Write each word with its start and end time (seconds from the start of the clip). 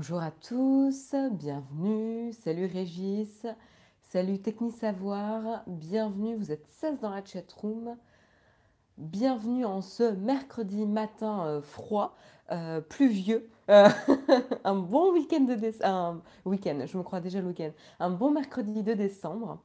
Bonjour 0.00 0.22
à 0.22 0.30
tous, 0.30 1.14
bienvenue. 1.32 2.32
Salut 2.32 2.64
Régis, 2.64 3.44
salut 4.00 4.38
Technisavoir, 4.40 5.62
bienvenue. 5.66 6.36
Vous 6.36 6.50
êtes 6.50 6.66
16 6.66 7.00
dans 7.00 7.10
la 7.10 7.22
chat 7.22 7.44
room. 7.52 7.98
Bienvenue 8.96 9.66
en 9.66 9.82
ce 9.82 10.04
mercredi 10.04 10.86
matin 10.86 11.44
euh, 11.44 11.60
froid, 11.60 12.16
euh, 12.50 12.80
pluvieux. 12.80 13.50
Euh, 13.68 13.90
un 14.64 14.76
bon 14.76 15.12
week-end 15.12 15.42
de 15.42 15.54
décembre. 15.54 16.22
week-end, 16.46 16.78
je 16.86 16.96
me 16.96 17.02
crois 17.02 17.20
déjà 17.20 17.42
le 17.42 17.48
week-end. 17.48 17.72
Un 17.98 18.08
bon 18.08 18.30
mercredi 18.30 18.82
de 18.82 18.94
décembre. 18.94 19.58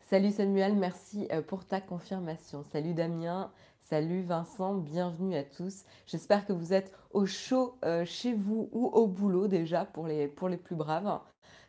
Salut 0.00 0.32
Samuel, 0.32 0.74
merci 0.74 1.28
pour 1.46 1.64
ta 1.64 1.80
confirmation. 1.80 2.64
Salut 2.72 2.92
Damien, 2.92 3.52
Salut 3.90 4.22
Vincent, 4.22 4.76
bienvenue 4.76 5.36
à 5.36 5.44
tous. 5.44 5.84
J'espère 6.06 6.46
que 6.46 6.54
vous 6.54 6.72
êtes 6.72 6.90
au 7.12 7.26
chaud 7.26 7.76
euh, 7.84 8.06
chez 8.06 8.32
vous 8.32 8.70
ou 8.72 8.86
au 8.86 9.06
boulot 9.06 9.46
déjà 9.46 9.84
pour 9.84 10.06
les, 10.06 10.26
pour 10.26 10.48
les 10.48 10.56
plus 10.56 10.74
braves. 10.74 11.20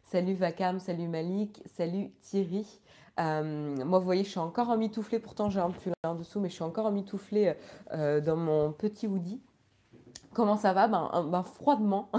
Salut 0.06 0.34
Vakam, 0.34 0.80
salut 0.80 1.10
Malik, 1.10 1.62
salut 1.66 2.12
Thierry. 2.22 2.80
Euh, 3.20 3.76
moi, 3.84 4.00
vous 4.00 4.06
voyez, 4.06 4.24
je 4.24 4.30
suis 4.30 4.40
encore 4.40 4.70
en 4.70 4.78
mitouflé, 4.78 5.20
pourtant 5.20 5.50
j'ai 5.50 5.60
un 5.60 5.72
pull 5.72 5.92
en 6.06 6.16
dessous, 6.16 6.40
mais 6.40 6.48
je 6.48 6.54
suis 6.54 6.64
encore 6.64 6.86
en 6.86 6.92
mitoufllé 6.94 7.54
euh, 7.92 8.22
dans 8.22 8.38
mon 8.38 8.72
petit 8.72 9.08
hoodie. 9.08 9.42
Comment 10.34 10.56
ça 10.56 10.72
va? 10.72 10.88
Ben, 10.88 11.28
ben 11.30 11.44
froidement. 11.44 12.10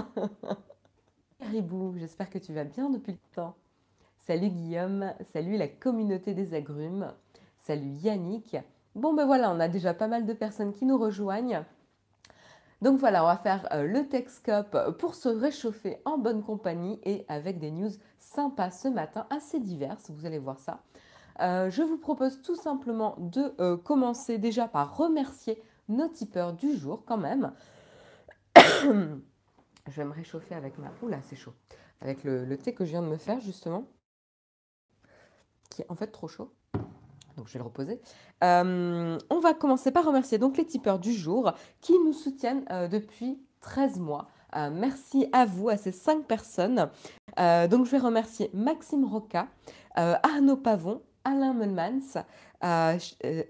Ribou, 1.41 1.95
j'espère 1.97 2.29
que 2.29 2.37
tu 2.37 2.53
vas 2.53 2.65
bien 2.65 2.91
depuis 2.91 3.13
le 3.13 3.35
temps. 3.35 3.55
Salut 4.19 4.49
Guillaume, 4.49 5.11
salut 5.33 5.57
la 5.57 5.67
communauté 5.67 6.35
des 6.35 6.53
agrumes, 6.53 7.11
salut 7.55 7.93
Yannick. 8.03 8.57
Bon, 8.97 9.13
ben 9.13 9.27
voilà, 9.27 9.51
on 9.51 9.59
a 9.59 9.67
déjà 9.67 9.93
pas 9.93 10.07
mal 10.07 10.25
de 10.25 10.33
personnes 10.33 10.73
qui 10.73 10.83
nous 10.83 10.97
rejoignent. 10.97 11.63
Donc 12.81 12.97
voilà, 12.97 13.23
on 13.23 13.27
va 13.27 13.37
faire 13.37 13.67
euh, 13.71 13.83
le 13.83 14.07
Texcope 14.07 14.97
pour 14.97 15.13
se 15.13 15.29
réchauffer 15.29 16.01
en 16.03 16.17
bonne 16.17 16.41
compagnie 16.41 16.99
et 17.03 17.23
avec 17.27 17.59
des 17.59 17.69
news 17.69 17.91
sympas 18.17 18.71
ce 18.71 18.87
matin, 18.87 19.27
assez 19.29 19.59
diverses, 19.59 20.09
vous 20.09 20.25
allez 20.25 20.39
voir 20.39 20.59
ça. 20.59 20.81
Euh, 21.41 21.69
je 21.69 21.83
vous 21.83 21.99
propose 21.99 22.41
tout 22.41 22.55
simplement 22.55 23.13
de 23.19 23.53
euh, 23.59 23.77
commencer 23.77 24.39
déjà 24.39 24.67
par 24.67 24.97
remercier 24.97 25.61
nos 25.89 26.07
tipeurs 26.07 26.53
du 26.53 26.75
jour 26.75 27.03
quand 27.05 27.17
même. 27.17 27.53
je 28.55 29.91
vais 29.95 30.05
me 30.05 30.13
réchauffer 30.13 30.55
avec 30.55 30.79
ma... 30.79 30.91
Oula, 31.03 31.19
c'est 31.21 31.35
chaud. 31.35 31.53
Avec 32.01 32.23
le 32.23 32.57
thé 32.57 32.73
que 32.73 32.83
je 32.83 32.89
viens 32.89 33.03
de 33.03 33.09
me 33.09 33.17
faire 33.17 33.41
justement, 33.41 33.85
qui 35.69 35.83
est 35.83 35.91
en 35.91 35.95
fait 35.95 36.07
trop 36.07 36.27
chaud 36.27 36.51
donc 37.37 37.47
je 37.47 37.53
vais 37.53 37.59
le 37.59 37.65
reposer. 37.65 38.01
Euh, 38.43 39.17
on 39.29 39.39
va 39.39 39.53
commencer 39.53 39.91
par 39.91 40.05
remercier 40.05 40.37
donc 40.37 40.57
les 40.57 40.65
tipeurs 40.65 40.99
du 40.99 41.13
jour 41.13 41.53
qui 41.81 41.93
nous 42.05 42.13
soutiennent 42.13 42.65
euh, 42.71 42.87
depuis 42.87 43.39
13 43.61 43.99
mois. 43.99 44.27
Euh, 44.55 44.69
merci 44.71 45.27
à 45.31 45.45
vous, 45.45 45.69
à 45.69 45.77
ces 45.77 45.91
5 45.91 46.25
personnes. 46.25 46.89
donc 47.37 47.85
je 47.85 47.91
vais 47.91 47.97
remercier 47.99 48.49
Maxime 48.53 49.05
Roca, 49.05 49.47
Arnaud 49.95 50.57
Pavon, 50.57 51.01
Alain 51.23 51.53
Melmans, 51.53 52.23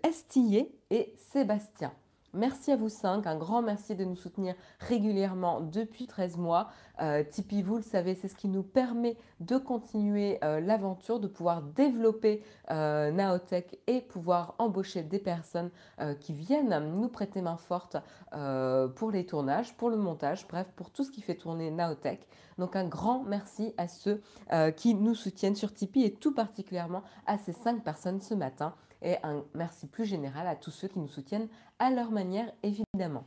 Estillé 0.04 0.76
et 0.90 1.14
Sébastien. 1.32 1.92
Merci 2.38 2.72
à 2.72 2.76
vous 2.76 2.90
cinq, 2.90 3.26
un 3.26 3.36
grand 3.36 3.64
merci 3.64 3.96
de 3.96 4.06
nous 4.06 4.16
soutenir 4.16 4.54
régulièrement 4.80 5.60
depuis 5.60 6.06
13 6.06 6.38
mois. 6.38 6.70
Euh, 7.02 7.24
Tipeee, 7.24 7.64
vous 7.64 7.78
le 7.78 7.82
savez, 7.82 8.14
c'est 8.14 8.28
ce 8.28 8.36
qui 8.36 8.48
nous 8.48 8.62
permet 8.62 9.18
de 9.40 9.58
continuer 9.58 10.38
euh, 10.44 10.60
l'aventure, 10.60 11.20
de 11.20 11.26
pouvoir 11.26 11.64
développer 11.64 12.44
euh, 12.70 13.10
Naotech 13.10 13.80
et 13.88 14.02
pouvoir 14.02 14.54
embaucher 14.60 15.02
des 15.02 15.18
personnes 15.18 15.72
qui 16.20 16.34
viennent 16.34 16.78
nous 17.00 17.08
prêter 17.08 17.42
main 17.42 17.58
forte 17.58 17.98
pour 18.96 19.10
les 19.10 19.26
tournages, 19.26 19.76
pour 19.76 19.90
le 19.90 19.98
montage, 19.98 20.48
bref, 20.48 20.68
pour 20.76 20.92
tout 20.92 21.04
ce 21.04 21.10
qui 21.10 21.22
fait 21.22 21.36
tourner 21.36 21.72
Naotech. 21.72 22.28
Donc 22.60 22.76
un 22.76 22.86
grand 22.86 23.24
merci 23.24 23.74
à 23.78 23.88
ceux 23.88 24.22
qui 24.76 24.94
nous 24.94 25.16
soutiennent 25.16 25.56
sur 25.56 25.74
Tipeee 25.74 26.06
et 26.06 26.14
tout 26.14 26.36
particulièrement 26.36 27.02
à 27.26 27.40
ces 27.40 27.54
cinq 27.54 27.84
personnes 27.84 28.22
ce 28.22 28.36
matin 28.36 28.76
et 29.02 29.16
un 29.23 29.44
merci 29.53 29.88
plus 29.88 30.06
général 30.06 30.47
à 30.47 30.56
tous 30.56 30.72
ceux 30.72 30.88
qui 30.88 31.00
nous 31.00 31.08
soutiennent 31.08 31.47
à 31.80 31.90
leur 31.90 32.12
manière, 32.12 32.52
évidemment. 32.63 33.25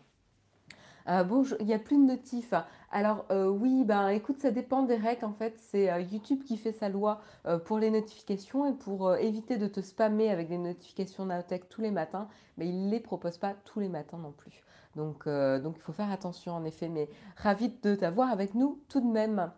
Euh, 1.08 1.24
bon, 1.24 1.44
il 1.58 1.66
n'y 1.66 1.74
a 1.74 1.78
plus 1.78 1.96
de 1.96 2.02
notifs. 2.02 2.54
Alors 2.90 3.24
euh, 3.30 3.48
oui, 3.48 3.84
ben 3.84 4.08
écoute, 4.08 4.38
ça 4.38 4.50
dépend 4.50 4.82
des 4.82 4.96
règles. 4.96 5.24
En 5.24 5.32
fait, 5.32 5.54
c'est 5.58 5.90
euh, 5.90 6.00
YouTube 6.00 6.44
qui 6.44 6.56
fait 6.56 6.72
sa 6.72 6.88
loi 6.88 7.20
pour 7.64 7.78
les 7.78 7.90
notifications 7.90 8.66
et 8.66 8.74
pour 8.74 9.14
éviter 9.16 9.56
de 9.56 9.66
te 9.66 9.80
spammer 9.80 10.30
avec 10.30 10.48
des 10.48 10.58
notifications 10.58 11.24
Naotech 11.24 11.68
tous 11.68 11.80
les 11.80 11.90
matins, 11.90 12.28
mais 12.58 12.68
il 12.68 12.86
ne 12.86 12.90
les 12.90 13.00
propose 13.00 13.38
pas 13.38 13.54
tous 13.64 13.80
les 13.80 13.88
matins 13.88 14.18
non 14.18 14.32
plus. 14.32 14.62
Donc, 14.96 15.26
donc 15.26 15.74
il 15.76 15.82
faut 15.82 15.92
faire 15.92 16.10
attention 16.10 16.52
en 16.52 16.64
effet. 16.64 16.88
Mais 16.88 17.08
ravi 17.36 17.70
de 17.82 17.94
t'avoir 17.94 18.30
avec 18.30 18.54
nous 18.54 18.80
tout 18.88 19.00
de 19.00 19.10
même. 19.10 19.50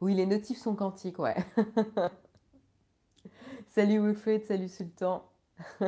Oui, 0.00 0.14
les 0.14 0.26
notifs 0.26 0.58
sont 0.58 0.74
quantiques, 0.74 1.18
ouais. 1.18 1.36
salut 3.80 3.98
Wilfred, 3.98 4.44
salut 4.44 4.68
Sultan. 4.68 5.24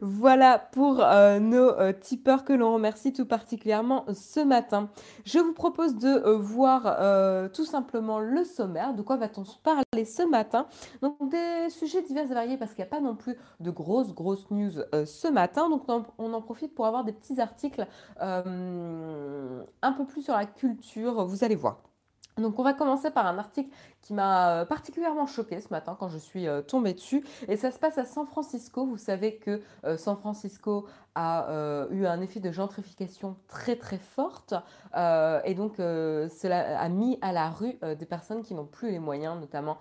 Voilà 0.00 0.58
pour 0.58 1.00
euh, 1.00 1.38
nos 1.38 1.68
euh, 1.68 1.92
tipeurs 1.92 2.44
que 2.46 2.54
l'on 2.54 2.72
remercie 2.72 3.12
tout 3.12 3.26
particulièrement 3.26 4.06
ce 4.14 4.40
matin. 4.40 4.88
Je 5.26 5.38
vous 5.38 5.52
propose 5.52 5.96
de 5.96 6.08
euh, 6.08 6.38
voir 6.38 7.50
tout 7.52 7.66
simplement 7.66 8.18
le 8.18 8.44
sommaire. 8.44 8.94
De 8.94 9.02
quoi 9.02 9.18
va-t-on 9.18 9.44
se 9.44 9.58
parler 9.58 10.06
ce 10.06 10.22
matin? 10.26 10.66
Donc 11.02 11.16
des 11.28 11.68
sujets 11.68 12.00
divers 12.00 12.24
et 12.24 12.34
variés 12.34 12.56
parce 12.56 12.72
qu'il 12.72 12.82
n'y 12.82 12.88
a 12.88 12.90
pas 12.90 13.00
non 13.00 13.14
plus 13.14 13.36
de 13.60 13.70
grosses, 13.70 14.14
grosses 14.14 14.50
news 14.50 14.72
ce 15.04 15.28
matin. 15.28 15.68
Donc 15.68 15.84
on 16.16 16.32
en 16.32 16.40
profite 16.40 16.74
pour 16.74 16.86
avoir 16.86 17.04
des 17.04 17.12
petits 17.12 17.42
articles 17.42 17.86
un 18.18 19.92
peu 19.96 20.06
plus 20.06 20.22
sur 20.22 20.34
la 20.34 20.46
culture. 20.46 21.26
Vous 21.26 21.44
allez 21.44 21.56
voir. 21.56 21.91
Donc 22.38 22.58
on 22.58 22.62
va 22.62 22.72
commencer 22.72 23.10
par 23.10 23.26
un 23.26 23.38
article 23.38 23.68
qui 24.00 24.14
m'a 24.14 24.60
euh, 24.60 24.64
particulièrement 24.64 25.26
choqué 25.26 25.60
ce 25.60 25.68
matin 25.70 25.96
quand 25.98 26.08
je 26.08 26.18
suis 26.18 26.48
euh, 26.48 26.62
tombée 26.62 26.94
dessus. 26.94 27.24
Et 27.48 27.56
ça 27.56 27.70
se 27.70 27.78
passe 27.78 27.98
à 27.98 28.04
San 28.04 28.26
Francisco. 28.26 28.86
Vous 28.86 28.96
savez 28.96 29.36
que 29.36 29.60
euh, 29.84 29.96
San 29.96 30.16
Francisco 30.16 30.86
a 31.14 31.86
eu 31.90 32.06
un 32.06 32.20
effet 32.20 32.40
de 32.40 32.50
gentrification 32.50 33.36
très 33.48 33.76
très 33.76 33.98
forte. 33.98 34.54
et 34.94 35.54
donc 35.54 35.74
cela 35.76 36.78
a 36.78 36.88
mis 36.88 37.18
à 37.20 37.32
la 37.32 37.50
rue 37.50 37.78
des 37.98 38.06
personnes 38.06 38.42
qui 38.42 38.54
n'ont 38.54 38.66
plus 38.66 38.90
les 38.90 38.98
moyens, 38.98 39.38
notamment 39.38 39.78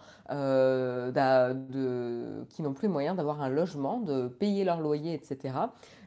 qui 2.49 2.61
n'ont 2.61 2.73
plus 2.73 2.87
les 2.87 2.93
moyens 2.93 3.15
d'avoir 3.15 3.41
un 3.41 3.49
logement, 3.49 3.99
de 3.99 4.27
payer 4.27 4.63
leur 4.63 4.79
loyer, 4.79 5.13
etc. 5.13 5.55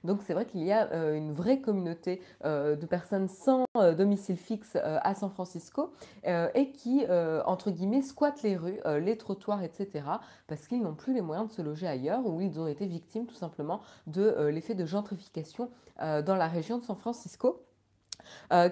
Donc 0.05 0.21
c'est 0.27 0.35
vrai 0.35 0.45
qu'il 0.45 0.63
y 0.63 0.73
a 0.73 1.13
une 1.15 1.33
vraie 1.33 1.61
communauté 1.61 2.21
de 2.45 2.87
personnes 2.87 3.29
sans 3.29 3.65
domicile 3.75 4.37
fixe 4.37 4.77
à 4.77 5.15
San 5.15 5.31
Francisco 5.31 5.93
et 6.25 6.71
qui, 6.73 7.05
entre 7.47 7.71
guillemets, 7.71 8.03
squattent 8.03 8.43
les 8.43 8.57
rues, 8.57 8.81
euh, 8.87 8.99
les 8.99 9.17
trottoirs, 9.17 9.63
etc. 9.63 10.05
parce 10.47 10.67
qu'ils 10.69 10.83
n'ont 10.83 10.95
plus 10.95 11.15
les 11.15 11.23
moyens 11.23 11.49
de 11.49 11.53
se 11.53 11.63
loger 11.63 11.87
ailleurs 11.87 12.27
ou 12.27 12.41
ils 12.41 12.61
ont 12.61 12.67
été 12.67 12.87
victimes 12.87 13.27
tout 13.27 13.35
simplement 13.35 13.81
de 14.07 14.23
euh, 14.23 14.51
l'effet 14.51 14.75
de 14.75 14.85
gentrification 14.85 15.71
euh, 16.03 16.23
dans 16.23 16.37
la 16.37 16.49
région 16.49 16.79
de 16.79 16.83
San 16.83 16.97
Francisco. 16.97 17.63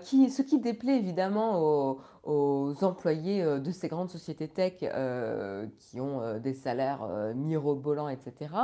qui, 0.02 0.30
ce 0.30 0.40
qui 0.40 0.60
déplaît 0.60 0.96
évidemment 0.96 1.60
aux, 2.24 2.84
employés 2.84 3.44
de 3.44 3.70
ces 3.70 3.88
grandes 3.88 4.08
sociétés 4.08 4.48
tech 4.48 4.78
qui 5.78 6.00
ont 6.00 6.38
des 6.38 6.54
salaires 6.54 7.02
mirobolants, 7.34 8.08
etc. 8.08 8.54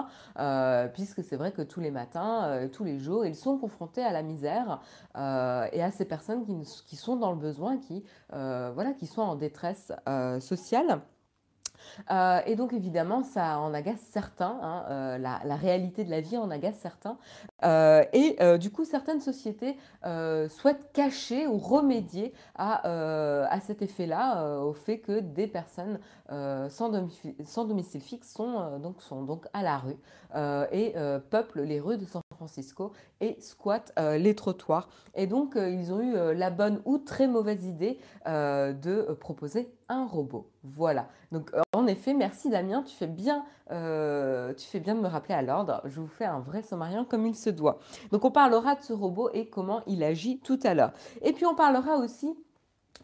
puisque 0.94 1.22
c'est 1.22 1.36
vrai 1.36 1.52
que 1.52 1.62
tous 1.62 1.80
les 1.80 1.90
matins, 1.90 2.68
tous 2.72 2.84
les 2.84 2.98
jours, 2.98 3.26
ils 3.26 3.34
sont 3.34 3.58
confrontés 3.58 4.02
à 4.02 4.12
la 4.12 4.22
misère 4.22 4.80
et 5.14 5.82
à 5.82 5.90
ces 5.90 6.06
personnes 6.06 6.46
qui, 6.46 6.54
qui, 6.86 6.96
sont 6.96 7.16
dans 7.16 7.32
le 7.32 7.38
besoin, 7.38 7.76
qui, 7.76 8.04
voilà, 8.30 8.92
qui 8.94 9.06
sont 9.06 9.22
en 9.22 9.34
détresse 9.34 9.92
sociale. 10.40 11.02
Euh, 12.10 12.40
et 12.46 12.56
donc 12.56 12.72
évidemment, 12.72 13.22
ça 13.22 13.58
en 13.58 13.74
agace 13.74 14.00
certains, 14.10 14.58
hein, 14.62 14.84
euh, 14.90 15.18
la, 15.18 15.56
réalité 15.56 16.04
de 16.04 16.10
la 16.10 16.20
vie 16.20 16.36
en 16.36 16.50
agace 16.50 16.76
certains. 16.76 17.18
Euh, 17.64 18.04
et 18.12 18.36
du 18.58 18.70
coup, 18.70 18.84
certaines 18.84 19.20
sociétés 19.20 19.76
souhaitent 20.48 20.92
cacher 20.92 21.46
ou 21.46 21.58
remédier 21.58 22.32
à, 22.54 22.86
à 23.48 23.60
cet 23.60 23.82
effet-là, 23.82 24.60
au 24.60 24.72
fait 24.72 24.98
que 24.98 25.20
des 25.20 25.46
personnes 25.46 25.98
sans, 26.28 26.88
domicile, 26.88 28.00
fixe 28.00 28.32
sont, 28.32 28.78
donc, 28.78 29.02
sont 29.02 29.22
donc 29.22 29.46
à 29.52 29.62
la 29.62 29.78
rue 29.78 29.96
et 30.72 30.94
peuplent 31.30 31.62
les 31.62 31.80
rues 31.80 31.98
de 31.98 32.04
San 32.04 32.22
Et 33.20 33.36
squattent 33.40 33.92
les 33.96 34.34
trottoirs. 34.34 34.88
Et 35.14 35.26
donc, 35.26 35.54
ils 35.56 35.92
ont 35.92 36.00
eu 36.00 36.34
la 36.34 36.50
bonne 36.50 36.80
ou 36.84 36.98
très 36.98 37.26
mauvaise 37.26 37.64
idée 37.64 37.98
de 38.26 39.12
proposer 39.20 39.72
un 39.88 40.06
robot. 40.06 40.50
Voilà. 40.62 41.08
Donc 41.32 41.50
euh, 41.54 41.62
en 41.72 41.86
effet, 41.86 42.14
merci 42.14 42.50
Damien, 42.50 42.82
tu 42.82 42.94
fais 42.94 43.06
bien, 43.06 43.44
euh, 43.70 44.52
tu 44.54 44.66
fais 44.66 44.80
bien 44.80 44.94
de 44.94 45.00
me 45.00 45.08
rappeler 45.08 45.34
à 45.34 45.42
l'ordre. 45.42 45.80
Je 45.84 46.00
vous 46.00 46.06
fais 46.06 46.24
un 46.24 46.40
vrai 46.40 46.62
sommarien 46.62 47.04
comme 47.04 47.26
il 47.26 47.34
se 47.34 47.50
doit. 47.50 47.78
Donc 48.12 48.24
on 48.24 48.30
parlera 48.30 48.74
de 48.74 48.82
ce 48.82 48.92
robot 48.92 49.30
et 49.32 49.48
comment 49.48 49.82
il 49.86 50.02
agit 50.02 50.40
tout 50.40 50.60
à 50.62 50.74
l'heure. 50.74 50.92
Et 51.22 51.32
puis 51.32 51.46
on 51.46 51.54
parlera 51.54 51.96
aussi 51.96 52.34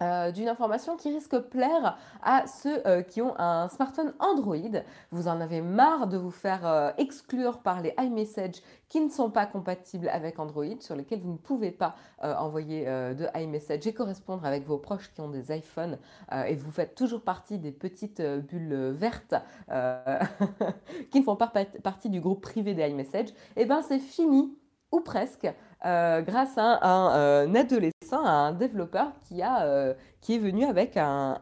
euh, 0.02 0.32
d'une 0.32 0.48
information 0.48 0.96
qui 0.96 1.12
risque 1.12 1.38
plaire 1.38 1.96
à 2.22 2.46
ceux 2.48 2.84
euh, 2.84 3.02
qui 3.02 3.22
ont 3.22 3.38
un 3.38 3.68
smartphone 3.68 4.12
Android. 4.18 4.82
Vous 5.12 5.28
en 5.28 5.40
avez 5.40 5.60
marre 5.60 6.08
de 6.08 6.16
vous 6.16 6.32
faire 6.32 6.66
euh, 6.66 6.90
exclure 6.98 7.58
par 7.58 7.80
les 7.80 7.94
iMessage 8.00 8.62
qui 8.88 9.00
ne 9.00 9.08
sont 9.08 9.30
pas 9.30 9.46
compatibles 9.46 10.08
avec 10.08 10.40
Android, 10.40 10.80
sur 10.80 10.96
lesquels 10.96 11.20
vous 11.20 11.32
ne 11.32 11.38
pouvez 11.38 11.70
pas 11.70 11.96
envoyer 12.22 12.84
de 12.84 13.26
iMessage 13.36 13.86
et 13.88 13.92
correspondre 13.92 14.44
avec 14.44 14.64
vos 14.66 14.78
proches 14.78 15.12
qui 15.12 15.20
ont 15.20 15.28
des 15.30 15.56
iPhones 15.56 15.98
et 16.46 16.54
vous 16.54 16.70
faites 16.70 16.94
toujours 16.94 17.22
partie 17.22 17.58
des 17.58 17.72
petites 17.72 18.22
bulles 18.22 18.92
vertes 18.92 19.34
qui 21.10 21.18
ne 21.18 21.24
font 21.24 21.34
pas 21.34 21.50
partie 21.82 22.08
du 22.08 22.20
groupe 22.20 22.40
privé 22.40 22.74
des 22.74 22.88
iMessage. 22.88 23.30
Et 23.56 23.62
eh 23.62 23.64
bien 23.64 23.82
c'est 23.82 23.98
fini 23.98 24.56
ou 24.94 25.00
presque, 25.00 25.52
euh, 25.84 26.22
grâce 26.22 26.56
à 26.56 26.86
un, 26.86 27.54
adolescent, 27.54 28.24
à 28.24 28.30
un 28.30 28.52
développeur 28.52 29.12
qui, 29.22 29.42
euh, 29.42 29.94
est 30.28 30.38
venu 30.38 30.64
avec 30.64 30.96
un, 30.96 31.38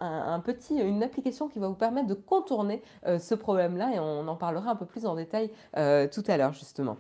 une 0.71 1.03
application 1.03 1.49
qui 1.49 1.59
va 1.59 1.69
vous 1.69 1.75
permettre 1.75 2.09
de 2.09 2.15
contourner 2.15 2.83
euh, 3.07 3.19
ce 3.19 3.35
problème-là 3.35 3.95
et 3.95 3.99
on 3.99 4.27
en 4.27 4.37
parlera 4.37 4.71
un 4.71 4.77
peu 4.77 4.87
plus 4.87 5.07
en 5.07 5.15
détail 5.15 5.51
tout 6.13 6.25
à 6.27 6.37
l'heure 6.37 6.53
justement. 6.53 6.97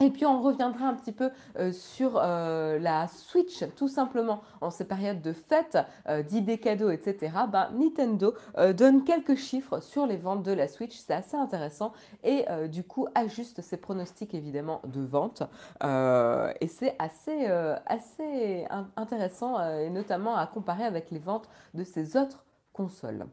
Et 0.00 0.10
puis 0.10 0.26
on 0.26 0.42
reviendra 0.42 0.88
un 0.88 0.94
petit 0.94 1.12
peu 1.12 1.30
euh, 1.58 1.72
sur 1.72 2.20
euh, 2.22 2.78
la 2.78 3.08
Switch, 3.08 3.64
tout 3.76 3.88
simplement 3.88 4.42
en 4.60 4.70
ces 4.70 4.84
périodes 4.84 5.22
de 5.22 5.32
fêtes, 5.32 5.78
euh, 6.06 6.22
d'idées 6.22 6.58
cadeaux, 6.58 6.90
etc. 6.90 7.32
Bah, 7.50 7.70
Nintendo 7.72 8.34
donne 8.74 9.04
quelques 9.04 9.36
chiffres 9.36 9.80
sur 9.80 10.06
les 10.06 10.16
ventes 10.16 10.42
de 10.42 10.52
la 10.52 10.68
Switch, 10.68 10.96
c'est 10.98 11.14
assez 11.14 11.36
intéressant, 11.36 11.92
et 12.24 12.44
du 12.68 12.84
coup 12.84 13.06
ajuste 13.14 13.62
ses 13.62 13.76
pronostics 13.76 14.34
évidemment 14.34 14.80
de 14.84 15.00
vente. 15.00 15.42
et 15.82 16.68
c'est 16.68 16.94
assez, 16.98 17.46
assez 17.86 18.66
intéressant, 18.96 19.60
et 19.78 19.90
notamment 19.90 20.36
à 20.36 20.46
comparer 20.46 20.84
avec 20.84 21.10
les 21.10 21.18
ventes 21.18 21.48
de 21.74 21.84
ses 21.84 22.16
autres 22.16 22.44
consoles. 22.72 23.26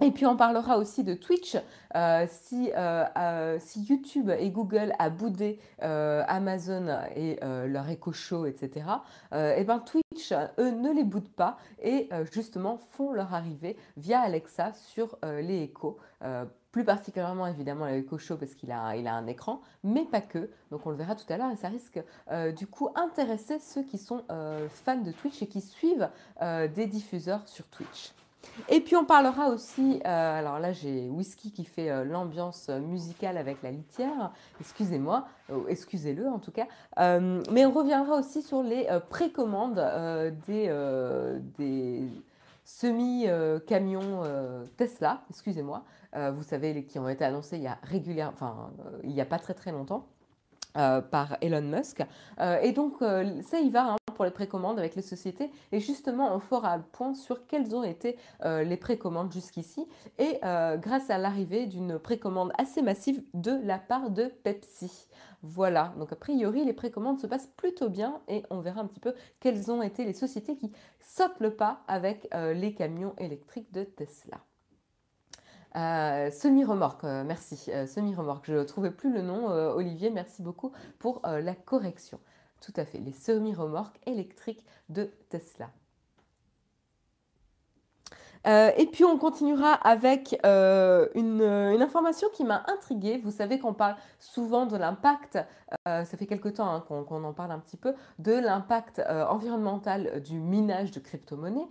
Et 0.00 0.12
puis 0.12 0.26
on 0.26 0.36
parlera 0.36 0.78
aussi 0.78 1.02
de 1.02 1.14
Twitch. 1.14 1.56
Euh, 1.96 2.26
si, 2.28 2.70
euh, 2.76 3.04
euh, 3.16 3.58
si, 3.60 3.82
YouTube 3.82 4.30
et 4.30 4.50
Google 4.50 4.92
a 4.98 5.10
boudé 5.10 5.58
Amazon 5.80 6.86
et 7.16 7.38
leur 7.42 7.88
Echo 7.88 8.12
Show, 8.12 8.46
etc., 8.46 8.86
et 9.32 9.54
eh 9.58 9.64
ben 9.64 9.78
Twitch, 9.80 10.32
eux, 10.58 10.70
ne 10.70 10.92
les 10.92 11.04
boudent 11.04 11.30
pas 11.30 11.58
et 11.82 12.08
justement 12.32 12.78
font 12.78 13.12
leur 13.12 13.34
arrivée 13.34 13.76
via 13.96 14.20
Alexa 14.20 14.72
sur 14.74 15.18
les 15.22 15.64
Echo. 15.64 15.98
plus 16.72 16.84
particulièrement 16.84 17.46
évidemment 17.46 17.86
l'Echo 17.86 18.18
Show 18.18 18.36
parce 18.36 18.54
qu'il 18.54 18.70
a, 18.72 18.96
il 18.96 19.06
a 19.06 19.14
un 19.14 19.26
écran, 19.26 19.60
mais 19.82 20.04
pas 20.04 20.20
que. 20.20 20.50
Donc 20.70 20.86
on 20.86 20.90
le 20.90 20.96
verra 20.96 21.14
tout 21.14 21.30
à 21.32 21.36
l'heure 21.36 21.50
et 21.50 21.56
ça 21.56 21.68
risque 21.68 22.02
du 22.56 22.66
coup 22.66 22.90
intéresser 22.94 23.58
ceux 23.58 23.82
qui 23.82 23.98
sont 23.98 24.24
fans 24.84 25.00
de 25.00 25.12
Twitch 25.12 25.42
et 25.42 25.46
qui 25.46 25.60
suivent 25.60 26.08
des 26.40 26.86
diffuseurs 26.86 27.48
sur 27.48 27.66
Twitch. 27.68 28.12
Et 28.68 28.80
puis 28.80 28.96
on 28.96 29.04
parlera 29.04 29.48
aussi, 29.48 30.00
euh, 30.04 30.38
alors 30.38 30.58
là 30.58 30.72
j'ai 30.72 31.08
Whisky 31.08 31.52
qui 31.52 31.64
fait 31.64 31.90
euh, 31.90 32.04
l'ambiance 32.04 32.68
musicale 32.68 33.36
avec 33.36 33.62
la 33.62 33.70
litière, 33.70 34.32
excusez-moi, 34.60 35.26
excusez-le 35.68 36.28
en 36.28 36.38
tout 36.38 36.50
cas, 36.50 36.66
euh, 36.98 37.42
mais 37.50 37.64
on 37.66 37.72
reviendra 37.72 38.16
aussi 38.16 38.42
sur 38.42 38.62
les 38.62 38.86
précommandes 39.10 39.82
des, 40.46 40.68
des 41.58 42.08
semi-camions 42.64 44.22
Tesla, 44.76 45.22
excusez-moi, 45.30 45.84
vous 46.14 46.42
savez, 46.42 46.74
les, 46.74 46.84
qui 46.84 46.98
ont 46.98 47.08
été 47.08 47.24
annoncés 47.24 47.56
il 47.56 47.62
y 47.62 47.68
a 47.68 47.78
régulièrement, 47.82 48.32
enfin 48.34 48.70
il 49.04 49.10
n'y 49.10 49.20
a 49.20 49.26
pas 49.26 49.38
très 49.38 49.54
très 49.54 49.72
longtemps. 49.72 50.06
Par 51.10 51.36
Elon 51.40 51.62
Musk. 51.62 52.02
et 52.62 52.72
donc, 52.72 52.96
ça 53.00 53.60
y 53.60 53.70
va, 53.70 53.92
hein, 53.92 53.96
pour 54.18 54.24
les 54.24 54.32
précommandes 54.32 54.80
avec 54.80 54.96
les 54.96 55.02
sociétés. 55.02 55.48
Et 55.70 55.78
justement, 55.78 56.34
on 56.34 56.40
fera 56.40 56.76
le 56.76 56.82
point 56.82 57.14
sur 57.14 57.46
quelles 57.46 57.76
ont 57.76 57.84
été 57.84 58.18
euh, 58.44 58.64
les 58.64 58.76
précommandes 58.76 59.32
jusqu'ici. 59.32 59.86
Et 60.18 60.40
euh, 60.42 60.76
grâce 60.76 61.08
à 61.08 61.18
l'arrivée 61.18 61.66
d'une 61.66 62.00
précommande 62.00 62.50
assez 62.58 62.82
massive 62.82 63.22
de 63.32 63.52
la 63.62 63.78
part 63.78 64.10
de 64.10 64.24
Pepsi. 64.42 65.06
Voilà, 65.42 65.94
donc 65.98 66.12
a 66.12 66.16
priori 66.16 66.64
les 66.64 66.72
précommandes 66.72 67.20
se 67.20 67.28
passent 67.28 67.52
plutôt 67.56 67.88
bien 67.88 68.20
et 68.26 68.42
on 68.50 68.58
verra 68.58 68.80
un 68.80 68.86
petit 68.86 68.98
peu 68.98 69.14
quelles 69.38 69.70
ont 69.70 69.82
été 69.82 70.04
les 70.04 70.12
sociétés 70.12 70.56
qui 70.56 70.72
sautent 71.00 71.38
le 71.38 71.54
pas 71.54 71.84
avec 71.86 72.26
euh, 72.34 72.52
les 72.54 72.74
camions 72.74 73.14
électriques 73.18 73.72
de 73.72 73.84
Tesla. 73.84 74.40
Semi-remorque, 75.74 77.04
merci. 77.04 77.70
semi-remorque, 77.86 78.46
je 78.46 78.54
ne 78.54 78.64
trouvais 78.64 78.90
plus 78.90 79.12
le 79.12 79.22
nom, 79.22 79.48
Olivier, 79.48 80.10
merci 80.10 80.42
beaucoup 80.42 80.72
pour 80.98 81.20
la 81.24 81.54
correction. 81.54 82.18
Tout 82.60 82.72
à 82.76 82.84
fait, 82.84 82.98
les 82.98 83.12
semi-remorques 83.12 84.00
électriques 84.06 84.64
de 84.88 85.10
Tesla. 85.28 85.70
Euh, 88.46 88.70
et 88.76 88.86
puis 88.86 89.04
on 89.04 89.18
continuera 89.18 89.72
avec 89.72 90.38
euh, 90.46 91.08
une, 91.14 91.42
information 91.82 92.28
qui 92.32 92.44
m'a 92.44 92.64
intriguée. 92.66 93.20
Vous 93.22 93.30
savez 93.30 93.58
qu'on 93.58 93.72
parle 93.72 93.96
souvent 94.18 94.66
de 94.66 94.76
l'impact, 94.76 95.38
euh, 95.86 96.04
ça 96.04 96.16
fait 96.16 96.26
quelque 96.26 96.48
temps 96.48 96.68
hein, 96.68 96.84
qu'on 96.86 97.24
en 97.24 97.32
parle 97.32 97.52
un 97.52 97.58
petit 97.58 97.76
peu, 97.76 97.94
de 98.18 98.32
l'impact 98.32 99.00
environnemental 99.28 100.20
du 100.22 100.38
minage 100.38 100.90
de 100.90 101.00
crypto-monnaies 101.00 101.68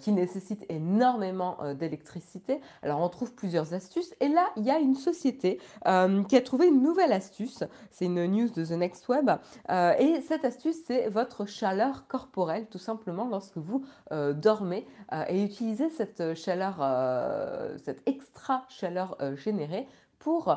qui 0.00 0.12
nécessite 0.12 0.64
énormément 0.68 1.58
d'électricité. 1.74 2.60
Alors 2.82 3.00
on 3.00 3.08
trouve 3.08 3.34
plusieurs 3.34 3.74
astuces 3.74 4.14
et 4.20 4.28
là 4.28 4.46
il 4.56 4.64
y 4.64 4.70
a 4.70 4.78
une 4.78 4.94
société 4.94 5.58
qui 5.84 6.36
a 6.36 6.40
trouvé 6.44 6.68
une 6.68 6.82
nouvelle 6.82 7.12
astuce. 7.12 7.64
C'est 7.90 8.06
une 8.06 8.24
news 8.26 8.48
de 8.50 8.64
The 8.64 8.72
Next 8.72 9.08
Web 9.08 9.30
et 9.70 10.20
cette 10.26 10.44
astuce 10.44 10.76
c'est 10.86 11.08
votre 11.08 11.46
chaleur 11.46 12.06
corporelle 12.06 12.66
tout 12.68 12.78
simplement 12.78 13.28
lorsque 13.28 13.56
vous 13.56 13.84
dormez 14.10 14.86
et 15.28 15.42
utilisez 15.42 15.90
cette 15.98 16.20
euh, 16.20 16.34
chaleur, 16.36 16.78
euh, 16.80 17.76
cette 17.78 18.08
extra 18.08 18.64
chaleur 18.68 19.16
euh, 19.20 19.36
générée 19.36 19.86
pour 20.18 20.56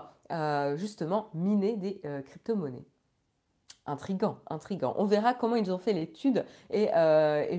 justement 0.75 1.29
miner 1.33 1.75
des 1.75 2.01
crypto-monnaies. 2.25 2.85
Intrigant, 3.85 4.37
intrigant. 4.47 4.95
On 4.97 5.03
verra 5.03 5.33
comment 5.33 5.57
ils 5.57 5.73
ont 5.73 5.77
fait 5.77 5.91
l'étude 5.91 6.45
et, 6.71 6.87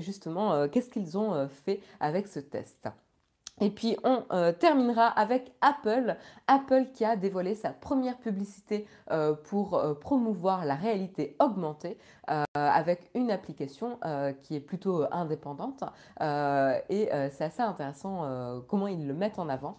justement 0.01 0.67
qu'est-ce 0.67 0.89
qu'ils 0.89 1.15
ont 1.15 1.47
fait 1.47 1.81
avec 1.99 2.27
ce 2.27 2.39
test. 2.39 2.89
Et 3.61 3.69
puis 3.69 3.97
on 4.03 4.23
terminera 4.59 5.07
avec 5.07 5.53
Apple. 5.61 6.17
Apple 6.47 6.87
qui 6.93 7.05
a 7.05 7.15
dévoilé 7.15 7.55
sa 7.55 7.69
première 7.69 8.17
publicité 8.17 8.87
pour 9.45 9.81
promouvoir 10.01 10.65
la 10.65 10.75
réalité 10.75 11.35
augmentée. 11.39 11.97
Euh, 12.29 12.43
avec 12.55 13.09
une 13.15 13.31
application 13.31 13.99
euh, 14.05 14.31
qui 14.31 14.55
est 14.55 14.61
plutôt 14.61 15.03
indépendante. 15.11 15.83
Euh, 16.21 16.79
et 16.87 17.09
c'est 17.31 17.43
assez 17.43 17.61
intéressant 17.61 18.61
comment 18.67 18.87
ils 18.87 19.07
le 19.07 19.13
mettent 19.13 19.39
en 19.39 19.49
avant 19.49 19.77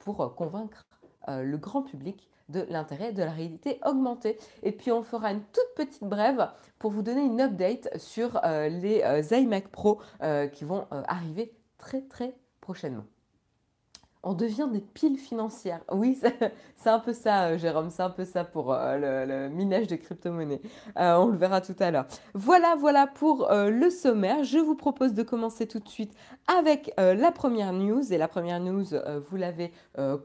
pour 0.00 0.34
convaincre 0.34 0.84
le 1.28 1.56
grand 1.56 1.82
public 1.82 2.28
de 2.48 2.66
l'intérêt 2.68 3.12
de 3.12 3.22
la 3.22 3.30
réalité 3.30 3.80
augmentée. 3.86 4.38
Et 4.62 4.72
puis 4.72 4.90
on 4.90 5.02
fera 5.02 5.30
une 5.30 5.42
toute 5.42 5.74
petite 5.76 6.04
brève 6.04 6.50
pour 6.78 6.90
vous 6.90 7.02
donner 7.02 7.22
une 7.22 7.40
update 7.40 7.96
sur 7.98 8.40
les 8.44 9.02
iMac 9.32 9.68
Pro 9.68 10.00
qui 10.52 10.64
vont 10.64 10.86
arriver 10.90 11.54
très 11.78 12.02
très 12.02 12.34
prochainement 12.64 13.13
on 14.24 14.32
devient 14.32 14.68
des 14.72 14.80
piles 14.80 15.18
financières. 15.18 15.80
Oui, 15.92 16.18
c'est 16.76 16.90
un 16.90 16.98
peu 16.98 17.12
ça, 17.12 17.44
euh, 17.44 17.58
Jérôme, 17.58 17.90
c'est 17.90 18.02
un 18.02 18.10
peu 18.10 18.24
ça 18.24 18.44
pour 18.44 18.72
euh, 18.72 19.26
le, 19.26 19.54
minage 19.54 19.86
de 19.86 19.96
crypto-monnaies. 19.96 20.60
Euh, 20.98 21.16
on 21.16 21.26
le 21.26 21.36
verra 21.36 21.60
tout 21.60 21.76
à 21.78 21.90
l'heure. 21.90 22.06
Voilà, 22.32 22.74
voilà 22.78 23.06
pour 23.06 23.48
le 23.50 23.90
sommaire. 23.90 24.42
Je 24.44 24.58
vous 24.58 24.74
propose 24.74 25.14
de 25.14 25.22
commencer 25.22 25.66
tout 25.66 25.78
de 25.78 25.88
suite 25.88 26.12
avec 26.46 26.92
la 26.96 27.30
première 27.30 27.72
news. 27.72 28.12
Et 28.12 28.18
la 28.18 28.28
première 28.28 28.60
news, 28.60 28.84
vous 29.28 29.36
l'avez 29.36 29.72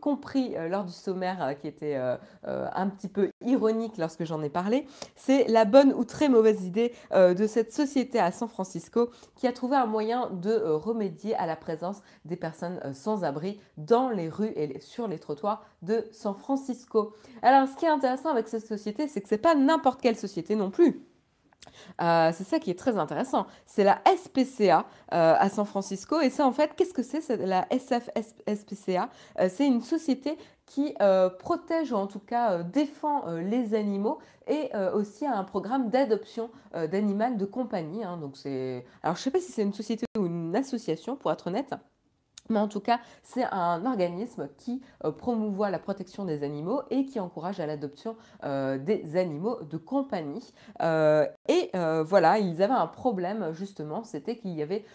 compris 0.02 0.56
lors 0.70 0.86
du 0.86 0.94
sommaire 0.94 1.56
qui 1.60 1.68
était 1.68 1.96
un 2.44 2.90
petit 2.90 3.08
peu 3.08 3.32
ironique 3.46 3.98
lorsque 3.98 4.24
j'en 4.24 4.42
ai 4.42 4.50
parlé. 4.50 4.86
C'est 5.16 5.48
la 5.48 5.66
bonne 5.66 5.94
ou 5.94 6.06
très 6.06 6.30
mauvaise 6.30 6.64
idée 6.64 6.94
de 7.14 7.48
cette 7.48 7.74
société 7.74 8.20
à 8.20 8.32
San 8.32 8.48
Francisco 8.48 9.10
qui 9.36 9.48
a 9.48 9.52
trouvé 9.52 9.76
un 9.76 9.86
moyen 9.86 10.30
de 10.30 10.56
remédier 10.56 11.36
à 11.36 11.46
la 11.46 11.56
présence 11.56 12.02
des 12.26 12.36
personnes 12.36 12.80
sans 12.94 13.24
abri 13.24 13.60
dans 13.90 14.10
les 14.10 14.30
rues 14.30 14.54
et 14.56 14.80
sur 14.80 15.08
les 15.08 15.20
trottoirs 15.20 15.66
de 15.82 16.08
San 16.12 16.36
Francisco. 16.36 17.14
Alors, 17.42 17.68
ce 17.68 17.76
qui 17.76 17.86
est 17.86 17.90
intéressant 17.90 18.30
avec 18.30 18.48
cette 18.48 18.66
société, 18.66 19.08
c'est 19.08 19.22
que 19.22 19.28
ce 19.28 19.36
n'est 19.36 19.42
pas 19.42 19.56
n'importe 19.56 20.02
quelle 20.02 20.16
société 20.16 20.56
non 20.56 20.70
plus. 20.70 21.06
Euh, 22.02 22.32
c'est 22.34 22.44
ça 22.44 22.60
qui 22.60 22.72
est 22.72 22.80
très 22.80 22.98
intéressant. 22.98 23.46
C'est 23.66 23.84
la 23.84 24.02
SPCA 24.06 24.86
euh, 25.14 25.36
à 25.38 25.50
San 25.50 25.66
Francisco. 25.66 26.20
Et 26.22 26.30
ça, 26.30 26.46
en 26.46 26.52
fait, 26.52 26.76
qu'est-ce 26.76 26.94
que 26.94 27.04
c'est 27.04 27.38
la 27.38 27.68
SFSPCA 27.72 29.10
euh, 29.40 29.50
C'est 29.50 29.68
une 29.68 29.82
société 29.82 30.38
qui 30.66 30.94
protège 31.40 31.92
ou 31.92 31.96
en 31.96 32.06
tout 32.06 32.20
cas 32.20 32.62
défend 32.62 33.26
les 33.38 33.74
animaux 33.74 34.20
et 34.48 34.70
aussi 34.94 35.26
a 35.26 35.36
un 35.36 35.44
programme 35.44 35.90
d'adoption 35.90 36.52
d'animal 36.76 37.38
de 37.38 37.46
compagnie. 37.46 38.04
Hein. 38.04 38.18
donc 38.18 38.38
c'est, 38.38 38.86
alors 39.02 39.16
je 39.16 39.22
ne 39.22 39.24
sais 39.24 39.32
pas 39.32 39.40
si 39.40 39.52
c'est 39.52 39.64
une 39.64 39.74
société 39.74 40.06
ou 40.16 40.28
une 40.28 40.56
association, 40.56 41.16
pour 41.16 41.32
être 41.32 41.48
honnête. 41.48 41.74
Mais 42.50 42.60
en 42.60 42.68
tout 42.68 42.80
cas, 42.80 43.00
c'est 43.24 43.46
un 43.52 43.86
organisme 43.86 44.50
qui 44.58 44.82
euh, 45.06 45.12
promouvoit 45.12 45.70
la 45.70 45.80
protection 45.80 46.26
des 46.26 46.44
animaux 46.44 46.82
et 46.90 47.06
qui 47.06 47.20
encourage 47.20 47.60
à 47.60 47.66
l'adoption 47.66 48.16
euh, 48.44 48.78
des 48.78 49.18
animaux 49.18 49.62
de 49.64 49.78
compagnie. 49.78 50.54
Euh, 50.82 51.28
et 51.48 51.72
voilà, 52.04 52.40
ils 52.40 52.62
avaient 52.62 52.74
un 52.74 52.88
problème 52.88 53.52
justement, 53.54 54.04
c'était 54.04 54.38
qu'il 54.38 54.52
y 54.52 54.62
avait 54.62 54.86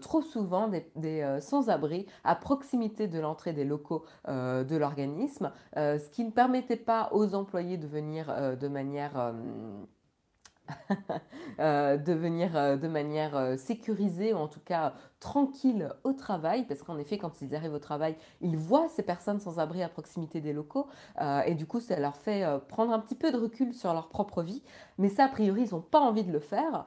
trop 0.00 0.22
souvent 0.22 0.70
des, 0.96 1.38
sans-abri 1.40 2.06
à 2.24 2.34
proximité 2.34 3.08
de 3.08 3.18
l'entrée 3.18 3.52
des 3.52 3.64
locaux 3.64 4.04
de 4.28 4.76
l'organisme, 4.76 5.52
ce 5.76 6.10
qui 6.10 6.24
ne 6.24 6.30
permettait 6.30 6.76
pas 6.76 7.10
aux 7.12 7.34
employés 7.34 7.76
de 7.76 7.86
venir 7.86 8.56
de 8.58 8.68
manière 8.68 9.34
Euh, 11.60 11.98
de 11.98 12.14
venir 12.14 12.56
euh, 12.56 12.76
de 12.76 12.88
manière 12.88 13.36
euh, 13.36 13.56
sécurisée 13.58 14.32
ou 14.32 14.38
en 14.38 14.48
tout 14.48 14.60
cas 14.64 14.94
tranquille 15.20 15.90
au 16.02 16.14
travail, 16.14 16.64
parce 16.66 16.82
qu'en 16.82 16.98
effet, 16.98 17.18
quand 17.18 17.42
ils 17.42 17.54
arrivent 17.54 17.74
au 17.74 17.78
travail, 17.78 18.16
ils 18.40 18.56
voient 18.56 18.88
ces 18.88 19.02
personnes 19.02 19.38
sans 19.38 19.58
abri 19.58 19.82
à 19.82 19.88
proximité 19.88 20.40
des 20.40 20.52
locaux, 20.52 20.88
et 21.46 21.54
du 21.54 21.64
coup, 21.64 21.78
ça 21.78 22.00
leur 22.00 22.16
fait 22.16 22.44
prendre 22.68 22.92
un 22.92 22.98
petit 22.98 23.14
peu 23.14 23.30
de 23.30 23.36
recul 23.36 23.72
sur 23.72 23.92
leur 23.92 24.08
propre 24.08 24.42
vie, 24.42 24.64
mais 24.98 25.08
ça, 25.08 25.26
a 25.26 25.28
priori, 25.28 25.62
ils 25.62 25.74
n'ont 25.74 25.80
pas 25.80 26.00
envie 26.00 26.24
de 26.24 26.32
le 26.32 26.40
faire, 26.40 26.86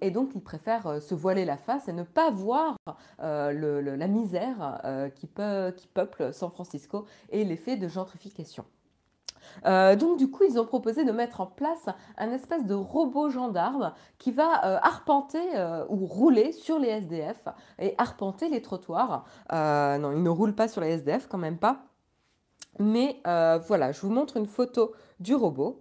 et 0.00 0.10
donc 0.10 0.30
ils 0.34 0.42
préfèrent 0.42 1.00
se 1.00 1.14
voiler 1.14 1.44
la 1.44 1.56
face 1.56 1.86
et 1.86 1.92
ne 1.92 2.02
pas 2.02 2.30
voir 2.32 2.76
la 3.20 4.08
misère 4.08 4.80
qui, 5.14 5.28
qui 5.28 5.86
peuple 5.86 6.32
San 6.32 6.50
Francisco 6.50 7.06
et 7.30 7.44
l'effet 7.44 7.76
de 7.76 7.86
gentrification. 7.86 8.64
Euh, 9.66 9.96
donc 9.96 10.18
du 10.18 10.30
coup, 10.30 10.44
ils 10.48 10.58
ont 10.58 10.64
proposé 10.64 11.04
de 11.04 11.12
mettre 11.12 11.40
en 11.40 11.46
place 11.46 11.88
un 12.18 12.30
espèce 12.30 12.64
de 12.64 12.74
robot 12.74 13.30
gendarme 13.30 13.92
qui 14.18 14.30
va 14.30 14.64
euh, 14.64 14.78
arpenter 14.82 15.42
euh, 15.54 15.84
ou 15.88 16.06
rouler 16.06 16.52
sur 16.52 16.78
les 16.78 16.88
SDF 16.88 17.48
et 17.78 17.94
arpenter 17.98 18.48
les 18.48 18.62
trottoirs. 18.62 19.24
non, 19.50 20.12
il 20.12 20.22
ne 20.22 20.30
roule 20.30 20.54
pas 20.54 20.68
sur 20.68 20.80
les 20.80 20.90
SDF 20.90 21.26
quand 21.28 21.38
même 21.38 21.58
pas. 21.58 21.82
Mais 22.78 23.20
voilà, 23.24 23.92
je 23.92 24.00
vous 24.00 24.10
montre 24.10 24.36
une 24.36 24.46
photo 24.46 24.92
du 25.20 25.34
robot. 25.34 25.80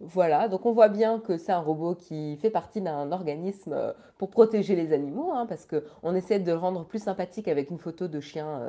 Voilà, 0.00 0.48
donc 0.48 0.66
on 0.66 0.72
voit 0.72 0.88
bien 0.88 1.18
que 1.18 1.38
c'est 1.38 1.52
un 1.52 1.60
robot 1.60 1.94
qui 1.94 2.36
fait 2.36 2.50
partie 2.50 2.80
d'un 2.80 3.10
organisme 3.10 3.94
pour 4.18 4.28
protéger 4.28 4.76
les 4.76 4.92
animaux, 4.92 5.32
hein, 5.32 5.46
parce 5.46 5.66
qu'on 5.66 6.14
essaie 6.14 6.38
de 6.40 6.52
le 6.52 6.58
rendre 6.58 6.84
plus 6.84 6.98
sympathique 6.98 7.48
avec 7.48 7.70
une 7.70 7.78
photo 7.78 8.06
de 8.06 8.20
chien 8.20 8.60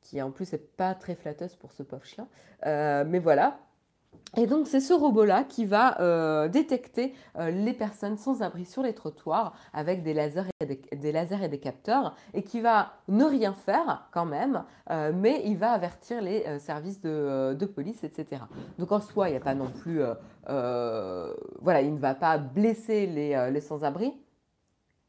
qui 0.00 0.20
en 0.20 0.30
plus 0.30 0.52
n'est 0.52 0.58
pas 0.58 0.94
très 0.94 1.14
flatteuse 1.14 1.56
pour 1.56 1.72
ce 1.72 1.82
pauvre 1.82 2.04
chien. 2.04 2.26
Euh, 2.66 3.04
mais 3.06 3.18
voilà. 3.18 3.58
Et 4.36 4.46
donc 4.46 4.68
c'est 4.68 4.80
ce 4.80 4.92
robot-là 4.92 5.42
qui 5.42 5.64
va 5.64 6.00
euh, 6.00 6.48
détecter 6.48 7.14
euh, 7.36 7.50
les 7.50 7.72
personnes 7.72 8.16
sans 8.16 8.42
abri 8.42 8.64
sur 8.64 8.82
les 8.82 8.92
trottoirs 8.92 9.54
avec 9.72 10.04
des 10.04 10.14
lasers, 10.14 10.44
et 10.60 10.66
des, 10.66 11.58
capteurs 11.58 12.14
et 12.32 12.42
qui 12.42 12.60
va 12.60 12.92
ne 13.08 13.24
rien 13.24 13.52
faire 13.52 14.08
quand 14.12 14.26
même, 14.26 14.64
mais 15.14 15.42
il 15.44 15.56
va 15.56 15.72
avertir 15.72 16.22
les 16.22 16.58
services 16.60 17.00
de, 17.00 17.54
de, 17.54 17.66
police, 17.66 18.04
etc. 18.04 18.42
Donc 18.78 18.92
en 18.92 19.00
soi, 19.00 19.28
il 19.28 19.32
n'y 19.32 19.38
a 19.38 19.40
pas 19.40 19.54
non 19.54 19.68
plus... 19.68 20.00
voilà, 20.46 21.82
il 21.82 21.94
ne 21.94 21.98
va 21.98 22.14
pas 22.14 22.38
blesser 22.38 23.06
les, 23.06 23.50
les 23.50 23.60
sans-abri, 23.60 24.14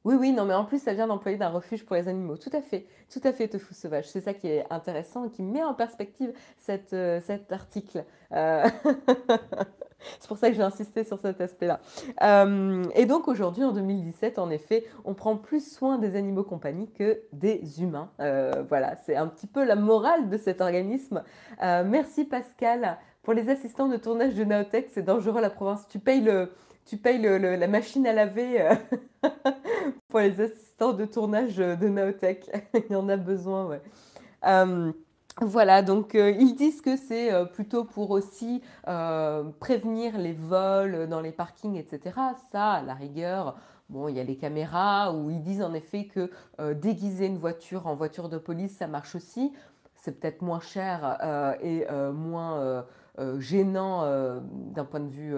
oui, 0.03 0.15
oui, 0.15 0.31
non, 0.31 0.45
mais 0.45 0.55
en 0.55 0.65
plus, 0.65 0.81
ça 0.81 0.93
vient 0.93 1.05
d'employer 1.05 1.37
d'un 1.37 1.49
refuge 1.49 1.85
pour 1.85 1.95
les 1.95 2.07
animaux. 2.07 2.35
Tout 2.35 2.49
à 2.53 2.61
fait, 2.61 2.87
tout 3.11 3.21
à 3.23 3.31
fait, 3.33 3.47
Tofu 3.47 3.75
Sauvage. 3.75 4.09
C'est 4.09 4.21
ça 4.21 4.33
qui 4.33 4.47
est 4.47 4.65
intéressant 4.71 5.25
et 5.25 5.29
qui 5.29 5.43
met 5.43 5.63
en 5.63 5.75
perspective 5.75 6.33
euh, 6.69 7.19
cet 7.21 7.51
article. 7.51 8.03
Euh, 8.31 8.63
c'est 10.19 10.27
pour 10.27 10.39
ça 10.39 10.49
que 10.49 10.55
j'ai 10.55 10.63
insisté 10.63 11.03
sur 11.03 11.19
cet 11.19 11.39
aspect-là. 11.39 11.81
Euh, 12.23 12.83
et 12.95 13.05
donc 13.05 13.27
aujourd'hui, 13.27 13.63
en 13.63 13.73
2017, 13.73 14.39
en 14.39 14.49
effet, 14.49 14.85
on 15.05 15.13
prend 15.13 15.37
plus 15.37 15.71
soin 15.71 15.99
des 15.99 16.15
animaux 16.15 16.43
compagnie 16.43 16.89
que 16.89 17.21
des 17.31 17.83
humains. 17.83 18.09
voilà, 18.17 18.95
c'est 19.05 19.15
un 19.15 19.27
petit 19.27 19.47
peu 19.47 19.63
la 19.63 19.75
morale 19.75 20.29
de 20.29 20.37
cet 20.37 20.61
organisme. 20.61 21.23
merci 21.59 22.25
Pascal. 22.25 22.97
Pour 23.21 23.33
les 23.33 23.49
assistants 23.49 23.87
de 23.87 23.97
tournage 23.97 24.33
de 24.33 24.43
Naotech, 24.43 24.89
c'est 24.91 25.03
dangereux 25.03 25.41
la 25.41 25.51
province. 25.51 25.87
Tu 25.87 25.99
payes 25.99 26.21
le 26.21 26.51
tu 26.87 26.97
payes 26.97 27.21
la 27.21 27.67
machine 27.67 28.07
à 28.07 28.13
laver 28.13 28.67
pour 30.07 30.19
les 30.19 30.39
assistants 30.41 30.93
de 30.93 31.05
tournage 31.05 31.57
de 31.57 31.87
Naotech. 31.87 32.49
Il 32.73 32.91
y 32.91 32.95
en 32.95 33.09
a 33.09 33.17
besoin. 33.17 33.79
Euh, 34.45 34.91
voilà, 35.39 35.81
donc 35.81 36.15
euh, 36.15 36.31
ils 36.31 36.55
disent 36.55 36.81
que 36.81 36.97
c'est 36.97 37.31
plutôt 37.53 37.85
pour 37.85 38.11
aussi 38.11 38.61
prévenir 39.59 40.17
les 40.17 40.33
vols 40.33 41.07
dans 41.07 41.21
les 41.21 41.31
parkings, 41.31 41.75
etc. 41.75 42.15
Ça, 42.51 42.71
à 42.73 42.81
la 42.81 42.93
rigueur, 42.93 43.55
bon, 43.89 44.07
il 44.07 44.17
y 44.17 44.19
a 44.19 44.23
les 44.23 44.35
caméras 44.35 45.13
où 45.13 45.29
ils 45.29 45.41
disent 45.41 45.63
en 45.63 45.73
effet 45.73 46.05
que 46.05 46.29
déguiser 46.73 47.27
une 47.27 47.37
voiture 47.37 47.87
en 47.87 47.95
voiture 47.95 48.27
de 48.27 48.37
police, 48.37 48.75
ça 48.77 48.87
marche 48.87 49.15
aussi. 49.15 49.53
C'est 49.95 50.19
peut-être 50.19 50.41
moins 50.41 50.59
cher 50.59 51.17
et 51.61 51.85
moins 52.13 52.85
gênant 53.37 54.41
d'un 54.41 54.85
point 54.85 54.99
de 54.99 55.09
vue 55.09 55.35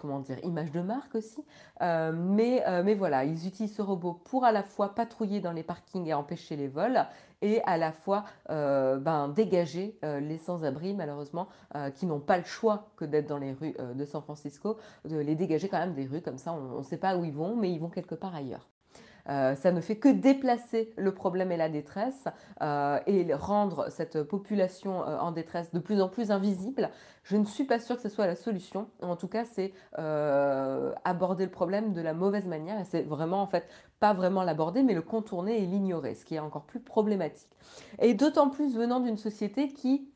comment 0.00 0.20
dire, 0.20 0.38
image 0.44 0.72
de 0.72 0.80
marque 0.80 1.14
aussi. 1.14 1.44
Euh, 1.80 2.12
mais, 2.12 2.62
euh, 2.66 2.82
mais 2.82 2.94
voilà, 2.94 3.24
ils 3.24 3.46
utilisent 3.46 3.76
ce 3.76 3.82
robot 3.82 4.20
pour 4.24 4.44
à 4.44 4.52
la 4.52 4.62
fois 4.62 4.94
patrouiller 4.94 5.40
dans 5.40 5.52
les 5.52 5.62
parkings 5.62 6.06
et 6.06 6.14
empêcher 6.14 6.56
les 6.56 6.68
vols, 6.68 7.04
et 7.40 7.60
à 7.64 7.76
la 7.76 7.92
fois 7.92 8.24
euh, 8.50 8.98
ben, 8.98 9.28
dégager 9.28 9.98
les 10.02 10.38
sans-abri, 10.38 10.94
malheureusement, 10.94 11.48
qui 11.96 12.06
n'ont 12.06 12.20
pas 12.20 12.38
le 12.38 12.44
choix 12.44 12.88
que 12.96 13.04
d'être 13.04 13.26
dans 13.26 13.38
les 13.38 13.52
rues 13.52 13.74
de 13.94 14.04
San 14.04 14.22
Francisco, 14.22 14.76
de 15.04 15.16
les 15.16 15.34
dégager 15.34 15.68
quand 15.68 15.78
même 15.78 15.94
des 15.94 16.06
rues, 16.06 16.22
comme 16.22 16.38
ça 16.38 16.52
on 16.52 16.78
ne 16.78 16.82
sait 16.84 16.98
pas 16.98 17.16
où 17.16 17.24
ils 17.24 17.32
vont, 17.32 17.56
mais 17.56 17.72
ils 17.72 17.80
vont 17.80 17.90
quelque 17.90 18.14
part 18.14 18.34
ailleurs. 18.34 18.68
Euh, 19.28 19.54
ça 19.54 19.70
ne 19.72 19.80
fait 19.80 19.96
que 19.96 20.08
déplacer 20.08 20.92
le 20.96 21.12
problème 21.12 21.52
et 21.52 21.56
la 21.56 21.68
détresse 21.68 22.24
euh, 22.60 22.98
et 23.06 23.32
rendre 23.34 23.86
cette 23.90 24.22
population 24.24 25.02
euh, 25.02 25.18
en 25.18 25.30
détresse 25.30 25.72
de 25.72 25.78
plus 25.78 26.00
en 26.00 26.08
plus 26.08 26.30
invisible. 26.30 26.90
Je 27.22 27.36
ne 27.36 27.44
suis 27.44 27.64
pas 27.64 27.78
sûre 27.78 27.96
que 27.96 28.02
ce 28.02 28.08
soit 28.08 28.26
la 28.26 28.34
solution. 28.34 28.88
En 29.00 29.14
tout 29.14 29.28
cas, 29.28 29.44
c'est 29.44 29.72
aborder 31.04 31.44
le 31.44 31.50
problème 31.50 31.92
de 31.92 32.00
la 32.00 32.14
mauvaise 32.14 32.46
manière 32.46 32.84
c'est 32.84 33.02
vraiment 33.02 33.42
en 33.42 33.46
fait 33.46 33.68
pas 34.00 34.12
vraiment 34.12 34.42
l'aborder, 34.42 34.82
mais 34.82 34.94
le 34.94 35.02
contourner 35.02 35.62
et 35.62 35.66
l'ignorer, 35.66 36.16
ce 36.16 36.24
qui 36.24 36.34
est 36.34 36.40
encore 36.40 36.64
plus 36.64 36.80
problématique. 36.80 37.48
Et 38.00 38.14
d'autant 38.14 38.50
plus 38.50 38.76
venant 38.76 38.98
d'une 38.98 39.16
société 39.16 39.68
qui 39.68 40.11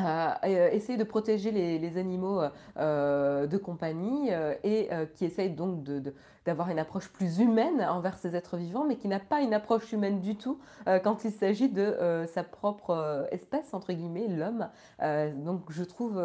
euh, 0.00 0.70
essayer 0.72 0.98
de 0.98 1.04
protéger 1.04 1.50
les, 1.50 1.98
animaux 1.98 2.42
euh, 2.76 3.46
de 3.46 3.56
compagnie 3.56 4.28
euh, 4.30 4.54
et 4.62 4.90
qui 5.14 5.24
essaye 5.24 5.50
donc 5.50 5.84
d'avoir 6.44 6.68
une 6.70 6.78
approche 6.78 7.08
plus 7.08 7.38
humaine 7.38 7.80
envers 7.80 8.18
ces 8.18 8.36
êtres 8.36 8.56
vivants, 8.56 8.84
mais 8.84 8.96
qui 8.96 9.08
n'a 9.08 9.20
pas 9.20 9.40
une 9.40 9.54
approche 9.54 9.92
humaine 9.92 10.20
du 10.20 10.36
tout 10.36 10.58
quand 11.02 11.24
il 11.24 11.32
s'agit 11.32 11.68
de 11.68 12.24
sa 12.32 12.44
propre 12.44 13.26
espèce, 13.30 13.74
entre 13.74 13.92
guillemets, 13.92 14.28
l'homme. 14.28 14.68
donc 15.44 15.62
je 15.70 15.82
trouve 15.82 16.22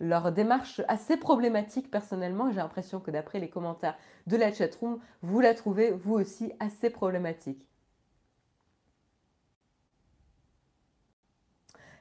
leur 0.00 0.32
démarche 0.32 0.80
assez 0.88 1.16
problématique 1.16 1.90
personnellement. 1.90 2.50
J'ai 2.50 2.56
l'impression 2.56 3.00
que 3.00 3.10
d'après 3.10 3.40
les 3.40 3.48
commentaires 3.48 3.96
de 4.26 4.36
la 4.36 4.52
chatroom, 4.52 4.98
vous 5.22 5.40
la 5.40 5.54
trouvez 5.54 5.90
vous 5.90 6.14
aussi 6.14 6.52
assez 6.60 6.90
problématique. 6.90 7.67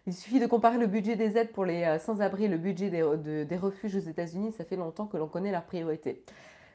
Il 0.08 0.14
suffit 0.14 0.40
de 0.40 0.48
comparer 0.48 0.78
le 0.78 0.88
budget 0.88 1.18
des 1.18 1.38
aides 1.38 1.52
pour 1.52 1.66
les 1.66 1.84
euh, 1.84 2.00
sans-abri 2.00 2.46
et 2.46 2.48
le 2.48 2.58
budget 2.58 2.90
des, 2.90 3.58
refuges 3.58 3.98
aux 3.98 4.10
États-Unis. 4.10 4.54
Ça 4.54 4.64
fait 4.64 4.78
longtemps 4.78 5.06
que 5.06 5.18
l'on 5.18 5.28
connaît 5.28 5.52
leurs 5.52 5.66
priorités. 5.66 6.24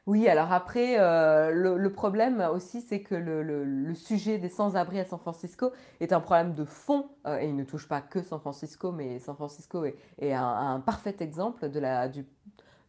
Oui, 0.07 0.29
alors 0.29 0.53
après, 0.53 0.97
euh, 0.99 1.51
le, 1.51 1.93
problème 1.93 2.47
aussi, 2.53 2.83
c'est 2.83 3.01
que 3.01 3.15
le, 3.15 3.95
sujet 3.95 4.37
des 4.37 4.51
sans-abri 4.51 5.01
à 5.01 5.07
San 5.07 5.19
Francisco 5.19 5.73
est 6.01 6.13
un 6.13 6.21
problème 6.21 6.53
de 6.53 6.67
fond, 6.67 7.07
euh, 7.27 7.39
et 7.39 7.47
il 7.47 7.57
ne 7.57 7.65
touche 7.65 7.89
pas 7.89 8.03
que 8.03 8.21
San 8.21 8.39
Francisco, 8.39 8.93
mais 8.93 9.19
San 9.19 9.35
Francisco 9.35 9.83
est, 9.85 10.33
un, 10.35 10.83
parfait 10.85 11.17
exemple 11.21 11.71
de 11.71 11.81
la, 11.81 12.09
du, 12.09 12.27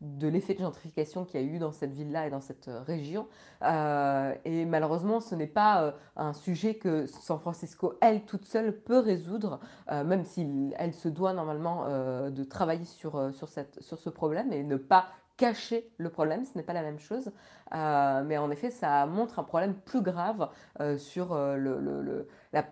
de 0.03 0.27
l'effet 0.27 0.53
de 0.53 0.60
gentrification 0.60 1.24
qu'il 1.24 1.41
y 1.41 1.43
a 1.43 1.48
eu 1.48 1.60
dans 1.60 1.72
cette 1.72 1.93
ville-là 1.93 2.27
et 2.27 2.29
dans 2.29 2.41
cette 2.41 2.67
euh, 2.67 2.81
région. 2.81 3.27
Euh, 3.62 4.36
et 4.43 4.65
malheureusement, 4.65 5.22
ce 5.22 5.33
n'est 5.33 5.48
pas 5.48 5.83
euh, 5.83 5.91
un 6.17 6.33
sujet 6.33 6.75
que 6.75 7.05
San 7.05 7.39
Francisco, 7.39 7.98
elle, 8.01 8.25
toute 8.25 8.45
seule, 8.45 8.77
peut 8.81 9.00
résoudre, 9.00 9.60
même 9.89 10.25
si 10.25 10.74
elle 10.77 10.93
se 10.93 11.07
doit 11.07 11.33
normalement 11.33 11.86
de 12.29 12.43
travailler 12.43 12.86
sur, 12.86 13.33
sur, 13.33 13.48
cette, 13.48 13.81
sur 13.81 14.00
ce 14.00 14.10
problème 14.10 14.51
et 14.51 14.63
ne 14.63 14.75
pas 14.75 15.07
cacher 15.38 15.89
le 15.98 16.10
problème, 16.10 16.43
ce 16.45 16.57
n'est 16.57 16.63
pas 16.63 16.74
la 16.74 16.81
même 16.81 17.00
chose. 17.00 17.31
mais 17.72 18.38
en 18.38 18.51
effet, 18.51 18.72
ça 18.72 19.05
montre 19.05 19.39
un 19.39 19.43
problème 19.43 19.74
plus 19.74 20.01
grave 20.01 20.50
sur 20.98 21.36
le, 21.36 21.79
le, 21.79 22.27
la, 22.51 22.65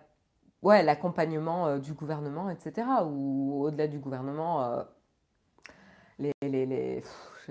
ouais, 0.63 0.83
l'accompagnement 0.83 1.77
du 1.77 1.93
gouvernement, 1.93 2.49
etc. 2.49 2.87
Ou 3.05 3.63
au-delà 3.63 3.87
du 3.87 3.99
gouvernement 3.99 4.83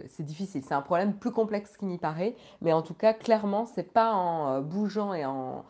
c'est 0.08 0.22
difficile. 0.22 0.62
C'est 0.64 0.74
un 0.74 0.82
problème 0.82 1.14
plus 1.14 1.32
complexe 1.32 1.76
qu'il 1.76 1.88
n'y 1.88 1.98
paraît. 1.98 2.36
Mais 2.60 2.72
en 2.72 2.82
tout 2.82 2.94
cas, 2.94 3.12
clairement, 3.12 3.66
c'est 3.66 3.92
pas 3.92 4.12
en 4.12 4.54
euh, 4.54 4.60
bougeant 4.60 5.14
et 5.14 5.24
en, 5.24 5.64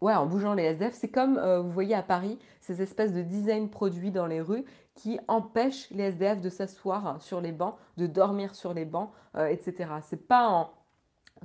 ouais, 0.00 0.14
en 0.14 0.26
bougeant 0.26 0.54
les 0.54 0.64
SDF. 0.64 0.94
C'est 0.94 1.10
comme, 1.10 1.38
euh, 1.38 1.60
vous 1.60 1.70
voyez 1.70 1.94
à 1.94 2.02
Paris, 2.02 2.38
ces 2.60 2.82
espèces 2.82 3.12
de 3.12 3.22
design 3.22 3.68
produits 3.68 4.10
dans 4.10 4.26
les 4.26 4.40
rues 4.40 4.64
qui 4.94 5.18
empêchent 5.26 5.90
les 5.90 6.04
SDF 6.04 6.40
de 6.40 6.48
s'asseoir 6.48 7.20
sur 7.20 7.40
les 7.40 7.52
bancs, 7.52 7.76
de 7.96 8.06
dormir 8.06 8.54
sur 8.54 8.74
les 8.74 8.84
bancs, 8.84 9.10
euh, 9.36 9.46
etc. 9.46 9.90
C'est 10.02 10.28
pas 10.28 10.48
en 10.48 10.70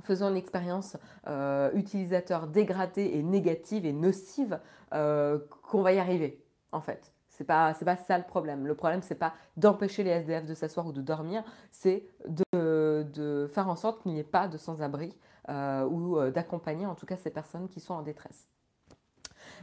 faisant 0.02 0.30
une 0.30 0.36
expérience 0.36 0.96
utilisateur 1.74 2.46
dégradée 2.46 3.10
et 3.12 3.22
négative 3.22 3.84
et 3.84 3.92
nocive, 3.92 4.58
qu'on 4.90 5.82
va 5.82 5.92
y 5.92 5.98
arriver, 5.98 6.42
en 6.72 6.80
fait. 6.80 7.12
C'est 7.40 7.46
pas, 7.46 7.72
pas 7.72 7.96
ça 7.96 8.18
le 8.18 8.24
problème. 8.24 8.66
Le 8.66 8.74
problème, 8.74 9.00
c'est 9.00 9.14
pas 9.14 9.32
d'empêcher 9.56 10.04
les 10.04 10.10
SDF 10.10 10.44
de 10.44 10.52
s'asseoir 10.52 10.86
ou 10.86 10.92
de 10.92 11.00
dormir, 11.00 11.42
c'est 11.70 12.04
de, 12.28 13.48
faire 13.50 13.66
en 13.70 13.76
sorte 13.76 14.02
qu'il 14.02 14.12
n'y 14.12 14.18
ait 14.18 14.24
pas 14.24 14.46
de 14.46 14.58
sans-abri 14.58 15.16
euh, 15.48 15.86
ou 15.86 16.18
euh, 16.18 16.30
d'accompagner 16.30 16.84
en 16.84 16.94
tout 16.94 17.06
cas 17.06 17.16
ces 17.16 17.30
personnes 17.30 17.70
qui 17.70 17.80
sont 17.80 17.94
en 17.94 18.02
détresse. 18.02 18.46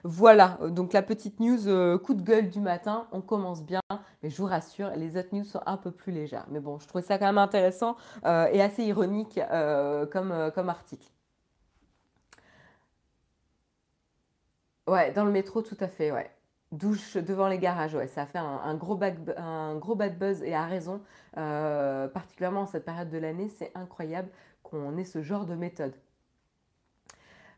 Voilà, 0.03 0.57
donc 0.69 0.91
la 0.91 1.03
petite 1.03 1.39
news 1.39 1.67
euh, 1.67 1.99
coup 1.99 2.15
de 2.15 2.23
gueule 2.23 2.49
du 2.49 2.61
matin, 2.61 3.05
on 3.11 3.21
commence 3.21 3.61
bien, 3.61 3.81
mais 4.23 4.31
je 4.31 4.37
vous 4.37 4.47
rassure, 4.47 4.89
les 4.95 5.15
autres 5.15 5.35
news 5.35 5.43
sont 5.43 5.61
un 5.67 5.77
peu 5.77 5.91
plus 5.91 6.11
légères. 6.11 6.47
Mais 6.49 6.59
bon, 6.59 6.79
je 6.79 6.87
trouvais 6.87 7.03
ça 7.03 7.19
quand 7.19 7.27
même 7.27 7.37
intéressant 7.37 7.95
et 8.25 8.59
assez 8.59 8.85
ironique 8.85 9.39
comme, 10.11 10.51
comme 10.55 10.69
article. 10.69 11.07
Ouais, 14.87 15.11
dans 15.11 15.25
le 15.25 15.31
métro, 15.31 15.61
tout 15.61 15.77
à 15.79 15.87
fait, 15.87 16.11
ouais 16.11 16.31
douche 16.71 17.17
devant 17.17 17.47
les 17.47 17.59
garages, 17.59 17.97
ça 18.07 18.25
fait 18.25 18.37
un, 18.39 18.75
gros, 18.75 18.99
un 19.37 19.75
gros 19.75 19.95
bad 19.95 20.17
buzz 20.17 20.43
et 20.43 20.53
a 20.53 20.65
raison, 20.65 21.01
euh, 21.37 22.07
particulièrement 22.07 22.61
en 22.61 22.65
cette 22.65 22.85
période 22.85 23.09
de 23.09 23.17
l'année, 23.17 23.49
c'est 23.49 23.71
incroyable 23.75 24.29
qu'on 24.63 24.97
ait 24.97 25.05
ce 25.05 25.21
genre 25.21 25.45
de 25.45 25.55
méthode. 25.55 25.93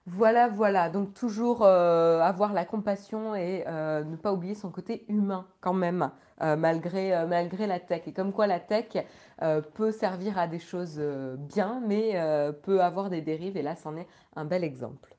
Voilà, 0.05 0.47
voilà, 0.47 0.89
donc 0.89 1.13
toujours 1.13 1.61
euh, 1.61 2.19
avoir 2.21 2.53
la 2.53 2.65
compassion 2.65 3.35
et 3.35 3.63
euh, 3.67 4.03
ne 4.03 4.15
pas 4.15 4.33
oublier 4.33 4.55
son 4.55 4.71
côté 4.71 5.05
humain 5.07 5.45
quand 5.61 5.73
même, 5.73 6.11
malgré, 6.41 7.25
malgré 7.27 7.67
la 7.67 7.79
tech. 7.79 8.03
Et 8.07 8.13
comme 8.13 8.31
quoi 8.31 8.47
la 8.47 8.61
tech 8.61 8.97
peut 9.73 9.91
servir 9.91 10.37
à 10.37 10.47
des 10.47 10.59
choses 10.59 10.99
bien, 11.37 11.81
mais 11.85 12.17
peut 12.63 12.81
avoir 12.81 13.09
des 13.09 13.21
dérives, 13.21 13.57
et 13.57 13.61
là, 13.61 13.75
c'en 13.75 13.97
est 13.97 14.07
un 14.37 14.45
bel 14.45 14.63
exemple. 14.63 15.18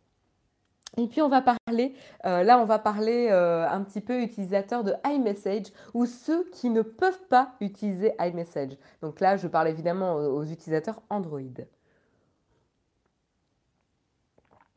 Et 0.97 1.07
puis 1.07 1.23
on 1.23 1.29
va 1.29 1.41
parler, 1.41 1.95
euh, 2.27 2.43
là 2.43 2.59
on 2.59 2.65
va 2.65 2.79
parler 2.79 3.29
euh, 3.31 3.69
un 3.69 3.83
petit 3.83 4.01
peu 4.01 4.23
utilisateurs 4.23 4.83
de 4.83 4.93
iMessage 5.07 5.67
ou 5.95 6.05
ceux 6.05 6.49
qui 6.51 6.69
ne 6.69 6.83
peuvent 6.83 7.23
pas 7.29 7.53
utiliser 7.61 8.13
iMessage. 8.19 8.77
Donc 9.01 9.21
là 9.21 9.37
je 9.37 9.47
parle 9.47 9.69
évidemment 9.69 10.15
aux, 10.15 10.45
utilisateurs 10.45 11.01
Android. 11.09 11.41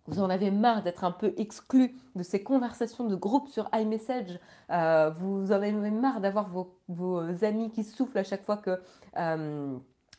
Vous 0.05 0.20
en 0.20 0.29
avez 0.29 0.51
marre 0.51 0.84
d'être 0.84 1.03
un 1.05 1.12
peu 1.12 1.34
exclu 1.38 1.96
de 2.15 2.24
ces 2.24 2.43
conversations 2.43 3.05
de 3.05 3.15
groupe 3.15 3.48
sur 3.48 3.70
iMessage. 3.74 4.38
Euh, 4.70 5.10
vous 5.10 5.51
en 5.51 5.55
avez 5.55 5.72
marre 5.72 6.20
d'avoir 6.20 6.50
vos, 6.50 6.77
vos, 6.89 7.43
amis 7.43 7.72
qui 7.72 7.84
soufflent 7.84 8.17
à 8.17 8.24
chaque 8.24 8.43
fois 8.43 8.58
que 8.58 8.79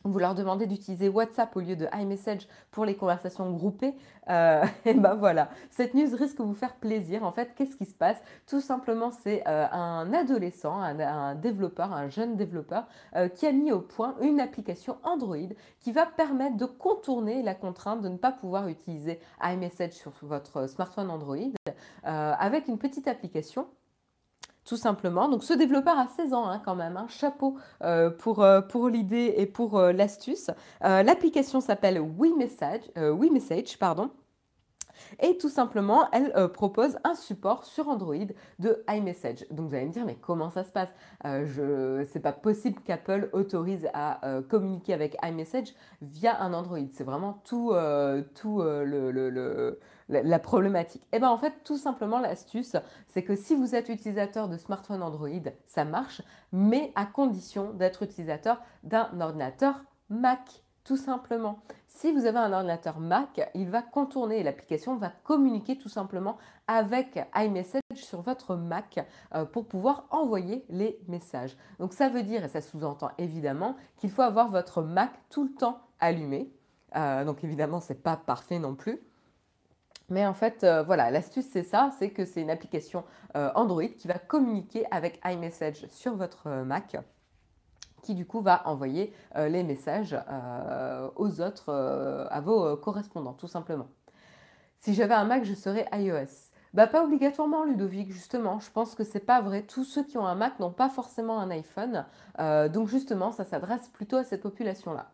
vous 0.05 0.19
leur 0.19 0.35
demandez 0.35 0.67
d'utiliser 0.67 1.09
WhatsApp 1.09 1.55
au 1.55 1.59
lieu 1.59 1.75
de 1.75 1.87
iMessage 1.93 2.47
pour 2.71 2.85
les 2.85 2.95
conversations 2.95 3.51
groupées, 3.51 3.95
euh, 4.29 4.63
et 4.85 4.93
ben 4.93 5.15
voilà, 5.15 5.49
cette 5.69 5.93
news 5.93 6.15
risque 6.15 6.37
de 6.37 6.43
vous 6.43 6.53
faire 6.53 6.75
plaisir. 6.75 7.23
En 7.23 7.31
fait, 7.31 7.53
qu'est-ce 7.55 7.75
qui 7.75 7.85
se 7.85 7.93
passe? 7.93 8.17
Tout 8.47 8.61
simplement, 8.61 9.11
c'est 9.11 9.43
euh, 9.47 9.65
un 9.71 10.13
adolescent, 10.13 10.79
un, 10.79 11.35
développeur, 11.35 11.91
un 11.91 12.09
jeune 12.09 12.35
développeur, 12.35 12.87
euh, 13.15 13.27
qui 13.27 13.47
a 13.47 13.51
mis 13.51 13.71
au 13.71 13.81
point 13.81 14.15
une 14.21 14.39
application 14.39 14.97
Android 15.03 15.35
qui 15.79 15.91
va 15.91 16.05
permettre 16.05 16.57
de 16.57 16.65
contourner 16.65 17.41
la 17.41 17.55
contrainte 17.55 18.01
de 18.01 18.09
ne 18.09 18.17
pas 18.17 18.31
pouvoir 18.31 18.67
utiliser 18.67 19.19
iMessage 19.41 19.93
sur 19.93 20.13
votre 20.21 20.67
smartphone 20.67 21.09
Android 21.09 21.35
avec 22.03 22.67
une 22.67 22.77
petite 22.77 23.07
application 23.07 23.67
tout 24.65 24.77
simplement. 24.77 25.29
Donc 25.29 25.43
ce 25.43 25.53
développeur 25.53 25.97
a 25.97 26.07
16 26.07 26.33
ans 26.33 26.47
hein, 26.47 26.61
quand 26.63 26.75
même, 26.75 26.97
un 26.97 27.07
chapeau 27.07 27.57
euh, 27.83 28.09
pour, 28.09 28.43
euh, 28.43 28.61
pour 28.61 28.89
l'idée 28.89 29.35
et 29.37 29.45
pour 29.45 29.77
euh, 29.77 29.91
l'astuce. 29.91 30.49
L'application 30.81 31.61
s'appelle 31.61 31.99
WeMessage, 31.99 32.81
WeMessage 32.95 33.77
pardon. 33.77 34.09
Et 35.19 35.37
tout 35.37 35.49
simplement, 35.49 36.09
elle 36.11 36.49
propose 36.53 36.97
un 37.03 37.15
support 37.15 37.65
sur 37.65 37.89
Android 37.89 38.27
de 38.59 38.83
iMessage. 38.89 39.45
Donc 39.51 39.69
vous 39.69 39.75
allez 39.75 39.85
me 39.85 39.91
dire, 39.91 40.05
mais 40.05 40.15
comment 40.15 40.49
ça 40.49 40.63
se 40.63 40.71
passe? 40.71 40.89
Ce 41.23 42.13
n'est 42.13 42.21
pas 42.21 42.31
possible 42.31 42.79
qu'Apple 42.81 43.29
autorise 43.33 43.87
à 43.93 44.21
communiquer 44.49 44.93
avec 44.93 45.17
iMessage 45.21 45.73
via 46.01 46.41
un 46.41 46.53
Android. 46.53 46.79
C'est 46.91 47.03
vraiment 47.03 47.41
tout, 47.43 47.73
tout 48.35 48.61
le 48.61 49.79
la, 50.09 50.39
problématique 50.39 51.05
Eh 51.11 51.19
bien 51.19 51.29
en 51.29 51.37
fait, 51.37 51.53
tout 51.63 51.77
simplement, 51.77 52.19
l'astuce, 52.19 52.75
c'est 53.07 53.23
que 53.23 53.35
si 53.35 53.55
vous 53.55 53.75
êtes 53.75 53.89
utilisateur 53.89 54.47
de 54.47 54.57
smartphone 54.57 55.01
Android, 55.01 55.29
ça 55.65 55.85
marche, 55.85 56.21
mais 56.51 56.91
à 56.95 57.05
condition 57.05 57.71
d'être 57.73 58.03
utilisateur 58.03 58.61
d'un 58.83 59.09
ordinateur 59.19 59.83
Mac, 60.09 60.63
tout 60.83 60.97
simplement. 60.97 61.59
Si 61.87 62.11
vous 62.11 62.25
avez 62.25 62.37
un 62.37 62.53
ordinateur 62.53 62.99
Mac, 62.99 63.49
il 63.55 63.69
va 63.69 63.81
contourner, 63.81 64.43
l'application 64.43 64.97
va 64.97 65.11
communiquer 65.23 65.77
tout 65.77 65.89
simplement 65.89 66.37
avec 66.67 67.19
iMessage 67.35 67.81
sur 67.95 68.21
votre 68.21 68.55
Mac 68.55 69.03
euh, 69.33 69.45
pour 69.45 69.67
pouvoir 69.67 70.05
envoyer 70.11 70.63
les 70.69 70.99
messages. 71.07 71.57
Donc 71.79 71.93
ça 71.93 72.09
veut 72.09 72.21
dire, 72.21 72.43
et 72.43 72.49
ça 72.49 72.61
sous-entend 72.61 73.09
évidemment, 73.17 73.75
qu'il 73.97 74.11
faut 74.11 74.21
avoir 74.21 74.51
votre 74.51 74.83
Mac 74.83 75.11
tout 75.29 75.43
le 75.45 75.53
temps 75.53 75.79
allumé. 75.99 76.51
Euh, 76.95 77.25
donc 77.25 77.43
évidemment, 77.43 77.79
ce 77.79 77.93
n'est 77.93 77.99
pas 77.99 78.17
parfait 78.17 78.59
non 78.59 78.75
plus. 78.75 79.01
Mais 80.09 80.25
en 80.25 80.33
fait, 80.33 80.63
euh, 80.63 80.83
voilà, 80.83 81.09
l'astuce 81.09 81.47
c'est 81.51 81.63
ça, 81.63 81.91
c'est 81.97 82.11
que 82.11 82.25
c'est 82.25 82.41
une 82.41 82.51
application 82.51 83.03
euh, 83.35 83.49
Android 83.55 83.87
qui 83.87 84.07
va 84.07 84.19
communiquer 84.19 84.85
avec 84.91 85.19
iMessage 85.25 85.87
sur 85.89 86.15
votre 86.15 86.47
euh, 86.47 86.63
Mac, 86.63 86.97
qui 88.03 88.13
du 88.13 88.25
coup 88.25 88.41
va 88.41 88.67
envoyer 88.67 89.11
les 89.35 89.63
messages 89.63 90.15
aux 91.15 91.41
autres, 91.41 91.73
à 92.29 92.39
vos 92.39 92.77
correspondants, 92.77 93.33
tout 93.33 93.47
simplement. 93.47 93.87
Si 94.77 94.93
j'avais 94.93 95.15
un 95.15 95.25
Mac, 95.25 95.43
je 95.43 95.55
serais 95.55 95.87
iOS. 95.91 96.51
Bah 96.75 96.85
pas 96.85 97.03
obligatoirement 97.03 97.63
Ludovic, 97.63 98.11
justement. 98.11 98.59
Je 98.59 98.69
pense 98.69 98.93
que 98.93 99.03
c'est 99.03 99.25
pas 99.25 99.41
vrai. 99.41 99.63
Tous 99.63 99.83
ceux 99.83 100.03
qui 100.03 100.19
ont 100.19 100.27
un 100.27 100.35
Mac 100.35 100.59
n'ont 100.59 100.69
pas 100.69 100.89
forcément 100.89 101.39
un 101.39 101.49
iPhone. 101.49 102.05
donc 102.37 102.89
justement, 102.89 103.31
ça 103.31 103.43
s'adresse 103.43 103.87
plutôt 103.87 104.17
à 104.17 104.23
cette 104.23 104.43
population-là. 104.43 105.09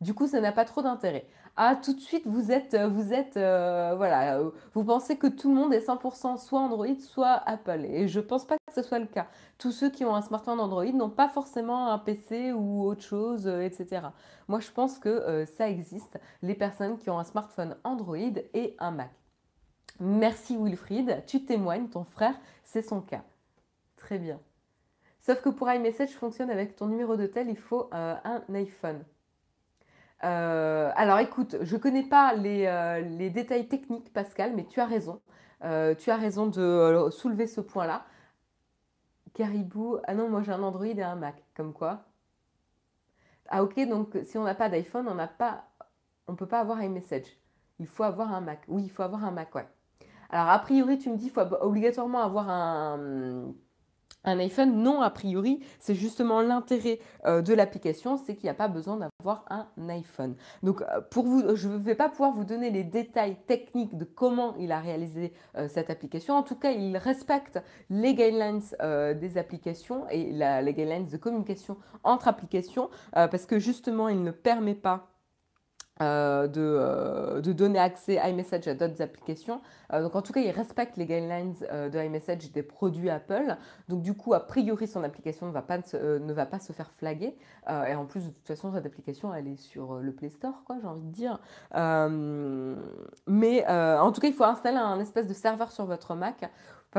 Du 0.00 0.14
coup, 0.14 0.26
ça 0.26 0.40
n'a 0.40 0.52
pas 0.52 0.64
trop 0.64 0.80
d'intérêt. 0.80 1.26
Ah, 1.58 1.74
tout 1.74 1.94
de 1.94 2.00
suite, 2.00 2.26
vous 2.26 2.52
êtes, 2.52 2.74
euh, 2.74 2.86
vous 2.86 3.14
êtes, 3.14 3.38
euh, 3.38 3.94
voilà, 3.96 4.36
euh, 4.38 4.50
vous 4.74 4.84
pensez 4.84 5.16
que 5.16 5.26
tout 5.26 5.48
le 5.48 5.54
monde 5.54 5.72
est 5.72 5.80
100% 5.80 6.36
soit 6.36 6.60
Android, 6.60 6.98
soit 7.00 7.32
Apple. 7.46 7.86
Et 7.86 8.08
je 8.08 8.20
pense 8.20 8.44
pas 8.46 8.56
que 8.58 8.74
ce 8.74 8.82
soit 8.82 8.98
le 8.98 9.06
cas. 9.06 9.26
Tous 9.56 9.72
ceux 9.72 9.88
qui 9.88 10.04
ont 10.04 10.14
un 10.14 10.20
smartphone 10.20 10.60
Android 10.60 10.84
n'ont 10.84 11.08
pas 11.08 11.30
forcément 11.30 11.90
un 11.90 11.98
PC 11.98 12.52
ou 12.52 12.84
autre 12.84 13.00
chose, 13.02 13.46
etc. 13.46 14.02
Moi, 14.48 14.60
je 14.60 14.70
pense 14.70 14.98
que 14.98 15.46
ça 15.56 15.70
existe, 15.70 16.18
les 16.42 16.54
personnes 16.54 16.98
qui 16.98 17.08
ont 17.08 17.18
un 17.18 17.24
smartphone 17.24 17.76
Android 17.84 18.16
et 18.52 18.76
un 18.78 18.90
Mac. 18.90 19.10
Merci 19.98 20.58
Wilfried, 20.58 21.24
tu 21.26 21.44
témoignes, 21.46 21.88
ton 21.88 22.04
frère, 22.04 22.34
c'est 22.64 22.82
son 22.82 23.00
cas. 23.00 23.22
Très 23.96 24.18
bien. 24.18 24.38
Sauf 25.20 25.40
que 25.40 25.48
pour 25.48 25.70
iMessage 25.70 26.10
fonctionne 26.10 26.50
avec 26.50 26.76
ton 26.76 26.86
numéro 26.86 27.16
de 27.16 27.26
tel, 27.26 27.48
il 27.48 27.56
faut 27.56 27.88
un 27.92 28.42
iPhone. 28.52 29.02
Euh, 30.24 30.90
alors 30.96 31.18
écoute, 31.18 31.56
je 31.60 31.76
ne 31.76 31.80
connais 31.80 32.02
pas 32.02 32.34
euh, 32.36 33.00
les, 33.00 33.30
détails 33.30 33.68
techniques, 33.68 34.12
Pascal, 34.12 34.54
mais 34.54 34.64
tu 34.66 34.80
as 34.80 34.86
raison. 34.86 35.20
Euh, 35.64 35.94
tu 35.94 36.10
as 36.10 36.16
raison 36.16 36.46
de 36.46 37.08
soulever 37.10 37.46
ce 37.46 37.60
point-là. 37.60 38.04
Caribou, 39.34 39.98
ah 40.04 40.14
non, 40.14 40.28
moi 40.30 40.42
j'ai 40.42 40.52
un 40.52 40.62
Android 40.62 40.86
et 40.86 41.02
un 41.02 41.16
Mac, 41.16 41.44
comme 41.54 41.72
quoi? 41.74 42.04
Ah 43.48 43.62
ok, 43.62 43.78
donc 43.88 44.16
si 44.24 44.38
on 44.38 44.44
n'a 44.44 44.54
pas 44.54 44.68
d'iPhone, 44.68 45.06
on 45.08 45.14
n'a 45.14 45.28
pas, 45.28 45.64
on 46.26 46.34
peut 46.34 46.46
pas 46.46 46.60
avoir 46.60 46.82
iMessage. 46.82 47.26
Il 47.78 47.86
faut 47.86 48.02
avoir 48.04 48.32
un 48.32 48.40
Mac. 48.40 48.62
Oui, 48.68 48.84
il 48.84 48.90
faut 48.90 49.02
avoir 49.02 49.24
un 49.24 49.30
Mac, 49.30 49.54
ouais. 49.54 49.68
Alors 50.30 50.48
a 50.48 50.58
priori, 50.58 50.98
tu 50.98 51.10
me 51.10 51.16
dis, 51.16 51.30
qu'il 51.30 51.34
faut 51.34 51.40
obligatoirement 51.60 52.20
avoir 52.22 52.48
un 52.50 53.54
un 54.26 54.40
iPhone, 54.40 54.82
non, 54.82 55.00
a 55.00 55.10
priori, 55.10 55.60
c'est 55.78 55.94
justement 55.94 56.40
l'intérêt 56.40 56.98
euh, 57.24 57.42
de 57.42 57.54
l'application, 57.54 58.16
c'est 58.16 58.34
qu'il 58.34 58.44
n'y 58.44 58.50
a 58.50 58.54
pas 58.54 58.68
besoin 58.68 58.96
d'avoir 58.96 59.44
un 59.48 59.66
iPhone. 59.88 60.34
Donc, 60.62 60.82
euh, 60.82 61.00
pour 61.10 61.24
vous, 61.24 61.54
je 61.54 61.68
ne 61.68 61.78
vais 61.78 61.94
pas 61.94 62.08
pouvoir 62.08 62.32
vous 62.32 62.44
donner 62.44 62.70
les 62.70 62.84
détails 62.84 63.36
techniques 63.46 63.96
de 63.96 64.04
comment 64.04 64.54
il 64.58 64.72
a 64.72 64.80
réalisé 64.80 65.32
euh, 65.56 65.68
cette 65.68 65.90
application. 65.90 66.34
En 66.34 66.42
tout 66.42 66.56
cas, 66.56 66.72
il 66.72 66.96
respecte 66.96 67.60
les 67.88 68.14
guidelines 68.14 68.60
des 69.20 69.38
applications 69.38 70.08
et 70.10 70.32
les 70.32 70.74
guidelines 70.74 71.06
de 71.06 71.16
communication 71.16 71.76
entre 72.02 72.28
applications, 72.28 72.90
parce 73.12 73.46
que 73.46 73.58
justement, 73.58 74.08
il 74.08 74.22
ne 74.22 74.32
permet 74.32 74.74
pas 74.74 75.08
euh, 76.02 76.46
euh, 76.56 77.40
de, 77.40 77.52
donner 77.54 77.78
accès 77.78 78.18
à 78.18 78.28
iMessage 78.28 78.68
à 78.68 78.74
d'autres 78.74 79.00
applications. 79.00 79.62
Euh, 79.94 80.02
donc 80.02 80.14
en 80.14 80.20
tout 80.20 80.34
cas, 80.34 80.40
il 80.40 80.50
respecte 80.50 80.98
les 80.98 81.06
guidelines 81.06 81.54
de 81.70 82.04
iMessage 82.04 82.52
des 82.52 82.62
produits 82.62 83.08
Apple. 83.08 83.56
Donc 83.88 84.02
du 84.02 84.12
coup, 84.12 84.34
a 84.34 84.40
priori, 84.40 84.86
son 84.88 85.02
application 85.04 85.46
ne 85.46 85.52
va 85.52 85.62
pas, 85.62 85.78
ne 85.78 86.32
va 86.34 86.44
pas 86.44 86.58
se 86.58 86.74
faire 86.74 86.90
flaguer. 86.90 87.34
et 87.68 87.94
en 87.94 88.04
plus, 88.04 88.24
de 88.24 88.30
toute 88.30 88.46
façon, 88.46 88.72
cette 88.72 88.84
application, 88.84 89.32
elle 89.32 89.48
est 89.48 89.56
sur 89.56 89.94
le 89.94 90.12
Play 90.12 90.28
Store, 90.28 90.62
quoi, 90.66 90.76
j'ai 90.80 90.86
envie 90.86 91.02
de 91.02 91.12
dire. 91.12 91.40
mais 93.26 93.66
en 93.66 94.12
tout 94.12 94.20
cas, 94.20 94.28
il 94.28 94.34
faut 94.34 94.44
installer 94.44 94.78
un 94.78 95.00
espèce 95.00 95.26
de 95.26 95.34
serveur 95.34 95.72
sur 95.72 95.86
votre 95.86 96.14
Mac 96.14 96.50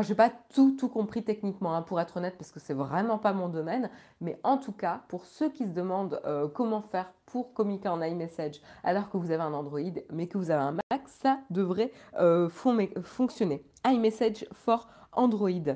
Je 0.01 0.09
n'ai 0.09 0.15
pas 0.15 0.29
tout, 0.53 0.75
tout 0.77 0.89
compris 0.89 1.23
techniquement, 1.23 1.75
hein, 1.75 1.81
pour 1.81 1.99
être 1.99 2.17
honnête, 2.17 2.35
parce 2.37 2.51
que 2.51 2.59
c'est 2.59 2.73
vraiment 2.73 3.17
pas 3.17 3.33
mon 3.33 3.49
domaine. 3.49 3.89
Mais 4.21 4.39
en 4.43 4.57
tout 4.57 4.71
cas, 4.71 5.01
pour 5.07 5.25
ceux 5.25 5.49
qui 5.49 5.65
se 5.65 5.71
demandent 5.71 6.21
euh, 6.25 6.47
comment 6.47 6.81
faire 6.81 7.11
pour 7.25 7.53
communiquer 7.53 7.89
en 7.89 8.01
iMessage 8.01 8.61
alors 8.83 9.09
que 9.09 9.17
vous 9.17 9.31
avez 9.31 9.43
un 9.43 9.53
Android, 9.53 9.79
mais 10.11 10.27
que 10.27 10.37
vous 10.37 10.51
avez 10.51 10.61
un 10.61 10.73
Mac, 10.73 11.07
ça 11.07 11.39
devrait 11.49 11.91
euh, 12.19 12.47
fonctionner. 12.49 13.65
iMessage 13.85 14.45
for 14.51 14.87
Android. 15.13 15.75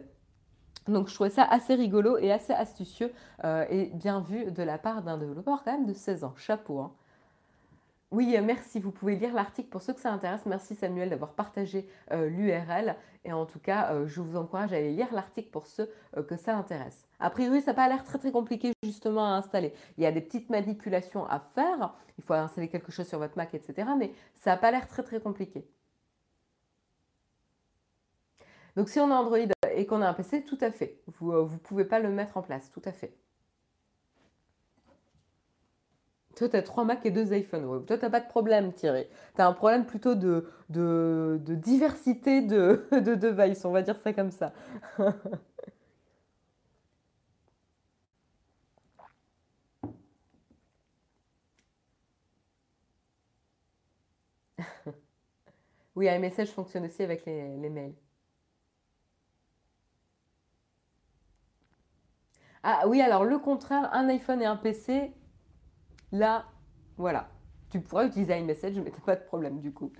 Donc 0.87 1.07
je 1.07 1.13
trouvais 1.13 1.29
ça 1.29 1.43
assez 1.43 1.75
rigolo 1.75 2.17
et 2.17 2.31
assez 2.31 2.53
astucieux 2.53 3.11
euh, 3.43 3.65
et 3.69 3.91
bien 3.93 4.19
vu 4.19 4.51
de 4.51 4.63
la 4.63 4.77
part 4.77 5.03
d'un 5.03 5.17
développeur 5.17 5.63
quand 5.63 5.71
même 5.71 5.85
de 5.85 5.93
16 5.93 6.23
ans. 6.23 6.33
Chapeau. 6.37 6.79
Hein. 6.79 6.91
Oui, 8.11 8.35
euh, 8.37 8.41
merci. 8.43 8.79
Vous 8.79 8.91
pouvez 8.91 9.15
lire 9.15 9.33
l'article 9.33 9.69
pour 9.69 9.81
ceux 9.81 9.93
que 9.93 9.99
ça 9.99 10.11
intéresse. 10.11 10.45
Merci 10.45 10.75
Samuel 10.75 11.09
d'avoir 11.09 11.33
partagé 11.33 11.87
euh, 12.11 12.29
l'URL. 12.29 12.95
Et 13.23 13.33
en 13.33 13.45
tout 13.45 13.59
cas, 13.59 14.05
je 14.07 14.19
vous 14.19 14.35
encourage 14.35 14.73
à 14.73 14.77
aller 14.77 14.91
lire 14.91 15.13
l'article 15.13 15.49
pour 15.51 15.67
ceux 15.67 15.91
que 16.27 16.37
ça 16.37 16.57
intéresse. 16.57 17.07
A 17.19 17.29
priori, 17.29 17.61
ça 17.61 17.71
n'a 17.71 17.75
pas 17.75 17.87
l'air 17.87 18.03
très 18.03 18.17
très 18.17 18.31
compliqué 18.31 18.73
justement 18.83 19.25
à 19.25 19.37
installer. 19.37 19.73
Il 19.97 20.03
y 20.03 20.07
a 20.07 20.11
des 20.11 20.21
petites 20.21 20.49
manipulations 20.49 21.27
à 21.27 21.39
faire. 21.39 21.93
Il 22.17 22.23
faut 22.23 22.33
installer 22.33 22.67
quelque 22.67 22.91
chose 22.91 23.07
sur 23.07 23.19
votre 23.19 23.37
Mac, 23.37 23.53
etc. 23.53 23.89
Mais 23.95 24.11
ça 24.33 24.51
n'a 24.51 24.57
pas 24.57 24.71
l'air 24.71 24.87
très 24.87 25.03
très 25.03 25.19
compliqué. 25.19 25.67
Donc 28.75 28.89
si 28.89 28.99
on 28.99 29.11
a 29.11 29.15
Android 29.15 29.37
et 29.75 29.85
qu'on 29.85 30.01
a 30.01 30.07
un 30.07 30.13
PC, 30.13 30.43
tout 30.43 30.57
à 30.61 30.71
fait. 30.71 31.01
Vous 31.19 31.31
ne 31.31 31.37
euh, 31.37 31.45
pouvez 31.63 31.85
pas 31.85 31.99
le 31.99 32.09
mettre 32.09 32.37
en 32.37 32.41
place, 32.41 32.71
tout 32.71 32.81
à 32.85 32.91
fait. 32.91 33.13
Toi, 36.41 36.49
tu 36.49 36.55
as 36.57 36.63
trois 36.63 36.85
Mac 36.85 37.05
et 37.05 37.11
deux 37.11 37.35
iPhones. 37.35 37.85
Toi, 37.85 37.99
tu 37.99 38.09
pas 38.09 38.19
de 38.19 38.27
problème, 38.27 38.73
Thierry. 38.73 39.05
Tu 39.35 39.41
as 39.41 39.47
un 39.47 39.53
problème 39.53 39.85
plutôt 39.85 40.15
de, 40.15 40.49
de, 40.69 41.39
diversité 41.53 42.41
de, 42.41 42.83
de 42.91 43.13
devices, 43.13 43.63
on 43.63 43.69
va 43.71 43.83
dire 43.83 43.99
ça 43.99 44.11
comme 44.11 44.31
ça. 44.31 44.51
oui, 55.95 56.07
iMessage 56.07 56.49
fonctionne 56.49 56.85
aussi 56.85 57.03
avec 57.03 57.25
les 57.25 57.69
mails. 57.69 57.93
Ah 62.63 62.83
oui, 62.87 63.01
alors 63.01 63.23
le 63.23 63.37
contraire, 63.39 63.89
un 63.93 64.07
iPhone 64.09 64.41
et 64.41 64.45
un 64.45 64.55
PC, 64.55 65.11
là, 66.11 66.45
voilà. 66.97 67.29
Tu 67.69 67.79
pourrais 67.79 68.07
utiliser 68.07 68.37
iMessage, 68.37 68.77
mais 68.79 68.91
t'as 68.91 68.99
pas 69.01 69.15
de 69.15 69.23
problème 69.23 69.59
du 69.59 69.73
coup. 69.73 69.91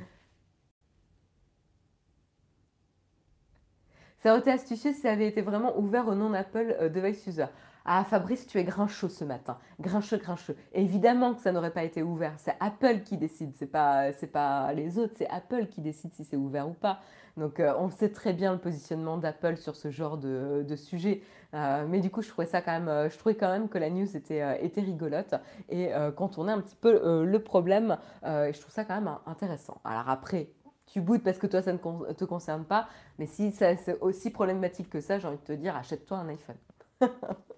Ça 4.18 4.32
aurait 4.32 4.42
été 4.42 4.52
astucieux 4.52 4.94
si 4.94 5.00
ça 5.00 5.12
avait 5.12 5.28
été 5.28 5.42
vraiment 5.42 5.78
ouvert 5.80 6.08
au 6.08 6.14
non-Apple 6.14 6.76
euh, 6.80 6.90
device 6.90 7.26
user. 7.26 7.46
Ah 7.86 8.04
Fabrice, 8.04 8.46
tu 8.46 8.60
es 8.60 8.64
grincheux 8.64 9.10
ce 9.10 9.24
matin. 9.24 9.58
Grincheux, 9.80 10.18
grincheux. 10.18 10.56
Évidemment 10.74 11.34
que 11.34 11.42
ça 11.42 11.52
n'aurait 11.52 11.72
pas 11.72 11.84
été 11.84 12.04
ouvert. 12.04 12.34
C'est 12.38 12.56
Apple 12.60 13.02
qui 13.02 13.18
décide. 13.18 13.56
C'est 13.56 13.66
pas, 13.66 14.14
c'est 14.14 14.28
pas 14.28 14.72
les 14.74 15.00
autres. 15.00 15.14
C'est 15.18 15.28
Apple 15.30 15.68
qui 15.68 15.82
décide 15.82 16.14
si 16.14 16.24
c'est 16.24 16.38
ouvert 16.38 16.68
ou 16.68 16.74
pas. 16.74 17.00
Donc 17.38 17.60
euh, 17.60 17.74
on 17.80 17.90
sait 17.90 18.10
très 18.10 18.34
bien 18.34 18.54
le 18.54 18.60
positionnement 18.60 19.18
d'Apple 19.18 19.58
sur 19.58 19.76
ce 19.76 19.90
genre 19.90 20.18
de, 20.18 20.76
sujet. 20.76 21.22
Euh, 21.54 21.86
mais 21.88 22.00
du 22.00 22.10
coup, 22.10 22.22
je 22.22 22.30
trouvais 22.30 22.48
ça 22.48 22.62
quand 22.62 22.72
même, 22.72 22.88
euh, 22.88 23.10
je 23.10 23.18
trouvais 23.18 23.36
quand 23.36 23.50
même 23.50 23.68
que 23.68 23.78
la 23.78 23.90
news 23.90 24.16
était, 24.16 24.64
était 24.64 24.82
rigolote 24.82 25.36
et 25.70 25.92
quand 26.16 26.38
on 26.38 26.48
a 26.48 26.54
un 26.54 26.62
petit 26.62 26.76
peu 26.76 27.26
le 27.26 27.40
problème, 27.40 27.98
je 28.24 28.60
trouve 28.60 28.74
ça 28.74 28.86
quand 28.86 28.96
même 28.96 29.14
intéressant. 29.26 29.82
Alors 29.84 30.10
après, 30.10 30.50
tu 30.86 31.02
boudes 31.02 31.24
parce 31.24 31.38
que 31.38 31.48
toi, 31.48 31.62
ça 31.62 31.74
ne 31.74 31.78
te 31.78 32.26
concerne 32.26 32.66
pas. 32.66 32.88
Mais 33.18 33.26
si 33.26 33.52
c'est 33.52 33.98
aussi 34.02 34.30
problématique 34.30 34.90
que 34.90 35.02
ça, 35.02 35.20
j'ai 35.20 35.28
envie 35.28 35.38
de 35.38 35.44
te 35.44 35.54
dire, 35.54 35.76
achète-toi 35.76 36.18
un 36.18 36.30
iPhone. 36.30 36.58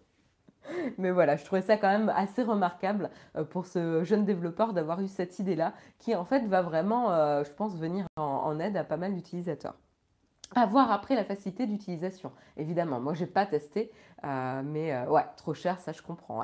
Mais 0.97 1.12
voilà, 1.12 1.36
je 1.36 1.45
trouvais 1.45 1.62
ça 1.62 1.78
quand 1.78 1.89
même 1.89 2.12
assez 2.15 2.43
remarquable 2.43 3.10
euh, 3.36 3.43
pour 3.43 3.65
ce 3.65 4.04
jeune 4.04 4.26
développeur 4.26 4.73
d'avoir 4.73 5.02
eu 5.02 5.08
cette 5.08 5.39
idée-là, 5.39 5.73
qui 5.99 6.15
en 6.15 6.26
fait 6.26 6.45
va 6.47 6.62
vraiment, 6.62 7.12
euh, 7.12 7.43
je 7.43 7.52
pense, 7.52 7.76
venir 7.76 8.06
en, 8.17 8.60
aide 8.60 8.78
à 8.78 8.84
pas 8.84 8.97
mal 8.97 9.13
d'utilisateurs. 9.13 9.76
À 10.56 10.65
voir 10.67 10.91
après 10.91 11.15
la 11.15 11.23
facilité 11.23 11.65
d'utilisation, 11.65 12.32
évidemment. 12.58 12.99
Moi, 12.99 13.15
je 13.15 13.21
n'ai 13.21 13.30
pas 13.30 13.45
testé, 13.45 13.91
euh, 14.23 14.62
mais 14.63 14.95
ouais, 15.08 15.26
trop 15.36 15.56
cher, 15.56 15.80
ça 15.80 15.91
je 15.93 16.02
comprends. 16.04 16.43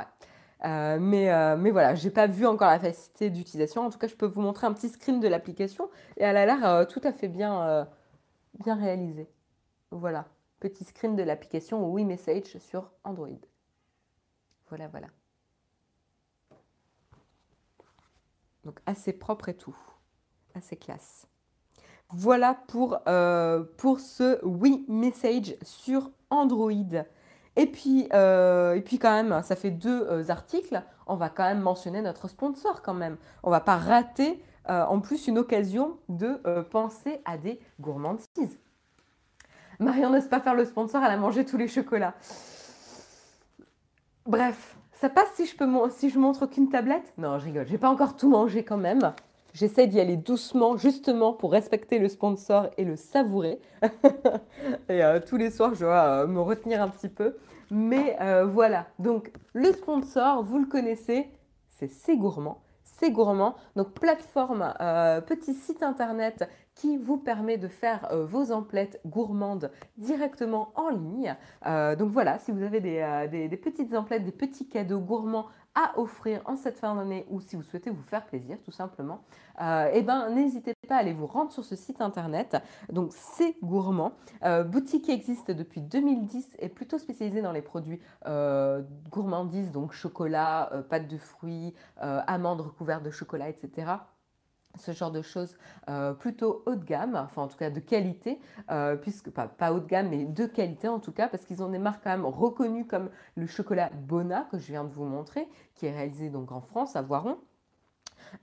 mais, 0.64 1.58
mais 1.58 1.72
voilà, 1.72 1.94
j'ai 1.94 2.10
pas 2.10 2.26
vu 2.26 2.48
encore 2.48 2.70
la 2.70 2.80
facilité 2.80 3.30
d'utilisation. 3.30 3.86
En 3.86 3.90
tout 3.92 4.00
cas, 4.00 4.08
je 4.08 4.16
peux 4.16 4.26
vous 4.26 4.42
montrer 4.42 4.66
un 4.66 4.74
petit 4.74 4.90
screen 4.90 5.20
de 5.20 5.28
l'application 5.28 5.90
et 6.18 6.24
elle 6.24 6.38
a 6.38 6.46
l'air 6.48 6.88
tout 6.88 7.02
à 7.04 7.12
fait 7.12 7.28
bien, 7.28 7.88
bien 8.64 8.76
réalisée. 8.76 9.30
Voilà, 9.92 10.26
petit 10.60 10.86
screen 10.86 11.16
de 11.16 11.22
l'application 11.22 11.88
WeMessage 11.94 12.58
sur 12.58 12.92
Android. 13.04 13.49
Voilà, 14.70 14.88
voilà. 14.88 15.08
Donc 18.64 18.80
assez 18.86 19.14
propre 19.14 19.50
et 19.50 19.56
tout. 19.56 19.76
Assez 20.56 20.76
classe. 20.76 21.28
Voilà 22.12 22.56
pour, 22.68 23.00
euh, 23.08 23.64
ce 23.98 24.44
Oui 24.44 24.86
Message 24.88 25.56
sur 25.62 26.12
Android. 26.30 26.72
Et 27.56 27.68
puis, 27.68 28.08
euh, 28.14 28.80
quand 29.00 29.24
même, 29.24 29.42
ça 29.44 29.56
fait 29.56 29.72
deux 29.72 30.08
euh, 30.08 30.30
articles. 30.30 30.82
On 31.08 31.16
va 31.16 31.30
quand 31.30 31.44
même 31.44 31.62
mentionner 31.62 32.02
notre 32.02 32.28
sponsor 32.28 32.82
quand 32.82 32.94
même. 32.94 33.18
On 33.44 33.50
va 33.50 33.60
pas 33.60 33.78
rater 33.78 34.44
en 34.68 35.00
plus 35.00 35.26
une 35.26 35.40
occasion 35.40 35.98
de 36.10 36.40
penser 36.70 37.22
à 37.26 37.40
des 37.40 37.60
gourmandises. 37.80 38.60
Marion 39.80 40.12
n'ose 40.12 40.28
pas 40.28 40.40
faire 40.40 40.54
le 40.54 40.64
sponsor, 40.64 41.02
elle 41.04 41.14
a 41.14 41.18
mangé 41.18 41.44
tous 41.44 41.58
les 41.58 41.68
chocolats. 41.68 42.14
Bref, 44.30 44.78
ça 44.92 45.10
passe 45.10 45.32
si 45.34 45.48
je, 45.48 46.20
montre 46.20 46.46
qu'une 46.46 46.70
tablette 46.70 47.14
Non, 47.18 47.40
je 47.40 47.46
rigole, 47.46 47.66
j'ai 47.68 47.80
pas 47.80 47.90
encore 47.90 48.16
tout 48.16 48.30
mangé 48.30 48.64
quand 48.64 48.78
même. 48.78 49.12
J'essaie 49.54 49.88
d'y 49.88 50.00
aller 50.00 50.18
doucement, 50.18 50.78
justement 50.78 51.34
pour 51.34 51.52
respecter 51.52 51.98
le 51.98 52.08
sponsor 52.10 52.68
et 52.78 52.84
le 52.84 52.96
savourer. 52.96 53.60
et 54.88 55.04
euh, 55.04 55.20
tous 55.20 55.38
les 55.38 55.50
soirs, 55.50 55.74
je 55.74 55.80
dois 55.80 56.04
euh, 56.04 56.28
me 56.28 56.42
retenir 56.42 56.80
un 56.80 56.90
petit 56.90 57.10
peu. 57.10 57.38
Mais 57.72 58.18
euh, 58.22 58.46
voilà, 58.46 58.86
donc 59.00 59.32
le 59.54 59.74
sponsor, 59.74 60.44
vous 60.44 60.60
le 60.60 60.68
connaissez, 60.68 61.28
c'est 61.68 61.90
C'est 61.90 62.16
Gourmand. 62.16 62.62
C'est 63.00 63.12
Gourmand, 63.12 63.56
donc 63.76 63.94
plateforme, 63.94 64.74
petit 65.26 65.54
site 65.54 65.84
internet 65.84 66.48
qui 66.80 66.98
vous 66.98 67.18
permet 67.18 67.58
de 67.58 67.68
faire 67.68 68.08
euh, 68.12 68.26
vos 68.26 68.52
emplettes 68.54 69.02
gourmandes 69.06 69.70
directement 69.98 70.72
en 70.76 70.90
ligne. 70.90 71.36
Euh, 71.66 71.98
donc 71.98 72.12
voilà, 72.12 72.40
si 72.40 72.52
vous 72.52 72.64
avez 72.64 73.04
euh, 73.04 73.28
des, 73.28 73.58
petites 73.58 73.94
emplettes, 73.94 74.24
des 74.24 74.32
petits 74.32 74.68
cadeaux 74.68 75.00
gourmands 75.00 75.48
à 75.76 75.98
offrir 76.00 76.42
en 76.46 76.56
cette 76.56 76.78
fin 76.78 76.96
d'année 76.96 77.26
ou 77.30 77.42
si 77.42 77.56
vous 77.56 77.64
souhaitez 77.64 77.90
vous 77.90 78.04
faire 78.04 78.26
plaisir 78.26 78.58
tout 78.64 78.72
simplement, 78.72 79.24
eh 79.60 80.02
ben, 80.02 80.30
n'hésitez 80.30 80.74
pas 80.88 80.96
à 80.96 81.00
aller 81.00 81.14
vous 81.14 81.28
rendre 81.28 81.52
sur 81.52 81.64
ce 81.64 81.76
site 81.76 82.02
internet. 82.02 82.58
Donc 82.92 83.12
c'est 83.14 83.56
gourmand. 83.62 84.14
boutique 84.66 85.06
qui 85.06 85.12
existe 85.12 85.52
depuis 85.52 85.82
2010 85.82 86.58
est 86.60 86.70
plutôt 86.70 86.98
spécialisée 86.98 87.42
dans 87.42 87.52
les 87.52 87.62
produits 87.62 88.00
gourmandises, 89.10 89.72
donc 89.72 89.94
chocolat, 89.94 90.72
pâte 90.90 91.08
de 91.08 91.18
fruits, 91.18 91.74
amandes 91.98 92.62
recouvertes 92.62 93.04
de 93.04 93.12
chocolat, 93.12 93.50
etc 93.50 93.88
ce 94.78 94.92
genre 94.92 95.12
de 95.12 95.22
choses 95.22 95.56
euh, 95.90 96.14
plutôt 96.14 96.64
haut 96.66 96.76
de 96.76 96.84
gamme, 96.84 97.16
enfin 97.16 97.44
en 97.44 97.48
tout 97.48 97.58
cas 97.58 97.70
de 97.70 97.80
qualité, 97.80 98.40
euh, 98.72 98.96
puisque 98.96 99.30
pas, 99.30 99.74
haut 99.74 99.80
de 99.80 99.88
gamme 99.88 100.10
mais 100.10 100.26
de 100.26 100.46
qualité 100.46 100.88
en 100.88 101.00
tout 101.00 101.12
cas, 101.12 101.28
parce 101.28 101.46
qu'ils 101.46 101.64
ont 101.64 101.70
des 101.70 101.80
marques 101.80 102.04
quand 102.04 102.12
même 102.12 102.26
reconnues 102.26 102.86
comme 102.86 103.10
le 103.36 103.48
chocolat 103.48 103.90
Bona 104.08 104.48
que 104.52 104.58
je 104.58 104.72
viens 104.72 104.84
de 104.84 104.92
vous 104.92 105.06
montrer, 105.06 105.48
qui 105.76 105.86
est 105.86 105.92
réalisé 105.92 106.30
donc 106.30 106.52
en 106.52 106.62
France 106.62 106.96
à 106.96 107.02
Voiron. 107.02 107.38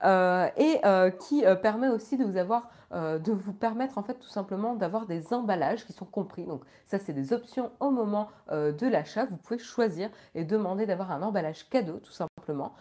Euh, 0.03 0.49
et 0.57 0.81
qui 1.19 1.45
permet 1.61 1.87
aussi 1.87 2.17
de 2.17 2.25
vous 2.25 2.35
avoir, 2.35 2.69
de 2.91 3.31
vous 3.31 3.53
permettre 3.53 3.97
en 3.97 4.03
fait 4.03 4.15
tout 4.15 4.27
simplement 4.27 4.75
d'avoir 4.75 5.05
des 5.05 5.33
emballages 5.33 5.85
qui 5.85 5.93
sont 5.93 6.05
compris. 6.05 6.45
Donc 6.45 6.63
ça 6.83 6.99
c'est 6.99 7.13
des 7.13 7.31
options 7.31 7.71
au 7.79 7.89
moment 7.89 8.27
de 8.51 8.87
l'achat. 8.87 9.25
Vous 9.25 9.37
pouvez 9.37 9.59
choisir 9.59 10.09
et 10.35 10.43
demander 10.43 10.85
d'avoir 10.87 11.11
un 11.11 11.21
emballage 11.21 11.69
cadeau 11.69 11.99
tout 11.99 12.11
simplement. 12.11 12.73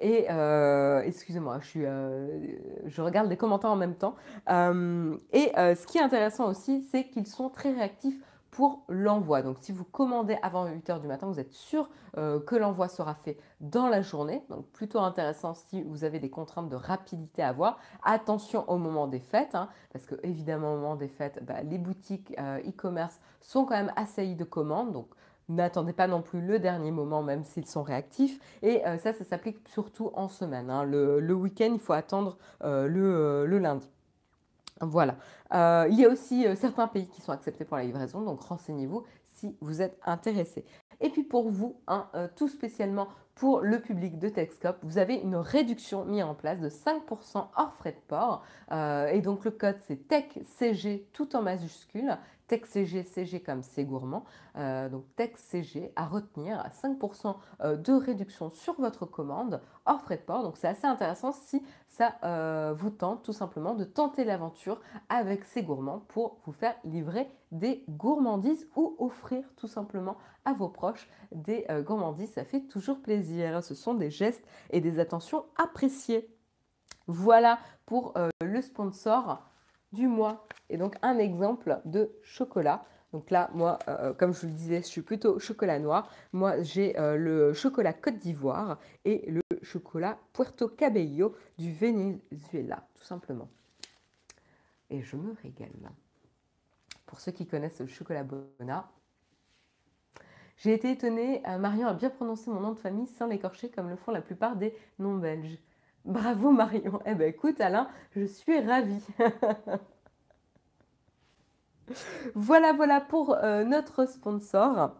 Et 0.00 0.26
euh, 0.30 1.02
excusez-moi, 1.02 1.60
je, 1.60 1.80
euh, 1.84 2.38
je 2.86 3.02
regarde 3.02 3.28
les 3.28 3.36
commentaires 3.36 3.70
en 3.70 3.76
même 3.76 3.94
temps. 3.94 4.14
Euh, 4.48 5.16
et 5.32 5.52
ce 5.54 5.86
qui 5.86 5.98
est 5.98 6.02
intéressant 6.02 6.48
aussi, 6.48 6.82
c'est 6.90 7.04
qu'ils 7.08 7.26
sont 7.26 7.50
très 7.50 7.72
réactifs 7.72 8.18
pour 8.50 8.82
l'envoi. 8.88 9.42
Donc 9.42 9.58
si 9.60 9.72
vous 9.72 9.84
commandez 9.84 10.36
avant 10.42 10.66
8h 10.66 11.00
du 11.00 11.06
matin, 11.06 11.28
vous 11.28 11.38
êtes 11.38 11.52
sûr 11.52 11.88
que 12.16 12.56
l'envoi 12.56 12.88
sera 12.88 13.14
fait 13.14 13.38
dans 13.60 13.88
la 13.88 14.02
journée. 14.02 14.42
Donc 14.48 14.66
plutôt 14.72 14.98
intéressant 14.98 15.54
si 15.54 15.82
vous 15.82 16.02
avez 16.02 16.18
des 16.18 16.30
contraintes 16.30 16.68
de 16.68 16.74
rapidité 16.74 17.42
à 17.42 17.50
avoir. 17.50 17.78
Attention 18.02 18.68
au 18.68 18.76
moment 18.76 19.06
des 19.06 19.20
fêtes, 19.20 19.54
hein, 19.54 19.68
parce 19.92 20.04
que 20.04 20.16
évidemment 20.24 20.74
au 20.74 20.76
moment 20.78 20.96
des 20.96 21.08
fêtes, 21.08 21.44
bah, 21.44 21.62
les 21.62 21.78
boutiques 21.78 22.34
e-commerce 22.38 23.20
sont 23.40 23.64
quand 23.64 23.76
même 23.76 23.92
assaillies 23.94 24.34
de 24.34 24.44
commandes. 24.44 24.92
Donc 24.92 25.06
N'attendez 25.50 25.92
pas 25.92 26.06
non 26.06 26.22
plus 26.22 26.40
le 26.40 26.60
dernier 26.60 26.92
moment, 26.92 27.24
même 27.24 27.42
s'ils 27.42 27.66
sont 27.66 27.82
réactifs. 27.82 28.38
Et 28.62 28.86
euh, 28.86 28.98
ça, 28.98 29.12
ça 29.12 29.24
s'applique 29.24 29.58
surtout 29.68 30.12
en 30.14 30.28
semaine. 30.28 30.70
Hein. 30.70 30.84
Le, 30.84 31.34
week-end, 31.34 31.70
il 31.72 31.80
faut 31.80 31.92
attendre 31.92 32.38
euh, 32.62 32.86
le, 32.86 33.02
euh, 33.02 33.46
le, 33.46 33.58
lundi. 33.58 33.88
Voilà. 34.80 35.16
Il 35.88 35.98
y 35.98 36.06
a 36.06 36.08
aussi 36.08 36.46
certains 36.56 36.86
pays 36.86 37.08
qui 37.08 37.20
sont 37.20 37.32
acceptés 37.32 37.64
pour 37.64 37.76
la 37.76 37.82
livraison, 37.82 38.22
donc 38.22 38.40
renseignez-vous 38.40 39.04
si 39.24 39.56
vous 39.60 39.82
êtes 39.82 39.98
intéressé. 40.06 40.64
Et 41.00 41.10
puis 41.10 41.22
pour 41.22 41.50
vous, 41.50 41.76
hein, 41.86 42.06
tout 42.36 42.48
spécialement 42.48 43.08
pour 43.34 43.60
le 43.60 43.80
public 43.80 44.18
de 44.18 44.30
Texcop, 44.30 44.78
vous 44.82 44.96
avez 44.96 45.16
une 45.16 45.36
réduction 45.36 46.06
mise 46.06 46.22
en 46.22 46.34
place 46.34 46.60
de 46.60 46.70
5% 46.70 47.48
hors 47.56 47.74
frais 47.74 47.92
de 47.92 48.00
port. 48.08 48.42
et 48.70 49.20
donc 49.20 49.44
le 49.44 49.50
code 49.50 49.76
c'est 49.86 50.08
TECCG 50.08 51.08
tout 51.12 51.36
en 51.36 51.42
majuscule. 51.42 52.16
TechCG, 52.50 53.04
CG 53.04 53.40
comme 53.40 53.62
c'est 53.62 53.84
gourmand. 53.84 54.24
Euh, 54.56 54.88
donc 54.88 55.04
TechCG 55.14 55.92
à 55.94 56.06
retenir 56.06 56.58
à 56.58 56.68
5% 56.70 57.36
euh, 57.60 57.76
de 57.76 57.92
réduction 57.92 58.50
sur 58.50 58.74
votre 58.80 59.06
commande 59.06 59.60
hors 59.86 60.00
frais 60.02 60.16
de 60.16 60.22
port. 60.22 60.42
Donc 60.42 60.56
c'est 60.56 60.66
assez 60.66 60.86
intéressant 60.86 61.30
si 61.30 61.62
ça 61.86 62.16
euh, 62.24 62.74
vous 62.76 62.90
tente 62.90 63.22
tout 63.22 63.32
simplement 63.32 63.74
de 63.74 63.84
tenter 63.84 64.24
l'aventure 64.24 64.80
avec 65.08 65.44
ces 65.44 65.62
gourmands 65.62 66.04
pour 66.08 66.38
vous 66.44 66.52
faire 66.52 66.74
livrer 66.82 67.30
des 67.52 67.84
gourmandises 67.88 68.66
ou 68.74 68.96
offrir 68.98 69.44
tout 69.56 69.68
simplement 69.68 70.16
à 70.44 70.52
vos 70.52 70.68
proches 70.68 71.08
des 71.30 71.66
gourmandises. 71.84 72.32
Ça 72.32 72.44
fait 72.44 72.62
toujours 72.62 73.00
plaisir. 73.00 73.62
Ce 73.62 73.74
sont 73.74 73.94
des 73.94 74.10
gestes 74.10 74.44
et 74.70 74.80
des 74.80 74.98
attentions 74.98 75.44
appréciées. 75.56 76.28
Voilà 77.06 77.58
pour 77.86 78.14
le 78.40 78.62
sponsor 78.62 79.49
du 79.92 80.08
mois. 80.08 80.46
Et 80.68 80.76
donc 80.76 80.96
un 81.02 81.18
exemple 81.18 81.80
de 81.84 82.10
chocolat. 82.22 82.84
Donc 83.12 83.30
là, 83.30 83.50
moi, 83.54 83.78
euh, 83.88 84.12
comme 84.14 84.32
je 84.32 84.42
vous 84.42 84.46
le 84.46 84.52
disais, 84.52 84.82
je 84.82 84.86
suis 84.86 85.02
plutôt 85.02 85.38
chocolat 85.40 85.80
noir. 85.80 86.08
Moi, 86.32 86.62
j'ai 86.62 86.96
euh, 86.98 87.16
le 87.16 87.52
chocolat 87.54 87.92
Côte 87.92 88.18
d'Ivoire 88.18 88.78
et 89.04 89.28
le 89.28 89.42
chocolat 89.62 90.16
Puerto 90.32 90.68
Cabello 90.68 91.34
du 91.58 91.72
Venezuela, 91.72 92.86
tout 92.94 93.04
simplement. 93.04 93.48
Et 94.90 95.02
je 95.02 95.16
me 95.16 95.34
régale. 95.42 95.70
Pour 97.06 97.18
ceux 97.18 97.32
qui 97.32 97.46
connaissent 97.46 97.80
le 97.80 97.88
chocolat 97.88 98.22
Bona, 98.22 98.88
j'ai 100.60 100.74
été 100.74 100.90
étonnée, 100.90 101.42
euh, 101.48 101.56
Marion 101.56 101.88
a 101.88 101.94
bien 101.94 102.10
prononcé 102.10 102.50
mon 102.50 102.60
nom 102.60 102.72
de 102.72 102.78
famille 102.78 103.06
sans 103.06 103.26
l'écorcher 103.26 103.70
comme 103.70 103.88
le 103.88 103.96
font 103.96 104.12
la 104.12 104.20
plupart 104.20 104.56
des 104.56 104.74
non-belges. 104.98 105.58
Bravo 106.04 106.50
Marion. 106.50 107.00
Eh 107.04 107.14
bien 107.14 107.26
écoute 107.26 107.60
Alain, 107.60 107.88
je 108.16 108.24
suis 108.24 108.58
ravie. 108.60 109.04
voilà, 112.34 112.72
voilà 112.72 113.00
pour 113.00 113.34
euh, 113.34 113.64
notre 113.64 114.06
sponsor. 114.06 114.92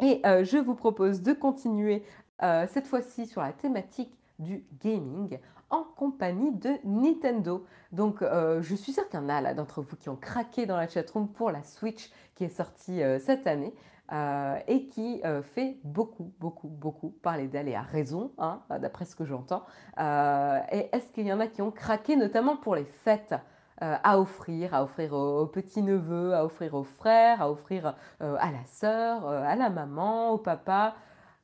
Et 0.00 0.20
euh, 0.26 0.44
je 0.44 0.58
vous 0.58 0.74
propose 0.74 1.22
de 1.22 1.32
continuer 1.32 2.02
euh, 2.42 2.66
cette 2.68 2.86
fois-ci 2.86 3.26
sur 3.26 3.42
la 3.42 3.52
thématique 3.52 4.12
du 4.38 4.64
gaming 4.82 5.38
en 5.72 5.82
compagnie 5.82 6.52
de 6.52 6.70
Nintendo. 6.84 7.64
Donc 7.90 8.22
je 8.22 8.74
suis 8.74 8.92
sûre 8.92 9.08
qu'il 9.08 9.18
y 9.18 9.22
en 9.22 9.28
a 9.28 9.40
là 9.40 9.54
d'entre 9.54 9.82
vous 9.82 9.96
qui 9.96 10.08
ont 10.08 10.16
craqué 10.16 10.64
dans 10.66 10.76
la 10.76 10.86
chatroom 10.86 11.28
pour 11.28 11.50
la 11.50 11.62
Switch 11.62 12.10
qui 12.34 12.44
est 12.44 12.48
sortie 12.48 13.00
cette 13.20 13.46
année. 13.46 13.74
Euh, 14.12 14.58
et 14.66 14.88
qui 14.88 15.22
euh, 15.24 15.40
fait 15.42 15.78
beaucoup, 15.84 16.34
beaucoup, 16.38 16.68
beaucoup 16.68 17.10
parler 17.22 17.46
d'elle 17.46 17.66
et 17.68 17.74
à 17.74 17.80
raison, 17.80 18.30
hein, 18.36 18.60
d'après 18.68 19.06
ce 19.06 19.16
que 19.16 19.24
j'entends. 19.24 19.64
Euh, 19.98 20.58
et 20.70 20.90
est-ce 20.92 21.10
qu'il 21.12 21.26
y 21.26 21.32
en 21.32 21.40
a 21.40 21.46
qui 21.46 21.62
ont 21.62 21.70
craqué, 21.70 22.16
notamment 22.16 22.56
pour 22.56 22.74
les 22.74 22.84
fêtes 22.84 23.34
à 23.78 24.20
offrir, 24.20 24.74
à 24.74 24.84
offrir 24.84 25.12
aux, 25.12 25.46
petits-neveux, 25.46 26.34
à 26.34 26.44
offrir 26.44 26.74
aux 26.74 26.84
frères, 26.84 27.42
à 27.42 27.50
offrir 27.50 27.96
à 28.20 28.52
la 28.52 28.64
sœur, 28.64 29.26
à 29.26 29.56
la 29.56 29.70
maman, 29.70 30.30
au 30.30 30.38
papa, 30.38 30.94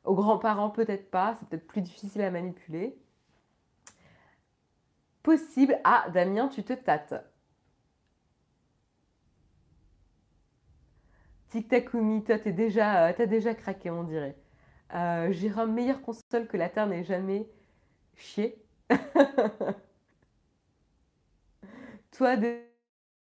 aux 0.04 0.14
grands-parents 0.14 0.70
peut-être 0.70 1.10
pas, 1.10 1.34
c'est 1.36 1.48
peut-être 1.48 1.66
plus 1.66 1.80
difficile 1.80 2.22
à 2.22 2.30
manipuler. 2.30 2.96
Possible. 5.28 5.78
Ah, 5.84 6.06
Damien, 6.08 6.48
tu 6.48 6.62
te 6.64 6.72
tâtes. 6.72 7.12
Tic 11.50 11.68
Takumi, 11.68 12.22
toi, 12.24 12.38
t'es 12.38 12.52
déjà, 12.52 13.06
euh, 13.08 13.12
t'as 13.16 13.26
déjà 13.26 13.54
craqué, 13.54 13.90
on 13.90 14.04
dirait. 14.04 14.36
Euh, 14.94 15.66
meilleure 15.66 16.02
console 16.02 16.46
que 16.46 16.56
la 16.56 16.68
Terre 16.68 16.86
n'ait 16.86 17.04
jamais 17.04 17.46
chié. 18.16 18.62
toi, 22.12 22.36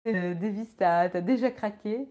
Davis, 0.05 0.77
t'as 0.77 1.01
as 1.15 1.21
déjà 1.21 1.51
craqué. 1.51 2.09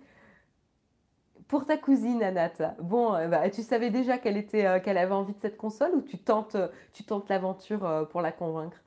Pour 1.48 1.65
ta 1.67 1.78
cousine, 1.78 2.24
Anat, 2.24 2.76
bon, 2.80 3.13
euh, 3.13 3.28
bah, 3.28 3.48
tu 3.52 3.62
savais 3.62 3.91
déjà 3.91 4.17
qu'elle 4.17 4.48
qu'elle 4.48 4.98
avait 4.98 5.13
envie 5.13 5.34
de 5.34 5.39
cette 5.39 5.56
console 5.58 5.94
ou 5.94 6.02
tu 6.02 6.17
tentes 6.17 6.56
l'aventure 7.30 8.08
pour 8.10 8.22
la 8.22 8.32
convaincre? 8.32 8.78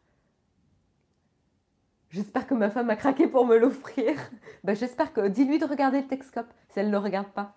J'espère 2.15 2.47
que 2.47 2.55
ma 2.55 2.71
femme 2.71 2.91
a 2.91 2.97
craqué 2.97 3.27
pour 3.27 3.45
me 3.45 3.57
l'offrir. 3.59 4.15
Ben, 4.63 4.77
J'espère 4.77 5.13
que. 5.13 5.27
Dis-lui 5.27 5.59
de 5.59 5.65
regarder 5.65 6.01
le 6.01 6.07
Texcope 6.07 6.47
si 6.69 6.79
elle 6.79 6.87
ne 6.87 6.93
le 6.93 6.99
regarde 6.99 7.27
pas. 7.27 7.57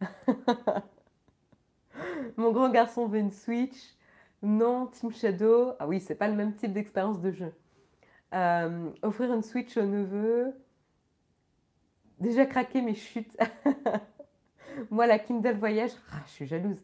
Mon 2.36 2.50
grand 2.50 2.70
garçon 2.70 3.06
veut 3.06 3.20
une 3.20 3.30
Switch. 3.30 3.94
Non, 4.42 4.88
Team 4.88 5.12
Shadow. 5.12 5.74
Ah 5.78 5.86
oui, 5.86 6.00
c'est 6.00 6.16
pas 6.16 6.26
le 6.26 6.34
même 6.34 6.56
type 6.56 6.72
d'expérience 6.72 7.20
de 7.20 7.30
jeu. 7.30 7.54
Euh, 8.34 8.90
offrir 9.02 9.32
une 9.32 9.42
Switch 9.42 9.76
au 9.76 9.84
neveu. 9.84 10.52
Déjà 12.18 12.46
craqué, 12.46 12.82
mais 12.82 12.94
chute. 12.94 13.36
Moi, 14.90 15.06
la 15.06 15.20
Kindle 15.20 15.56
Voyage, 15.56 15.92
ah, 16.10 16.16
je 16.26 16.32
suis 16.32 16.46
jalouse. 16.46 16.82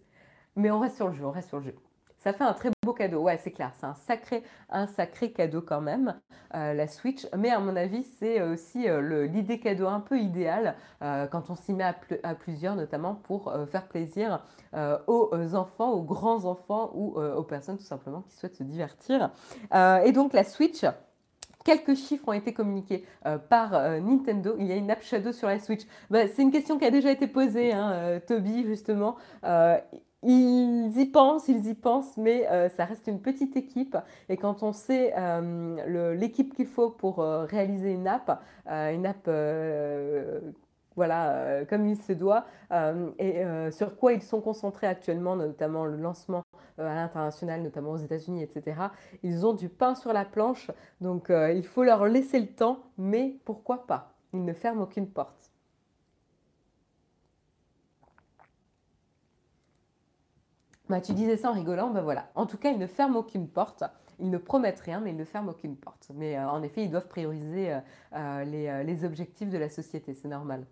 Mais 0.54 0.70
on 0.70 0.78
reste 0.78 0.94
sur 0.94 1.08
le 1.08 1.14
jeu, 1.14 1.24
on 1.24 1.32
reste 1.32 1.48
sur 1.48 1.58
le 1.58 1.64
jeu. 1.64 1.74
Ça 2.20 2.34
fait 2.34 2.44
un 2.44 2.52
très 2.52 2.68
beau 2.84 2.92
cadeau, 2.92 3.22
ouais, 3.22 3.38
c'est 3.42 3.50
clair, 3.50 3.72
c'est 3.80 3.86
un 3.86 3.94
sacré, 3.94 4.42
un 4.68 4.86
sacré 4.86 5.32
cadeau 5.32 5.62
quand 5.62 5.80
même, 5.80 6.20
euh, 6.54 6.74
la 6.74 6.86
Switch. 6.86 7.26
Mais 7.34 7.48
à 7.48 7.60
mon 7.60 7.74
avis, 7.76 8.04
c'est 8.18 8.42
aussi 8.42 8.86
euh, 8.86 9.26
l'idée 9.26 9.58
cadeau 9.58 9.86
un 9.86 10.00
peu 10.00 10.18
idéale 10.18 10.74
euh, 11.00 11.26
quand 11.26 11.48
on 11.48 11.54
s'y 11.54 11.72
met 11.72 11.84
à, 12.22 12.34
plusieurs, 12.34 12.76
notamment 12.76 13.14
pour 13.14 13.52
faire 13.72 13.88
plaisir 13.88 14.44
aux 15.06 15.54
enfants, 15.54 15.92
aux 15.92 16.02
grands 16.02 16.44
enfants 16.44 16.90
ou 16.94 17.18
aux 17.18 17.42
personnes 17.42 17.78
tout 17.78 17.84
simplement 17.84 18.20
qui 18.22 18.36
souhaitent 18.36 18.56
se 18.56 18.64
divertir. 18.64 19.30
et 19.72 20.12
donc 20.12 20.34
la 20.34 20.44
Switch. 20.44 20.84
Quelques 21.62 21.94
chiffres 21.94 22.26
ont 22.26 22.32
été 22.32 22.54
communiqués 22.54 23.04
par 23.50 23.72
Nintendo. 24.00 24.56
Il 24.58 24.66
y 24.66 24.72
a 24.72 24.76
une 24.76 24.90
app 24.90 25.02
Shadow 25.02 25.32
sur 25.32 25.46
la 25.46 25.58
Switch. 25.58 25.82
Bah, 26.08 26.26
c'est 26.26 26.40
une 26.40 26.50
question 26.50 26.78
qui 26.78 26.86
a 26.86 26.90
déjà 26.90 27.10
été 27.10 27.26
posée, 27.26 27.72
hein, 27.72 28.18
Toby, 28.26 28.64
justement. 28.64 29.16
Ils 30.22 30.92
y 30.98 31.06
pensent, 31.06 31.48
ils 31.48 31.66
y 31.66 31.74
pensent, 31.74 32.16
mais 32.18 32.46
euh, 32.50 32.68
ça 32.68 32.84
reste 32.84 33.06
une 33.06 33.20
petite 33.22 33.56
équipe. 33.56 33.96
Et 34.28 34.36
quand 34.36 34.62
on 34.62 34.72
sait 34.72 35.14
euh, 35.16 36.14
l'équipe 36.14 36.54
qu'il 36.54 36.66
faut 36.66 36.90
pour 36.90 37.20
euh, 37.20 37.44
réaliser 37.46 37.92
une 37.92 38.06
app, 38.06 38.42
une 38.66 39.06
app 39.06 39.28
voilà, 40.96 41.64
comme 41.66 41.86
il 41.86 41.96
se 41.96 42.12
doit, 42.12 42.44
et 43.18 43.42
sur 43.70 43.96
quoi 43.96 44.12
ils 44.12 44.22
sont 44.22 44.40
concentrés 44.40 44.86
actuellement, 44.86 45.36
notamment 45.36 45.86
le 45.86 45.96
lancement 45.96 46.42
à 46.78 46.82
l'international, 46.94 47.62
notamment 47.62 47.92
aux 47.92 47.96
États-Unis, 47.96 48.42
etc. 48.42 48.76
Ils 49.22 49.46
ont 49.46 49.54
du 49.54 49.68
pain 49.68 49.94
sur 49.94 50.12
la 50.12 50.24
planche, 50.24 50.70
donc 51.00 51.30
il 51.30 51.64
faut 51.64 51.84
leur 51.84 52.06
laisser 52.06 52.40
le 52.40 52.48
temps, 52.48 52.80
mais 52.98 53.36
pourquoi 53.44 53.86
pas? 53.86 54.12
Ils 54.34 54.44
ne 54.44 54.52
ferment 54.52 54.82
aucune 54.82 55.08
porte. 55.08 55.49
Bah, 60.90 61.00
tu 61.00 61.12
disais 61.12 61.36
ça 61.36 61.50
en 61.50 61.54
rigolant, 61.54 61.90
ben 61.90 62.02
voilà. 62.02 62.26
En 62.34 62.46
tout 62.46 62.56
cas, 62.56 62.72
ils 62.72 62.78
ne 62.78 62.88
ferment 62.88 63.20
aucune 63.20 63.46
porte. 63.46 63.84
Ils 64.18 64.28
ne 64.28 64.38
promettent 64.38 64.80
rien, 64.80 64.98
mais 64.98 65.10
ils 65.10 65.16
ne 65.16 65.24
ferment 65.24 65.52
aucune 65.52 65.76
porte. 65.76 66.08
Mais 66.16 66.36
euh, 66.36 66.50
en 66.50 66.64
effet, 66.64 66.82
ils 66.82 66.90
doivent 66.90 67.06
prioriser 67.06 67.72
euh, 67.72 67.78
euh, 68.16 68.82
les, 68.82 69.04
objectifs 69.04 69.50
de 69.50 69.56
la 69.56 69.68
société, 69.68 70.14
c'est 70.14 70.26
normal. 70.26 70.66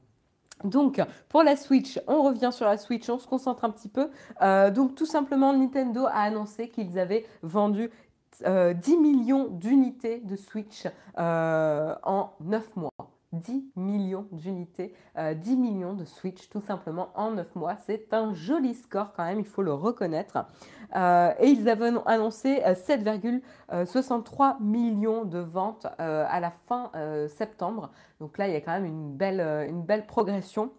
Donc, 0.65 1.01
pour 1.29 1.45
la 1.45 1.55
Switch, 1.55 2.01
on 2.09 2.25
revient 2.25 2.51
sur 2.53 2.67
la 2.67 2.79
Switch, 2.79 3.09
on 3.09 3.19
se 3.19 3.29
concentre 3.29 3.65
un 3.65 3.71
petit 3.71 3.89
peu. 3.89 4.11
donc, 4.73 4.97
tout 4.97 5.07
simplement, 5.07 5.53
Nintendo 5.53 6.07
a 6.07 6.23
annoncé 6.23 6.69
qu'ils 6.69 6.99
avaient 6.99 7.25
vendu 7.43 7.89
10 8.45 8.97
millions 8.97 9.47
d'unités 9.51 10.19
de 10.19 10.35
Switch 10.35 10.89
en 11.17 12.31
9 12.41 12.75
mois. 12.75 12.88
10 13.39 13.73
millions 13.77 14.27
d'unités, 14.33 14.95
10 15.17 15.53
euh, 15.53 15.57
millions 15.57 15.95
de 15.95 16.05
Switch 16.05 16.49
tout 16.49 16.61
simplement 16.61 17.11
en 17.15 17.33
9 17.33 17.55
mois. 17.55 17.77
C'est 17.77 18.13
un 18.13 18.35
joli 18.35 18.75
score 18.75 19.13
quand 19.13 19.25
même, 19.25 19.41
il 19.41 19.47
faut 19.47 19.63
le 19.63 19.73
reconnaître. 19.73 20.47
Euh, 20.97 21.33
et 21.39 21.49
ils 21.49 21.69
avaient 21.69 21.93
annoncé 22.07 22.61
7,63 22.61 23.61
euh, 23.73 24.55
millions 24.61 25.25
de 25.25 25.39
ventes 25.39 25.87
à 25.99 26.41
la 26.41 26.51
fin 26.51 26.91
septembre. 27.29 27.91
Donc 28.21 28.39
là, 28.39 28.49
il 28.49 28.55
y 28.55 28.57
a 28.57 28.61
quand 28.61 28.73
même 28.73 28.87
une 28.87 29.17
belle, 29.17 30.07
progression. 30.07 30.71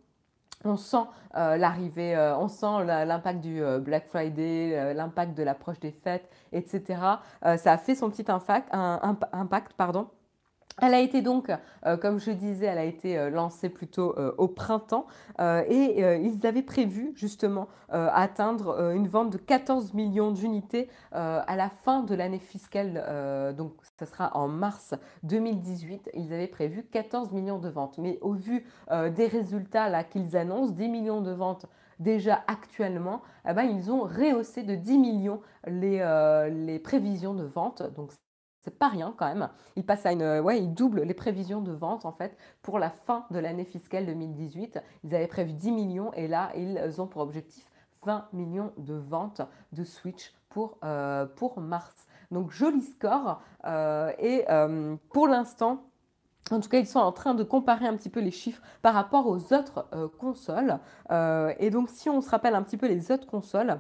On 0.65 0.75
sent 0.75 1.03
l'arrivée, 1.33 2.17
on 2.37 2.49
sent 2.49 2.83
l'impact 2.85 3.39
du 3.39 3.61
Black 3.79 4.07
Friday, 4.07 4.93
l'impact 4.93 5.37
de 5.37 5.43
l'approche 5.43 5.79
des 5.79 5.91
fêtes, 5.91 6.29
etc. 6.51 6.99
ça 7.41 7.71
a 7.71 7.77
fait 7.77 7.95
son 7.95 8.09
petit 8.09 8.29
impact, 8.29 8.67
impact 8.73 9.73
pardon. 9.73 10.09
Elle 10.81 10.93
a 10.93 10.99
été 10.99 11.21
donc, 11.21 11.51
euh, 11.85 11.97
comme 11.97 12.19
je 12.19 12.31
disais, 12.31 12.65
elle 12.65 12.77
a 12.77 12.83
été 12.83 13.17
euh, 13.17 13.29
lancée 13.29 13.69
plutôt 13.69 14.17
euh, 14.17 14.33
au 14.37 14.47
printemps 14.47 15.05
et 15.39 16.01
ils 16.21 16.45
avaient 16.45 16.61
prévu 16.61 17.13
justement 17.15 17.69
atteindre 17.89 18.91
une 18.91 19.07
vente 19.07 19.31
de 19.31 19.37
14 19.37 19.93
millions 19.93 20.31
d'unités 20.31 20.89
à 21.11 21.55
la 21.55 21.69
fin 21.69 22.03
de 22.03 22.13
l'année 22.13 22.39
fiscale. 22.39 23.55
donc, 23.55 23.71
ça 23.97 24.05
sera 24.05 24.35
en 24.35 24.49
mars 24.49 24.95
2018. 25.23 26.09
Ils 26.13 26.33
avaient 26.33 26.47
prévu 26.47 26.83
14 26.83 27.31
millions 27.31 27.57
de 27.57 27.69
ventes. 27.69 27.97
Mais 27.99 28.17
au 28.19 28.33
vu 28.33 28.65
des 28.91 29.27
résultats 29.27 30.03
qu'ils 30.03 30.35
annoncent, 30.35 30.73
10 30.73 30.89
millions 30.89 31.21
de 31.21 31.31
ventes 31.31 31.67
déjà 31.99 32.43
actuellement, 32.47 33.21
eh 33.49 33.53
ben, 33.53 33.63
ils 33.63 33.91
ont 33.91 34.01
rehaussé 34.01 34.63
de 34.63 34.75
10 34.75 34.97
millions 34.97 35.39
les, 35.67 35.99
les 36.51 36.79
prévisions 36.79 37.33
de 37.33 37.45
vente. 37.45 37.81
Donc, 37.95 38.11
c'est 38.61 38.77
pas 38.77 38.87
rien 38.89 39.13
quand 39.17 39.27
même. 39.27 39.49
Il 39.75 39.85
passe 39.85 40.05
à 40.05 40.11
une, 40.11 40.39
ouais, 40.39 40.59
il 40.61 40.73
double 40.73 41.01
les 41.03 41.13
prévisions 41.13 41.61
de 41.61 41.71
vente 41.71 42.05
en 42.05 42.11
fait 42.11 42.37
pour 42.61 42.79
la 42.79 42.89
fin 42.89 43.25
de 43.31 43.39
l'année 43.39 43.65
fiscale 43.65 44.05
2018. 44.05 44.79
Ils 45.03 45.15
avaient 45.15 45.27
prévu 45.27 45.53
10 45.53 45.71
millions 45.71 46.13
et 46.13 46.27
là 46.27 46.51
ils 46.55 47.01
ont 47.01 47.07
pour 47.07 47.21
objectif 47.21 47.69
20 48.05 48.27
millions 48.33 48.71
de 48.77 48.93
ventes 48.93 49.41
de 49.73 49.83
Switch 49.83 50.33
pour, 50.49 50.77
euh, 50.83 51.27
mars. 51.57 52.07
Donc 52.31 52.51
joli 52.51 52.81
score 52.81 53.41
euh, 53.65 54.11
et 54.19 54.45
euh, 54.49 54.95
pour 55.11 55.27
l'instant. 55.27 55.85
En 56.51 56.59
tout 56.61 56.69
cas, 56.69 56.79
ils 56.79 56.87
sont 56.87 56.99
en 56.99 57.11
train 57.11 57.35
de 57.35 57.43
comparer 57.43 57.85
un 57.85 57.95
petit 57.95 58.09
peu 58.09 58.21
les 58.21 58.31
chiffres 58.31 58.63
par 58.81 58.95
rapport 58.95 59.27
aux 59.27 59.53
autres 59.53 59.87
consoles. 60.17 60.79
et 61.11 61.69
donc, 61.69 61.89
si 61.91 62.09
on 62.09 62.21
se 62.21 62.29
rappelle 62.31 62.55
un 62.55 62.63
petit 62.63 62.77
peu 62.77 62.87
les 62.87 63.11
autres 63.11 63.27
consoles, 63.27 63.79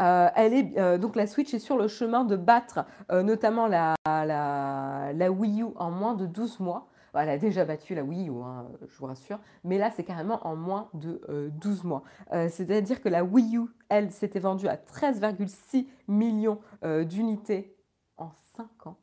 euh, 0.00 0.28
elle 0.34 0.54
est, 0.54 0.78
euh, 0.78 0.98
donc 0.98 1.14
la 1.14 1.26
Switch 1.26 1.54
est 1.54 1.58
sur 1.58 1.76
le 1.76 1.86
chemin 1.86 2.24
de 2.24 2.36
battre 2.36 2.84
euh, 3.12 3.22
notamment 3.22 3.68
la, 3.68 3.94
la, 4.06 5.30
Wii 5.30 5.62
U 5.62 5.66
en 5.76 5.90
moins 5.90 6.14
de 6.14 6.26
12 6.26 6.60
mois. 6.60 6.88
Elle 7.16 7.28
a 7.28 7.38
déjà 7.38 7.64
battu 7.64 7.94
la 7.94 8.02
Wii 8.02 8.28
U, 8.28 8.42
hein, 8.42 8.66
je 8.88 8.98
vous 8.98 9.06
rassure, 9.06 9.38
mais 9.62 9.78
là 9.78 9.92
c'est 9.92 10.02
carrément 10.02 10.44
en 10.44 10.56
moins 10.56 10.88
de 10.94 11.48
12 11.60 11.84
mois. 11.84 12.02
C'est-à-dire 12.32 13.00
que 13.00 13.08
la 13.08 13.22
Wii 13.22 13.56
U, 13.56 13.66
elle, 13.88 14.10
s'était 14.10 14.40
vendue 14.40 14.66
à 14.66 14.74
13,6 14.74 15.86
millions 16.08 16.58
d'unités 16.82 17.76
en 18.16 18.32
5 18.56 18.88
ans. 18.88 18.96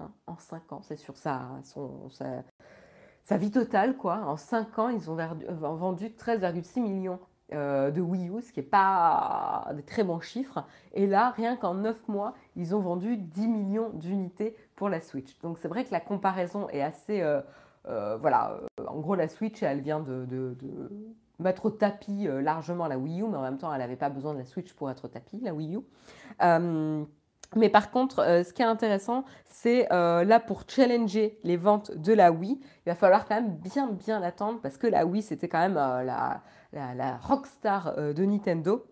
Hein, 0.00 0.10
en 0.26 0.38
5 0.38 0.72
ans, 0.72 0.80
c'est 0.82 0.96
sur 0.96 1.18
sa, 1.18 1.60
son, 1.62 2.08
sa, 2.08 3.36
vie 3.36 3.50
totale, 3.50 3.98
quoi. 3.98 4.22
En 4.24 4.38
5 4.38 4.78
ans, 4.78 4.88
ils 4.88 5.10
ont 5.10 5.16
vendu 5.76 6.06
13,6 6.06 6.80
millions 6.80 7.20
euh, 7.54 7.90
de 7.90 8.00
Wii 8.00 8.28
U, 8.28 8.42
ce 8.42 8.52
qui 8.52 8.60
n'est 8.60 8.66
pas 8.66 9.68
de 9.74 9.80
très 9.80 10.04
bons 10.04 10.20
chiffres. 10.20 10.64
Et 10.92 11.06
là, 11.06 11.30
rien 11.30 11.56
qu'en 11.56 11.74
9 11.74 12.08
mois, 12.08 12.34
ils 12.56 12.74
ont 12.74 12.80
vendu 12.80 13.16
10 13.16 13.48
millions 13.48 13.90
d'unités 13.90 14.54
pour 14.76 14.88
la 14.88 15.00
Switch. 15.00 15.38
Donc 15.40 15.58
c'est 15.58 15.68
vrai 15.68 15.84
que 15.84 15.92
la 15.92 16.00
comparaison 16.00 16.68
est 16.68 16.82
assez... 16.82 17.22
Euh, 17.22 17.40
euh, 17.86 18.18
voilà, 18.18 18.60
en 18.86 18.98
gros, 19.00 19.14
la 19.14 19.28
Switch, 19.28 19.62
elle 19.62 19.80
vient 19.80 20.00
de, 20.00 20.26
mettre 21.38 21.66
au 21.66 21.70
tapis 21.70 22.26
largement 22.26 22.86
la 22.86 22.98
Wii 22.98 23.22
U, 23.22 23.28
mais 23.28 23.36
en 23.38 23.42
même 23.42 23.56
temps, 23.56 23.72
elle 23.72 23.80
n'avait 23.80 23.96
pas 23.96 24.10
besoin 24.10 24.34
de 24.34 24.40
la 24.40 24.44
Switch 24.44 24.74
pour 24.74 24.90
être 24.90 25.06
au 25.06 25.08
tapis, 25.08 25.40
la 25.40 25.54
Wii 25.54 25.76
U. 25.76 25.80
Mais 27.56 27.68
par 27.68 27.90
contre, 27.90 28.16
ce 28.44 28.52
qui 28.52 28.62
est 28.62 28.66
intéressant, 28.66 29.24
c'est 29.46 29.88
là 29.90 30.38
pour 30.40 30.64
challenger 30.68 31.38
les 31.44 31.56
ventes 31.56 31.92
de 31.96 32.12
la 32.12 32.30
Wii, 32.30 32.60
il 32.60 32.88
va 32.88 32.94
falloir 32.94 33.26
quand 33.26 33.36
même 33.36 33.56
bien 33.56 33.90
bien 33.90 34.22
attendre 34.22 34.60
parce 34.60 34.76
que 34.76 34.86
la 34.86 35.06
Wii, 35.06 35.22
c'était 35.22 35.48
quand 35.48 35.60
même 35.60 35.74
la, 35.74 36.42
la, 36.72 37.16
rockstar 37.18 37.94
euh, 37.98 38.12
de 38.12 38.24
Nintendo 38.24 38.84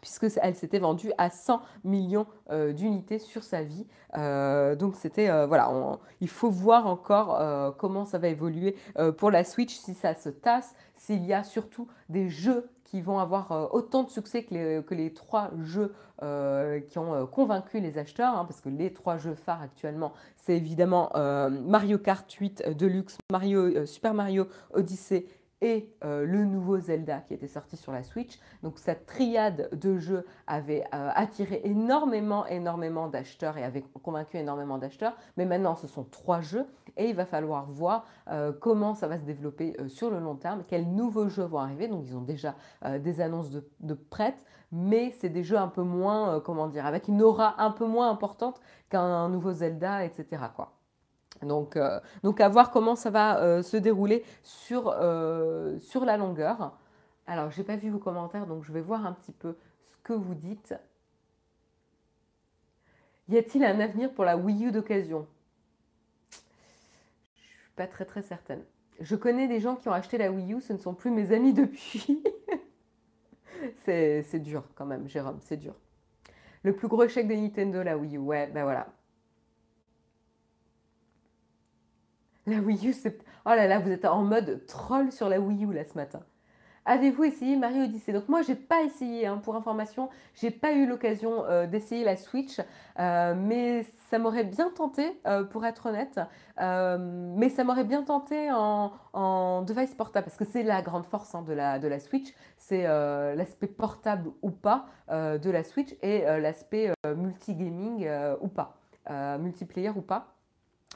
puisque 0.00 0.26
elle 0.40 0.54
s'était 0.54 0.78
vendue 0.78 1.10
à 1.18 1.30
100 1.30 1.60
millions 1.82 2.26
euh, 2.50 2.72
d'unités 2.72 3.18
sur 3.18 3.42
sa 3.42 3.64
vie. 3.64 3.88
Euh, 4.16 4.76
donc 4.76 4.94
c'était 4.94 5.46
voilà, 5.46 5.68
il 6.20 6.28
faut 6.28 6.50
voir 6.50 6.86
encore 6.86 7.76
comment 7.76 8.04
ça 8.04 8.18
va 8.18 8.28
évoluer 8.28 8.76
pour 9.16 9.30
la 9.32 9.42
Switch, 9.42 9.74
si 9.74 9.94
ça 9.94 10.14
se 10.14 10.28
tasse, 10.28 10.76
s'il 10.94 11.24
y 11.24 11.32
a 11.32 11.42
surtout 11.42 11.88
des 12.08 12.28
jeux 12.28 12.68
qui 12.86 13.00
vont 13.00 13.18
avoir 13.18 13.74
autant 13.74 14.04
de 14.04 14.10
succès 14.10 14.44
que 14.44 14.94
les, 14.94 15.12
trois 15.12 15.50
jeux 15.62 15.92
qui 16.88 16.98
ont 16.98 17.26
convaincu 17.26 17.80
les 17.80 17.98
acheteurs, 17.98 18.34
hein, 18.34 18.44
parce 18.44 18.60
que 18.60 18.68
les 18.68 18.92
trois 18.92 19.18
jeux 19.18 19.34
phares 19.34 19.62
actuellement, 19.62 20.12
c'est 20.36 20.56
évidemment 20.56 21.10
Mario 21.50 21.98
Kart 21.98 22.30
8 22.30 22.70
Deluxe, 22.76 23.18
Mario, 23.30 23.84
Super 23.86 24.14
Mario 24.14 24.46
Odyssey 24.72 25.26
et 25.62 25.94
euh, 26.04 26.24
le 26.26 26.44
nouveau 26.44 26.78
Zelda 26.78 27.20
qui 27.20 27.34
était 27.34 27.46
sorti 27.46 27.76
sur 27.76 27.92
la 27.92 28.02
Switch. 28.02 28.38
Donc 28.62 28.78
cette 28.78 29.06
triade 29.06 29.70
de 29.72 29.96
jeux 29.98 30.26
avait 30.46 30.84
euh, 30.94 31.10
attiré 31.14 31.62
énormément, 31.64 32.46
énormément 32.46 33.08
d'acheteurs 33.08 33.56
et 33.56 33.64
avait 33.64 33.82
convaincu 34.02 34.36
énormément 34.36 34.78
d'acheteurs. 34.78 35.16
Mais 35.36 35.46
maintenant, 35.46 35.74
ce 35.74 35.86
sont 35.86 36.04
trois 36.04 36.40
jeux 36.40 36.66
et 36.96 37.08
il 37.08 37.16
va 37.16 37.26
falloir 37.26 37.70
voir 37.70 38.04
euh, 38.28 38.52
comment 38.52 38.94
ça 38.94 39.08
va 39.08 39.18
se 39.18 39.24
développer 39.24 39.76
sur 39.88 40.10
le 40.10 40.18
long 40.18 40.36
terme, 40.36 40.62
quels 40.66 40.88
nouveaux 40.88 41.28
jeux 41.28 41.44
vont 41.44 41.58
arriver. 41.58 41.88
Donc 41.88 42.04
ils 42.06 42.16
ont 42.16 42.22
déjà 42.22 42.54
des 42.98 43.20
annonces 43.20 43.50
de, 43.50 43.66
de 43.80 43.98
mais 44.72 45.10
c'est 45.10 45.28
des 45.28 45.42
jeux 45.42 45.58
un 45.58 45.68
peu 45.68 45.82
moins, 45.82 46.40
comment 46.40 46.68
dire, 46.68 46.86
avec 46.86 47.08
une 47.08 47.22
aura 47.22 47.60
un 47.62 47.70
peu 47.70 47.86
moins 47.86 48.10
importante 48.10 48.60
qu'un 48.88 49.28
nouveau 49.28 49.52
Zelda, 49.52 50.04
etc. 50.04 50.42
Donc, 51.42 51.76
euh, 51.76 52.00
donc 52.22 52.40
à 52.40 52.48
voir 52.48 52.70
comment 52.70 52.96
ça 52.96 53.10
va 53.10 53.40
euh, 53.40 53.62
se 53.62 53.76
dérouler 53.76 54.24
sur, 54.42 54.88
euh, 54.88 55.78
sur 55.78 56.04
la 56.04 56.16
longueur. 56.16 56.76
Alors, 57.26 57.50
je 57.50 57.58
n'ai 57.58 57.64
pas 57.66 57.76
vu 57.76 57.90
vos 57.90 57.98
commentaires, 57.98 58.46
donc 58.46 58.64
je 58.64 58.72
vais 58.72 58.80
voir 58.80 59.04
un 59.04 59.12
petit 59.12 59.32
peu 59.32 59.56
ce 59.80 59.96
que 60.02 60.12
vous 60.12 60.34
dites. 60.34 60.74
Y 63.28 63.38
a-t-il 63.38 63.64
un 63.64 63.80
avenir 63.80 64.12
pour 64.12 64.24
la 64.24 64.36
Wii 64.36 64.66
U 64.66 64.72
d'occasion? 64.72 65.26
Je 66.30 66.36
ne 66.36 67.46
suis 67.46 67.72
pas 67.74 67.86
très 67.86 68.04
très 68.04 68.22
certaine. 68.22 68.62
Je 69.00 69.16
connais 69.16 69.48
des 69.48 69.60
gens 69.60 69.76
qui 69.76 69.88
ont 69.88 69.92
acheté 69.92 70.16
la 70.16 70.30
Wii 70.30 70.54
U, 70.54 70.60
ce 70.60 70.72
ne 70.72 70.78
sont 70.78 70.94
plus 70.94 71.10
mes 71.10 71.32
amis 71.32 71.52
depuis. 71.52 72.22
c'est 73.84 74.38
dur 74.38 74.62
quand 74.74 74.86
même, 74.86 75.08
Jérôme, 75.08 75.38
c'est 75.40 75.56
dur. 75.56 75.74
Le 76.62 76.72
plus 76.72 76.88
gros 76.88 77.04
échec 77.04 77.26
de 77.26 77.34
Nintendo, 77.34 77.82
la 77.82 77.98
Wii 77.98 78.16
U, 78.16 78.18
ouais, 78.18 78.46
ben 78.46 78.62
voilà. 78.62 78.86
La 82.46 82.58
Wii 82.58 82.88
U, 82.88 82.92
c'est... 82.92 83.18
Oh 83.44 83.50
là 83.50 83.66
là, 83.66 83.80
vous 83.80 83.90
êtes 83.90 84.04
en 84.04 84.22
mode 84.22 84.64
troll 84.66 85.10
sur 85.10 85.28
la 85.28 85.40
Wii 85.40 85.64
U 85.64 85.72
là 85.72 85.84
ce 85.84 85.94
matin. 85.94 86.20
Avez-vous 86.88 87.24
essayé 87.24 87.56
Mario 87.56 87.82
Odyssey? 87.82 88.12
Donc 88.12 88.28
moi, 88.28 88.42
j'ai 88.42 88.54
pas 88.54 88.82
essayé, 88.82 89.26
hein, 89.26 89.38
pour 89.38 89.56
information, 89.56 90.08
j'ai 90.34 90.52
pas 90.52 90.72
eu 90.72 90.86
l'occasion 90.86 91.44
euh, 91.44 91.66
d'essayer 91.66 92.04
la 92.04 92.16
Switch, 92.16 92.60
euh, 93.00 93.34
mais 93.36 93.84
ça 94.08 94.20
m'aurait 94.20 94.44
bien 94.44 94.70
tenté, 94.70 95.20
euh, 95.26 95.42
pour 95.42 95.66
être 95.66 95.86
honnête. 95.86 96.20
mais 96.56 97.48
ça 97.48 97.64
m'aurait 97.64 97.82
bien 97.82 98.04
tenté 98.04 98.50
en, 98.52 99.62
device 99.62 99.96
portable, 99.96 100.26
parce 100.26 100.36
que 100.36 100.44
c'est 100.44 100.62
la 100.62 100.80
grande 100.82 101.06
force 101.06 101.34
hein, 101.34 101.42
de, 101.42 101.52
la, 101.52 101.80
de 101.80 101.88
la 101.88 101.98
Switch, 101.98 102.32
c'est 102.56 102.84
l'aspect 103.34 103.66
portable 103.66 104.30
ou 104.42 104.50
pas 104.52 104.86
de 105.10 105.50
la 105.50 105.64
Switch 105.64 105.96
et 106.02 106.20
l'aspect 106.20 106.92
multigaming 107.04 108.08
ou 108.40 108.48
pas, 108.48 108.78
multiplayer 109.38 109.90
ou 109.90 110.02
pas. 110.02 110.35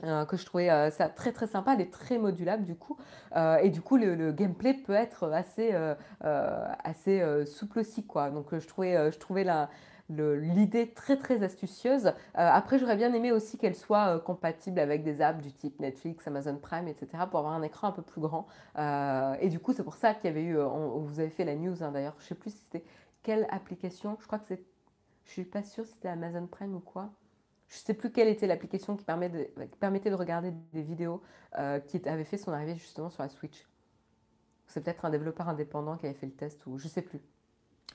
Euh, 0.04 0.24
que 0.24 0.36
je 0.36 0.46
trouvais 0.46 0.70
euh, 0.70 0.90
ça 0.90 1.08
très 1.08 1.32
très 1.32 1.46
sympa, 1.46 1.74
elle 1.74 1.82
est 1.82 1.92
très 1.92 2.16
modulable 2.16 2.64
du 2.64 2.74
coup, 2.74 2.96
euh, 3.36 3.56
et 3.56 3.68
du 3.70 3.82
coup 3.82 3.96
le, 3.98 4.32
gameplay 4.32 4.72
peut 4.72 4.94
être 4.94 5.30
assez, 5.30 5.74
assez 6.20 7.44
souple 7.46 7.80
aussi 7.80 8.06
quoi. 8.06 8.30
Donc 8.30 8.56
je 8.56 8.66
trouvais, 8.66 9.10
je 9.12 9.18
trouvais 9.18 9.44
l'idée 10.08 10.92
très 10.92 11.16
très 11.16 11.42
astucieuse. 11.42 12.12
après 12.34 12.78
j'aurais 12.78 12.96
bien 12.96 13.12
aimé 13.12 13.32
aussi 13.32 13.58
qu'elle 13.58 13.74
soit 13.74 14.20
compatible 14.20 14.78
avec 14.80 15.02
des 15.02 15.20
apps 15.20 15.42
du 15.42 15.52
type 15.52 15.78
Netflix, 15.80 16.26
Amazon 16.26 16.56
Prime, 16.56 16.88
etc. 16.88 17.24
pour 17.28 17.40
avoir 17.40 17.54
un 17.54 17.62
écran 17.62 17.88
un 17.88 17.92
peu 17.92 18.02
plus 18.02 18.20
grand. 18.20 18.46
et 19.40 19.48
du 19.48 19.58
coup 19.58 19.72
c'est 19.72 19.84
pour 19.84 19.96
ça 19.96 20.14
qu'il 20.14 20.26
y 20.26 20.28
avait 20.28 20.44
eu, 20.44 20.56
vous 20.56 21.20
avez 21.20 21.30
fait 21.30 21.44
la 21.44 21.56
news 21.56 21.82
hein, 21.82 21.90
d'ailleurs, 21.90 22.16
je 22.20 22.26
sais 22.26 22.34
plus 22.34 22.50
si 22.50 22.58
c'était 22.58 22.84
quelle 23.22 23.46
application, 23.50 24.16
je 24.20 24.26
crois 24.26 24.38
que 24.38 24.46
c'est, 24.46 24.62
je 25.24 25.32
suis 25.32 25.44
pas 25.44 25.62
sûre 25.62 25.84
si 25.86 25.94
c'était 25.94 26.08
Amazon 26.08 26.46
Prime 26.46 26.74
ou 26.74 26.80
quoi. 26.80 27.10
Je 27.70 27.76
ne 27.76 27.82
sais 27.82 27.94
plus 27.94 28.10
quelle 28.10 28.26
était 28.26 28.48
l'application 28.48 28.96
qui, 28.96 29.04
permettait 29.04 30.10
de 30.10 30.14
regarder 30.14 30.52
des 30.72 30.82
vidéos 30.82 31.22
euh, 31.56 31.78
qui 31.78 32.00
avait 32.08 32.24
fait 32.24 32.36
son 32.36 32.52
arrivée 32.52 32.74
justement 32.74 33.10
sur 33.10 33.22
la 33.22 33.28
Switch. 33.28 33.64
C'est 34.66 34.82
peut-être 34.82 35.04
un 35.04 35.10
développeur 35.10 35.48
indépendant 35.48 35.96
qui 35.96 36.06
avait 36.06 36.16
fait 36.16 36.26
le 36.26 36.32
test 36.32 36.66
ou 36.66 36.78
je 36.78 36.86
ne 36.86 36.90
sais 36.90 37.02
plus. 37.02 37.20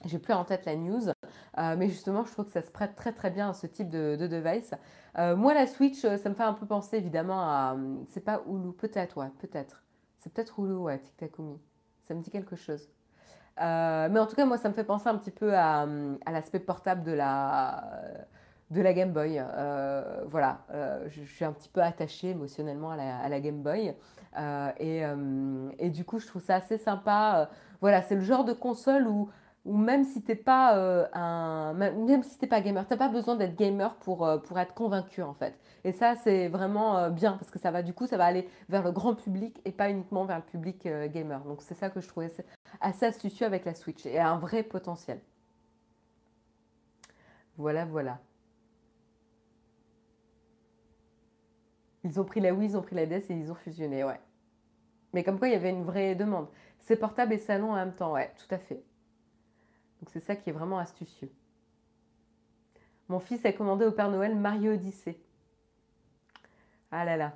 J'ai 0.05 0.17
plus 0.17 0.33
en 0.33 0.45
tête 0.45 0.65
la 0.65 0.77
news, 0.77 1.09
euh, 1.09 1.75
mais 1.77 1.89
justement, 1.89 2.23
je 2.23 2.31
trouve 2.31 2.45
que 2.45 2.51
ça 2.51 2.61
se 2.61 2.71
prête 2.71 2.95
très 2.95 3.11
très 3.11 3.31
bien 3.31 3.49
à 3.49 3.53
ce 3.53 3.67
type 3.67 3.89
de, 3.89 4.15
device. 4.15 4.73
Euh, 5.17 5.35
moi, 5.35 5.53
la 5.53 5.67
Switch, 5.67 5.99
ça 5.99 6.29
me 6.29 6.35
fait 6.35 6.43
un 6.43 6.53
peu 6.53 6.65
penser 6.65 6.97
évidemment 6.97 7.41
à. 7.41 7.75
C'est 8.07 8.23
pas 8.23 8.43
Hulu, 8.47 8.71
peut-être, 8.73 9.17
ouais, 9.17 9.31
peut-être. 9.39 9.83
C'est 10.19 10.31
peut-être 10.31 10.57
Hulu, 10.59 10.75
ouais, 10.75 10.99
Tic 10.99 11.17
Takumi. 11.17 11.59
Ça 12.03 12.13
me 12.13 12.21
dit 12.21 12.29
quelque 12.31 12.55
chose. 12.55 12.89
mais 13.57 14.19
en 14.19 14.25
tout 14.25 14.35
cas, 14.37 14.45
moi, 14.45 14.57
ça 14.57 14.69
me 14.69 14.73
fait 14.73 14.85
penser 14.85 15.09
un 15.09 15.17
petit 15.17 15.31
peu 15.31 15.53
à 15.53 15.85
l'aspect 16.31 16.59
portable 16.59 17.03
de 17.03 17.11
la 17.11 18.25
de 18.71 18.81
la 18.81 18.93
Game 18.93 19.11
Boy. 19.11 19.39
Euh, 19.39 20.23
voilà, 20.27 20.59
euh, 20.71 21.07
je, 21.09 21.23
suis 21.23 21.45
un 21.45 21.51
petit 21.51 21.69
peu 21.69 21.81
attachée 21.81 22.29
émotionnellement 22.29 22.91
à 22.91 23.29
la, 23.29 23.39
Game 23.39 23.61
Boy. 23.61 23.93
Euh, 24.37 25.69
et, 25.79 25.89
du 25.89 26.03
coup, 26.05 26.19
je 26.19 26.27
trouve 26.27 26.41
ça 26.41 26.55
assez 26.55 26.77
sympa. 26.77 27.49
voilà, 27.81 28.01
c'est 28.01 28.15
le 28.15 28.21
genre 28.21 28.45
de 28.45 28.53
console 28.53 29.07
où 29.07 29.29
même 29.67 30.03
si 30.03 30.21
t'es 30.21 30.35
pas 30.35 30.75
un, 31.13 31.73
même 31.73 32.21
si 32.21 32.37
t'es 32.37 32.45
pas 32.45 32.61
gamer, 32.61 32.85
t'as 32.87 32.97
pas 32.97 33.09
besoin 33.09 33.35
d'être 33.35 33.55
gamer 33.55 33.95
pour, 33.95 34.29
être 34.29 34.73
convaincu 34.75 35.23
en 35.23 35.33
fait. 35.33 35.57
Et 35.83 35.91
ça 35.91 36.15
c'est 36.15 36.49
vraiment 36.49 37.09
bien 37.09 37.33
parce 37.33 37.49
que 37.49 37.57
ça 37.57 37.71
va 37.71 37.81
du 37.81 37.91
coup 37.91 38.05
ça 38.05 38.15
va 38.17 38.25
aller 38.25 38.47
vers 38.69 38.83
le 38.83 38.91
grand 38.91 39.15
public 39.15 39.59
et 39.65 39.71
pas 39.71 39.89
uniquement 39.89 40.25
vers 40.25 40.37
le 40.37 40.43
public 40.43 40.87
gamer. 41.11 41.43
Donc 41.45 41.63
c'est 41.63 41.73
ça 41.73 41.89
que 41.89 41.99
je 41.99 42.07
trouvais 42.07 42.31
assez 42.79 43.07
astucieux 43.07 43.47
avec 43.47 43.65
la 43.65 43.73
Switch 43.73 44.05
et 44.05 44.19
un 44.19 44.37
vrai 44.37 44.61
potentiel. 44.61 45.19
Voilà 47.57 47.85
voilà. 47.85 48.19
Ils 52.05 52.21
ont 52.21 52.23
pris 52.23 52.39
la 52.39 52.53
Wii, 52.53 52.69
ils 52.69 52.77
ont 52.77 52.81
pris 52.81 52.95
la 52.95 53.05
DS 53.05 53.29
et 53.31 53.33
ils 53.33 53.51
ont 53.51 53.55
fusionné, 53.55 54.05
ouais. 54.05 54.21
Mais 55.13 55.23
comme 55.23 55.39
quoi 55.39 55.47
il 55.49 55.53
y 55.53 55.55
avait 55.55 55.71
une 55.71 55.83
vraie 55.83 56.15
demande. 56.15 56.47
C'est 56.79 56.97
portable 56.97 57.33
et 57.33 57.39
salon 57.39 57.71
en 57.71 57.75
même 57.75 57.95
temps, 57.95 58.13
ouais, 58.13 58.33
tout 58.37 58.53
à 58.55 58.59
fait. 58.59 58.83
Donc 59.99 60.09
c'est 60.11 60.19
ça 60.21 60.35
qui 60.35 60.49
est 60.49 60.53
vraiment 60.53 60.79
astucieux. 60.79 61.31
Mon 63.09 63.19
fils 63.19 63.43
a 63.45 63.51
commandé 63.51 63.83
au 63.85 63.91
Père 63.91 64.11
Noël 64.11 64.35
Mario 64.35 64.73
Odyssey. 64.73 65.17
Ah 66.91 67.05
là 67.05 67.17
là. 67.17 67.33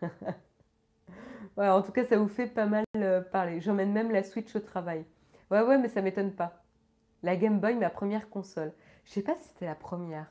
en 1.56 1.82
tout 1.82 1.92
cas, 1.92 2.04
ça 2.04 2.16
vous 2.18 2.28
fait 2.28 2.46
pas 2.46 2.66
mal 2.66 2.84
euh, 2.96 3.20
parler. 3.20 3.60
J'emmène 3.60 3.92
même 3.92 4.10
la 4.10 4.22
Switch 4.22 4.54
au 4.56 4.60
travail. 4.60 5.04
Ouais, 5.50 5.62
ouais, 5.62 5.78
mais 5.78 5.88
ça 5.88 6.02
m'étonne 6.02 6.32
pas. 6.32 6.61
La 7.22 7.36
Game 7.36 7.60
Boy, 7.60 7.76
ma 7.76 7.90
première 7.90 8.28
console. 8.28 8.72
Je 9.04 9.12
sais 9.12 9.22
pas 9.22 9.36
si 9.36 9.48
c'était 9.48 9.66
la 9.66 9.74
première. 9.74 10.30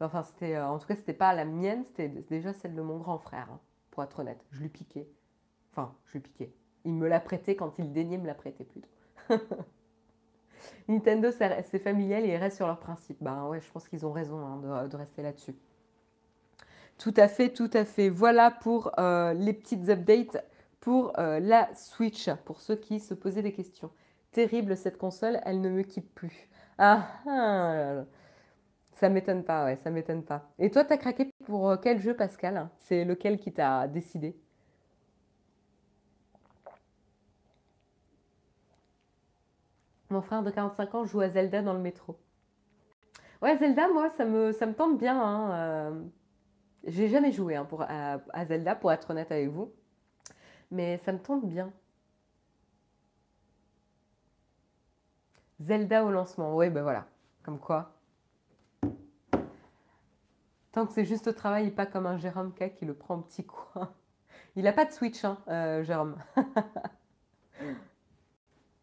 Enfin, 0.00 0.22
c'était, 0.22 0.56
euh, 0.56 0.66
en 0.66 0.78
tout 0.78 0.86
cas, 0.86 0.96
c'était 0.96 1.12
pas 1.14 1.32
la 1.32 1.44
mienne, 1.44 1.84
c'était 1.84 2.08
déjà 2.08 2.52
celle 2.52 2.74
de 2.74 2.82
mon 2.82 2.98
grand 2.98 3.18
frère. 3.18 3.48
Hein 3.50 3.60
pour 3.96 4.04
être 4.04 4.18
honnête. 4.18 4.44
Je 4.50 4.60
lui 4.60 4.68
piquais. 4.68 5.08
Enfin, 5.72 5.94
je 6.04 6.12
lui 6.12 6.20
piquais. 6.20 6.52
Il 6.84 6.92
me 6.92 7.08
l'a 7.08 7.18
prêté 7.18 7.56
quand 7.56 7.78
il 7.78 7.94
daignait 7.94 8.18
me 8.18 8.26
la 8.26 8.34
prêter 8.34 8.64
plutôt. 8.64 8.90
Nintendo, 10.88 11.30
c'est 11.30 11.78
familial 11.78 12.26
et 12.26 12.28
ils 12.28 12.36
restent 12.36 12.58
sur 12.58 12.66
leurs 12.66 12.78
principes. 12.78 13.16
Ben 13.22 13.46
ouais, 13.46 13.58
je 13.62 13.72
pense 13.72 13.88
qu'ils 13.88 14.04
ont 14.04 14.12
raison 14.12 14.38
hein, 14.38 14.86
de, 14.86 14.96
rester 14.96 15.22
là-dessus. 15.22 15.54
Tout 16.98 17.14
à 17.16 17.26
fait, 17.26 17.48
tout 17.54 17.70
à 17.72 17.86
fait. 17.86 18.10
Voilà 18.10 18.50
pour 18.50 18.92
euh, 19.00 19.32
les 19.32 19.54
petites 19.54 19.88
updates 19.88 20.44
pour 20.78 21.18
euh, 21.18 21.40
la 21.40 21.74
Switch, 21.74 22.30
pour 22.44 22.60
ceux 22.60 22.76
qui 22.76 23.00
se 23.00 23.14
posaient 23.14 23.42
des 23.42 23.54
questions. 23.54 23.90
Terrible 24.36 24.76
cette 24.76 24.98
console, 24.98 25.40
elle 25.46 25.62
ne 25.62 25.70
me 25.70 25.80
quitte 25.82 26.14
plus. 26.14 26.50
Ah, 26.76 27.08
ah 27.26 28.04
ça 28.92 29.08
m'étonne 29.08 29.44
pas, 29.44 29.64
ouais, 29.64 29.76
ça 29.76 29.90
m'étonne 29.90 30.22
pas. 30.24 30.50
Et 30.58 30.70
toi, 30.70 30.84
t'as 30.84 30.98
craqué 30.98 31.30
pour 31.46 31.70
euh, 31.70 31.76
quel 31.82 31.98
jeu, 32.00 32.14
Pascal? 32.14 32.68
C'est 32.76 33.06
lequel 33.06 33.38
qui 33.38 33.50
t'a 33.54 33.88
décidé? 33.88 34.36
Mon 40.10 40.20
frère 40.20 40.42
de 40.42 40.50
45 40.50 40.94
ans 40.94 41.04
joue 41.06 41.22
à 41.22 41.30
Zelda 41.30 41.62
dans 41.62 41.72
le 41.72 41.80
métro. 41.80 42.18
Ouais, 43.40 43.56
Zelda, 43.56 43.88
moi, 43.88 44.10
ça 44.10 44.26
me, 44.26 44.52
ça 44.52 44.66
me 44.66 44.74
tente 44.74 44.98
bien. 44.98 45.18
Hein. 45.18 45.50
Euh, 45.52 46.04
j'ai 46.84 47.08
jamais 47.08 47.32
joué 47.32 47.56
hein, 47.56 47.64
pour, 47.64 47.82
à, 47.88 48.44
Zelda, 48.44 48.74
pour 48.74 48.92
être 48.92 49.10
honnête 49.10 49.32
avec 49.32 49.48
vous. 49.48 49.72
Mais 50.70 50.98
ça 50.98 51.12
me 51.12 51.18
tente 51.18 51.46
bien. 51.46 51.72
Zelda 55.60 56.04
au 56.04 56.10
lancement, 56.10 56.54
oui, 56.56 56.70
ben 56.70 56.82
voilà. 56.82 57.06
Comme 57.42 57.58
quoi, 57.58 57.96
Tant 60.76 60.86
que 60.86 60.92
c'est 60.92 61.06
juste 61.06 61.26
au 61.26 61.32
travail 61.32 61.68
et 61.68 61.70
pas 61.70 61.86
comme 61.86 62.04
un 62.04 62.18
Jérôme 62.18 62.52
K 62.52 62.74
qui 62.74 62.84
le 62.84 62.92
prend 62.92 63.14
au 63.14 63.22
petit 63.22 63.46
coin. 63.46 63.94
Il 64.56 64.64
n'a 64.64 64.74
pas 64.74 64.84
de 64.84 64.92
Switch, 64.92 65.24
hein, 65.24 65.38
euh, 65.48 65.82
Jérôme. 65.82 66.18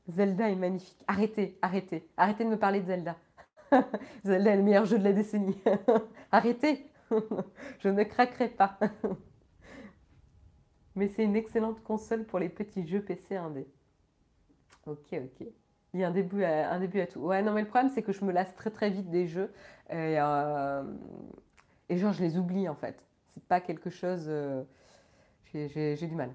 Zelda 0.09 0.49
est 0.49 0.55
magnifique. 0.55 1.03
Arrêtez, 1.05 1.55
arrêtez. 1.61 2.09
Arrêtez 2.17 2.45
de 2.45 2.49
me 2.49 2.57
parler 2.57 2.81
de 2.81 2.87
Zelda. 2.87 3.15
Zelda 4.25 4.53
est 4.53 4.57
le 4.57 4.63
meilleur 4.63 4.85
jeu 4.85 4.97
de 4.97 5.03
la 5.03 5.13
décennie. 5.13 5.61
arrêtez. 6.31 6.89
Je 7.77 7.89
ne 7.89 8.03
craquerai 8.03 8.49
pas. 8.49 8.79
Mais 10.95 11.07
c'est 11.09 11.23
une 11.23 11.35
excellente 11.35 11.83
console 11.83 12.25
pour 12.25 12.39
les 12.39 12.49
petits 12.49 12.87
jeux 12.87 13.03
PC 13.03 13.35
1D. 13.35 13.67
Ok, 14.87 15.13
ok. 15.13 15.47
Il 15.93 15.99
y 15.99 16.03
a 16.03 16.07
un 16.07 16.11
début 16.11 16.43
à, 16.43 16.71
un 16.71 16.79
début 16.79 17.01
à 17.01 17.07
tout. 17.07 17.19
Ouais, 17.19 17.41
non, 17.43 17.53
mais 17.53 17.61
le 17.61 17.67
problème, 17.67 17.91
c'est 17.93 18.01
que 18.01 18.11
je 18.11 18.25
me 18.25 18.31
lasse 18.31 18.55
très 18.55 18.71
très 18.71 18.89
vite 18.89 19.09
des 19.09 19.27
jeux. 19.27 19.53
Et, 19.89 20.19
euh, 20.19 20.83
genre, 21.89 22.13
je 22.13 22.23
les 22.23 22.37
oublie 22.37 22.67
en 22.67 22.75
fait. 22.75 23.05
C'est 23.29 23.43
pas 23.43 23.61
quelque 23.61 23.89
chose. 23.89 24.25
Euh, 24.27 24.63
j'ai 25.53 26.07
du 26.07 26.15
mal. 26.15 26.31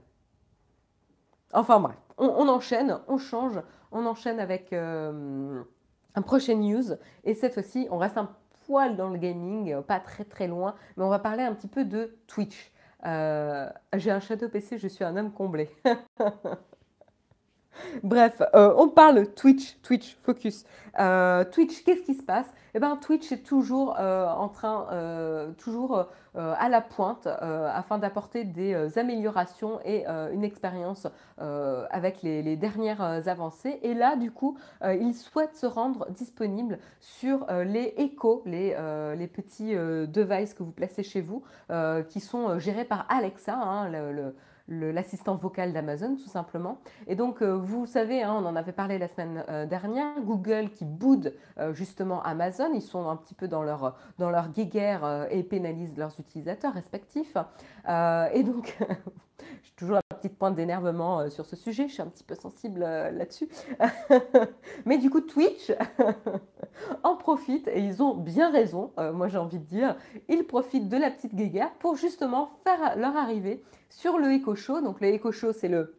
Enfin 1.53 1.81
bref, 1.81 1.97
on, 2.19 2.47
enchaîne, 2.49 3.01
on 3.09 3.17
change, 3.17 3.61
on 3.91 4.05
enchaîne 4.07 4.39
avec 4.39 4.73
euh, 4.73 5.63
un 6.15 6.23
prochain 6.23 6.55
news. 6.55 6.93
Et 7.25 7.35
cette 7.35 7.55
fois-ci, 7.55 7.89
on 7.91 7.99
reste 7.99 8.19
un 8.19 8.31
poil 8.67 8.97
dans 8.97 9.09
le 9.09 9.19
gaming, 9.19 9.81
pas 9.83 9.99
très 9.99 10.25
très 10.25 10.47
loin, 10.47 10.77
mais 10.97 11.05
on 11.05 11.09
va 11.09 11.19
parler 11.19 11.43
un 11.43 11.55
petit 11.55 11.69
peu 11.69 11.85
de 11.85 12.17
Twitch. 12.29 12.71
J'ai 13.03 14.11
un 14.11 14.21
Shadow 14.21 14.49
PC, 14.49 14.79
je 14.79 14.89
suis 14.89 15.05
un 15.05 15.17
homme 15.17 15.33
comblé. 15.33 15.69
Bref, 18.03 18.43
euh, 18.55 18.75
on 18.77 18.89
parle 18.89 19.27
Twitch, 19.35 19.77
Twitch, 19.83 20.17
focus. 20.23 20.65
Euh, 20.99 21.45
Twitch, 21.45 21.85
qu'est-ce 21.85 22.03
qui 22.03 22.15
se 22.15 22.23
passe? 22.23 22.47
Eh 22.75 22.81
bien, 22.81 22.97
Twitch 22.97 23.33
est 23.33 23.45
toujours 23.45 23.97
euh, 23.99 24.27
en 24.27 24.49
train, 24.49 24.87
toujours 25.59 26.07
à 26.35 26.69
la 26.69 26.81
pointe 26.81 27.27
afin 27.27 27.99
d'apporter 27.99 28.45
des 28.45 28.99
améliorations 28.99 29.81
et 29.85 30.07
une 30.07 30.45
expérience 30.45 31.07
avec 31.39 32.23
les, 32.23 32.57
dernières 32.57 33.29
avancées. 33.29 33.81
Et 33.83 33.95
là, 33.95 34.17
du 34.17 34.31
coup, 34.31 34.57
ils 34.85 35.15
souhaitent 35.15 35.57
se 35.57 35.67
rendre 35.67 36.09
disponibles 36.11 36.79
sur 37.01 37.47
les 37.51 37.95
Echo, 37.97 38.43
les, 38.45 38.77
les 39.17 39.27
petits 39.27 39.75
devices 39.75 40.55
que 40.55 40.63
vous 40.63 40.73
placez 40.73 41.03
chez 41.03 41.23
vous, 41.23 41.43
qui 42.09 42.21
sont 42.21 42.59
gérés 42.59 42.85
par 42.85 43.07
Alexa, 43.09 43.55
hein, 43.55 43.89
le 43.89 44.35
l'assistant 44.69 45.37
vocal 45.37 45.73
d'Amazon 45.73 46.17
tout 46.17 46.29
simplement. 46.29 46.79
Et 47.07 47.17
donc 47.17 47.43
euh, 47.43 47.57
vous 47.57 47.87
savez, 47.87 48.23
hein, 48.23 48.35
on 48.39 48.45
en 48.47 48.57
avait 48.57 48.73
parlé 48.73 48.99
la 48.99 49.09
semaine 49.09 49.45
euh, 49.49 49.67
dernière, 49.67 50.21
Google 50.21 50.71
qui 50.71 50.85
boude 50.85 51.35
euh, 51.59 51.73
justement 51.73 52.23
Amazon, 52.23 52.71
ils 52.75 52.83
sont 52.83 53.09
un 53.09 53.17
petit 53.17 53.35
peu 53.35 53.49
dans 53.49 53.63
leur, 53.63 53.97
dans 54.19 54.31
leur 54.31 54.51
guéguerre 54.51 55.29
et 55.31 55.43
pénalisent 55.43 55.97
leurs 55.97 56.19
utilisateurs 56.19 56.75
respectifs. 56.75 57.37
et 57.87 58.43
donc, 58.43 58.79
j'ai 59.63 59.73
toujours 59.77 59.99
petite 60.19 60.37
pointe 60.37 60.55
d'énervement 60.55 61.31
sur 61.31 61.47
ce 61.47 61.57
sujet, 61.57 61.89
je 61.89 61.95
suis 61.95 62.03
un 62.03 62.07
petit 62.07 62.25
peu 62.25 62.35
sensible 62.35 62.81
là-dessus. 62.81 63.49
Mais 64.85 64.99
du 64.99 65.11
coup, 65.11 65.21
Twitch 65.21 65.73
en 67.03 67.17
profite 67.17 67.69
et 67.69 67.81
ils 67.81 68.03
ont 68.03 68.15
bien 68.15 68.51
raison, 68.51 68.93
moi 69.15 69.29
j'ai 69.29 69.39
envie 69.39 69.59
de 69.59 69.65
dire, 69.65 69.97
ils 70.29 70.45
profitent 70.45 70.89
de 70.89 70.97
la 70.97 71.11
petite 71.11 71.35
guéguerre 71.35 71.73
pour 71.79 71.97
justement 71.97 72.51
faire 72.65 72.97
leur 72.97 73.17
arrivée 73.17 73.63
sur 73.89 74.19
le 74.19 74.33
Echo 74.33 74.55
Show. 74.55 74.81
Donc 74.81 75.01
le 75.01 75.09
Echo 75.09 75.33
Show, 75.33 75.53
c'est 75.53 75.69
le, 75.69 75.95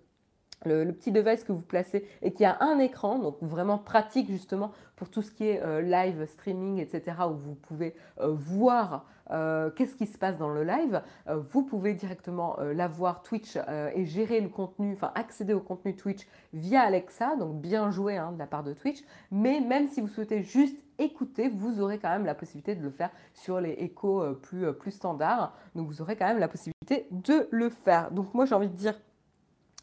le, 0.65 0.91
petit 0.91 1.11
device 1.11 1.43
que 1.43 1.51
vous 1.51 1.61
placez 1.61 2.05
et 2.21 2.33
qui 2.33 2.45
a 2.45 2.57
un 2.61 2.79
écran, 2.79 3.19
donc 3.19 3.37
vraiment 3.41 3.77
pratique 3.77 4.29
justement 4.29 4.71
pour 4.95 5.09
tout 5.09 5.21
ce 5.21 5.31
qui 5.31 5.47
est 5.47 5.61
euh, 5.63 5.81
live 5.81 6.25
streaming, 6.25 6.79
etc., 6.79 7.17
où 7.29 7.35
vous 7.35 7.55
pouvez 7.55 7.95
euh, 8.19 8.33
voir 8.33 9.05
euh, 9.31 9.69
qu'est-ce 9.69 9.95
qui 9.95 10.05
se 10.05 10.17
passe 10.17 10.37
dans 10.37 10.49
le 10.49 10.63
live. 10.63 11.01
vous 11.27 11.63
pouvez 11.63 11.93
directement 11.93 12.57
la 12.59 12.87
voir 12.87 13.21
Twitch 13.21 13.57
et 13.95 14.05
gérer 14.05 14.41
le 14.41 14.49
contenu, 14.49 14.93
enfin 14.93 15.11
accéder 15.15 15.53
au 15.53 15.59
contenu 15.59 15.95
Twitch 15.95 16.27
via 16.53 16.81
Alexa, 16.81 17.35
donc 17.35 17.61
bien 17.61 17.91
joué 17.91 18.17
hein, 18.17 18.31
de 18.31 18.39
la 18.39 18.47
part 18.47 18.63
de 18.63 18.73
Twitch. 18.73 19.03
Mais 19.31 19.61
même 19.61 19.87
si 19.87 20.01
vous 20.01 20.07
souhaitez 20.07 20.41
juste 20.41 20.75
écouter, 20.97 21.47
vous 21.47 21.79
aurez 21.79 21.99
quand 21.99 22.09
même 22.09 22.25
la 22.25 22.33
possibilité 22.33 22.75
de 22.75 22.81
le 22.81 22.89
faire 22.89 23.11
sur 23.33 23.61
les 23.61 23.73
échos 23.73 24.33
plus, 24.41 24.73
plus 24.73 24.91
standards. 24.91 25.53
Donc 25.75 25.87
vous 25.87 26.01
aurez 26.01 26.15
quand 26.15 26.27
même 26.27 26.39
la 26.39 26.47
possibilité 26.47 27.07
de 27.11 27.47
le 27.51 27.69
faire. 27.69 28.09
Donc 28.09 28.33
moi 28.33 28.45
j'ai 28.45 28.55
envie 28.55 28.67
de 28.67 28.75
dire 28.75 28.95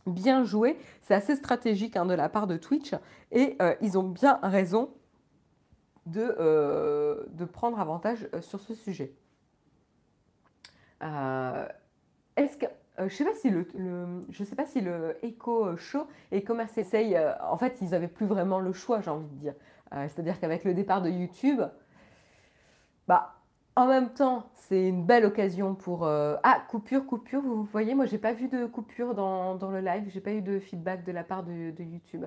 bien 0.07 0.45
joué. 0.45 0.79
C'est 1.03 1.15
assez 1.15 1.37
stratégique 1.37 1.97
hein, 1.97 2.07
de 2.07 2.15
la 2.15 2.29
part 2.29 2.47
de 2.47 2.57
Twitch 2.57 2.95
et 3.33 3.57
euh, 3.61 3.75
ils 3.81 3.99
ont 3.99 4.09
bien 4.09 4.39
raison 4.43 4.91
de, 6.07 6.35
euh, 6.39 7.25
prendre 7.53 7.81
avantage 7.81 8.29
euh, 8.35 8.41
sur 8.41 8.61
ce 8.61 8.75
sujet. 8.75 9.13
Est-ce 11.01 12.57
que 12.57 12.67
je 12.99 13.15
sais 13.15 13.25
pas 13.25 13.35
si 13.35 13.51
le, 13.51 13.67
je 14.31 14.45
sais 14.45 14.57
pas 14.57 14.65
si 14.65 14.81
le 14.81 15.17
Echo 15.23 15.77
Show 15.77 16.07
et 16.33 16.43
Commerce 16.43 16.79
Essaye, 16.79 17.19
en 17.43 17.59
fait, 17.59 17.79
ils 17.83 17.91
n'avaient 17.91 18.09
plus 18.09 18.25
vraiment 18.25 18.59
le 18.59 18.73
choix, 18.73 19.03
j'ai 19.03 19.11
envie 19.11 19.29
de 19.29 19.35
dire. 19.35 19.55
C'est-à-dire 19.91 20.41
qu'avec 20.41 20.65
le 20.65 20.73
départ 20.73 21.03
de 21.03 21.11
YouTube, 21.11 21.61
bah, 23.07 23.36
en 23.77 23.87
même 23.87 24.09
temps, 24.09 24.49
c'est 24.55 24.89
une 24.89 25.05
belle 25.05 25.27
occasion 25.27 25.75
pour... 25.75 26.05
Euh, 26.05 26.37
ah, 26.43 26.63
coupure, 26.69 27.07
coupure, 27.07 27.43
vous 27.43 27.65
voyez, 27.65 27.95
moi, 27.95 28.07
j'ai 28.07 28.17
pas 28.17 28.33
vu 28.33 28.49
de 28.49 28.65
coupure 28.65 29.15
dans, 29.15 29.71
le 29.71 29.81
live, 29.81 30.05
j'ai 30.09 30.21
pas 30.21 30.33
eu 30.33 30.41
de 30.41 30.59
feedback 30.59 31.05
de 31.05 31.13
la 31.13 31.23
part 31.23 31.43
de, 31.43 31.83
YouTube. 31.83 32.25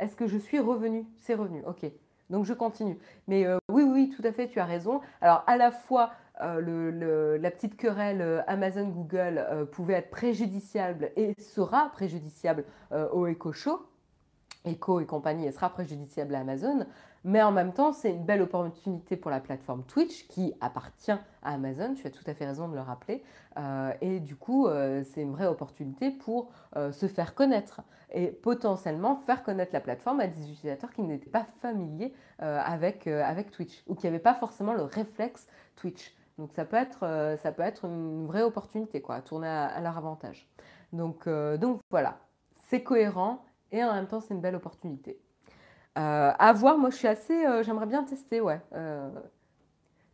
Est-ce 0.00 0.16
que 0.16 0.26
je 0.26 0.36
suis 0.36 0.58
revenu 0.58 1.06
C'est 1.20 1.34
revenu, 1.34 1.62
ok. 1.66 1.90
Donc 2.28 2.44
je 2.44 2.52
continue. 2.52 2.98
Mais 3.28 3.46
euh, 3.46 3.58
oui, 3.70 3.84
oui, 3.84 4.12
tout 4.16 4.26
à 4.26 4.32
fait, 4.32 4.48
tu 4.48 4.58
as 4.58 4.64
raison. 4.64 5.00
Alors 5.20 5.44
à 5.46 5.56
la 5.56 5.70
fois, 5.70 6.10
la 6.40 7.50
petite 7.52 7.76
querelle 7.76 8.42
Amazon-Google 8.48 9.68
pouvait 9.70 9.94
être 9.94 10.10
préjudiciable 10.10 11.12
et 11.14 11.34
sera 11.38 11.90
préjudiciable 11.90 12.64
au 13.12 13.28
Echo 13.28 13.52
Show, 13.52 13.86
Echo 14.64 14.98
et 14.98 15.06
compagnie, 15.06 15.46
elle 15.46 15.52
sera 15.52 15.70
préjudiciable 15.70 16.34
à 16.34 16.40
Amazon. 16.40 16.86
Mais 17.24 17.42
en 17.42 17.52
même 17.52 17.72
temps, 17.72 17.94
c'est 17.94 18.10
une 18.10 18.24
belle 18.24 18.42
opportunité 18.42 19.16
pour 19.16 19.30
la 19.30 19.40
plateforme 19.40 19.82
Twitch 19.84 20.28
qui 20.28 20.52
appartient 20.60 21.10
à 21.10 21.20
Amazon. 21.42 21.94
Tu 21.94 22.06
as 22.06 22.10
tout 22.10 22.24
à 22.26 22.34
fait 22.34 22.44
raison 22.44 22.68
de 22.68 22.74
le 22.74 22.82
rappeler. 22.82 23.24
Euh, 23.56 23.92
et 24.02 24.20
du 24.20 24.36
coup, 24.36 24.66
euh, 24.66 25.02
c'est 25.04 25.22
une 25.22 25.32
vraie 25.32 25.46
opportunité 25.46 26.10
pour 26.10 26.50
euh, 26.76 26.92
se 26.92 27.06
faire 27.06 27.34
connaître 27.34 27.80
et 28.12 28.26
potentiellement 28.26 29.16
faire 29.16 29.42
connaître 29.42 29.72
la 29.72 29.80
plateforme 29.80 30.20
à 30.20 30.26
des 30.26 30.50
utilisateurs 30.50 30.92
qui 30.92 31.02
n'étaient 31.02 31.30
pas 31.30 31.44
familiers 31.62 32.12
avec, 32.38 33.08
Twitch 33.50 33.82
ou 33.86 33.94
qui 33.94 34.06
n'avaient 34.06 34.18
pas 34.18 34.34
forcément 34.34 34.74
le 34.74 34.82
réflexe 34.82 35.48
Twitch. 35.76 36.14
Donc 36.38 36.52
ça 36.52 36.64
peut 36.64 36.76
être, 36.76 37.36
ça 37.42 37.52
peut 37.52 37.62
être 37.62 37.86
une 37.86 38.26
vraie 38.26 38.42
opportunité 38.42 39.00
quoi, 39.00 39.20
tourner 39.20 39.48
à, 39.48 39.80
leur 39.80 39.96
avantage. 39.96 40.48
Donc, 40.92 41.28
donc 41.28 41.80
voilà, 41.90 42.18
c'est 42.68 42.84
cohérent 42.84 43.44
et 43.72 43.82
en 43.82 43.94
même 43.94 44.06
temps 44.06 44.20
c'est 44.20 44.34
une 44.34 44.40
belle 44.40 44.54
opportunité. 44.54 45.18
Euh, 45.96 46.32
à 46.36 46.52
voir, 46.52 46.78
moi 46.78 46.90
je 46.90 46.96
suis 46.96 47.08
assez. 47.08 47.46
Euh, 47.46 47.62
j'aimerais 47.62 47.86
bien 47.86 48.02
tester, 48.02 48.40
ouais. 48.40 48.60
Euh, 48.72 49.08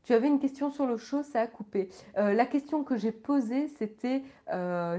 tu 0.02 0.12
avais 0.12 0.28
une 0.28 0.38
question 0.38 0.70
sur 0.70 0.86
le 0.86 0.96
show, 0.96 1.22
ça 1.22 1.42
a 1.42 1.46
coupé. 1.46 1.88
la 2.16 2.46
question 2.46 2.82
que 2.84 2.96
j'ai 2.96 3.12
posée, 3.12 3.68
c'était 3.68 4.22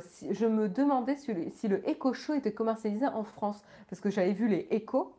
si, 0.02 0.34
je 0.34 0.46
me 0.46 0.70
demandais 0.70 1.16
si 1.16 1.34
le, 1.34 1.50
si 1.50 1.68
Echo 1.86 2.14
Show 2.14 2.34
était 2.34 2.54
commercialisé 2.54 3.08
en 3.08 3.24
France. 3.24 3.64
Parce 3.90 4.00
que 4.00 4.10
j'avais 4.10 4.32
vu 4.32 4.48
les 4.48 4.68
Echo, 4.70 5.14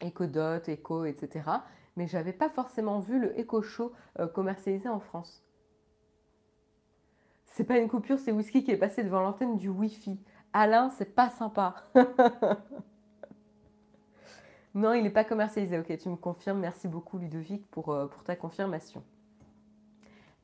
Echo 0.00 0.26
Dot, 0.26 0.68
Echo, 0.68 1.04
etc. 1.04 1.44
Mais 1.96 2.06
je 2.06 2.16
n'avais 2.16 2.32
pas 2.32 2.48
forcément 2.48 3.00
vu 3.00 3.18
le 3.18 3.38
Echo 3.38 3.60
Show 3.62 3.92
commercialisé 4.32 4.88
en 4.88 5.00
France. 5.00 5.42
C'est 7.46 7.64
pas 7.64 7.78
une 7.78 7.88
coupure, 7.88 8.18
c'est 8.18 8.32
Whisky 8.32 8.64
qui 8.64 8.70
est 8.70 8.78
passé 8.78 9.02
devant 9.02 9.20
l'antenne 9.20 9.56
du 9.56 9.68
Wi-Fi. 9.68 10.18
Alain, 10.52 10.88
c'est 10.90 11.14
pas 11.14 11.28
sympa. 11.30 11.74
Non, 14.74 14.92
il 14.94 15.02
n'est 15.02 15.10
pas 15.10 15.24
commercialisé. 15.24 15.78
Ok, 15.78 15.96
tu 15.98 16.08
me 16.08 16.16
confirmes. 16.16 16.60
Merci 16.60 16.88
beaucoup, 16.88 17.18
Ludovic, 17.18 17.66
pour, 17.70 17.90
euh, 17.90 18.06
pour 18.06 18.22
ta 18.22 18.36
confirmation. 18.36 19.02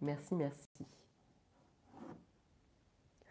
Merci, 0.00 0.34
merci. 0.34 0.68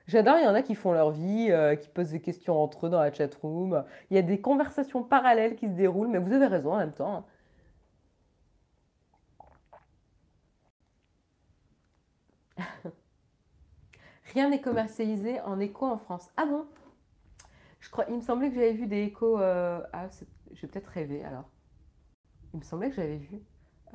J'adore, 0.08 0.38
il 0.38 0.44
y 0.46 0.48
en 0.48 0.54
a 0.54 0.62
qui 0.62 0.76
font 0.76 0.92
leur 0.94 1.12
vie, 1.12 1.48
euh, 1.52 1.76
qui 1.76 1.90
posent 1.90 2.12
des 2.12 2.22
questions 2.22 2.62
entre 2.62 2.88
eux 2.88 2.90
dans 2.90 3.00
la 3.00 3.12
chat-room. 3.12 3.84
Il 4.10 4.16
y 4.16 4.20
a 4.20 4.22
des 4.22 4.40
conversations 4.40 5.04
parallèles 5.04 5.56
qui 5.56 5.68
se 5.68 5.74
déroulent, 5.74 6.08
mais 6.10 6.20
vous 6.20 6.32
avez 6.32 6.46
raison 6.48 6.74
en 6.74 6.78
même 6.78 6.94
temps. 6.94 7.26
Hein. 12.58 12.66
Rien 14.34 14.50
n'est 14.50 14.62
commercialisé 14.62 15.42
en 15.42 15.60
écho 15.60 15.86
en 15.86 15.98
France. 15.98 16.30
Ah 16.38 16.46
bon? 16.46 16.66
Je 17.80 17.90
crois, 17.90 18.06
il 18.10 18.16
me 18.16 18.22
semblait 18.22 18.50
que 18.50 18.56
j'avais 18.56 18.74
vu 18.74 18.88
des 18.88 19.04
échos. 19.04 19.40
Euh, 19.40 19.82
ah, 19.94 20.08
j'ai 20.56 20.68
peut-être 20.68 20.88
rêvé 20.88 21.24
alors. 21.24 21.50
Il 22.54 22.60
me 22.60 22.64
semblait 22.64 22.90
que 22.90 22.96
j'avais 22.96 23.18
vu 23.18 23.42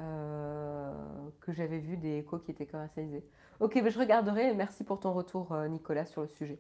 euh, 0.00 0.92
que 1.40 1.52
j'avais 1.52 1.78
vu 1.78 1.96
des 1.96 2.18
échos 2.18 2.38
qui 2.38 2.52
étaient 2.52 2.66
commercialisés. 2.66 3.24
Ok, 3.58 3.78
mais 3.82 3.90
je 3.90 3.98
regarderai. 3.98 4.54
Merci 4.54 4.82
pour 4.84 4.98
ton 4.98 5.12
retour, 5.12 5.52
euh, 5.52 5.68
Nicolas, 5.68 6.06
sur 6.06 6.22
le 6.22 6.28
sujet. 6.28 6.58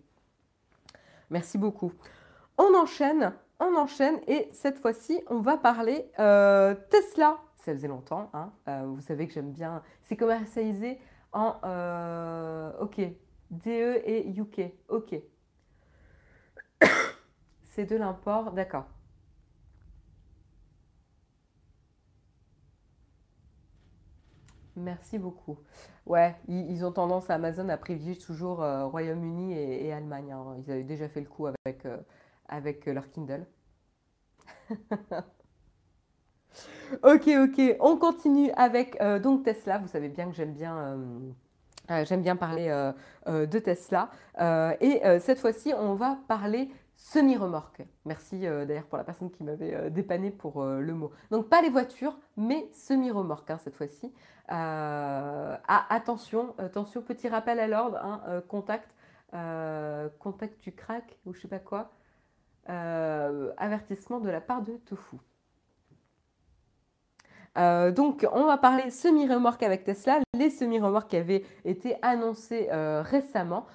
Merci 1.30 1.56
beaucoup. 1.56 1.92
On 2.58 2.74
enchaîne, 2.74 3.32
on 3.58 3.74
enchaîne, 3.76 4.18
et 4.26 4.48
cette 4.52 4.78
fois-ci, 4.78 5.22
on 5.28 5.40
va 5.40 5.56
parler 5.56 6.10
euh, 6.18 6.74
Tesla. 6.90 7.38
Ça 7.56 7.72
faisait 7.72 7.88
longtemps, 7.88 8.30
hein. 8.32 8.52
vous 8.84 9.00
savez 9.00 9.26
que 9.26 9.32
j'aime 9.32 9.52
bien. 9.52 9.82
C'est 10.02 10.16
commercialisé 10.16 10.98
en 11.32 11.50
OK, 12.80 13.00
DE 13.50 14.02
et 14.04 14.28
UK. 14.36 14.72
OK. 14.88 15.14
C'est 17.64 17.84
de 17.84 17.96
l'import, 17.96 18.52
d'accord. 18.52 18.86
Merci 24.80 25.18
beaucoup. 25.18 25.58
Ouais, 26.06 26.34
ils, 26.48 26.84
ont 26.84 26.92
tendance 26.92 27.28
à 27.30 27.34
Amazon 27.34 27.68
à 27.68 27.76
privilégier 27.76 28.16
toujours 28.16 28.62
euh, 28.62 28.86
Royaume-Uni 28.86 29.52
et, 29.52 29.92
Allemagne. 29.92 30.32
Hein. 30.32 30.56
Ils 30.58 30.70
avaient 30.70 30.84
déjà 30.84 31.08
fait 31.08 31.20
le 31.20 31.26
coup 31.26 31.46
avec, 31.46 31.84
euh, 31.84 31.98
avec 32.48 32.88
euh, 32.88 32.94
leur 32.94 33.10
Kindle. 33.10 33.46
ok, 37.02 37.28
ok. 37.28 37.76
On 37.80 37.96
continue 37.96 38.50
avec 38.52 38.98
donc 39.22 39.44
Tesla. 39.44 39.78
Vous 39.78 39.88
savez 39.88 40.08
bien 40.08 40.26
que 40.30 40.34
j'aime 40.34 40.54
bien. 40.54 40.98
J'aime 42.04 42.22
bien 42.22 42.36
parler 42.36 42.68
de 43.26 43.58
Tesla. 43.58 44.10
et 44.80 45.02
cette 45.18 45.40
fois-ci, 45.40 45.74
on 45.76 45.94
va 45.94 46.18
parler 46.28 46.70
Semi-remorque. 47.00 47.80
Merci 48.04 48.46
euh, 48.46 48.66
d'ailleurs 48.66 48.84
pour 48.84 48.98
la 48.98 49.04
personne 49.04 49.30
qui 49.30 49.42
m'avait 49.42 49.74
euh, 49.74 49.88
dépanné 49.88 50.30
pour 50.30 50.60
euh, 50.60 50.80
le 50.80 50.92
mot. 50.92 51.10
Donc 51.30 51.48
pas 51.48 51.62
les 51.62 51.70
voitures, 51.70 52.18
mais 52.36 52.68
semi-remorque 52.72 53.50
hein, 53.50 53.58
cette 53.58 53.74
fois-ci. 53.74 54.12
Ah, 54.48 55.86
attention, 55.88 56.54
attention, 56.58 57.00
petit 57.00 57.28
rappel 57.28 57.58
à 57.58 57.68
l'ordre, 57.68 57.96
hein, 58.02 58.42
contact, 58.48 58.90
contact 60.18 60.58
tu 60.60 60.72
craques 60.72 61.16
ou 61.24 61.32
je 61.32 61.40
sais 61.40 61.48
pas 61.48 61.60
quoi. 61.60 61.92
avertissement 62.66 64.18
de 64.18 64.28
la 64.28 64.40
part 64.40 64.62
de 64.62 64.72
Tofu. 64.72 65.18
donc, 67.94 68.26
on 68.32 68.44
va 68.44 68.58
parler 68.58 68.90
semi-remorque 68.90 69.62
avec 69.62 69.84
Tesla, 69.84 70.18
les 70.34 70.50
semi-remorques 70.50 71.10
qui 71.10 71.16
avaient 71.16 71.44
été 71.64 71.96
annoncés 72.02 72.68
récemment. 72.72 73.66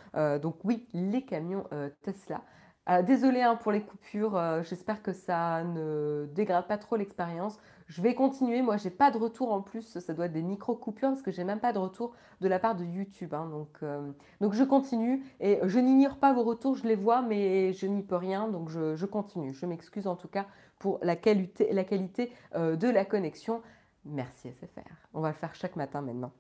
donc, 0.42 0.58
oui, 0.66 0.86
les 0.94 1.24
camions 1.24 1.64
Tesla. 2.02 2.42
Euh, 2.88 3.02
désolée 3.02 3.42
hein, 3.42 3.56
pour 3.56 3.72
les 3.72 3.82
coupures, 3.82 4.38
euh, 4.38 4.62
j'espère 4.62 5.02
que 5.02 5.12
ça 5.12 5.64
ne 5.64 6.28
dégrade 6.36 6.68
pas 6.68 6.78
trop 6.78 6.96
l'expérience. 6.96 7.58
Je 7.88 8.02
vais 8.02 8.14
continuer, 8.14 8.62
moi 8.62 8.78
j'ai 8.78 8.92
pas 8.92 9.10
de 9.10 9.18
retour 9.18 9.52
en 9.52 9.62
plus, 9.62 9.98
ça 10.00 10.14
doit 10.14 10.26
être 10.26 10.34
des 10.34 10.44
micro-coupures 10.44 11.10
parce 11.10 11.24
que 11.24 11.32
j'ai 11.32 11.44
même 11.44 11.60
pas 11.60 11.74
de 11.74 11.80
retour 11.80 12.16
de 12.42 12.48
la 12.48 12.60
part 12.60 12.76
de 12.76 12.84
YouTube. 12.84 13.34
Hein. 13.34 13.48
donc, 13.50 13.70
euh, 13.82 14.12
donc 14.40 14.54
je 14.54 14.64
continue 14.64 15.24
et 15.40 15.60
je 15.64 15.80
n'ignore 15.80 16.18
pas 16.18 16.32
vos 16.32 16.44
retours, 16.44 16.76
je 16.76 16.88
les 16.88 16.96
vois 16.96 17.24
mais 17.24 17.74
je 17.74 17.88
n'y 17.88 18.04
peux 18.04 18.18
rien, 18.18 18.48
donc 18.50 18.70
je, 18.70 18.96
je 18.96 19.06
continue. 19.08 19.54
Je 19.54 19.66
m'excuse 19.66 20.06
en 20.06 20.16
tout 20.16 20.28
cas 20.28 20.46
pour 20.78 21.00
la 21.02 21.16
qualité, 21.16 21.74
la 21.74 21.84
qualité 21.84 22.32
de 22.56 22.90
la 22.90 23.06
connexion. 23.06 23.62
Merci 24.04 24.52
SFR. 24.52 25.08
On 25.14 25.22
va 25.22 25.30
le 25.30 25.36
faire 25.36 25.56
chaque 25.56 25.76
matin 25.76 26.02
maintenant. 26.02 26.32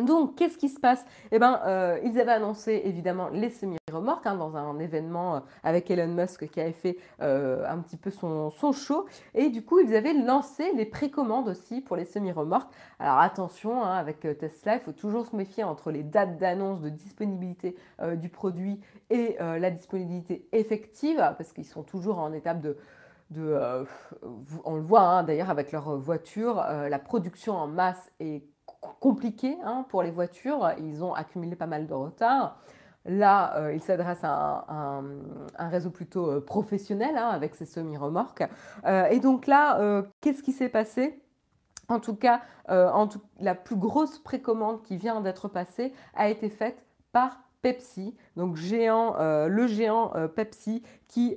Donc, 0.00 0.36
qu'est-ce 0.36 0.56
qui 0.56 0.70
se 0.70 0.80
passe? 0.80 1.04
Eh 1.32 1.38
bien, 1.38 1.60
euh, 1.66 1.98
ils 2.02 2.18
avaient 2.18 2.32
annoncé 2.32 2.82
évidemment 2.86 3.28
les 3.28 3.50
semi-remorques 3.50 4.26
hein, 4.26 4.36
dans 4.36 4.56
un 4.56 4.78
événement 4.78 5.36
euh, 5.36 5.40
avec 5.62 5.90
Elon 5.90 6.08
Musk 6.08 6.48
qui 6.48 6.60
avait 6.62 6.72
fait 6.72 6.96
euh, 7.20 7.66
un 7.68 7.78
petit 7.78 7.98
peu 7.98 8.10
son, 8.10 8.50
show. 8.72 9.04
Et 9.34 9.50
du 9.50 9.62
coup, 9.62 9.80
ils 9.80 9.94
avaient 9.94 10.14
lancé 10.14 10.72
les 10.74 10.86
précommandes 10.86 11.48
aussi 11.48 11.82
pour 11.82 11.96
les 11.96 12.06
semi-remorques. 12.06 12.72
Alors, 12.98 13.18
attention, 13.18 13.84
hein, 13.84 13.94
avec 13.94 14.20
Tesla, 14.38 14.76
il 14.76 14.80
faut 14.80 14.92
toujours 14.92 15.26
se 15.26 15.36
méfier 15.36 15.62
entre 15.62 15.90
les 15.90 16.02
dates 16.02 16.38
d'annonce 16.38 16.80
de 16.80 16.88
disponibilité 16.88 17.76
du 18.14 18.28
produit 18.28 18.80
et 19.10 19.36
la 19.38 19.70
disponibilité 19.70 20.46
effective, 20.52 21.16
parce 21.16 21.52
qu'ils 21.52 21.66
sont 21.66 21.82
toujours 21.82 22.18
en 22.18 22.32
étape 22.32 22.60
de... 22.60 22.76
on 24.64 24.76
le 24.76 24.82
voit 24.82 25.02
hein, 25.02 25.22
d'ailleurs 25.22 25.50
avec 25.50 25.72
leur 25.72 25.96
voiture, 25.98 26.56
la 26.56 26.98
production 26.98 27.54
en 27.54 27.66
masse 27.66 28.10
est 28.20 28.42
compliqué 29.00 29.56
hein, 29.64 29.84
pour 29.88 30.02
les 30.02 30.10
voitures. 30.10 30.72
Ils 30.78 31.02
ont 31.04 31.14
accumulé 31.14 31.56
pas 31.56 31.66
mal 31.66 31.86
de 31.86 31.94
retard. 31.94 32.58
Là, 33.04 33.56
euh, 33.56 33.74
ils 33.74 33.82
s'adressent 33.82 34.22
à, 34.22 34.64
un, 34.68 35.68
réseau 35.68 35.90
plutôt 35.90 36.30
euh, 36.30 36.40
professionnel 36.40 37.16
hein, 37.16 37.28
avec 37.28 37.54
ces 37.56 37.66
semi-remorques. 37.66 38.44
Euh, 38.86 39.06
et 39.06 39.18
donc 39.18 39.46
là, 39.46 40.04
qu'est-ce 40.20 40.42
qui 40.42 40.52
s'est 40.52 40.68
passé? 40.68 41.20
En 41.88 41.98
tout 41.98 42.14
cas, 42.14 42.40
en 42.68 43.08
la 43.40 43.54
plus 43.54 43.76
grosse 43.76 44.18
précommande 44.18 44.82
qui 44.82 44.96
vient 44.96 45.20
d'être 45.20 45.48
passée 45.48 45.92
a 46.14 46.28
été 46.30 46.48
faite 46.48 46.86
par 47.10 47.40
Pepsi, 47.60 48.16
donc 48.36 48.56
géant, 48.56 49.16
le 49.18 49.66
géant 49.66 50.12
Pepsi 50.34 50.82
qui 51.08 51.36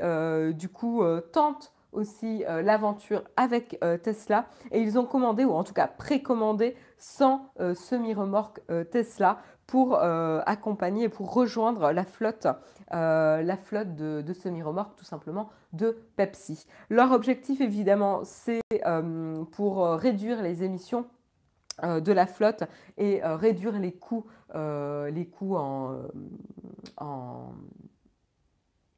du 0.54 0.70
coup 0.70 1.04
tente 1.34 1.74
aussi 1.96 2.44
euh, 2.48 2.62
l'aventure 2.62 3.24
avec 3.36 3.78
euh, 3.84 3.98
Tesla 3.98 4.46
et 4.72 4.82
ils 4.82 5.00
ont 5.00 5.06
commandé 5.06 5.46
ou 5.46 5.52
en 5.54 5.64
tout 5.64 5.74
cas 5.74 5.88
précommandé 5.88 6.76
100 6.98 7.52
euh, 7.60 7.76
semi-remorques 7.76 8.62
Tesla 8.92 9.40
pour 9.68 9.98
accompagner 9.98 11.06
et 11.06 11.10
pour 11.10 11.34
rejoindre 11.34 11.92
la 11.92 12.06
flotte, 12.06 12.46
la 12.92 13.58
flotte 13.58 13.96
de, 13.96 14.22
de 14.22 14.34
semi-remorques 14.34 14.96
tout 14.96 15.06
simplement 15.06 15.50
de 15.74 15.98
Pepsi. 16.16 16.68
Leur 16.92 17.12
objectif 17.12 17.62
évidemment 17.62 18.22
c'est 18.24 18.62
pour 19.54 19.88
réduire 19.88 20.44
les 20.44 20.64
émissions 20.64 21.08
de 21.82 22.12
la 22.12 22.28
flotte 22.28 22.66
et 22.98 23.22
réduire 23.24 23.80
les 23.80 23.92
coûts, 23.92 24.28
en 26.98 27.54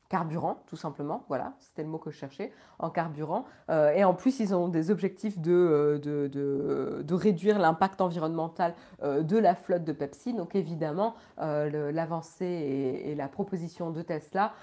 carburant, 0.10 0.64
tout 0.68 0.78
simplement. 0.78 1.26
Voilà, 1.28 1.54
c'était 1.60 1.84
le 1.84 1.90
mot 1.90 1.98
que 1.98 2.12
je 2.12 2.18
cherchais, 2.18 2.52
en 2.80 2.90
carburant. 2.90 3.46
Euh, 3.70 3.92
et 3.92 4.04
en 4.04 4.14
plus, 4.14 4.40
ils 4.40 4.56
ont 4.56 4.68
des 4.68 4.92
objectifs 4.92 5.40
de, 5.40 6.00
euh, 6.06 7.04
réduire 7.12 7.60
l'impact 7.60 8.00
environnemental 8.02 8.76
euh, 9.04 9.24
de 9.24 9.38
la 9.38 9.56
flotte 9.56 9.84
de 9.84 9.92
Pepsi. 9.92 10.34
Donc 10.34 10.56
évidemment, 10.56 11.16
l'avancée 11.38 13.04
et, 13.06 13.16
la 13.16 13.28
proposition 13.28 13.90
de 13.92 14.02
Tesla 14.02 14.54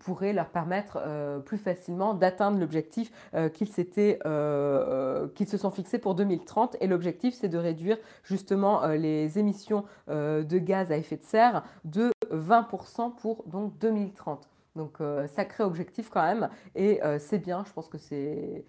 pourraient 0.00 0.32
leur 0.32 0.48
permettre 0.48 0.98
plus 1.44 1.58
facilement 1.58 2.14
d'atteindre 2.14 2.58
l'objectif 2.58 3.12
qu'ils 3.52 3.68
qu'ils 3.68 5.48
se 5.48 5.56
sont 5.58 5.70
fixés 5.70 5.98
pour 5.98 6.14
2030. 6.14 6.76
Et 6.80 6.86
l'objectif, 6.86 7.34
c'est 7.34 7.48
de 7.48 7.58
réduire 7.58 7.98
justement 8.24 8.86
les 8.86 9.38
émissions 9.38 9.84
de 10.08 10.58
gaz 10.58 10.90
à 10.90 10.96
effet 10.96 11.16
de 11.16 11.22
serre 11.22 11.62
de 11.84 12.10
20% 12.32 13.14
pour 13.14 13.44
donc 13.46 13.78
2030. 13.78 14.51
Donc, 14.76 15.00
euh, 15.00 15.26
sacré 15.26 15.64
objectif 15.64 16.08
quand 16.08 16.22
même. 16.22 16.48
Et 16.74 17.02
euh, 17.02 17.18
c'est 17.18 17.38
bien, 17.38 17.64
je 17.66 17.72
pense 17.72 17.88
que 17.88 17.98
c'est 17.98 18.64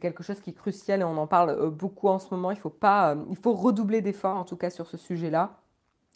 quelque 0.00 0.22
chose 0.22 0.40
qui 0.40 0.50
est 0.50 0.54
crucial 0.54 1.00
et 1.00 1.04
on 1.04 1.16
en 1.16 1.26
parle 1.26 1.50
euh, 1.50 1.70
beaucoup 1.70 2.08
en 2.08 2.18
ce 2.18 2.32
moment. 2.32 2.50
Il 2.50 2.58
faut, 2.58 2.70
pas, 2.70 3.16
il 3.30 3.36
faut 3.36 3.54
redoubler 3.54 4.00
d'efforts 4.00 4.36
en 4.36 4.44
tout 4.44 4.56
cas 4.56 4.70
sur 4.70 4.86
ce 4.86 4.96
sujet-là. 4.96 5.56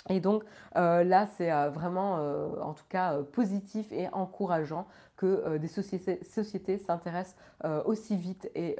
Et 0.08 0.18
donc 0.18 0.42
là, 0.74 1.26
c'est 1.26 1.52
vraiment 1.68 2.14
en 2.60 2.74
tout 2.74 2.86
cas 2.88 3.22
positif 3.22 3.92
et 3.92 4.08
encourageant 4.08 4.88
que 5.14 5.58
des 5.58 5.68
sociétés 5.68 6.78
s'intéressent 6.78 7.36
aussi 7.84 8.16
vite 8.16 8.50
et 8.56 8.76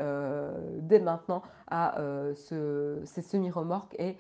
dès 0.79 0.99
maintenant 0.99 1.43
à 1.71 1.95
ces 2.35 3.23
semi-remorques 3.23 3.95
et 4.01 4.17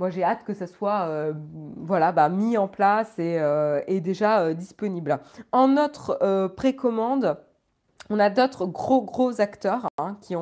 moi, 0.00 0.08
j'ai 0.08 0.24
hâte 0.24 0.44
que 0.44 0.54
ça 0.54 0.66
soit 0.66 1.02
euh, 1.02 1.34
voilà, 1.76 2.10
bah, 2.10 2.30
mis 2.30 2.56
en 2.56 2.68
place 2.68 3.18
et, 3.18 3.38
euh, 3.38 3.82
déjà 4.00 4.40
euh, 4.40 4.54
disponible. 4.54 5.20
En 5.52 5.68
notre 5.68 6.48
précommande, 6.56 7.36
on 8.08 8.18
a 8.18 8.30
d'autres 8.30 8.64
gros 8.64 9.02
gros 9.02 9.42
acteurs 9.42 9.88
hein, 9.98 10.16
qui, 10.22 10.34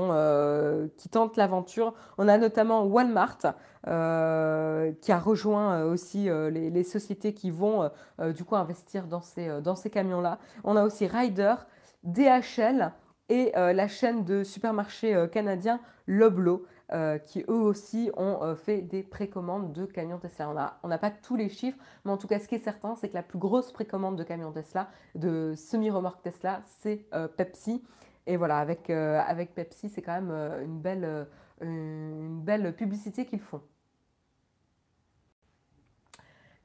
tentent 1.10 1.36
l'aventure. 1.36 1.92
On 2.18 2.28
a 2.28 2.38
notamment 2.38 2.84
Walmart 2.84 3.38
qui 3.84 5.12
a 5.12 5.18
rejoint 5.18 5.82
aussi 5.82 6.30
les, 6.30 6.84
sociétés 6.84 7.34
qui 7.34 7.50
vont 7.50 7.90
du 8.34 8.44
coup 8.44 8.56
investir 8.56 9.06
dans 9.06 9.20
ces, 9.20 9.90
camions-là. 9.90 10.38
On 10.64 10.76
a 10.76 10.84
aussi 10.84 11.06
Ryder, 11.06 11.56
DHL 12.04 12.92
et 13.28 13.52
la 13.54 13.88
chaîne 13.88 14.24
de 14.24 14.44
supermarchés 14.44 15.26
canadiens 15.30 15.80
Loblo. 16.06 16.64
Euh, 16.90 17.18
qui 17.18 17.44
eux 17.50 17.60
aussi 17.60 18.10
ont 18.16 18.42
euh, 18.42 18.54
fait 18.54 18.80
des 18.80 19.02
précommandes 19.02 19.74
de 19.74 19.84
camions 19.84 20.16
Tesla. 20.16 20.78
On 20.82 20.88
n'a 20.88 20.96
pas 20.96 21.10
tous 21.10 21.36
les 21.36 21.50
chiffres, 21.50 21.76
mais 22.06 22.10
en 22.10 22.16
tout 22.16 22.26
cas, 22.26 22.38
ce 22.38 22.48
qui 22.48 22.54
est 22.54 22.60
certain, 22.60 22.96
c'est 22.96 23.10
que 23.10 23.14
la 23.14 23.22
plus 23.22 23.38
grosse 23.38 23.72
précommande 23.72 24.16
de 24.16 24.24
camions 24.24 24.52
Tesla, 24.52 24.88
de 25.14 25.52
semi-remorques 25.54 26.22
Tesla, 26.22 26.62
c'est 26.80 27.04
euh, 27.12 27.28
Pepsi. 27.28 27.84
Et 28.26 28.38
voilà, 28.38 28.56
avec, 28.58 29.54
Pepsi, 29.54 29.90
c'est 29.90 30.00
quand 30.00 30.18
même 30.18 30.30
une, 30.62 30.80
belle, 30.80 31.26
une 31.60 32.40
belle 32.40 32.74
publicité 32.74 33.26
qu'ils 33.26 33.40
font. 33.40 33.60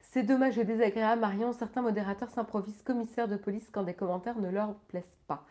C'est 0.00 0.22
dommage 0.22 0.58
et 0.58 0.64
désagréable, 0.64 1.20
Marion. 1.20 1.52
Certains 1.52 1.82
modérateurs 1.82 2.30
s'improvisent 2.30 2.82
commissaires 2.82 3.28
de 3.28 3.36
police 3.36 3.68
quand 3.70 3.82
des 3.82 3.94
commentaires 3.94 4.38
ne 4.38 4.50
leur 4.50 4.74
plaisent 4.88 5.18
pas. 5.26 5.44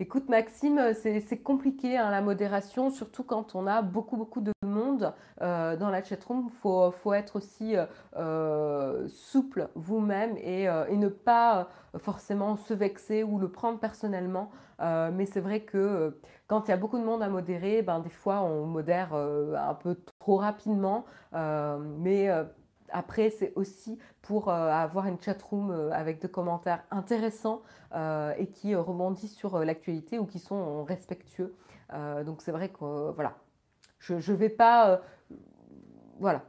Écoute 0.00 0.28
Maxime, 0.28 0.92
c'est 0.94 1.42
compliqué 1.42 1.96
hein, 1.96 2.12
la 2.12 2.20
modération, 2.20 2.88
surtout 2.90 3.24
quand 3.24 3.56
on 3.56 3.66
a 3.66 3.82
beaucoup 3.82 4.16
beaucoup 4.16 4.40
de 4.40 4.52
monde 4.62 5.12
euh, 5.42 5.76
dans 5.76 5.90
la 5.90 6.04
chatroom. 6.04 6.48
Il 6.48 6.56
faut, 6.60 7.12
être 7.12 7.34
aussi 7.34 7.76
euh, 7.76 7.84
euh, 8.16 9.08
souple 9.08 9.68
vous-même 9.74 10.36
et, 10.36 10.68
ne 10.68 11.08
pas 11.08 11.68
forcément 11.96 12.56
se 12.56 12.74
vexer 12.74 13.24
ou 13.24 13.40
le 13.40 13.48
prendre 13.50 13.80
personnellement. 13.80 14.52
mais 14.80 15.26
c'est 15.26 15.40
vrai 15.40 15.62
que 15.62 16.16
quand 16.46 16.68
il 16.68 16.70
y 16.70 16.74
a 16.74 16.76
beaucoup 16.76 16.98
de 16.98 17.04
monde 17.04 17.22
à 17.22 17.28
modérer, 17.28 17.82
ben, 17.82 17.98
des 17.98 18.10
fois 18.10 18.42
on 18.42 18.66
modère 18.66 19.14
un 19.14 19.74
peu 19.74 19.96
trop 20.20 20.36
rapidement. 20.36 21.06
Après, 22.90 23.30
c'est 23.30 23.52
aussi 23.56 23.98
pour 24.22 24.48
euh, 24.48 24.70
avoir 24.70 25.06
une 25.06 25.20
chatroom 25.20 25.70
euh, 25.70 25.90
avec 25.92 26.20
des 26.20 26.28
commentaires 26.28 26.82
intéressants 26.90 27.62
euh, 27.94 28.34
et 28.38 28.48
qui 28.48 28.74
rebondissent 28.74 29.34
sur 29.34 29.58
l'actualité 29.64 30.18
ou 30.18 30.26
qui 30.26 30.38
sont 30.38 30.84
respectueux. 30.84 31.54
donc 32.26 32.42
c'est 32.42 32.52
vrai 32.52 32.68
que 32.68 33.10
voilà, 33.12 33.34
je 33.98 34.14
ne 34.14 34.36
vais 34.36 34.50
pas... 34.50 35.00
voilà, 36.18 36.44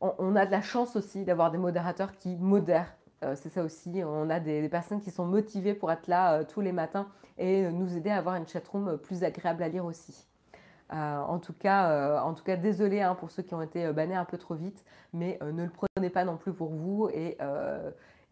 On, 0.00 0.36
a 0.36 0.46
de 0.46 0.50
la 0.50 0.62
chance 0.62 0.94
aussi 0.96 1.24
d'avoir 1.24 1.50
des 1.50 1.58
modérateurs 1.58 2.12
qui 2.12 2.36
modèrent. 2.36 2.94
c'est 3.34 3.48
ça 3.48 3.64
aussi, 3.64 4.02
on 4.04 4.30
a 4.30 4.38
des, 4.40 4.68
personnes 4.68 5.00
qui 5.00 5.10
sont 5.10 5.26
motivées 5.26 5.74
pour 5.74 5.90
être 5.90 6.06
là 6.06 6.44
tous 6.44 6.60
les 6.60 6.72
matins 6.72 7.08
et 7.36 7.68
nous 7.70 7.96
aider 7.96 8.10
à 8.10 8.18
avoir 8.18 8.36
une 8.36 8.46
chatroom 8.46 8.98
plus 8.98 9.24
agréable 9.24 9.62
à 9.62 9.68
lire 9.68 9.84
aussi. 9.84 10.28
Euh, 10.92 11.18
en, 11.18 11.38
tout 11.38 11.52
cas, 11.52 11.90
euh, 11.90 12.18
en 12.20 12.32
tout 12.34 12.42
cas, 12.44 12.56
désolé 12.56 13.02
hein, 13.02 13.14
pour 13.14 13.30
ceux 13.30 13.42
qui 13.42 13.54
ont 13.54 13.60
été 13.60 13.84
euh, 13.84 13.92
bannés 13.92 14.14
un 14.14 14.24
peu 14.24 14.38
trop 14.38 14.54
vite, 14.54 14.84
mais 15.12 15.38
ne 15.42 15.64
le 15.64 15.70
prenez 15.70 16.10
pas 16.10 16.24
non 16.24 16.36
plus 16.36 16.52
pour 16.52 16.70
vous 16.70 17.08
et, 17.12 17.36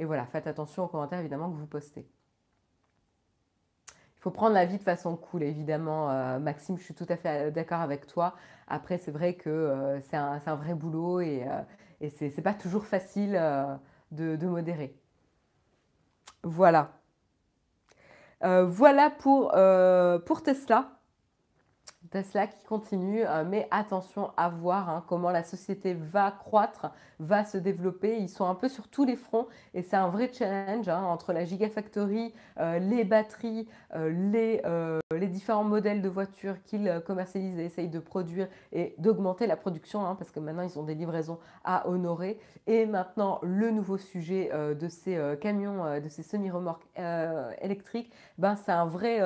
voilà, 0.00 0.26
faites 0.26 0.46
attention 0.46 0.84
aux 0.84 0.88
commentaires 0.88 1.20
évidemment 1.20 1.50
que 1.50 1.56
vous 1.56 1.66
postez. 1.66 2.06
Il 3.92 4.20
faut 4.20 4.30
prendre 4.30 4.54
la 4.54 4.64
vie 4.64 4.78
de 4.78 4.82
façon 4.82 5.16
cool, 5.16 5.42
évidemment. 5.42 6.38
Maxime, 6.40 6.76
je 6.78 6.82
suis 6.82 6.94
tout 6.94 7.06
à 7.08 7.16
fait 7.16 7.52
d'accord 7.52 7.80
avec 7.80 8.06
toi. 8.06 8.34
Après, 8.66 8.98
c'est 8.98 9.12
vrai 9.12 9.34
que 9.34 9.98
c'est 10.10 10.16
un, 10.16 10.38
vrai 10.56 10.74
boulot 10.74 11.20
et, 11.20 11.46
et 12.00 12.10
c'est 12.10 12.42
pas 12.42 12.54
toujours 12.54 12.86
facile 12.86 13.40
de, 14.10 14.46
modérer. 14.46 14.98
Voilà. 16.42 16.90
voilà 18.42 19.10
pour, 19.10 19.52
pour 20.26 20.42
Tesla. 20.42 20.95
Tesla 22.10 22.46
qui 22.46 22.62
continue, 22.64 23.24
euh, 23.24 23.44
mais 23.46 23.68
attention 23.70 24.30
à 24.36 24.48
voir 24.48 24.88
hein, 24.88 25.04
comment 25.08 25.30
la 25.30 25.42
société 25.42 25.94
va 25.94 26.30
croître, 26.30 26.90
va 27.18 27.44
se 27.44 27.58
développer. 27.58 28.18
Ils 28.18 28.28
sont 28.28 28.46
un 28.46 28.54
peu 28.54 28.68
sur 28.68 28.88
tous 28.88 29.04
les 29.04 29.16
fronts 29.16 29.46
et 29.74 29.82
c'est 29.82 29.96
un 29.96 30.08
vrai 30.08 30.30
challenge 30.32 30.88
hein, 30.88 31.02
entre 31.02 31.32
la 31.32 31.44
Gigafactory, 31.44 32.32
euh, 32.58 32.78
les 32.78 33.04
batteries, 33.04 33.68
euh, 33.94 35.00
les, 35.10 35.26
différents 35.26 35.64
modèles 35.64 36.02
de 36.02 36.08
voitures 36.08 36.62
qu'ils 36.62 37.02
commercialisent 37.04 37.58
et 37.58 37.64
essayent 37.64 37.88
de 37.88 37.98
produire 37.98 38.48
et 38.72 38.94
d'augmenter 38.98 39.46
la 39.46 39.56
production 39.56 40.06
hein, 40.06 40.14
parce 40.14 40.30
que 40.30 40.38
maintenant 40.38 40.62
ils 40.62 40.78
ont 40.78 40.84
des 40.84 40.94
livraisons 40.94 41.38
à 41.64 41.88
honorer. 41.88 42.38
Et 42.66 42.86
maintenant, 42.86 43.40
le 43.42 43.70
nouveau 43.70 43.98
sujet 43.98 44.50
de 44.52 44.88
ces 44.88 45.36
camions, 45.40 46.00
de 46.00 46.08
ces 46.08 46.22
semi-remorques 46.22 46.86
électriques, 47.60 48.12
ben, 48.38 48.56
c'est 48.56 48.72
un 48.72 48.86
vrai 48.86 49.20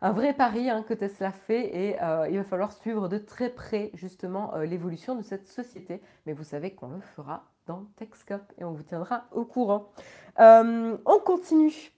un 0.00 0.12
vrai 0.12 0.32
pari 0.32 0.70
hein, 0.70 0.84
que 0.86 0.94
Tesla 0.94 1.32
fait 1.32 1.76
et 1.76 2.02
euh, 2.02 2.28
il 2.30 2.38
va 2.38 2.44
falloir 2.44 2.72
suivre 2.72 3.08
de 3.08 3.18
très 3.18 3.50
près 3.50 3.90
justement 3.94 4.54
euh, 4.54 4.64
l'évolution 4.64 5.16
de 5.16 5.22
cette 5.22 5.46
société. 5.46 6.00
Mais 6.26 6.32
vous 6.32 6.44
savez 6.44 6.70
qu'on 6.70 6.88
le 6.88 7.00
fera 7.00 7.44
dans 7.66 7.84
Techscope 7.96 8.52
et 8.58 8.64
on 8.64 8.72
vous 8.72 8.84
tiendra 8.84 9.24
au 9.32 9.44
courant. 9.44 9.90
Euh, 10.38 10.96
on 11.04 11.18
continue 11.18 11.92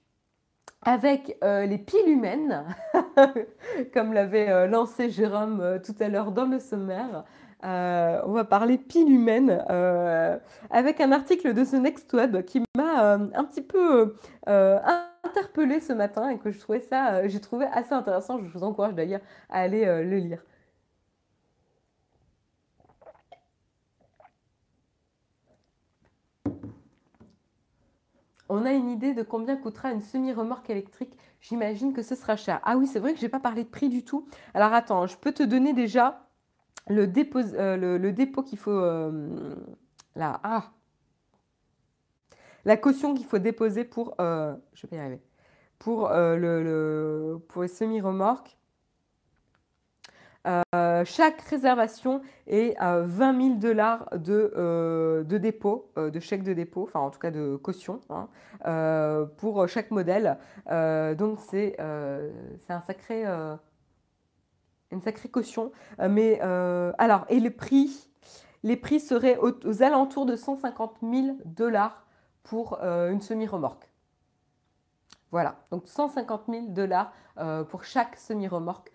avec 0.83 1.37
les 1.43 1.77
piles 1.77 2.09
humaines, 2.09 2.65
comme 3.93 4.15
l'avait 4.15 4.67
lancé 4.67 5.11
Jérôme 5.11 5.79
tout 5.85 5.95
à 6.01 6.09
l'heure 6.09 6.33
dans 6.33 6.47
le 6.47 6.59
sommaire. 6.59 7.25
on 7.63 8.33
va 8.33 8.45
parler 8.49 8.79
piles 8.79 9.13
humaines 9.13 9.63
avec 10.71 11.03
un 11.03 11.13
article 11.13 11.53
de 11.53 11.65
The 11.65 11.75
Next 11.75 12.11
Web 12.15 12.47
qui 12.47 12.63
m'a 12.79 13.13
un 13.13 13.45
petit 13.45 13.61
peu 13.61 14.17
interpellé 15.31 15.81
ce 15.81 15.93
matin 15.93 16.29
et 16.31 16.39
que 16.39 16.51
je 16.51 16.59
trouvais 16.59 16.81
ça, 16.81 17.15
euh, 17.15 17.29
j'ai 17.29 17.41
trouvé 17.41 17.67
assez 17.67 17.93
intéressant. 17.93 18.39
Je 18.39 18.51
vous 18.51 18.65
encourage 18.65 18.95
d'ailleurs 18.95 19.21
à 19.49 19.61
aller 19.61 19.85
euh, 19.87 20.03
le 20.03 20.17
lire. 20.19 20.45
On 28.49 28.65
a 28.67 28.73
une 28.73 28.91
idée 28.91 29.15
de 29.15 29.23
combien 29.23 29.57
coûtera 29.57 29.93
une 29.93 30.01
semi-remorque 30.01 30.69
électrique 30.71 31.17
J'imagine 31.41 31.93
que 31.93 32.03
ce 32.03 32.15
sera 32.15 32.37
cher. 32.37 32.61
Ah 32.65 32.77
oui, 32.77 32.87
c'est 32.87 32.99
vrai 32.99 33.13
que 33.13 33.19
je 33.19 33.25
n'ai 33.25 33.31
pas 33.31 33.41
parlé 33.41 33.65
de 33.65 33.69
prix 33.69 33.89
du 33.89 34.05
tout. 34.05 34.27
Alors 34.55 34.75
attends, 34.75 35.07
je 35.07 35.17
peux 35.17 35.33
te 35.33 35.43
donner 35.43 35.73
déjà 35.73 36.27
le 36.89 37.07
dépôt, 37.07 37.39
euh, 37.39 37.77
le, 37.99 38.13
dépôt 38.13 38.43
qu'il 38.43 38.59
faut... 38.59 38.79
là, 40.17 40.41
ah 40.43 40.73
la 42.65 42.77
caution 42.77 43.15
qu'il 43.15 43.27
faut 43.27 43.39
déposer 43.39 43.85
pour, 43.85 44.15
euh, 44.21 44.55
euh, 45.87 46.37
le, 46.37 47.41
les 47.61 47.69
semi-remorques. 47.69 48.57
Euh, 50.47 51.05
chaque 51.05 51.43
réservation 51.43 52.23
est 52.47 52.75
à 52.79 53.01
20 53.01 53.43
000 53.43 53.55
dollars 53.57 54.09
de, 54.17 55.25
de 55.27 55.39
dépôt, 55.39 55.93
de 55.97 56.19
chèque 56.21 56.43
de 56.43 56.55
dépôt, 56.55 56.85
enfin 56.85 57.01
en 57.01 57.11
tout 57.11 57.19
cas 57.19 57.31
de 57.31 57.57
caution, 57.57 58.01
hein, 58.09 58.29
pour 59.37 59.69
chaque 59.69 59.91
modèle. 59.91 60.39
donc 60.67 61.41
c'est 61.41 61.79
un 61.79 62.81
sacré, 62.87 63.27
une 64.91 65.03
sacrée 65.03 65.29
caution. 65.29 65.73
mais 65.99 66.41
alors, 66.41 67.27
et 67.29 67.39
les 67.39 67.51
prix, 67.51 68.09
les 68.63 68.77
prix 68.77 68.99
seraient 68.99 69.37
aux, 69.37 69.53
aux 69.67 69.83
alentours 69.83 70.25
de 70.25 70.37
150 70.37 70.97
000 71.03 71.37
dollars 71.45 72.07
pour 72.51 72.83
euh, 72.83 73.13
une 73.13 73.21
semi-remorque. 73.21 73.89
Voilà, 75.31 75.55
donc 75.71 75.87
150 75.87 76.43
000 76.49 76.67
dollars 76.71 77.13
pour 77.69 77.85
chaque 77.85 78.17
semi-remorque 78.17 78.91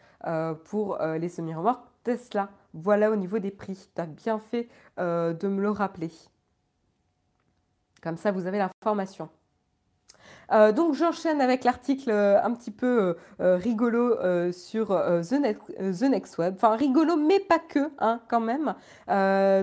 pour 0.65 0.97
les 0.99 1.29
semi-remorques 1.29 1.87
Tesla. 2.03 2.49
Voilà 2.73 3.09
au 3.09 3.15
niveau 3.15 3.39
des 3.39 3.51
prix. 3.51 3.89
Tu 3.95 4.01
as 4.01 4.05
bien 4.05 4.39
fait 4.39 4.67
de 4.97 5.47
me 5.47 5.61
le 5.61 5.71
rappeler. 5.71 6.11
Comme 8.03 8.17
ça, 8.17 8.33
vous 8.33 8.47
avez 8.47 8.57
l'information. 8.57 9.29
Euh, 10.51 10.71
donc 10.71 10.93
j'enchaîne 10.93 11.41
avec 11.41 11.63
l'article 11.63 12.11
euh, 12.11 12.41
un 12.43 12.51
petit 12.51 12.71
peu 12.71 13.17
euh, 13.41 13.55
rigolo 13.57 14.15
sur 14.51 14.87
The, 14.87 16.03
Next 16.03 16.37
Web. 16.37 16.55
Enfin 16.55 16.75
rigolo, 16.75 17.15
mais 17.15 17.39
pas 17.39 17.59
que, 17.59 17.91
hein, 17.99 18.19
quand 18.27 18.39
même. 18.39 18.73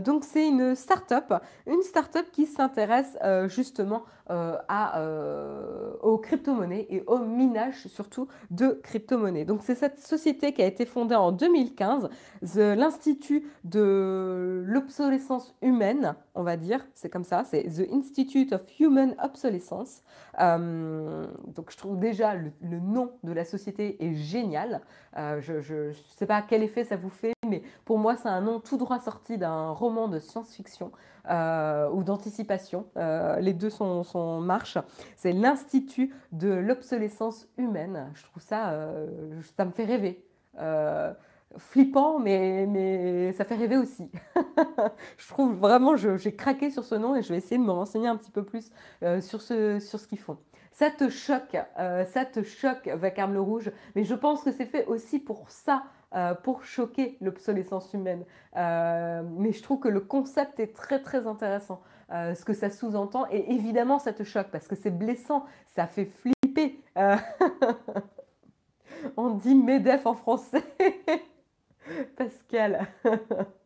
donc 0.01 0.25
c'est 0.25 0.49
une 0.49 0.75
start-up, 0.75 1.35
une 1.67 1.83
start-up 1.83 2.27
qui 2.33 2.47
s'intéresse 2.47 3.17
justement 3.47 4.03
à, 4.69 5.03
aux 6.03 6.19
crypto-monnaies 6.19 6.87
et 6.91 7.03
au 7.07 7.19
minage 7.19 7.87
surtout 7.89 8.29
de 8.51 8.81
crypto-monnaies. 8.83 9.45
Donc 9.45 9.61
c'est 9.63 9.75
cette 9.75 10.01
société 10.01 10.53
qui 10.53 10.63
a 10.63 10.67
été 10.67 10.87
fondée 10.87 11.15
en 11.15 11.33
2015, 11.33 12.09
l'Institut 12.55 13.45
de 13.65 14.63
l'obsolescence 14.67 15.55
humaine, 15.63 16.15
on 16.35 16.43
va 16.43 16.57
dire, 16.57 16.85
c'est 16.95 17.11
comme 17.11 17.25
ça, 17.25 17.45
c'est 17.45 17.65
The 17.65 17.93
Institute 17.93 18.53
of 18.53 18.63
Human 18.81 19.15
Obsolescence. 19.23 20.03
Euh, 20.41 21.27
donc 21.55 21.71
je 21.71 21.77
trouve 21.77 21.99
déjà 21.99 22.35
le, 22.35 22.53
nom 22.81 23.13
de 23.23 23.33
la 23.33 23.45
société 23.45 24.03
est 24.05 24.15
génial. 24.15 24.81
Euh, 25.17 25.41
je 25.41 25.89
ne 25.89 25.93
sais 26.17 26.27
pas 26.27 26.43
quel 26.43 26.63
effet 26.63 26.85
ça 26.85 26.97
vous 26.97 27.11
fait, 27.11 27.35
mais 27.47 27.63
pour 27.85 27.99
moi 27.99 28.17
c'est 28.17 28.29
un 28.29 28.41
nom 28.41 28.61
tout 28.61 28.77
droit 28.77 29.01
sorti 29.01 29.39
d'un 29.39 29.71
roman 29.71 30.09
de 30.09 30.19
science-fiction 30.19 30.93
euh, 31.31 31.89
ou 31.91 32.03
d'anticipation. 32.03 32.87
les 33.41 33.53
deux 33.53 33.71
sont, 33.71 34.03
sont 34.05 34.41
marche. 34.41 34.79
C'est 35.17 35.33
l'Institut 35.33 36.15
de 36.33 36.49
l'obsolescence 36.49 37.49
humaine. 37.57 38.11
Je 38.15 38.23
trouve 38.25 38.43
ça, 38.43 38.75
ça 39.57 39.65
me 39.65 39.71
fait 39.71 39.85
rêver 39.85 40.25
flippant, 41.59 42.19
mais, 42.19 42.67
mais 42.67 43.33
ça 43.33 43.45
fait 43.45 43.55
rêver 43.55 43.77
aussi. 43.77 44.11
je 45.17 45.29
trouve 45.29 45.55
vraiment, 45.55 45.97
j'ai 45.97 46.35
craqué 46.35 46.71
sur 46.71 46.85
ce 46.85 46.95
nom 46.95 47.17
et 47.17 47.23
je 47.23 47.31
vais 47.31 47.39
essayer 47.39 47.59
de 47.59 47.65
me 47.65 47.71
renseigner 47.71 48.09
un 48.09 48.17
petit 48.17 48.31
peu 48.31 48.45
plus 48.45 48.71
euh, 49.03 49.21
sur 49.21 49.43
ce, 49.43 49.79
sur 49.79 50.01
ce 50.01 50.07
qu'ils 50.07 50.19
font. 50.19 50.39
Ça 50.71 50.91
te 50.91 51.11
choque, 51.11 51.57
euh, 51.79 52.05
ça 52.07 52.25
te 52.25 52.43
choque, 52.43 52.89
Vacarme 52.89 53.35
le 53.35 53.41
Rouge, 53.41 53.71
mais 53.95 54.05
je 54.05 54.15
pense 54.15 54.43
que 54.43 54.53
c'est 54.53 54.65
fait 54.65 54.87
aussi 54.87 55.19
pour 55.19 55.51
ça, 55.51 55.85
euh, 56.15 56.35
pour 56.35 56.65
choquer 56.65 57.17
l'obsolescence 57.21 57.93
humaine. 57.93 58.25
mais 58.55 59.53
je 59.53 59.63
trouve 59.63 59.81
que 59.81 59.89
le 59.89 60.01
concept 60.01 60.61
est 60.61 60.75
très 60.75 61.01
très 61.01 61.27
intéressant, 61.27 61.83
ce 62.11 62.45
que 62.45 62.53
ça 62.53 62.71
sous-entend, 62.71 63.27
et 63.31 63.53
évidemment 63.53 63.99
ça 63.99 64.13
te 64.13 64.23
choque 64.23 64.49
parce 64.51 64.69
que 64.69 64.77
c'est 64.77 64.91
blessant, 64.91 65.47
ça 65.75 65.87
fait 65.87 66.07
flipper. 66.07 66.81
On 69.17 69.31
dit 69.31 69.55
MEDEF 69.55 70.07
en 70.07 70.15
français. 70.15 70.65
Pascal. 72.17 72.87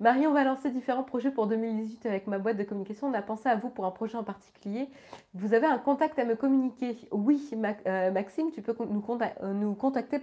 Marie, 0.00 0.26
on 0.26 0.32
va 0.32 0.42
lancer 0.44 0.70
différents 0.70 1.02
projets 1.02 1.30
pour 1.30 1.46
2018 1.46 2.06
avec 2.06 2.26
ma 2.26 2.38
boîte 2.38 2.56
de 2.56 2.64
communication. 2.64 3.08
On 3.08 3.12
a 3.12 3.20
pensé 3.20 3.50
à 3.50 3.56
vous 3.56 3.68
pour 3.68 3.84
un 3.84 3.90
projet 3.90 4.16
en 4.16 4.24
particulier. 4.24 4.88
Vous 5.34 5.52
avez 5.52 5.66
un 5.66 5.76
contact 5.76 6.18
à 6.18 6.24
me 6.24 6.36
communiquer? 6.36 6.96
Oui, 7.12 7.50
euh, 7.86 8.10
Maxime, 8.10 8.50
tu 8.50 8.62
peux 8.62 8.74
nous, 8.82 9.04
euh, 9.42 9.52
nous 9.52 9.74
contacter 9.74 10.18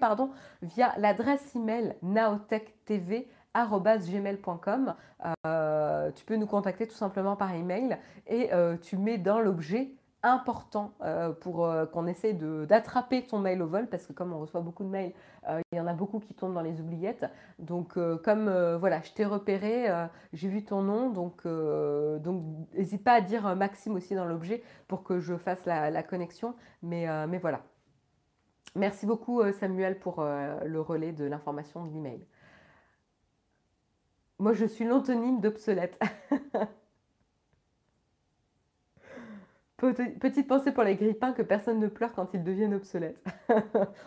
via 0.63 0.93
l'adresse 0.97 1.55
email 1.55 1.93
naotech.tv@gmail.com. 2.01 4.95
Euh, 5.45 6.11
tu 6.11 6.25
peux 6.25 6.37
nous 6.37 6.47
contacter 6.47 6.87
tout 6.87 6.95
simplement 6.95 7.35
par 7.35 7.53
email 7.53 7.99
et 8.25 8.49
tu 8.81 8.97
mets 8.97 9.19
dans 9.19 9.39
l'objet 9.39 9.91
important 10.31 10.93
euh, 11.01 11.31
pour 11.31 11.65
euh, 11.65 11.85
qu'on 11.85 12.07
essaie 12.07 12.33
d'attraper 12.33 13.23
ton 13.23 13.39
mail 13.39 13.61
au 13.61 13.67
vol 13.67 13.87
parce 13.87 14.05
que 14.05 14.13
comme 14.13 14.33
on 14.33 14.39
reçoit 14.39 14.61
beaucoup 14.61 14.83
de 14.83 14.89
mails, 14.89 15.13
euh, 15.49 15.61
il 15.71 15.77
y 15.77 15.81
en 15.81 15.87
a 15.87 15.93
beaucoup 15.93 16.19
qui 16.19 16.33
tombent 16.33 16.53
dans 16.53 16.61
les 16.61 16.79
oubliettes. 16.81 17.25
Donc 17.59 17.97
comme 18.23 18.75
voilà, 18.75 19.01
je 19.01 19.11
t'ai 19.13 19.25
repéré, 19.25 19.87
j'ai 20.33 20.47
vu 20.47 20.63
ton 20.63 20.81
nom, 20.81 21.09
donc 21.09 21.45
donc 21.45 22.43
n'hésite 22.73 23.03
pas 23.03 23.13
à 23.13 23.21
dire 23.21 23.55
Maxime 23.55 23.95
aussi 23.95 24.15
dans 24.15 24.25
l'objet 24.25 24.63
pour 24.87 25.03
que 25.03 25.19
je 25.19 25.35
fasse 25.37 25.65
la, 25.65 25.89
la 25.89 26.03
connexion. 26.03 26.55
Mais, 26.81 27.07
mais 27.27 27.37
voilà. 27.37 27.61
Merci 28.75 29.05
beaucoup 29.05 29.41
Samuel 29.53 29.99
pour 29.99 30.23
le 30.23 30.81
relais 30.81 31.11
de 31.11 31.25
l'information 31.25 31.85
de 31.85 31.93
l'email. 31.93 32.25
Moi 34.39 34.53
je 34.53 34.65
suis 34.65 34.85
l'antonyme 34.85 35.41
d'obsolète. 35.41 35.99
Petite 39.77 40.47
pensée 40.47 40.71
pour 40.71 40.81
les 40.81 40.95
grippins 40.95 41.33
que 41.33 41.43
personne 41.43 41.79
ne 41.79 41.87
pleure 41.87 42.11
quand 42.13 42.33
ils 42.33 42.43
deviennent 42.43 42.73
obsolètes. 42.73 43.23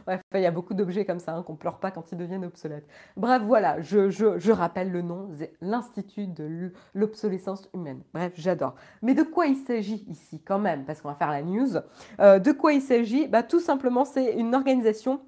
Bref, 0.05 0.21
il 0.35 0.41
y 0.41 0.47
a 0.47 0.51
beaucoup 0.51 0.75
d'objets 0.75 1.05
comme 1.05 1.21
ça 1.21 1.33
hein, 1.33 1.45
qu'on 1.45 1.53
ne 1.53 1.59
pleure 1.59 1.79
pas 1.79 1.93
quand 1.93 2.11
ils 2.11 2.19
deviennent 2.19 2.45
obsolètes. 2.45 2.89
Bref, 3.17 3.43
voilà, 3.43 3.81
je, 3.81 4.51
rappelle 4.51 4.91
le 4.91 5.03
nom, 5.03 5.29
l'Institut 5.61 6.27
de 6.27 6.73
l'obsolescence 6.93 7.71
humaine. 7.73 8.03
Bref, 8.13 8.33
j'adore. 8.35 8.75
Mais 9.01 9.15
de 9.15 9.23
quoi 9.23 9.47
il 9.47 9.55
s'agit 9.55 10.05
ici 10.09 10.43
quand 10.45 10.59
même? 10.59 10.85
Parce 10.85 11.01
qu'on 11.01 11.09
va 11.09 11.15
faire 11.15 11.31
la 11.31 11.43
news. 11.43 11.77
Euh, 12.19 12.41
de 12.41 12.51
quoi 12.51 12.73
il 12.73 12.83
s'agit? 12.83 13.29
Bah, 13.29 13.45
Tout 13.45 13.61
simplement, 13.61 14.05
c'est 14.05 14.33
une 14.33 14.57
organisation 14.57 15.21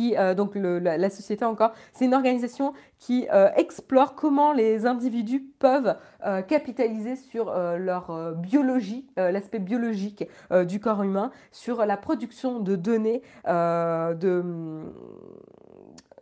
euh, 0.00 0.34
donc 0.34 0.52
la, 0.54 1.10
société 1.10 1.44
encore, 1.44 1.72
c'est 1.92 2.04
une 2.04 2.14
organisation 2.14 2.72
qui 2.98 3.26
euh, 3.32 3.50
explore 3.56 4.14
comment 4.14 4.52
les 4.52 4.86
individus 4.86 5.44
peuvent 5.58 5.96
euh, 6.24 6.42
capitaliser 6.42 7.16
sur 7.16 7.52
leur 7.52 8.34
biologie, 8.36 9.06
l'aspect 9.16 9.58
biologique 9.58 10.24
du 10.66 10.80
corps 10.80 11.02
humain, 11.02 11.30
sur 11.52 11.84
la 11.84 11.96
production 11.96 12.60
de 12.60 12.76
données, 12.76 13.22
de 13.46 14.42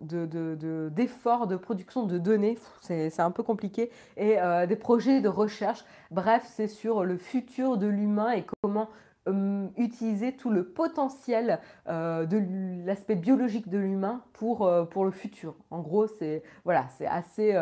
d'efforts 0.00 1.46
de, 1.46 1.54
de, 1.54 1.59
production 1.59 2.04
de 2.04 2.18
données, 2.18 2.59
c'est 2.82 3.18
un 3.18 3.30
peu 3.30 3.42
compliqué, 3.42 3.90
et 4.18 4.36
des 4.68 4.76
projets 4.76 5.20
de 5.20 5.28
recherche. 5.28 5.84
Bref, 6.11 6.46
c'est 6.54 6.68
sur 6.68 7.04
le 7.04 7.16
futur 7.16 7.78
de 7.78 7.86
l'humain 7.86 8.32
et 8.32 8.44
comment 8.62 8.88
euh, 9.29 9.66
utiliser 9.77 10.37
tout 10.37 10.51
le 10.51 10.62
potentiel 10.64 11.59
euh, 11.89 12.27
de 12.27 12.41
l'aspect 12.87 13.16
biologique 13.16 13.68
de 13.68 13.79
l'humain 13.79 14.22
pour, 14.33 14.64
euh, 14.64 14.85
pour 14.85 15.05
le 15.05 15.11
futur. 15.11 15.57
En 15.72 15.81
gros, 15.81 16.07
c'est 16.07 16.45
voilà, 16.64 16.87
assez, 17.09 17.59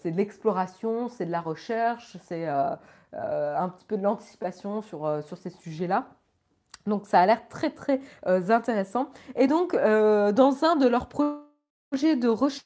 c'est 0.00 0.10
de 0.10 0.16
l'exploration, 0.16 1.08
c'est 1.08 1.26
de 1.26 1.30
la 1.30 1.40
recherche, 1.40 2.16
c'est 2.22 2.46
un 2.46 3.68
petit 3.68 3.84
peu 3.84 3.98
de 3.98 4.02
l'anticipation 4.02 4.80
sur, 4.80 5.22
sur 5.22 5.36
ces 5.36 5.50
sujets-là. 5.50 6.08
Donc 6.86 7.06
ça 7.06 7.20
a 7.20 7.26
l'air 7.26 7.48
très 7.48 7.70
très 7.70 8.00
intéressant. 8.24 9.10
Et 9.36 9.46
donc 9.46 9.74
dans 9.74 10.64
un 10.64 10.76
de 10.76 10.88
leurs 10.88 11.08
projets 11.08 12.16
de 12.16 12.28
recherche, 12.28 12.64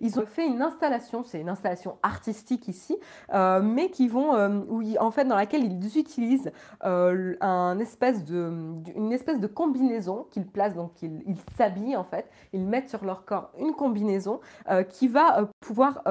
ils 0.00 0.18
ont 0.18 0.26
fait 0.26 0.46
une 0.46 0.62
installation, 0.62 1.22
c'est 1.24 1.40
une 1.40 1.48
installation 1.48 1.98
artistique 2.02 2.68
ici, 2.68 2.96
euh, 3.32 3.60
mais 3.62 3.90
qui 3.90 4.08
vont, 4.08 4.34
euh, 4.34 4.60
en 5.00 5.10
fait, 5.10 5.24
dans 5.24 5.36
laquelle 5.36 5.64
ils 5.64 5.98
utilisent 5.98 6.52
euh, 6.84 7.34
de, 7.34 8.98
une 8.98 9.12
espèce 9.12 9.40
de 9.40 9.46
combinaison 9.46 10.26
qu'ils 10.30 10.46
placent, 10.46 10.74
donc 10.74 11.02
ils 11.02 11.36
s'habillent 11.56 11.96
en 11.96 12.04
fait, 12.04 12.28
ils 12.52 12.66
mettent 12.66 12.88
sur 12.88 13.04
leur 13.04 13.24
corps 13.24 13.50
une 13.58 13.72
combinaison 13.74 14.40
qui 14.88 15.08
va 15.08 15.48
pouvoir 15.60 16.02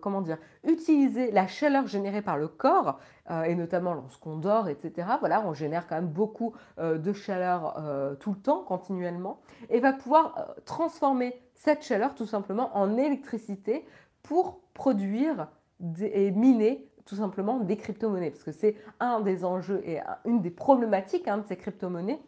comment 0.00 0.20
dire, 0.20 0.38
utiliser 0.64 1.30
la 1.30 1.46
chaleur 1.46 1.86
générée 1.86 2.22
par 2.22 2.36
le 2.36 2.48
corps, 2.48 2.98
et 3.46 3.54
notamment 3.54 3.94
lorsqu'on 3.94 4.36
dort, 4.36 4.68
etc. 4.68 5.08
Voilà, 5.20 5.42
on 5.46 5.54
génère 5.54 5.86
quand 5.86 5.96
même 5.96 6.08
beaucoup 6.08 6.54
de 6.78 7.12
chaleur 7.12 7.76
tout 8.20 8.32
le 8.32 8.38
temps, 8.38 8.62
continuellement, 8.62 9.40
et 9.70 9.80
va 9.80 9.92
pouvoir 9.92 10.54
transformer 10.64 11.43
cette 11.64 11.82
chaleur 11.82 12.14
tout 12.14 12.26
simplement 12.26 12.76
en 12.76 12.98
électricité 12.98 13.86
pour 14.22 14.60
produire 14.74 15.48
et 15.98 16.30
miner 16.30 16.86
tout 17.06 17.16
simplement 17.16 17.58
des 17.58 17.76
crypto-monnaies. 17.76 18.30
Parce 18.30 18.44
que 18.44 18.52
c'est 18.52 18.76
un 19.00 19.20
des 19.20 19.44
enjeux 19.44 19.82
et 19.84 20.00
une 20.26 20.42
des 20.42 20.50
problématiques 20.50 21.26
hein, 21.26 21.38
de 21.38 21.46
ces 21.46 21.56
crypto-monnaies, 21.56 22.20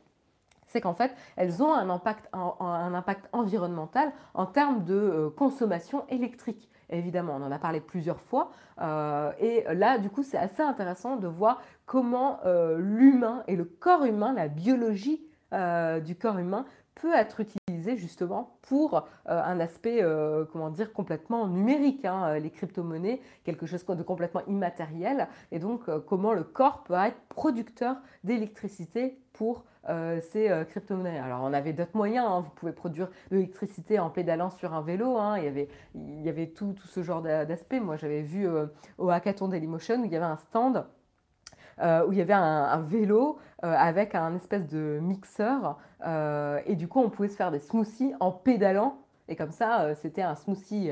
c'est 0.67 0.81
qu'en 0.81 0.95
fait, 0.95 1.15
elles 1.37 1.63
ont 1.63 1.73
un 1.73 1.89
impact, 1.91 2.29
un 2.33 2.95
impact 2.95 3.29
environnemental 3.33 4.11
en 4.35 4.47
termes 4.47 4.85
de 4.85 5.33
consommation 5.37 6.05
électrique. 6.09 6.71
Évidemment, 6.89 7.37
on 7.37 7.43
en 7.43 7.53
a 7.53 7.59
parlé 7.59 7.81
plusieurs 7.81 8.21
fois. 8.21 8.51
Euh, 8.81 9.33
et 9.39 9.65
là, 9.75 9.99
du 9.99 10.09
coup, 10.09 10.23
c'est 10.23 10.39
assez 10.39 10.63
intéressant 10.63 11.17
de 11.17 11.27
voir 11.27 11.61
comment 11.85 12.41
euh, 12.45 12.79
l'humain 12.79 13.43
et 13.49 13.57
le 13.57 13.65
corps 13.65 14.05
humain, 14.05 14.33
la 14.33 14.49
biologie 14.49 15.21
euh, 15.53 16.01
du 16.01 16.17
corps 16.17 16.39
humain, 16.39 16.65
peut 16.95 17.15
être 17.15 17.41
utilisé 17.41 17.66
justement 17.95 18.59
pour 18.63 19.07
un 19.27 19.61
aspect, 19.61 20.03
comment 20.51 20.71
dire, 20.71 20.93
complètement 20.93 21.47
numérique. 21.47 22.05
Hein, 22.05 22.39
les 22.39 22.51
crypto-monnaies, 22.51 23.21
quelque 23.45 23.67
chose 23.67 23.85
de 23.87 24.03
complètement 24.03 24.43
immatériel. 24.47 25.29
Et 25.53 25.59
donc, 25.59 25.83
comment 26.07 26.33
le 26.33 26.43
corps 26.43 26.83
peut 26.83 26.95
être 26.95 27.21
producteur 27.29 27.97
d'électricité 28.25 29.19
pour 29.33 29.65
euh, 29.89 30.21
ces 30.33 30.51
euh, 30.51 30.65
crypto-monnaies. 30.65 31.19
Alors, 31.19 31.43
on 31.45 31.53
avait 31.53 31.73
d'autres 31.73 31.95
moyens. 31.97 32.27
Hein. 32.29 32.41
Vous 32.41 32.51
pouvez 32.51 32.73
produire 32.73 33.09
de 33.31 33.37
l'électricité 33.37 33.99
en 33.99 34.11
pédalant 34.11 34.51
sur 34.51 34.75
un 34.75 34.83
vélo. 34.83 35.17
Hein. 35.17 35.39
Il, 35.39 35.45
y 35.45 35.49
avait, 35.49 35.69
il 35.95 36.23
y 36.23 36.29
avait 36.29 36.49
tout, 36.49 36.73
tout 36.73 36.89
ce 36.89 37.03
genre 37.03 37.23
d'aspect. 37.23 37.79
Moi, 37.79 37.97
j'avais 37.97 38.23
vu 38.23 38.49
euh, 38.49 38.67
au 38.99 39.11
hackathon 39.11 39.49
Dailymotion 39.49 40.01
où 40.01 40.05
il 40.05 40.13
y 40.13 40.17
avait 40.17 40.25
un 40.25 40.37
stand 40.37 40.85
où 41.81 42.13
il 42.13 42.19
y 42.19 42.21
avait 42.21 42.33
un, 42.33 42.81
vélo 42.81 43.39
avec 43.63 44.15
un 44.15 44.35
espèce 44.37 44.67
de 44.67 44.99
mixeur. 45.03 45.79
et 46.05 46.77
du 46.77 46.89
coup, 46.89 47.01
on 47.01 47.11
pouvait 47.11 47.29
se 47.29 47.37
faire 47.37 47.51
des 47.51 47.59
smoothies 47.59 48.15
en 48.21 48.31
pédalant 48.33 48.99
et 49.29 49.35
comme 49.35 49.51
ça, 49.51 49.95
c'était 49.97 50.23
un 50.23 50.37
smoothie 50.37 50.89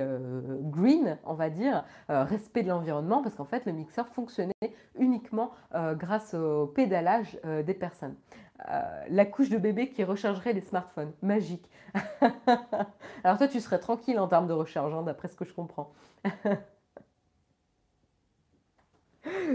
green, 0.62 1.18
on 1.24 1.34
va 1.34 1.50
dire, 1.50 1.84
respect 2.08 2.64
de 2.64 2.68
l'environnement, 2.68 3.22
parce 3.22 3.36
qu'en 3.36 3.44
fait, 3.44 3.64
le 3.64 3.72
mixeur 3.72 4.08
fonctionnait 4.08 4.52
uniquement 4.98 5.52
grâce 5.72 6.34
au 6.34 6.66
pédalage 6.66 7.38
des 7.64 7.74
personnes. 7.74 8.16
Euh, 8.70 9.04
la 9.08 9.26
couche 9.26 9.50
de 9.50 9.58
bébé 9.58 9.88
qui 9.88 10.04
rechargerait 10.04 10.52
les 10.52 10.60
smartphones. 10.60 11.12
Magique. 11.22 11.68
Alors 13.24 13.36
toi, 13.36 13.48
tu 13.48 13.60
serais 13.60 13.78
tranquille 13.78 14.18
en 14.18 14.28
termes 14.28 14.46
de 14.46 14.52
recharge, 14.52 14.94
hein, 14.94 15.02
d'après 15.02 15.28
ce 15.28 15.36
que 15.36 15.44
je 15.44 15.52
comprends. 15.52 15.92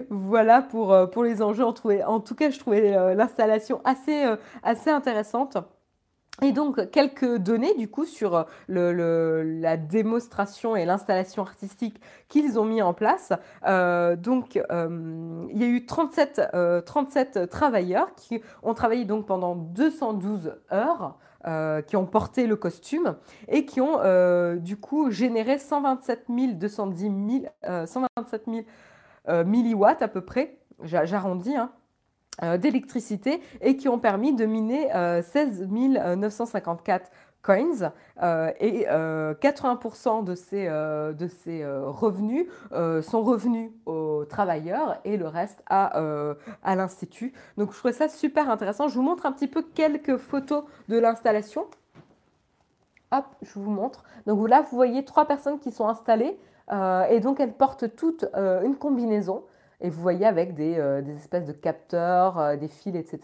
voilà 0.10 0.62
pour, 0.62 0.94
euh, 0.94 1.06
pour 1.06 1.24
les 1.24 1.42
enjeux. 1.42 1.64
En, 1.64 1.74
tout 1.74 2.36
cas, 2.36 2.50
je 2.50 2.60
trouvais 2.60 2.96
euh, 2.96 3.14
l'installation 3.14 3.82
assez, 3.84 4.26
assez 4.64 4.90
intéressante. 4.90 5.58
Et 6.42 6.54
donc, 6.54 6.90
quelques 6.92 7.38
données 7.38 7.74
du 7.76 7.90
coup 7.90 8.06
sur 8.06 8.46
la 8.68 9.78
démonstration 9.78 10.76
et 10.76 10.86
l'installation 10.86 11.44
artistique 11.44 12.00
qu'ils 12.28 12.58
ont 12.60 12.66
mis 12.66 12.82
en 12.82 12.94
place. 12.94 13.34
Euh, 13.68 14.16
donc, 14.16 14.62
euh, 14.72 15.48
il 15.52 15.62
y 15.62 15.64
a 15.64 15.68
eu 15.68 15.86
37, 15.86 16.42
37 16.86 17.38
euh, 17.38 17.46
travailleurs 17.46 18.16
qui 18.16 18.42
ont 18.64 18.74
travaillé 18.74 19.06
donc 19.06 19.26
pendant 19.26 19.56
212 19.56 20.54
heures. 20.72 21.18
qui 21.88 21.96
ont 21.96 22.06
porté 22.06 22.48
le 22.48 22.58
costume 22.58 23.16
et 23.48 23.66
qui 23.66 23.80
ont 23.80 23.98
du 24.58 24.76
coup 24.76 25.10
généré 25.10 25.58
127 25.58 26.26
210 26.58 27.46
127 27.86 28.44
000 28.46 28.66
milliwatts 29.46 30.02
à 30.02 30.08
peu 30.08 30.22
près, 30.22 30.58
j'arrondis, 30.84 31.56
hein, 31.56 31.72
euh, 32.42 32.58
d'électricité 32.58 33.42
et 33.60 33.76
qui 33.76 33.90
ont 33.90 34.00
permis 34.00 34.34
de 34.34 34.46
miner 34.46 34.88
16 35.22 35.68
euh, 35.70 36.16
954 36.16 37.12
coins 37.42 37.92
euh, 38.24 38.52
et 38.62 38.86
80% 38.86 40.24
de 40.24 40.36
ces, 40.36 40.68
de 40.68 41.28
ces 41.28 41.66
revenus 41.66 42.48
sont 43.02 43.24
revenus 43.24 43.72
aux 43.86 44.24
travailleurs 44.24 45.02
et 45.04 45.18
le 45.18 45.28
reste 45.28 45.62
à, 45.68 46.00
à 46.64 46.76
l'Institut. 46.76 47.34
Donc 47.58 47.74
je 47.74 47.78
trouvais 47.78 47.94
ça 47.94 48.08
super 48.08 48.50
intéressant. 48.50 48.88
Je 48.88 48.96
vous 48.96 49.04
montre 49.04 49.26
un 49.26 49.34
petit 49.34 49.48
peu 49.48 49.62
quelques 49.62 50.16
photos 50.16 50.64
de 50.88 50.98
l'installation. 50.98 51.68
Hop, 53.12 53.26
je 53.42 53.60
vous 53.60 53.72
montre. 53.72 54.04
Donc 54.28 54.48
là, 54.48 54.62
vous 54.62 54.78
voyez 54.78 55.04
trois 55.04 55.26
personnes 55.26 55.60
qui 55.60 55.72
sont 55.72 55.88
installées 55.88 56.38
et 56.72 57.20
donc 57.20 57.40
elles 57.40 57.54
portent 57.54 57.96
toutes 57.96 58.26
une 58.36 58.76
combinaison. 58.76 59.44
Et 59.82 59.90
vous 59.90 60.02
voyez 60.02 60.26
avec 60.26 60.54
des, 60.54 60.78
euh, 60.78 61.02
espèces 61.16 61.46
de 61.46 61.54
capteurs, 61.54 62.38
euh, 62.38 62.58
des 62.58 62.68
fils, 62.68 62.96
etc. 62.96 63.20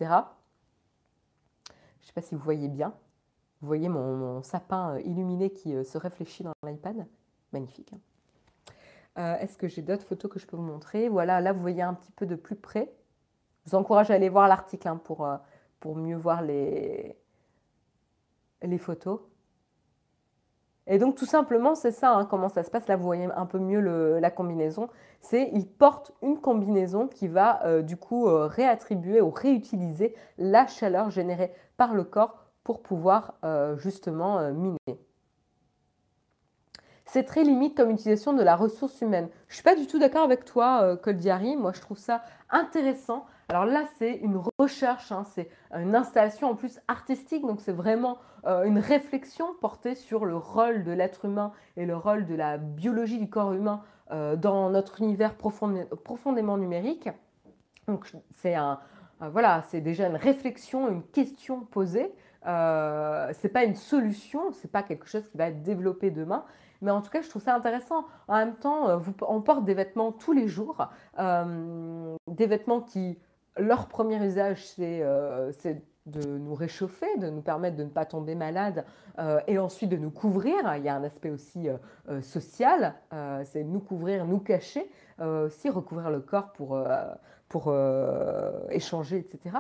Je 1.66 1.72
ne 2.04 2.08
sais 2.08 2.14
pas 2.14 2.22
si 2.22 2.36
vous 2.36 2.42
voyez 2.42 2.70
bien. 2.70 2.94
Vous 3.62 3.68
voyez 3.68 3.90
mon, 3.90 4.42
sapin 4.42 4.96
euh, 4.96 5.02
illuminé 5.02 5.50
qui 5.52 5.72
se 5.84 5.98
réfléchit 5.98 6.44
dans 6.44 6.54
l'iPad. 6.64 7.06
Magnifique. 7.52 7.94
Hein. 7.94 9.38
Est-ce 9.40 9.58
que 9.58 9.70
j'ai 9.70 9.82
d'autres 9.82 10.04
photos 10.04 10.30
que 10.30 10.40
je 10.40 10.46
peux 10.46 10.58
vous 10.58 10.64
montrer? 10.64 11.08
Voilà, 11.08 11.40
là 11.40 11.54
vous 11.54 11.62
voyez 11.62 11.82
un 11.82 11.94
petit 11.94 12.12
peu 12.12 12.26
de 12.26 12.36
plus 12.36 12.58
près. 12.58 12.94
Je 13.64 13.72
vous 13.72 13.76
encourage 13.78 14.12
à 14.12 14.16
aller 14.16 14.28
voir 14.28 14.50
l'article 14.50 14.90
hein, 14.90 14.98
pour, 15.02 15.26
pour 15.80 15.96
mieux 15.96 16.18
voir 16.18 16.42
les, 16.42 17.18
les 18.62 18.78
photos. 18.78 19.22
Et 20.88 21.00
donc 21.00 21.16
tout 21.16 21.26
simplement, 21.26 21.74
c'est 21.74 21.92
ça, 21.92 22.14
hein, 22.14 22.26
comment 22.26 22.50
ça 22.50 22.64
se 22.64 22.70
passe. 22.70 22.88
Là, 22.88 22.96
vous 22.96 23.04
voyez 23.04 23.28
un 23.36 23.46
peu 23.46 23.58
mieux 23.58 23.80
la 24.20 24.32
combinaison. 24.32 24.88
C'est 25.22 25.50
il 25.54 25.68
porte 25.68 26.12
une 26.22 26.40
combinaison 26.40 27.08
qui 27.08 27.28
va 27.28 27.66
euh, 27.66 27.82
du 27.82 27.98
coup 27.98 28.28
euh, 28.28 28.46
réattribuer 28.46 29.22
ou 29.22 29.32
réutiliser 29.32 30.14
la 30.38 30.68
chaleur 30.68 31.10
générée 31.10 31.52
par 31.78 31.96
le 31.96 32.04
corps 32.04 32.36
pour 32.64 32.82
pouvoir 32.82 33.34
euh, 33.44 33.76
justement 33.78 34.52
miner. 34.52 34.78
C'est 37.06 37.24
très 37.24 37.44
limite 37.44 37.78
comme 37.78 37.92
utilisation 37.92 38.34
de 38.34 38.44
la 38.44 38.56
ressource 38.56 39.02
humaine. 39.02 39.30
Je 39.48 39.56
suis 39.56 39.64
pas 39.64 39.76
du 39.76 39.88
tout 39.88 40.00
d'accord 40.00 40.24
avec 40.24 40.44
toi, 40.44 40.98
Coldiari. 40.98 41.56
Moi, 41.56 41.72
je 41.74 41.82
trouve 41.82 41.98
ça 41.98 42.24
intéressant. 42.50 43.26
Alors 43.50 43.66
là, 43.66 43.86
c'est 43.98 44.16
une 44.16 44.42
recherche, 44.58 45.12
hein, 45.12 45.24
c'est 45.24 45.50
une 45.76 45.96
installation 45.96 46.50
en 46.50 46.56
plus 46.56 46.80
artistique, 46.88 47.46
donc 47.46 47.62
c'est 47.62 47.72
vraiment 47.72 48.18
euh, 48.46 48.64
une 48.64 48.80
réflexion 48.80 49.54
portée 49.62 49.94
sur 49.94 50.26
le 50.26 50.36
rôle 50.36 50.84
de 50.84 50.92
l'être 50.92 51.26
humain 51.26 51.52
et 51.78 51.86
le 51.86 51.96
rôle 51.96 52.26
de 52.26 52.34
la 52.34 52.58
biologie 52.58 53.20
du 53.20 53.30
corps 53.30 53.54
humain 53.54 53.84
euh, 54.12 54.36
dans 54.36 54.72
notre 54.72 55.00
univers 55.02 55.36
profondément 55.36 56.58
numérique. 56.58 57.10
Donc 57.88 58.12
c'est 58.32 58.56
un, 58.56 58.80
voilà, 59.20 59.62
c'est 59.70 59.82
déjà 59.82 60.08
une 60.08 60.16
réflexion, 60.16 60.90
une 60.90 61.04
question 61.04 61.62
posée. 61.62 62.12
Euh, 62.48 63.30
c'est 63.34 63.50
pas 63.50 63.64
une 63.64 63.76
solution, 63.76 64.54
c'est 64.54 64.72
pas 64.72 64.82
quelque 64.82 65.08
chose 65.08 65.28
qui 65.30 65.38
va 65.38 65.50
être 65.50 65.62
développé 65.62 66.10
demain, 66.10 66.46
mais 66.82 66.90
en 66.90 67.02
tout 67.02 67.12
cas, 67.12 67.22
je 67.22 67.30
trouve 67.30 67.44
ça 67.44 67.56
intéressant. 67.56 68.06
En 68.28 68.38
même 68.38 68.56
temps, 68.56 69.00
on 69.28 69.42
porte 69.42 69.66
des 69.66 69.76
vêtements 69.76 70.12
tous 70.12 70.34
les 70.34 70.48
jours, 70.48 70.88
des 71.18 72.48
vêtements 72.48 72.82
qui 72.82 73.18
leur 73.58 73.88
premier 73.88 74.24
usage, 74.24 74.64
euh, 74.80 75.52
c'est 75.58 75.82
de 76.06 76.38
nous 76.38 76.54
réchauffer, 76.54 77.08
de 77.18 77.30
nous 77.30 77.42
permettre 77.42 77.78
de 77.78 77.84
ne 77.84 77.90
pas 77.90 78.06
tomber 78.06 78.36
malade 78.36 78.86
euh, 79.18 79.40
et 79.48 79.58
ensuite 79.58 79.90
de 79.90 79.98
nous 79.98 80.12
couvrir. 80.12 80.56
Il 80.78 80.84
y 80.84 80.90
a 80.90 80.96
un 80.96 81.04
aspect 81.04 81.32
aussi 81.32 81.68
euh, 81.68 82.22
social, 82.22 82.94
c'est 83.44 83.64
nous 83.64 83.80
couvrir, 83.80 84.26
nous 84.26 84.40
cacher, 84.40 84.90
aussi 85.20 85.70
recouvrir 85.70 86.12
le 86.12 86.20
corps 86.20 86.52
pour, 86.52 86.78
pour 87.48 87.74
échanger, 88.70 89.18
etc. 89.18 89.58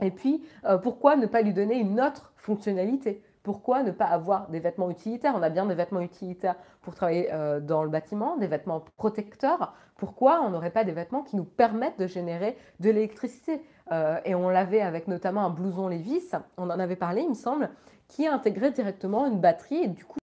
Et 0.00 0.10
puis, 0.10 0.42
pourquoi 0.82 1.16
ne 1.16 1.26
pas 1.26 1.42
lui 1.42 1.52
donner 1.52 1.76
une 1.76 2.00
autre 2.00 2.32
fonctionnalité? 2.36 3.22
Pourquoi 3.42 3.82
ne 3.82 3.90
pas 3.90 4.04
avoir 4.04 4.48
des 4.48 4.60
vêtements 4.60 4.90
utilitaires? 4.90 5.34
On 5.36 5.42
a 5.42 5.50
bien 5.50 5.66
des 5.66 5.74
vêtements 5.74 6.00
utilitaires 6.00 6.56
pour 6.80 6.94
travailler 6.94 7.28
euh, 7.32 7.60
dans 7.60 7.82
le 7.82 7.90
bâtiment, 7.90 8.36
des 8.36 8.46
vêtements 8.46 8.84
protecteurs. 8.96 9.74
Pourquoi 9.96 10.40
on 10.42 10.50
n'aurait 10.50 10.70
pas 10.70 10.84
des 10.84 10.92
vêtements 10.92 11.22
qui 11.22 11.36
nous 11.36 11.44
permettent 11.44 11.98
de 11.98 12.06
générer 12.06 12.56
de 12.80 12.90
l'électricité? 12.90 13.62
Euh, 13.90 14.18
Et 14.24 14.34
on 14.34 14.48
l'avait 14.48 14.80
avec 14.80 15.08
notamment 15.08 15.44
un 15.44 15.50
blouson 15.50 15.88
Levis, 15.88 16.30
on 16.56 16.70
en 16.70 16.78
avait 16.78 16.96
parlé, 16.96 17.22
il 17.22 17.30
me 17.30 17.34
semble, 17.34 17.70
qui 18.06 18.26
intégrait 18.26 18.70
directement 18.70 19.26
une 19.26 19.40
batterie 19.40 19.82
et 19.82 19.88
du 19.88 20.04
coup 20.04 20.18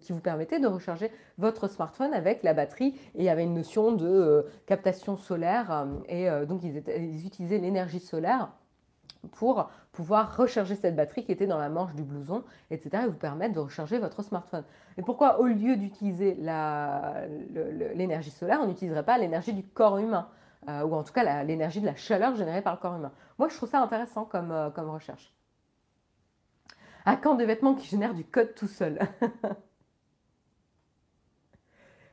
qui 0.00 0.12
vous 0.12 0.20
permettait 0.20 0.58
de 0.58 0.66
recharger 0.66 1.10
votre 1.38 1.68
smartphone 1.68 2.14
avec 2.14 2.42
la 2.42 2.52
batterie. 2.52 2.94
Et 3.14 3.20
il 3.20 3.24
y 3.24 3.28
avait 3.28 3.44
une 3.44 3.54
notion 3.54 3.92
de 3.92 4.06
euh, 4.06 4.42
captation 4.66 5.16
solaire 5.16 5.86
et 6.08 6.28
donc 6.46 6.62
ils 6.64 7.26
utilisaient 7.26 7.58
l'énergie 7.58 8.00
solaire 8.00 8.50
pour 9.30 9.70
pouvoir 9.92 10.36
recharger 10.36 10.74
cette 10.74 10.96
batterie 10.96 11.24
qui 11.24 11.32
était 11.32 11.46
dans 11.46 11.58
la 11.58 11.68
manche 11.68 11.94
du 11.94 12.02
blouson, 12.02 12.44
etc. 12.70 13.04
et 13.04 13.06
vous 13.06 13.16
permettre 13.16 13.54
de 13.54 13.60
recharger 13.60 13.98
votre 13.98 14.22
smartphone. 14.22 14.64
Et 14.98 15.02
pourquoi, 15.02 15.40
au 15.40 15.46
lieu 15.46 15.76
d'utiliser 15.76 16.34
l'énergie 17.94 18.30
solaire, 18.30 18.60
on 18.62 18.66
n'utiliserait 18.66 19.04
pas 19.04 19.18
l'énergie 19.18 19.52
du 19.52 19.62
corps 19.62 19.98
humain 19.98 20.28
euh, 20.68 20.82
ou 20.82 20.94
en 20.94 21.02
tout 21.02 21.12
cas 21.12 21.44
l'énergie 21.44 21.80
de 21.80 21.86
la 21.86 21.94
chaleur 21.94 22.34
générée 22.36 22.62
par 22.62 22.74
le 22.74 22.80
corps 22.80 22.96
humain? 22.96 23.12
Moi, 23.38 23.48
je 23.48 23.56
trouve 23.56 23.68
ça 23.68 23.80
intéressant 23.80 24.24
comme, 24.24 24.50
euh, 24.50 24.70
comme 24.70 24.90
recherche. 24.90 25.34
À 27.04 27.16
quand 27.16 27.34
des 27.34 27.46
vêtements 27.46 27.74
qui 27.74 27.86
génèrent 27.86 28.14
du 28.14 28.24
code 28.24 28.54
tout 28.54 28.68
seul 28.68 29.00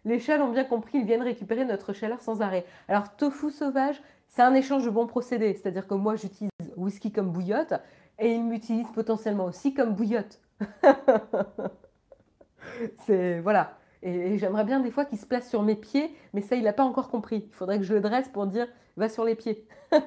Les 0.05 0.19
chats 0.19 0.37
l'ont 0.37 0.51
bien 0.51 0.63
compris, 0.63 0.99
ils 0.99 1.05
viennent 1.05 1.21
récupérer 1.21 1.65
notre 1.65 1.93
chaleur 1.93 2.21
sans 2.21 2.41
arrêt. 2.41 2.65
Alors, 2.87 3.15
tofu 3.15 3.51
sauvage, 3.51 4.01
c'est 4.27 4.41
un 4.41 4.53
échange 4.53 4.85
de 4.85 4.89
bons 4.89 5.07
procédés. 5.07 5.53
C'est-à-dire 5.53 5.87
que 5.87 5.93
moi, 5.93 6.15
j'utilise 6.15 6.48
whisky 6.79 7.11
comme 7.11 7.31
bouillotte 7.31 7.73
et 8.19 8.33
il 8.33 8.43
m'utilise 8.43 8.87
potentiellement 8.91 9.45
aussi 9.45 9.73
comme 9.73 9.93
bouillotte. 9.93 10.41
c'est 13.05 13.39
voilà. 13.39 13.77
Et, 14.01 14.37
j'aimerais 14.37 14.63
bien 14.63 14.79
des 14.79 14.91
fois 14.91 15.03
qu'il 15.05 15.17
se 15.17 15.25
place 15.25 15.49
sur 15.49 15.61
mes 15.63 15.75
pieds, 15.75 16.15
mais 16.33 16.41
ça, 16.41 16.55
il 16.55 16.63
n'a 16.63 16.73
pas 16.73 16.83
encore 16.83 17.09
compris. 17.09 17.45
Il 17.47 17.53
faudrait 17.53 17.77
que 17.77 17.83
je 17.83 17.93
le 17.93 18.01
dresse 18.01 18.29
pour 18.29 18.47
dire 18.47 18.67
va 18.97 19.09
sur 19.09 19.23
les 19.23 19.35
pieds. 19.35 19.67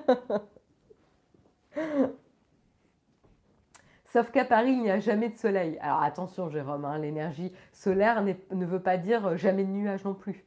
Sauf 4.06 4.30
qu'à 4.30 4.44
Paris, 4.44 4.72
il 4.72 4.82
n'y 4.82 4.90
a 4.90 5.00
jamais 5.00 5.30
de 5.30 5.38
soleil. 5.38 5.78
Alors 5.80 6.02
attention, 6.02 6.50
Jérôme, 6.50 6.84
hein, 6.84 6.98
l'énergie 6.98 7.50
solaire 7.72 8.22
ne 8.22 8.66
veut 8.66 8.82
pas 8.82 8.98
dire 8.98 9.38
jamais 9.38 9.64
de 9.64 9.70
nuages 9.70 10.04
non 10.04 10.12
plus. 10.12 10.44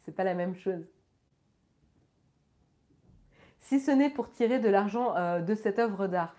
C'est 0.00 0.12
pas 0.12 0.24
la 0.24 0.34
même 0.34 0.54
chose 0.54 0.86
si 3.68 3.80
ce 3.80 3.90
n'est 3.90 4.08
pour 4.08 4.30
tirer 4.30 4.58
de 4.60 4.68
l'argent 4.70 5.14
euh, 5.16 5.40
de 5.40 5.54
cette 5.54 5.78
œuvre 5.78 6.06
d'art. 6.06 6.34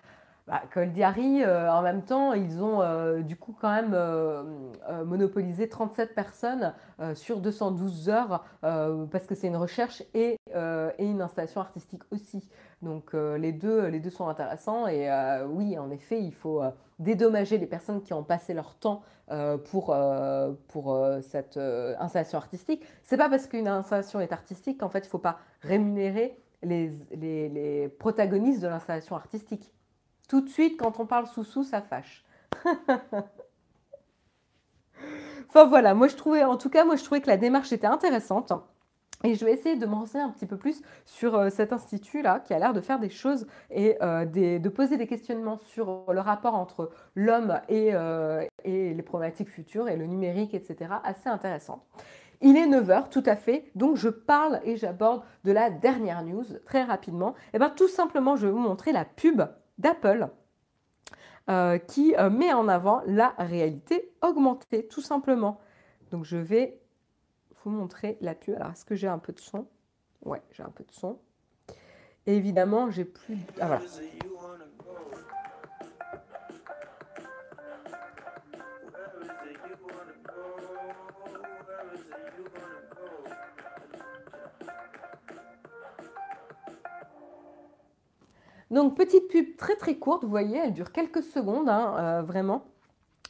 bah, 0.48 0.62
Coldiari, 0.74 1.44
euh, 1.44 1.72
en 1.72 1.80
même 1.80 2.02
temps, 2.02 2.32
ils 2.32 2.60
ont 2.60 2.82
euh, 2.82 3.20
du 3.20 3.36
coup 3.36 3.54
quand 3.60 3.70
même 3.70 3.96
monopolisé 5.04 5.68
37 5.68 6.12
personnes 6.14 6.74
sur 7.14 7.40
212 7.40 8.08
heures 8.08 8.44
parce 8.62 9.26
que 9.26 9.36
c'est 9.36 9.46
une 9.46 9.56
recherche 9.56 10.02
et, 10.12 10.36
et, 10.52 11.06
une 11.06 11.22
installation 11.22 11.60
artistique 11.60 12.02
aussi. 12.10 12.48
Donc 12.82 13.12
les, 13.12 13.52
deux, 13.52 13.86
les 13.86 14.00
deux 14.00 14.10
sont 14.10 14.28
intéressants 14.28 14.88
et 14.88 15.08
oui, 15.48 15.78
en 15.78 15.90
effet, 15.90 16.20
il 16.20 16.34
faut 16.34 16.62
dédommager 16.98 17.58
les 17.58 17.66
personnes 17.66 18.02
qui 18.02 18.12
ont 18.12 18.24
passé 18.24 18.54
leur 18.54 18.74
temps 18.74 19.02
pour, 19.70 19.94
pour 20.68 21.06
cette 21.22 21.58
installation 21.98 22.38
artistique. 22.38 22.84
C'est 23.04 23.16
pas 23.16 23.28
parce 23.28 23.46
qu'une 23.46 23.68
installation 23.68 24.20
est 24.20 24.32
artistique 24.32 24.80
qu'en 24.80 24.88
fait, 24.88 25.00
il 25.00 25.08
ne 25.08 25.10
faut 25.10 25.18
pas 25.18 25.38
rémunérer 25.62 26.36
les, 26.62 27.88
protagonistes 27.98 28.60
de 28.60 28.68
l'installation 28.68 29.16
artistique. 29.16 29.72
Tout 30.28 30.40
de 30.40 30.48
suite, 30.48 30.78
quand 30.78 31.00
on 31.00 31.06
parle 31.06 31.26
sous-sous, 31.26 31.64
ça 31.64 31.82
fâche. 31.82 32.24
enfin 35.48 35.64
voilà, 35.64 35.94
moi 35.94 36.08
je 36.08 36.16
trouvais, 36.16 36.44
en 36.44 36.56
tout 36.56 36.70
cas, 36.70 36.84
moi 36.84 36.96
je 36.96 37.04
trouvais 37.04 37.20
que 37.20 37.28
la 37.28 37.36
démarche 37.36 37.72
était 37.72 37.86
intéressante. 37.86 38.52
Et 39.22 39.34
je 39.34 39.44
vais 39.44 39.52
essayer 39.52 39.76
de 39.76 39.84
me 39.84 39.94
renseigner 39.94 40.24
un 40.24 40.30
petit 40.30 40.46
peu 40.46 40.56
plus 40.56 40.80
sur 41.04 41.34
euh, 41.34 41.50
cet 41.50 41.74
institut-là 41.74 42.40
qui 42.40 42.54
a 42.54 42.58
l'air 42.58 42.72
de 42.72 42.80
faire 42.80 42.98
des 42.98 43.10
choses 43.10 43.46
et 43.70 43.98
euh, 44.02 44.24
de 44.24 44.68
poser 44.70 44.96
des 44.96 45.06
questionnements 45.06 45.58
sur 45.58 46.10
le 46.10 46.20
rapport 46.20 46.54
entre 46.54 46.90
l'homme 47.14 47.60
et, 47.68 47.90
euh, 47.92 48.46
et, 48.64 48.94
les 48.94 49.02
problématiques 49.02 49.50
futures 49.50 49.88
et 49.88 49.96
le 49.96 50.06
numérique, 50.06 50.54
etc. 50.54 50.94
assez 51.04 51.28
intéressant. 51.28 51.84
Il 52.42 52.56
est 52.56 52.66
9h, 52.66 53.10
tout 53.10 53.22
à 53.26 53.36
fait, 53.36 53.70
donc 53.74 53.96
je 53.96 54.08
parle 54.08 54.60
et 54.64 54.76
j'aborde 54.76 55.22
de 55.44 55.52
la 55.52 55.68
dernière 55.68 56.24
news 56.24 56.44
très 56.64 56.82
rapidement. 56.82 57.34
Et 57.52 57.54
eh 57.54 57.58
bien 57.58 57.68
tout 57.68 57.88
simplement, 57.88 58.36
je 58.36 58.46
vais 58.46 58.52
vous 58.52 58.58
montrer 58.58 58.92
la 58.92 59.04
pub 59.04 59.42
d'Apple 59.78 60.28
euh, 61.50 61.78
qui 61.78 62.14
euh, 62.16 62.30
met 62.30 62.52
en 62.52 62.68
avant 62.68 63.02
la 63.06 63.34
réalité 63.38 64.12
augmentée, 64.22 64.86
tout 64.86 65.02
simplement. 65.02 65.60
Donc 66.10 66.24
je 66.24 66.38
vais 66.38 66.80
vous 67.62 67.70
montrer 67.70 68.16
la 68.22 68.34
pub. 68.34 68.54
Alors, 68.54 68.70
est-ce 68.72 68.86
que 68.86 68.94
j'ai 68.94 69.08
un 69.08 69.18
peu 69.18 69.32
de 69.32 69.40
son? 69.40 69.66
Ouais, 70.24 70.40
j'ai 70.52 70.62
un 70.62 70.70
peu 70.70 70.84
de 70.84 70.92
son. 70.92 71.18
évidemment, 72.26 72.90
j'ai 72.90 73.04
plus... 73.04 73.36
Ah. 73.60 73.78
Donc, 88.70 88.96
petite 88.96 89.28
pub 89.28 89.56
très 89.56 89.76
très 89.76 89.98
courte, 89.98 90.22
vous 90.24 90.30
voyez, 90.30 90.58
elle 90.58 90.72
dure 90.72 90.92
quelques 90.92 91.22
secondes, 91.22 91.68
hein, 91.68 91.94
euh, 91.98 92.22
vraiment. 92.22 92.69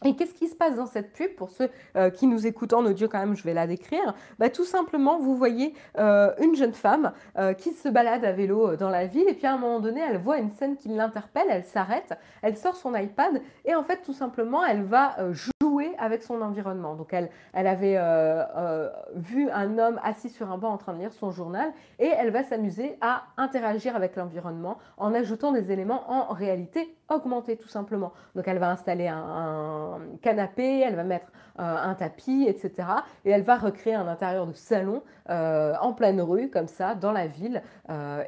Et 0.04 0.16
qu'est-ce 0.16 0.34
qui 0.34 0.48
se 0.48 0.54
passe 0.54 0.76
dans 0.76 0.86
cette 0.86 1.12
pub 1.12 1.34
Pour 1.34 1.50
ceux 1.50 1.68
euh, 1.96 2.10
qui 2.10 2.26
nous 2.26 2.46
écoutent 2.46 2.72
en 2.72 2.84
audio, 2.84 3.08
quand 3.08 3.18
même, 3.18 3.36
je 3.36 3.42
vais 3.42 3.54
la 3.54 3.66
décrire. 3.66 4.14
Bah, 4.38 4.48
tout 4.48 4.64
simplement, 4.64 5.18
vous 5.18 5.36
voyez 5.36 5.74
euh, 5.98 6.32
une 6.40 6.54
jeune 6.54 6.72
femme 6.72 7.12
qui 7.58 7.72
se 7.72 7.88
balade 7.88 8.24
à 8.24 8.32
vélo 8.32 8.76
dans 8.76 8.90
la 8.90 9.06
ville, 9.06 9.28
et 9.28 9.34
puis 9.34 9.46
à 9.46 9.54
un 9.54 9.58
moment 9.58 9.80
donné, 9.80 10.00
elle 10.00 10.18
voit 10.18 10.38
une 10.38 10.50
scène 10.50 10.76
qui 10.76 10.88
l'interpelle, 10.88 11.46
elle 11.48 11.64
s'arrête, 11.64 12.12
elle 12.42 12.56
sort 12.56 12.76
son 12.76 12.94
iPad, 12.94 13.40
et 13.64 13.74
en 13.74 13.82
fait, 13.82 14.02
tout 14.02 14.12
simplement, 14.12 14.64
elle 14.64 14.82
va 14.82 15.16
jouer 15.32 15.50
avec 15.98 16.22
son 16.22 16.40
environnement. 16.42 16.94
Donc 16.94 17.12
elle, 17.12 17.30
elle 17.52 17.66
avait 17.66 17.96
euh, 17.96 18.44
euh, 18.56 18.88
vu 19.14 19.50
un 19.50 19.78
homme 19.78 20.00
assis 20.02 20.28
sur 20.28 20.50
un 20.50 20.58
banc 20.58 20.72
en 20.72 20.78
train 20.78 20.94
de 20.94 20.98
lire 20.98 21.12
son 21.12 21.30
journal 21.30 21.72
et 21.98 22.06
elle 22.06 22.30
va 22.30 22.42
s'amuser 22.42 22.96
à 23.00 23.24
interagir 23.36 23.96
avec 23.96 24.16
l'environnement 24.16 24.78
en 24.96 25.14
ajoutant 25.14 25.52
des 25.52 25.70
éléments 25.70 26.10
en 26.10 26.32
réalité 26.32 26.94
augmentée 27.08 27.56
tout 27.56 27.68
simplement. 27.68 28.12
Donc 28.34 28.46
elle 28.48 28.58
va 28.58 28.70
installer 28.70 29.08
un, 29.08 29.89
canapé, 30.22 30.80
elle 30.80 30.96
va 30.96 31.04
mettre 31.04 31.32
euh, 31.58 31.62
un 31.62 31.94
tapis, 31.94 32.46
etc. 32.48 32.88
Et 33.24 33.30
elle 33.30 33.42
va 33.42 33.56
recréer 33.56 33.94
un 33.94 34.08
intérieur 34.08 34.46
de 34.46 34.52
salon 34.52 35.02
en 35.28 35.92
pleine 35.92 36.20
rue 36.20 36.50
comme 36.50 36.66
ça 36.66 36.96
dans 36.96 37.12
la 37.12 37.28
ville. 37.28 37.62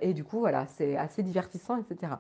et 0.01 0.15
du 0.15 0.23
coup 0.23 0.39
voilà, 0.39 0.67
c'est 0.67 0.97
assez 0.97 1.25
divertissant, 1.25 1.79
etc. 1.79 2.13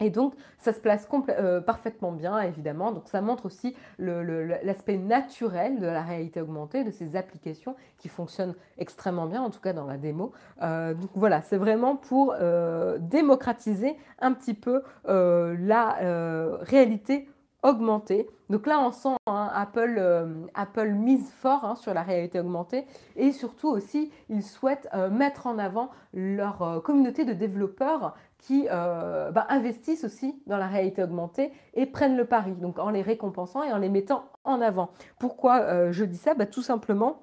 Et 0.00 0.10
donc, 0.10 0.34
ça 0.58 0.72
se 0.72 0.80
place 0.80 1.06
euh, 1.28 1.60
parfaitement 1.60 2.12
bien, 2.12 2.38
évidemment. 2.40 2.92
Donc, 2.92 3.08
ça 3.08 3.20
montre 3.20 3.46
aussi 3.46 3.76
l'aspect 3.98 4.96
naturel 4.96 5.80
de 5.80 5.86
la 5.86 6.02
réalité 6.02 6.40
augmentée, 6.40 6.82
de 6.82 6.90
ces 6.90 7.14
applications 7.14 7.76
qui 7.98 8.08
fonctionnent 8.08 8.54
extrêmement 8.78 9.26
bien, 9.26 9.42
en 9.42 9.50
tout 9.50 9.60
cas 9.60 9.74
dans 9.74 9.86
la 9.86 9.98
démo. 9.98 10.32
Euh, 10.62 10.94
donc, 10.94 11.10
voilà, 11.14 11.42
c'est 11.42 11.58
vraiment 11.58 11.96
pour 11.96 12.34
euh, 12.40 12.96
démocratiser 13.00 13.96
un 14.18 14.32
petit 14.32 14.54
peu 14.54 14.82
la 15.04 15.96
réalité 16.62 17.28
augmentée. 17.62 18.28
Donc 18.50 18.66
là, 18.66 18.80
on 18.80 18.90
sent 18.90 19.16
hein, 19.26 19.50
Apple, 19.54 20.46
Apple 20.54 20.90
mise 20.90 21.30
fort 21.30 21.64
hein, 21.64 21.74
sur 21.74 21.94
la 21.94 22.02
réalité 22.02 22.40
augmentée 22.40 22.84
et 23.16 23.32
surtout 23.32 23.68
aussi, 23.68 24.10
ils 24.28 24.42
souhaitent 24.42 24.88
mettre 25.10 25.46
en 25.46 25.58
avant 25.58 25.90
leur 26.12 26.82
communauté 26.82 27.24
de 27.24 27.32
développeurs 27.32 28.14
qui 28.42 28.66
euh, 28.70 29.30
bah, 29.30 29.46
investissent 29.48 30.04
aussi 30.04 30.34
dans 30.46 30.58
la 30.58 30.66
réalité 30.66 31.02
augmentée 31.02 31.52
et 31.74 31.86
prennent 31.86 32.16
le 32.16 32.24
pari, 32.24 32.52
donc 32.52 32.78
en 32.78 32.90
les 32.90 33.02
récompensant 33.02 33.62
et 33.62 33.72
en 33.72 33.78
les 33.78 33.88
mettant 33.88 34.24
en 34.44 34.60
avant. 34.60 34.90
Pourquoi 35.18 35.60
euh, 35.60 35.92
je 35.92 36.04
dis 36.04 36.16
ça? 36.16 36.34
Bah, 36.34 36.46
Tout 36.46 36.62
simplement, 36.62 37.22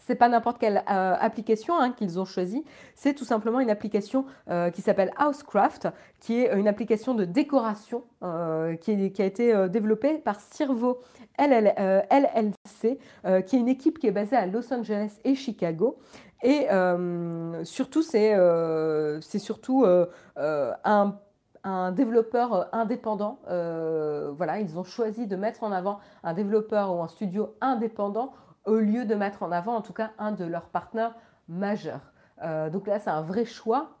c'est 0.00 0.14
pas 0.14 0.28
n'importe 0.28 0.58
quelle 0.58 0.84
euh, 0.90 1.16
application 1.18 1.78
hein, 1.78 1.92
qu'ils 1.92 2.18
ont 2.20 2.24
choisi, 2.24 2.64
c'est 2.94 3.14
tout 3.14 3.24
simplement 3.24 3.60
une 3.60 3.70
application 3.70 4.24
qui 4.72 4.82
s'appelle 4.82 5.12
Housecraft, 5.18 5.88
qui 6.20 6.40
est 6.40 6.54
une 6.54 6.68
application 6.68 7.14
de 7.14 7.24
décoration 7.24 8.04
qui, 8.80 9.12
qui, 9.12 9.22
a 9.22 9.24
été 9.24 9.68
développée 9.68 10.18
par 10.18 10.40
Sirvo 10.40 11.00
LLC, 11.38 12.98
qui 13.46 13.56
est 13.56 13.58
une 13.58 13.68
équipe 13.68 13.98
qui 13.98 14.06
est 14.06 14.12
basée 14.12 14.36
à 14.36 14.46
Los 14.46 14.72
Angeles 14.72 15.18
et 15.24 15.34
Chicago 15.34 15.98
et 16.42 16.70
euh, 16.70 17.64
surtout, 17.64 18.02
c'est 18.02 18.34
euh, 18.34 19.20
surtout 19.20 19.84
euh, 19.84 20.06
un, 20.84 21.18
un, 21.64 21.92
développeur 21.92 22.68
indépendant. 22.72 23.40
voilà, 23.46 24.60
ils 24.60 24.78
ont 24.78 24.84
choisi 24.84 25.26
de 25.26 25.36
mettre 25.36 25.62
en 25.62 25.72
avant 25.72 25.98
un 26.22 26.34
développeur 26.34 26.94
ou 26.94 27.02
un 27.02 27.08
studio 27.08 27.54
indépendant 27.60 28.32
au 28.66 28.76
lieu 28.76 29.04
de 29.04 29.14
mettre 29.14 29.42
en 29.42 29.52
avant, 29.52 29.76
en 29.76 29.82
tout 29.82 29.92
cas, 29.92 30.10
un 30.18 30.32
de 30.32 30.44
leurs 30.44 30.68
partenaires 30.68 31.14
majeurs. 31.48 32.12
donc 32.72 32.86
là, 32.86 32.98
c'est 32.98 33.10
un 33.10 33.22
vrai 33.22 33.44
choix 33.44 33.96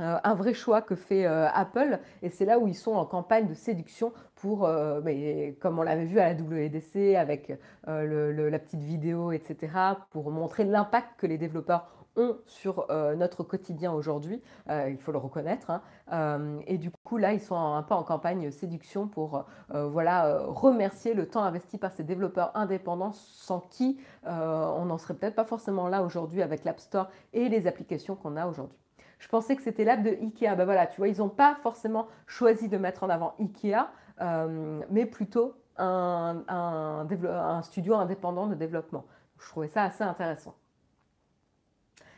euh, 0.00 0.18
un 0.24 0.34
vrai 0.34 0.54
choix 0.54 0.82
que 0.82 0.96
fait 0.96 1.24
euh, 1.24 1.48
Apple 1.52 2.00
et 2.22 2.28
c'est 2.28 2.44
là 2.44 2.58
où 2.58 2.66
ils 2.66 2.74
sont 2.74 2.94
en 2.94 3.06
campagne 3.06 3.46
de 3.46 3.54
séduction 3.54 4.12
pour, 4.34 4.64
euh, 4.64 5.00
mais, 5.04 5.56
comme 5.60 5.78
on 5.78 5.82
l'avait 5.82 6.04
vu 6.04 6.18
à 6.18 6.32
la 6.32 6.34
WDC 6.34 7.14
avec 7.14 7.52
la 7.86 8.58
petite 8.58 8.82
vidéo, 8.82 9.30
etc., 9.30 9.72
pour 10.10 10.30
montrer 10.30 10.64
l'impact 10.64 11.10
que 11.16 11.26
les 11.26 11.38
développeurs 11.38 12.03
sur 12.46 12.86
notre 13.16 13.42
quotidien 13.42 13.92
aujourd'hui, 13.92 14.42
il 14.68 14.98
faut 14.98 15.12
le 15.12 15.18
reconnaître. 15.18 15.70
Hein. 16.08 16.60
et 16.66 16.78
du 16.78 16.90
coup, 16.90 17.16
là, 17.16 17.32
ils 17.32 17.40
sont 17.40 17.56
un 17.56 17.82
peu 17.82 17.94
en 17.94 18.02
campagne 18.02 18.50
séduction 18.50 19.08
pour 19.08 19.44
voilà, 19.70 20.38
remercier 20.46 21.14
le 21.14 21.28
temps 21.28 21.42
investi 21.42 21.78
par 21.78 21.92
ces 21.92 22.04
développeurs 22.04 22.50
indépendants 22.54 23.12
sans 23.12 23.60
qui 23.60 23.98
on 24.24 24.84
n'en 24.84 24.98
serait 24.98 25.14
peut-être 25.14 25.34
pas 25.34 25.44
forcément 25.44 25.88
là 25.88 26.02
aujourd'hui 26.02 26.42
avec 26.42 26.64
l'App 26.64 26.80
Store 26.80 27.08
et 27.32 27.48
les 27.48 27.66
applications 27.66 28.14
qu'on 28.14 28.36
a 28.36 28.46
aujourd'hui. 28.46 28.78
Je 29.24 29.28
pensais 29.30 29.56
que 29.56 29.62
c'était 29.62 29.84
l'app 29.84 30.02
de 30.02 30.10
Ikea. 30.10 30.54
Ben 30.54 30.66
voilà, 30.66 30.86
tu 30.86 30.98
vois, 30.98 31.08
ils 31.08 31.18
n'ont 31.18 31.30
pas 31.30 31.56
forcément 31.62 32.08
choisi 32.26 32.68
de 32.68 32.76
mettre 32.76 33.04
en 33.04 33.08
avant 33.08 33.34
Ikea, 33.38 33.88
euh, 34.20 34.82
mais 34.90 35.06
plutôt 35.06 35.54
un, 35.78 37.62
studio 37.62 37.94
indépendant 37.94 38.46
de 38.46 38.54
développement. 38.54 39.06
Je 39.38 39.48
trouvais 39.48 39.68
ça 39.68 39.84
assez 39.84 40.04
intéressant. 40.04 40.54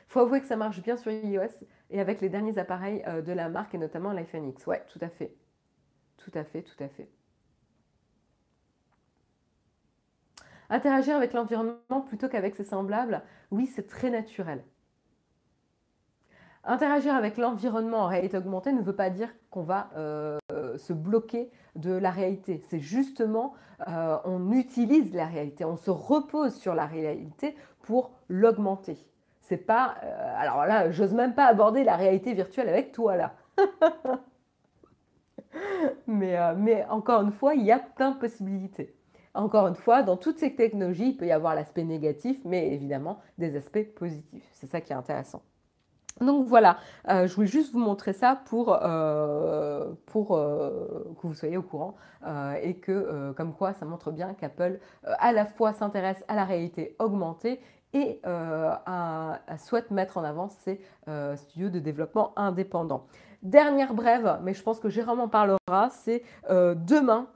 Faut 0.07 0.21
avouer 0.21 0.41
que 0.41 0.47
ça 0.47 0.57
marche 0.57 0.81
bien 0.83 0.97
sur 0.97 1.11
iOS 1.11 1.67
et 1.91 2.01
avec 2.01 2.21
les 2.21 2.29
derniers 2.29 2.59
appareils 2.59 3.03
euh, 3.07 3.23
de 3.23 3.33
la 3.33 3.49
marque 3.49 3.75
et 3.75 3.79
notamment 3.79 4.13
l'iPhone 4.13 4.49
X. 4.49 4.67
Ouais, 4.67 4.85
tout 4.89 5.01
à 5.03 5.09
fait. 5.09 5.35
Tout 6.17 6.31
à 6.35 6.45
fait, 6.45 6.63
tout 6.63 6.83
à 6.83 6.89
fait. 6.89 7.09
Interagir 10.69 11.17
avec 11.17 11.33
l'environnement 11.33 12.01
plutôt 12.07 12.29
qu'avec 12.29 12.55
ses 12.57 12.65
semblables, 12.65 13.23
oui, 13.51 13.67
c'est 13.67 13.87
très 13.87 14.11
naturel. 14.11 14.65
Interagir 16.65 17.15
avec 17.15 17.37
l'environnement 17.37 17.99
en 17.99 18.09
réalité 18.09 18.37
augmentée 18.37 18.73
ne 18.73 18.83
veut 18.83 18.97
pas 18.97 19.11
dire 19.11 19.33
qu'on 19.51 19.63
va 19.63 19.91
euh, 19.97 20.39
se 20.77 20.93
bloquer 20.93 21.51
de 21.77 21.93
la 21.93 22.11
réalité. 22.11 22.61
C'est 22.69 22.81
justement, 22.81 23.55
euh, 23.87 24.19
on 24.25 24.51
utilise 24.51 25.15
la 25.15 25.27
réalité, 25.27 25.65
on 25.65 25.77
se 25.77 25.91
repose 25.91 26.57
sur 26.57 26.75
la 26.75 26.87
réalité 26.87 27.55
pour 27.83 28.11
l'augmenter. 28.29 28.99
C'est 29.49 29.59
pas, 29.59 29.95
euh, 30.03 30.35
alors 30.39 30.67
là, 30.67 30.91
j'ose 30.91 31.15
même 31.15 31.33
pas 31.33 31.47
aborder 31.47 31.85
la 31.85 31.95
réalité 31.95 32.35
virtuelle 32.35 32.69
avec 32.69 32.91
toi 32.91 33.15
là. 33.15 33.35
mais, 36.09 36.37
mais 36.57 36.85
encore 36.91 37.23
une 37.23 37.31
fois, 37.31 37.55
il 37.55 37.63
y 37.63 37.71
a 37.71 37.79
plein 37.79 38.11
de 38.11 38.19
possibilités. 38.19 38.93
Encore 39.35 39.69
une 39.69 39.77
fois, 39.77 40.03
dans 40.03 40.17
toutes 40.17 40.41
ces 40.41 40.57
technologies, 40.57 41.11
il 41.11 41.17
peut 41.17 41.27
y 41.27 41.33
avoir 41.33 41.55
l'aspect 41.55 41.85
négatif, 41.85 42.39
mais 42.45 42.73
évidemment 42.73 43.21
des 43.39 43.55
aspects 43.57 43.85
positifs. 43.95 44.49
C'est 44.53 44.67
ça 44.67 44.81
qui 44.81 44.93
est 44.93 44.97
intéressant. 44.97 45.43
Donc 46.21 46.47
voilà, 46.47 46.79
euh, 47.09 47.29
je 47.29 47.35
voulais 47.35 47.47
juste 47.47 47.73
vous 47.73 47.79
montrer 47.79 48.15
ça 48.15 48.41
pour, 48.47 48.77
euh, 48.83 49.93
pour 50.07 50.29
que 50.31 51.27
vous 51.27 51.35
soyez 51.35 51.57
au 51.57 51.63
courant 51.63 51.95
et 52.61 52.79
que 52.79 53.33
comme 53.37 53.53
quoi 53.55 53.75
ça 53.75 53.85
montre 53.85 54.11
bien 54.11 54.35
qu'Apple 54.35 54.81
à 55.05 55.31
la 55.31 55.47
fois 55.47 55.73
s'intéresse 55.73 56.25
à 56.27 56.35
la 56.35 56.45
réalité 56.45 56.97
augmentée 56.99 57.61
et 57.97 58.21
souhaite 59.59 59.91
mettre 59.91 60.19
en 60.19 60.25
avant 60.25 60.49
ses 60.49 60.81
studios 61.37 61.71
de 61.71 61.79
développement 61.79 62.33
indépendants. 62.37 63.07
Dernière 63.43 63.95
brève, 63.95 64.39
mais 64.43 64.55
je 64.55 64.63
pense 64.63 64.81
que 64.81 64.89
Jérôme 64.89 65.21
en 65.21 65.29
parlera, 65.29 65.91
c'est 65.91 66.23
demain 66.49 67.29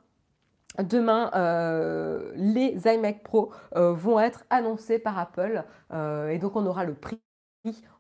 Demain, 0.79 1.31
euh, 1.35 2.31
les 2.37 2.77
iMac 2.87 3.23
Pro 3.23 3.51
euh, 3.75 3.93
vont 3.93 4.21
être 4.21 4.45
annoncés 4.51 4.99
par 4.99 5.19
Apple 5.19 5.65
euh, 5.93 6.29
et 6.29 6.39
donc 6.39 6.55
on 6.55 6.65
aura 6.65 6.85
le 6.85 6.95
prix, 6.95 7.21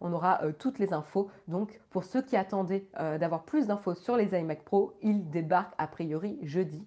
on 0.01 0.13
aura 0.13 0.41
toutes 0.59 0.79
les 0.79 0.93
infos. 0.93 1.31
Donc 1.49 1.81
pour 1.91 2.05
ceux 2.05 2.23
qui 2.23 2.37
attendaient 2.37 2.87
d'avoir 2.99 3.43
plus 3.45 3.67
d'infos 3.67 3.95
sur 3.95 4.17
les 4.17 4.39
iMac 4.39 4.65
Pro, 4.65 4.95
ils 5.03 5.29
débarquent 5.29 5.75
a 5.79 5.87
priori 5.87 6.39
jeudi. 6.43 6.87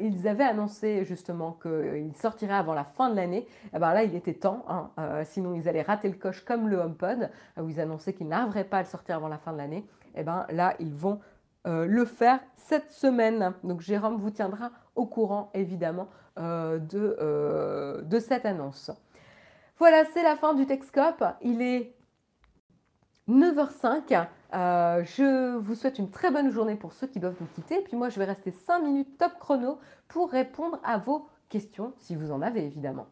ils 0.00 0.26
avaient 0.26 0.44
annoncé 0.44 1.04
justement 1.04 1.58
qu'ils 1.62 2.16
sortiraient 2.16 2.54
avant 2.54 2.74
la 2.74 2.84
fin 2.84 3.10
de 3.10 3.16
l'année. 3.16 3.46
Eh 3.74 3.78
ben 3.78 3.92
là, 3.92 4.04
il 4.04 4.14
était 4.14 4.34
temps, 4.34 4.64
hein, 4.68 4.90
sinon 5.24 5.54
ils 5.54 5.68
allaient 5.68 5.82
rater 5.82 6.08
le 6.08 6.16
coche 6.16 6.44
comme 6.44 6.68
le 6.68 6.78
HomePod 6.78 7.30
où 7.60 7.68
ils 7.68 7.80
annonçaient 7.80 8.14
qu'ils 8.14 8.28
n'arriveraient 8.28 8.64
pas 8.64 8.78
à 8.78 8.82
le 8.82 8.88
sortir 8.88 9.16
avant 9.16 9.28
la 9.28 9.38
fin 9.38 9.52
de 9.52 9.58
l'année. 9.58 9.84
Eh 10.14 10.22
ben 10.22 10.46
là, 10.50 10.74
ils 10.78 10.94
vont 10.94 11.20
le 11.64 12.04
faire 12.06 12.40
cette 12.56 12.90
semaine. 12.90 13.52
Donc 13.64 13.82
Jérôme 13.82 14.16
vous 14.16 14.30
tiendra 14.30 14.70
au 14.94 15.06
courant 15.06 15.50
évidemment 15.54 16.08
euh, 16.38 16.78
de, 16.78 17.16
euh, 17.20 18.02
de 18.02 18.20
cette 18.20 18.46
annonce. 18.46 18.92
Voilà, 19.78 20.04
c'est 20.12 20.22
la 20.22 20.36
fin 20.36 20.54
du 20.54 20.66
Texcope. 20.66 21.24
Il 21.42 21.62
est 21.62 21.94
9h05. 23.28 24.26
Euh, 24.54 25.04
je 25.04 25.56
vous 25.56 25.74
souhaite 25.74 25.98
une 25.98 26.10
très 26.10 26.30
bonne 26.30 26.50
journée 26.50 26.76
pour 26.76 26.92
ceux 26.92 27.06
qui 27.06 27.20
doivent 27.20 27.36
nous 27.40 27.46
quitter. 27.54 27.80
Puis 27.82 27.96
moi, 27.96 28.08
je 28.08 28.18
vais 28.18 28.24
rester 28.24 28.50
5 28.50 28.80
minutes 28.80 29.18
top 29.18 29.32
chrono 29.38 29.78
pour 30.08 30.30
répondre 30.30 30.78
à 30.84 30.98
vos 30.98 31.28
questions, 31.48 31.92
si 31.98 32.16
vous 32.16 32.30
en 32.30 32.42
avez 32.42 32.64
évidemment. 32.64 33.06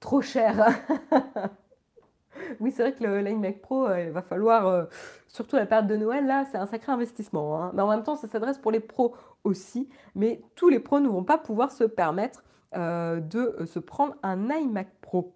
Trop 0.00 0.20
cher. 0.20 0.66
oui, 2.60 2.72
c'est 2.72 2.82
vrai 2.82 2.92
que 2.94 3.04
le 3.04 3.20
l'iMac 3.20 3.60
Pro, 3.60 3.92
il 3.94 4.10
va 4.10 4.22
falloir, 4.22 4.88
surtout 5.28 5.56
la 5.56 5.66
période 5.66 5.86
de 5.86 5.96
Noël, 5.96 6.26
là, 6.26 6.44
c'est 6.50 6.58
un 6.58 6.66
sacré 6.66 6.90
investissement. 6.90 7.62
Hein. 7.62 7.72
Mais 7.74 7.82
en 7.82 7.88
même 7.88 8.02
temps, 8.02 8.16
ça 8.16 8.26
s'adresse 8.26 8.58
pour 8.58 8.72
les 8.72 8.80
pros 8.80 9.14
aussi, 9.44 9.88
mais 10.14 10.42
tous 10.54 10.68
les 10.68 10.80
pros 10.80 11.00
ne 11.00 11.08
vont 11.08 11.24
pas 11.24 11.38
pouvoir 11.38 11.70
se 11.70 11.84
permettre 11.84 12.44
euh, 12.76 13.20
de 13.20 13.56
euh, 13.58 13.66
se 13.66 13.78
prendre 13.78 14.14
un 14.22 14.48
iMac 14.48 14.88
Pro. 15.00 15.34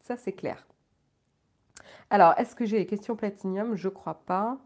Ça, 0.00 0.16
c'est 0.16 0.32
clair. 0.32 0.66
Alors, 2.10 2.34
est-ce 2.38 2.54
que 2.54 2.64
j'ai 2.64 2.78
les 2.78 2.86
questions 2.86 3.16
Platinium? 3.16 3.76
Je 3.76 3.88
crois 3.88 4.22
pas. 4.26 4.58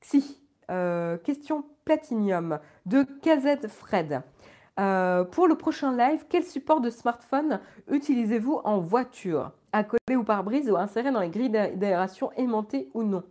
Si, 0.00 0.40
euh, 0.70 1.16
question 1.18 1.64
Platinium 1.84 2.58
de 2.86 3.02
KZ 3.02 3.68
Fred. 3.68 4.22
pour 4.76 5.46
le 5.46 5.54
prochain 5.54 5.96
live, 5.96 6.24
quel 6.28 6.44
support 6.44 6.80
de 6.80 6.90
smartphone 6.90 7.60
utilisez-vous 7.88 8.60
en 8.64 8.78
voiture? 8.80 9.52
Accolé 9.72 10.16
ou 10.16 10.24
pare-brise 10.24 10.70
ou 10.70 10.76
inséré 10.76 11.10
dans 11.10 11.20
les 11.20 11.30
grilles 11.30 11.50
d'aération 11.50 12.32
aimantées 12.32 12.90
ou 12.94 13.02
non? 13.02 13.22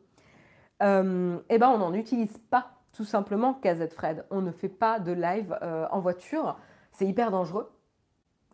Euh, 0.82 1.38
eh 1.49 1.57
ben, 1.57 1.69
on 1.69 1.77
n'en 1.77 1.93
utilise 1.93 2.38
pas 2.49 2.71
tout 2.93 3.05
simplement 3.05 3.53
KZ 3.53 3.89
Fred. 3.93 4.25
On 4.32 4.41
ne 4.41 4.51
fait 4.51 4.69
pas 4.69 4.99
de 4.99 5.11
live 5.11 5.57
euh, 5.61 5.88
en 5.91 5.99
voiture. 5.99 6.57
C'est 6.91 7.05
hyper 7.05 7.32
dangereux. 7.32 7.71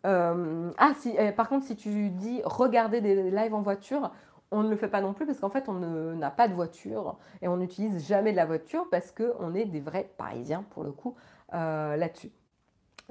Euh, 0.06 0.70
ah, 0.78 0.92
si, 0.98 1.14
eh, 1.18 1.32
par 1.32 1.48
contre, 1.48 1.66
si 1.66 1.76
tu 1.76 2.10
dis 2.10 2.40
regarder 2.44 3.00
des 3.00 3.30
lives 3.30 3.54
en 3.54 3.62
voiture, 3.62 4.12
on 4.50 4.62
ne 4.62 4.70
le 4.70 4.76
fait 4.76 4.88
pas 4.88 5.00
non 5.00 5.12
plus 5.12 5.26
parce 5.26 5.40
qu'en 5.40 5.50
fait, 5.50 5.68
on 5.68 5.74
n'a 5.74 6.30
pas 6.30 6.48
de 6.48 6.54
voiture 6.54 7.18
et 7.42 7.48
on 7.48 7.56
n'utilise 7.58 8.06
jamais 8.06 8.32
de 8.32 8.36
la 8.36 8.46
voiture 8.46 8.86
parce 8.90 9.12
qu'on 9.12 9.54
est 9.54 9.66
des 9.66 9.80
vrais 9.80 10.10
Parisiens 10.16 10.64
pour 10.70 10.84
le 10.84 10.92
coup 10.92 11.16
là-dessus. 11.52 12.30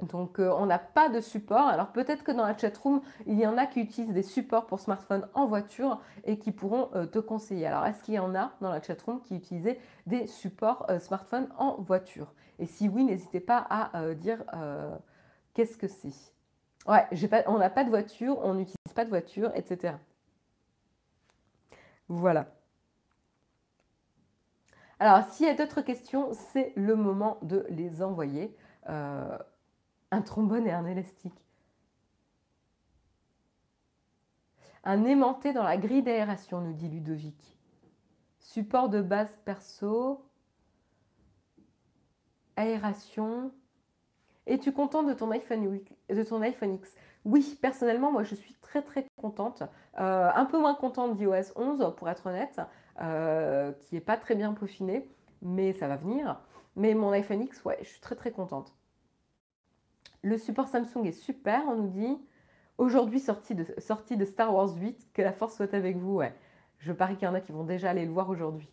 Donc 0.00 0.38
euh, 0.38 0.52
on 0.56 0.66
n'a 0.66 0.78
pas 0.78 1.08
de 1.08 1.20
support. 1.20 1.66
Alors 1.66 1.88
peut-être 1.88 2.22
que 2.22 2.30
dans 2.30 2.46
la 2.46 2.56
chatroom, 2.56 3.00
il 3.26 3.38
y 3.38 3.46
en 3.46 3.58
a 3.58 3.66
qui 3.66 3.80
utilisent 3.80 4.12
des 4.12 4.22
supports 4.22 4.66
pour 4.66 4.78
smartphone 4.78 5.26
en 5.34 5.46
voiture 5.46 6.00
et 6.24 6.38
qui 6.38 6.52
pourront 6.52 6.88
euh, 6.94 7.06
te 7.06 7.18
conseiller. 7.18 7.66
Alors 7.66 7.84
est-ce 7.84 8.02
qu'il 8.02 8.14
y 8.14 8.18
en 8.18 8.34
a 8.34 8.52
dans 8.60 8.70
la 8.70 8.80
chatroom 8.80 9.20
qui 9.22 9.34
utilisaient 9.34 9.80
des 10.06 10.26
supports 10.26 10.86
euh, 10.88 11.00
smartphone 11.00 11.48
en 11.58 11.76
voiture? 11.80 12.32
Et 12.60 12.66
si 12.66 12.88
oui, 12.88 13.04
n'hésitez 13.04 13.40
pas 13.40 13.66
à 13.70 14.14
dire 14.14 14.44
qu'est-ce 15.54 15.78
que 15.78 15.86
c'est. 15.86 16.32
Ouais, 16.88 17.06
on 17.46 17.58
n'a 17.58 17.68
pas 17.68 17.84
de 17.84 17.90
voiture, 17.90 18.38
on 18.42 18.54
n'utilise 18.54 18.94
pas 18.94 19.04
de 19.04 19.10
voiture, 19.10 19.52
etc. 19.54 19.94
Voilà. 22.08 22.46
Alors 24.98 25.24
s'il 25.28 25.46
y 25.46 25.50
a 25.50 25.54
d'autres 25.54 25.82
questions, 25.82 26.32
c'est 26.32 26.72
le 26.76 26.96
moment 26.96 27.38
de 27.42 27.66
les 27.68 28.02
envoyer 28.02 28.56
un 28.86 30.22
trombone 30.24 30.66
et 30.66 30.72
un 30.72 30.86
élastique. 30.86 31.44
Un 34.84 35.04
aimanté 35.04 35.52
dans 35.52 35.64
la 35.64 35.76
grille 35.76 36.02
d'aération, 36.02 36.62
nous 36.62 36.72
dit 36.72 36.88
Ludovic. 36.88 37.58
Support 38.38 38.88
de 38.88 39.02
base 39.02 39.36
perso. 39.44 40.24
Aération. 42.56 43.52
Es-tu 44.48 44.72
content 44.72 45.02
de 45.02 45.12
ton 45.12 45.30
iPhone, 45.30 45.78
de 46.08 46.22
ton 46.22 46.40
iPhone 46.40 46.74
X? 46.74 46.96
Oui, 47.26 47.58
personnellement, 47.60 48.10
moi 48.10 48.22
je 48.22 48.34
suis 48.34 48.54
très 48.54 48.80
très 48.80 49.06
contente. 49.18 49.62
Euh, 50.00 50.30
un 50.34 50.46
peu 50.46 50.58
moins 50.58 50.74
contente 50.74 51.16
d'iOS 51.16 51.52
11, 51.54 51.94
pour 51.96 52.08
être 52.08 52.26
honnête, 52.26 52.58
euh, 53.02 53.72
qui 53.72 53.94
n'est 53.94 54.00
pas 54.00 54.16
très 54.16 54.34
bien 54.34 54.54
peaufiné, 54.54 55.06
mais 55.42 55.74
ça 55.74 55.86
va 55.86 55.96
venir. 55.96 56.40
Mais 56.76 56.94
mon 56.94 57.10
iPhone 57.10 57.42
X, 57.42 57.62
ouais, 57.66 57.76
je 57.82 57.88
suis 57.88 58.00
très 58.00 58.14
très 58.14 58.30
contente. 58.30 58.74
Le 60.22 60.38
support 60.38 60.68
Samsung 60.68 61.04
est 61.04 61.12
super, 61.12 61.62
on 61.68 61.76
nous 61.76 61.88
dit. 61.88 62.18
Aujourd'hui, 62.78 63.20
sortie 63.20 63.54
de, 63.54 63.66
sortie 63.78 64.16
de 64.16 64.24
Star 64.24 64.54
Wars 64.54 64.74
8, 64.74 65.12
que 65.12 65.20
la 65.20 65.32
force 65.32 65.56
soit 65.56 65.74
avec 65.74 65.98
vous. 65.98 66.16
Ouais. 66.16 66.34
Je 66.78 66.92
parie 66.92 67.16
qu'il 67.16 67.26
y 67.26 67.30
en 67.30 67.34
a 67.34 67.40
qui 67.40 67.52
vont 67.52 67.64
déjà 67.64 67.90
aller 67.90 68.06
le 68.06 68.12
voir 68.12 68.30
aujourd'hui. 68.30 68.70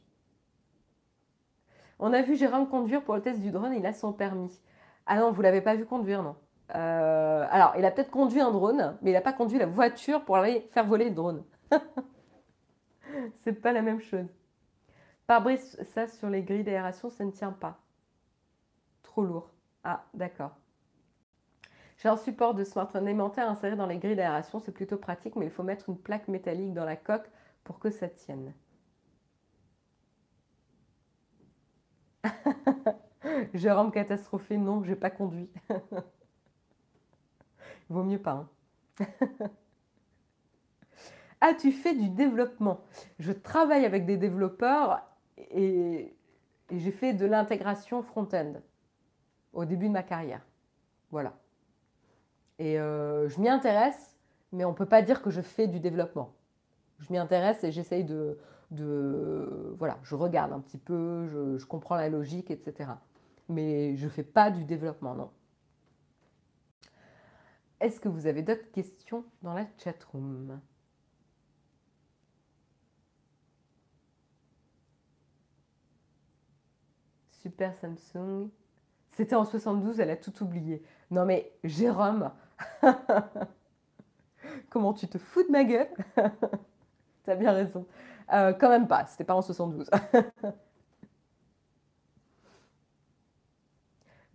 On 1.99 2.13
a 2.13 2.21
vu 2.21 2.37
Jérôme 2.37 2.69
conduire 2.69 3.03
pour 3.03 3.15
le 3.15 3.21
test 3.21 3.41
du 3.41 3.51
drone, 3.51 3.73
il 3.73 3.85
a 3.85 3.93
son 3.93 4.13
permis. 4.13 4.61
Ah 5.05 5.17
non, 5.19 5.31
vous 5.31 5.41
l'avez 5.41 5.61
pas 5.61 5.75
vu 5.75 5.85
conduire, 5.85 6.23
non. 6.23 6.35
Euh, 6.75 7.45
alors, 7.51 7.73
il 7.77 7.85
a 7.85 7.91
peut-être 7.91 8.09
conduit 8.11 8.41
un 8.41 8.51
drone, 8.51 8.97
mais 9.01 9.11
il 9.11 9.13
n'a 9.13 9.21
pas 9.21 9.33
conduit 9.33 9.59
la 9.59 9.65
voiture 9.67 10.23
pour 10.25 10.37
aller 10.37 10.67
faire 10.71 10.85
voler 10.85 11.05
le 11.09 11.15
drone. 11.15 11.43
C'est 13.43 13.53
pas 13.53 13.71
la 13.71 13.81
même 13.81 13.99
chose. 14.01 14.27
Pare-brise, 15.27 15.77
ça 15.93 16.07
sur 16.07 16.29
les 16.31 16.41
grilles 16.41 16.63
d'aération, 16.63 17.11
ça 17.11 17.25
ne 17.25 17.31
tient 17.31 17.51
pas. 17.51 17.79
Trop 19.03 19.23
lourd. 19.23 19.51
Ah, 19.85 20.03
d'accord. 20.13 20.51
J'ai 21.97 22.07
un 22.07 22.15
support 22.15 22.53
de 22.53 22.63
smartphone 22.63 23.05
alimentaire 23.05 23.49
inséré 23.49 23.75
dans 23.75 23.85
les 23.85 23.97
grilles 23.97 24.15
d'aération, 24.15 24.59
c'est 24.61 24.71
plutôt 24.71 24.95
pratique, 24.97 25.35
mais 25.35 25.45
il 25.47 25.51
faut 25.51 25.61
mettre 25.61 25.89
une 25.89 25.97
plaque 25.97 26.29
métallique 26.29 26.73
dans 26.73 26.85
la 26.85 26.95
coque 26.95 27.29
pour 27.65 27.79
que 27.79 27.89
ça 27.91 28.07
tienne. 28.07 28.53
Jérôme 33.53 33.91
catastrophé, 33.91 34.57
non, 34.57 34.83
j'ai 34.83 34.95
pas 34.95 35.09
conduit. 35.09 35.49
Vaut 37.89 38.03
mieux 38.03 38.19
pas. 38.19 38.47
Hein. 38.99 38.99
ah, 41.41 41.53
tu 41.53 41.71
fais 41.71 41.93
du 41.93 42.09
développement. 42.09 42.81
Je 43.19 43.31
travaille 43.31 43.85
avec 43.85 44.05
des 44.05 44.17
développeurs 44.17 45.03
et, 45.37 46.15
j'ai 46.71 46.91
fait 46.91 47.13
de 47.13 47.27
l'intégration 47.27 48.01
front-end 48.01 48.53
au 49.53 49.65
début 49.65 49.87
de 49.87 49.93
ma 49.93 50.01
carrière. 50.01 50.41
Voilà. 51.11 51.33
Et 52.57 52.79
euh, 52.79 53.29
je 53.29 53.39
m'y 53.39 53.49
intéresse, 53.49 54.17
mais 54.51 54.65
on 54.65 54.71
ne 54.71 54.75
peut 54.75 54.87
pas 54.87 55.03
dire 55.03 55.21
que 55.21 55.29
je 55.29 55.41
fais 55.41 55.67
du 55.67 55.79
développement. 55.79 56.33
Je 56.99 57.11
m'y 57.11 57.19
intéresse 57.19 57.63
et 57.63 57.71
j'essaye 57.71 58.03
de, 58.03 58.39
Voilà, 59.77 59.99
je 60.01 60.15
regarde 60.15 60.53
un 60.53 60.59
petit 60.59 60.79
peu, 60.79 61.27
je, 61.27 61.63
comprends 61.65 61.95
la 61.95 62.09
logique, 62.09 62.49
etc. 62.49 62.89
Mais 63.49 63.95
je 63.95 64.05
ne 64.05 64.09
fais 64.09 64.23
pas 64.23 64.51
du 64.51 64.63
développement, 64.65 65.15
non. 65.15 65.31
Est-ce 67.79 67.99
que 67.99 68.09
vous 68.09 68.27
avez 68.27 68.41
d'autres 68.41 68.69
questions 68.71 69.23
dans 69.41 69.53
la 69.53 69.65
chatroom? 69.77 70.59
Super 77.31 77.75
Samsung. 77.75 78.49
C'était 79.11 79.35
en 79.35 79.45
72, 79.45 79.99
elle 79.99 80.09
a 80.09 80.17
tout 80.17 80.43
oublié. 80.43 80.83
Non 81.11 81.25
mais 81.25 81.53
Jérôme, 81.63 82.31
Comment 84.69 84.93
tu 84.93 85.07
te 85.07 85.17
fous 85.17 85.43
de 85.43 85.51
ma 85.51 85.63
gueule? 85.63 85.89
T'as 87.23 87.35
bien 87.35 87.51
raison. 87.51 87.85
Euh, 88.33 88.53
quand 88.53 88.69
même 88.69 88.87
pas, 88.87 89.05
c'était 89.07 89.23
pas 89.23 89.35
en 89.35 89.41
72. 89.41 89.89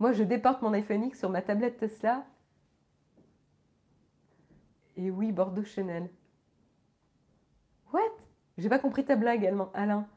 Moi, 0.01 0.13
je 0.13 0.23
déporte 0.23 0.63
mon 0.63 0.73
iPhone 0.73 1.03
X 1.03 1.19
sur 1.19 1.29
ma 1.29 1.43
tablette 1.43 1.77
Tesla. 1.77 2.25
Et 4.97 5.11
oui, 5.11 5.31
Bordeaux 5.31 5.63
Chanel. 5.63 6.09
J'ai 8.57 8.67
pas 8.67 8.79
compris 8.79 9.05
ta 9.05 9.15
blague, 9.15 9.45
Alain. 9.75 10.07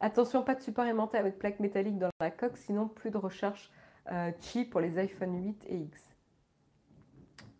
Attention, 0.00 0.42
pas 0.42 0.56
de 0.56 0.62
support 0.62 0.84
aimanté 0.84 1.16
avec 1.16 1.38
plaque 1.38 1.60
métallique 1.60 1.96
dans 1.96 2.10
la 2.18 2.32
coque, 2.32 2.56
sinon 2.56 2.88
plus 2.88 3.12
de 3.12 3.18
recherche 3.18 3.70
euh, 4.10 4.32
chi 4.40 4.64
pour 4.64 4.80
les 4.80 4.98
iPhone 4.98 5.40
8 5.40 5.64
et 5.68 5.76
X. 5.76 6.14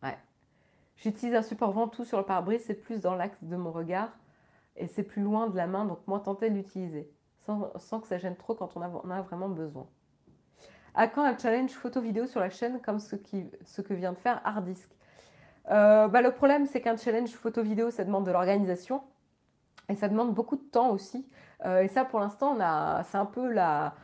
Ouais. 0.02 0.18
J'utilise 0.97 1.36
un 1.36 1.43
support 1.43 1.70
ventoux 1.70 2.05
sur 2.05 2.18
le 2.18 2.24
pare-brise, 2.24 2.64
c'est 2.64 2.74
plus 2.74 3.01
dans 3.01 3.14
l'axe 3.14 3.44
de 3.44 3.56
mon 3.56 3.70
regard 3.70 4.10
et 4.74 4.89
c'est 4.89 5.05
plus 5.05 5.22
loin 5.22 5.48
de 5.48 5.56
la 5.56 5.68
main, 5.68 5.84
donc 5.84 6.05
moins 6.09 6.18
tenté 6.18 6.51
de 6.51 6.56
l'utiliser, 6.56 7.09
sans, 7.47 8.01
que 8.01 8.09
ça 8.09 8.18
gêne 8.18 8.36
trop 8.36 8.56
quand 8.56 8.76
on 8.76 8.82
a, 8.82 9.22
vraiment 9.22 9.48
besoin. 9.48 9.86
À 10.94 11.06
quand 11.06 11.22
un 11.22 11.36
challenge 11.36 11.70
photo-vidéo 11.70 12.26
sur 12.26 12.40
la 12.40 12.50
chaîne 12.50 12.80
comme 12.80 12.98
ce, 12.98 13.16
que 13.16 13.94
vient 13.94 14.12
de 14.12 14.18
faire 14.18 14.40
Hardisk 14.44 14.90
euh, 15.70 16.08
bah, 16.08 16.20
Le 16.20 16.32
problème, 16.32 16.66
c'est 16.66 16.80
qu'un 16.80 16.96
challenge 16.96 17.30
photo-vidéo, 17.30 17.90
ça 17.90 18.04
demande 18.04 18.26
de 18.26 18.32
l'organisation 18.32 19.02
et 19.88 19.94
ça 19.94 20.08
demande 20.08 20.34
beaucoup 20.34 20.56
de 20.56 20.62
temps 20.62 20.90
aussi. 20.90 21.28
Euh, 21.64 21.82
et 21.82 21.88
ça, 21.88 22.04
pour 22.04 22.18
l'instant, 22.18 22.56
c'est 23.04 23.18
un 23.18 23.26
peu 23.26 23.48
la, 23.52 23.94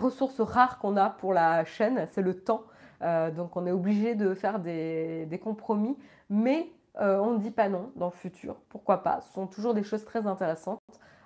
ressource 0.00 0.40
rare 0.40 0.78
qu'on 0.78 0.96
a 0.96 1.10
pour 1.10 1.34
la 1.34 1.64
chaîne, 1.64 2.06
c'est 2.10 2.22
le 2.22 2.34
temps. 2.34 2.64
Euh, 3.02 3.30
donc 3.30 3.56
on 3.56 3.66
est 3.66 3.72
obligé 3.72 4.14
de 4.14 4.32
faire 4.32 4.58
des, 4.60 5.40
compromis, 5.42 5.96
mais 6.30 6.70
on 6.98 7.32
ne 7.32 7.38
dit 7.38 7.50
pas 7.50 7.68
non 7.68 7.92
dans 7.96 8.06
le 8.06 8.12
futur. 8.12 8.56
Pourquoi 8.70 9.02
pas? 9.02 9.20
Ce 9.20 9.34
sont 9.34 9.46
toujours 9.46 9.74
des 9.74 9.82
choses 9.82 10.06
très 10.06 10.26
intéressantes. 10.26 10.80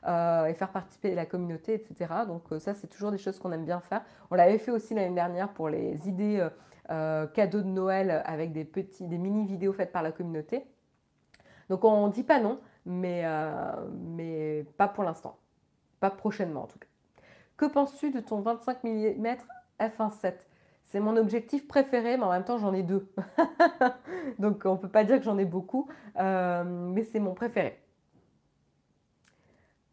Et 0.06 0.54
faire 0.54 0.70
participer 0.72 1.14
la 1.14 1.26
communauté, 1.26 1.74
etc. 1.74 2.12
Donc 2.26 2.44
ça, 2.58 2.74
c'est 2.74 2.86
toujours 2.86 3.10
des 3.10 3.18
choses 3.18 3.38
qu'on 3.38 3.52
aime 3.52 3.64
bien 3.64 3.80
faire. 3.80 4.02
On 4.30 4.34
l'avait 4.34 4.58
fait 4.58 4.70
aussi 4.70 4.94
l'année 4.94 5.14
dernière 5.14 5.50
pour 5.50 5.68
les 5.68 6.08
idées 6.08 6.46
cadeaux 6.88 7.60
de 7.60 7.68
Noël 7.68 8.22
avec 8.24 8.52
des 8.52 8.64
petits, 8.64 9.06
des 9.06 9.18
mini 9.18 9.46
vidéos 9.46 9.72
faites 9.72 9.92
par 9.92 10.02
la 10.02 10.12
communauté. 10.12 10.64
Donc 11.70 11.84
on 11.84 12.08
ne 12.08 12.12
dit 12.12 12.24
pas 12.24 12.40
non, 12.40 12.58
mais, 12.84 13.22
euh, 13.24 13.72
mais 13.92 14.66
pas 14.76 14.88
pour 14.88 15.04
l'instant. 15.04 15.38
Pas 16.00 16.10
prochainement 16.10 16.64
en 16.64 16.66
tout 16.66 16.78
cas. 16.78 16.88
Que 17.56 17.66
penses-tu 17.66 18.10
de 18.10 18.20
ton 18.20 18.40
25 18.40 18.84
mm 18.84 19.36
f1.7 19.78 20.34
C'est 20.82 20.98
mon 20.98 21.16
objectif 21.16 21.68
préféré, 21.68 22.16
mais 22.16 22.24
en 22.24 22.30
même 22.30 22.44
temps 22.44 22.58
j'en 22.58 22.74
ai 22.74 22.82
deux. 22.82 23.08
Donc 24.38 24.62
on 24.64 24.72
ne 24.72 24.78
peut 24.78 24.88
pas 24.88 25.04
dire 25.04 25.18
que 25.18 25.24
j'en 25.24 25.38
ai 25.38 25.44
beaucoup, 25.44 25.88
euh, 26.18 26.64
mais 26.64 27.04
c'est 27.04 27.20
mon 27.20 27.34
préféré. 27.34 27.78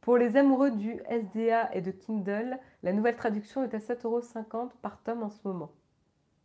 Pour 0.08 0.18
les 0.18 0.38
amoureux 0.38 0.72
du 0.72 1.02
SDA 1.10 1.76
et 1.76 1.82
de 1.82 1.92
Kindle, 1.92 2.58
la 2.82 2.94
nouvelle 2.94 3.18
traduction 3.18 3.66
est 3.66 3.74
à 3.74 3.80
7,50€ 3.80 4.72
par 4.82 5.04
tome 5.04 5.22
en 5.22 5.30
ce 5.30 5.46
moment. 5.46 5.74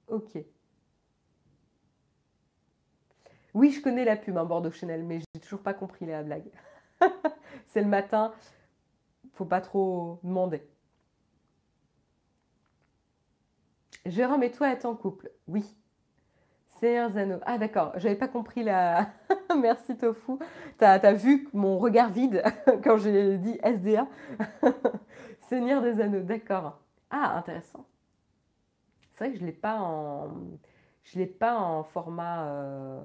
Ok. 0.08 0.36
Oui, 3.54 3.70
je 3.70 3.80
connais 3.80 4.04
la 4.04 4.16
pub, 4.16 4.36
un 4.36 4.44
Bordeaux 4.44 4.72
Chanel, 4.72 5.04
mais 5.04 5.20
j'ai 5.20 5.40
toujours 5.40 5.62
pas 5.62 5.74
compris 5.74 6.06
la 6.06 6.24
blague. 6.24 6.50
c'est 7.66 7.82
le 7.82 7.86
matin, 7.86 8.34
faut 9.32 9.44
pas 9.44 9.60
trop 9.60 10.18
demander. 10.24 10.68
Jérôme 14.06 14.42
et 14.42 14.50
toi 14.50 14.72
êtes 14.72 14.86
en 14.86 14.96
couple? 14.96 15.30
Oui. 15.46 15.72
C'est 16.82 16.98
un 16.98 17.10
Zano. 17.10 17.38
Ah 17.46 17.58
d'accord, 17.58 17.92
j'avais 17.94 18.16
pas 18.16 18.26
compris 18.26 18.64
la... 18.64 19.12
Merci 19.56 19.96
Tofu. 19.96 20.32
Tu 20.78 20.84
as, 20.84 21.12
vu 21.12 21.48
mon 21.52 21.78
regard 21.78 22.10
vide 22.10 22.42
quand 22.82 22.98
j'ai 22.98 23.38
dit 23.38 23.56
SDA. 23.62 24.08
Seigneur 25.48 25.80
des 25.80 26.00
Anneaux, 26.00 26.22
d'accord. 26.22 26.80
Ah, 27.08 27.36
intéressant. 27.36 27.86
C'est 29.12 29.26
vrai 29.26 29.32
que 29.32 29.38
je 29.38 29.46
l'ai 29.46 29.52
pas 29.52 29.80
en... 29.80 30.32
Je 31.04 31.20
l'ai 31.20 31.26
pas 31.26 31.56
en 31.56 31.84
format... 31.84 32.46
Euh, 32.48 33.00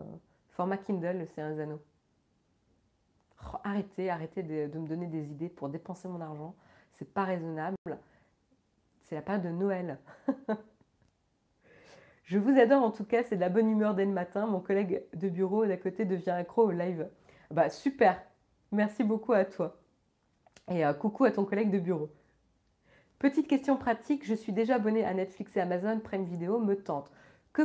Format 0.50 0.78
Kindle, 0.78 1.28
c'est 1.36 1.42
un 1.44 1.60
anneaux. 1.60 1.84
Oh, 3.44 3.58
arrêtez, 3.64 4.10
arrêtez 4.10 4.42
de, 4.42 4.76
me 4.76 4.88
donner 4.88 5.06
des 5.06 5.30
idées 5.30 5.50
pour 5.50 5.70
dépenser 5.70 6.08
mon 6.08 6.20
argent. 6.20 6.56
C'est 6.94 7.14
pas 7.14 7.26
raisonnable. 7.26 7.78
C'est 9.02 9.14
la 9.14 9.22
période 9.22 9.44
de 9.44 9.50
Noël. 9.50 10.00
Je 12.28 12.38
vous 12.38 12.60
adore 12.60 12.84
en 12.84 12.92
tout 12.92 13.06
cas, 13.06 13.24
c'est 13.24 13.38
de 13.38 13.42
la 13.42 13.48
bonne 13.48 13.70
humeur 13.70 13.96
dès 13.96 14.04
le 14.04 14.12
matin. 14.12 14.48
Mon 14.48 14.60
collègue 14.60 15.02
de 15.14 15.30
bureau 15.30 15.66
d'à 15.66 15.78
côté 15.78 16.04
devient 16.04 16.32
accro 16.32 16.64
au 16.64 16.72
live. 16.72 17.08
Bah 17.52 17.70
super, 17.70 18.22
merci 18.74 19.06
beaucoup 19.06 19.32
à 19.32 19.46
toi. 19.46 19.78
Et 20.70 20.86
euh, 20.86 20.92
coucou 20.94 21.24
à 21.24 21.32
ton 21.32 21.46
collègue 21.46 21.72
de 21.72 21.80
bureau. 21.80 22.10
Petite 23.18 23.48
question 23.48 23.78
pratique, 23.78 24.26
je 24.26 24.34
suis 24.34 24.52
déjà 24.52 24.76
abonné 24.76 25.06
à 25.06 25.14
Netflix 25.14 25.56
et 25.56 25.62
Amazon 25.62 26.02
Prime 26.02 26.26
Video, 26.26 26.60
me 26.60 26.76
tente. 26.76 27.10
Que, 27.54 27.64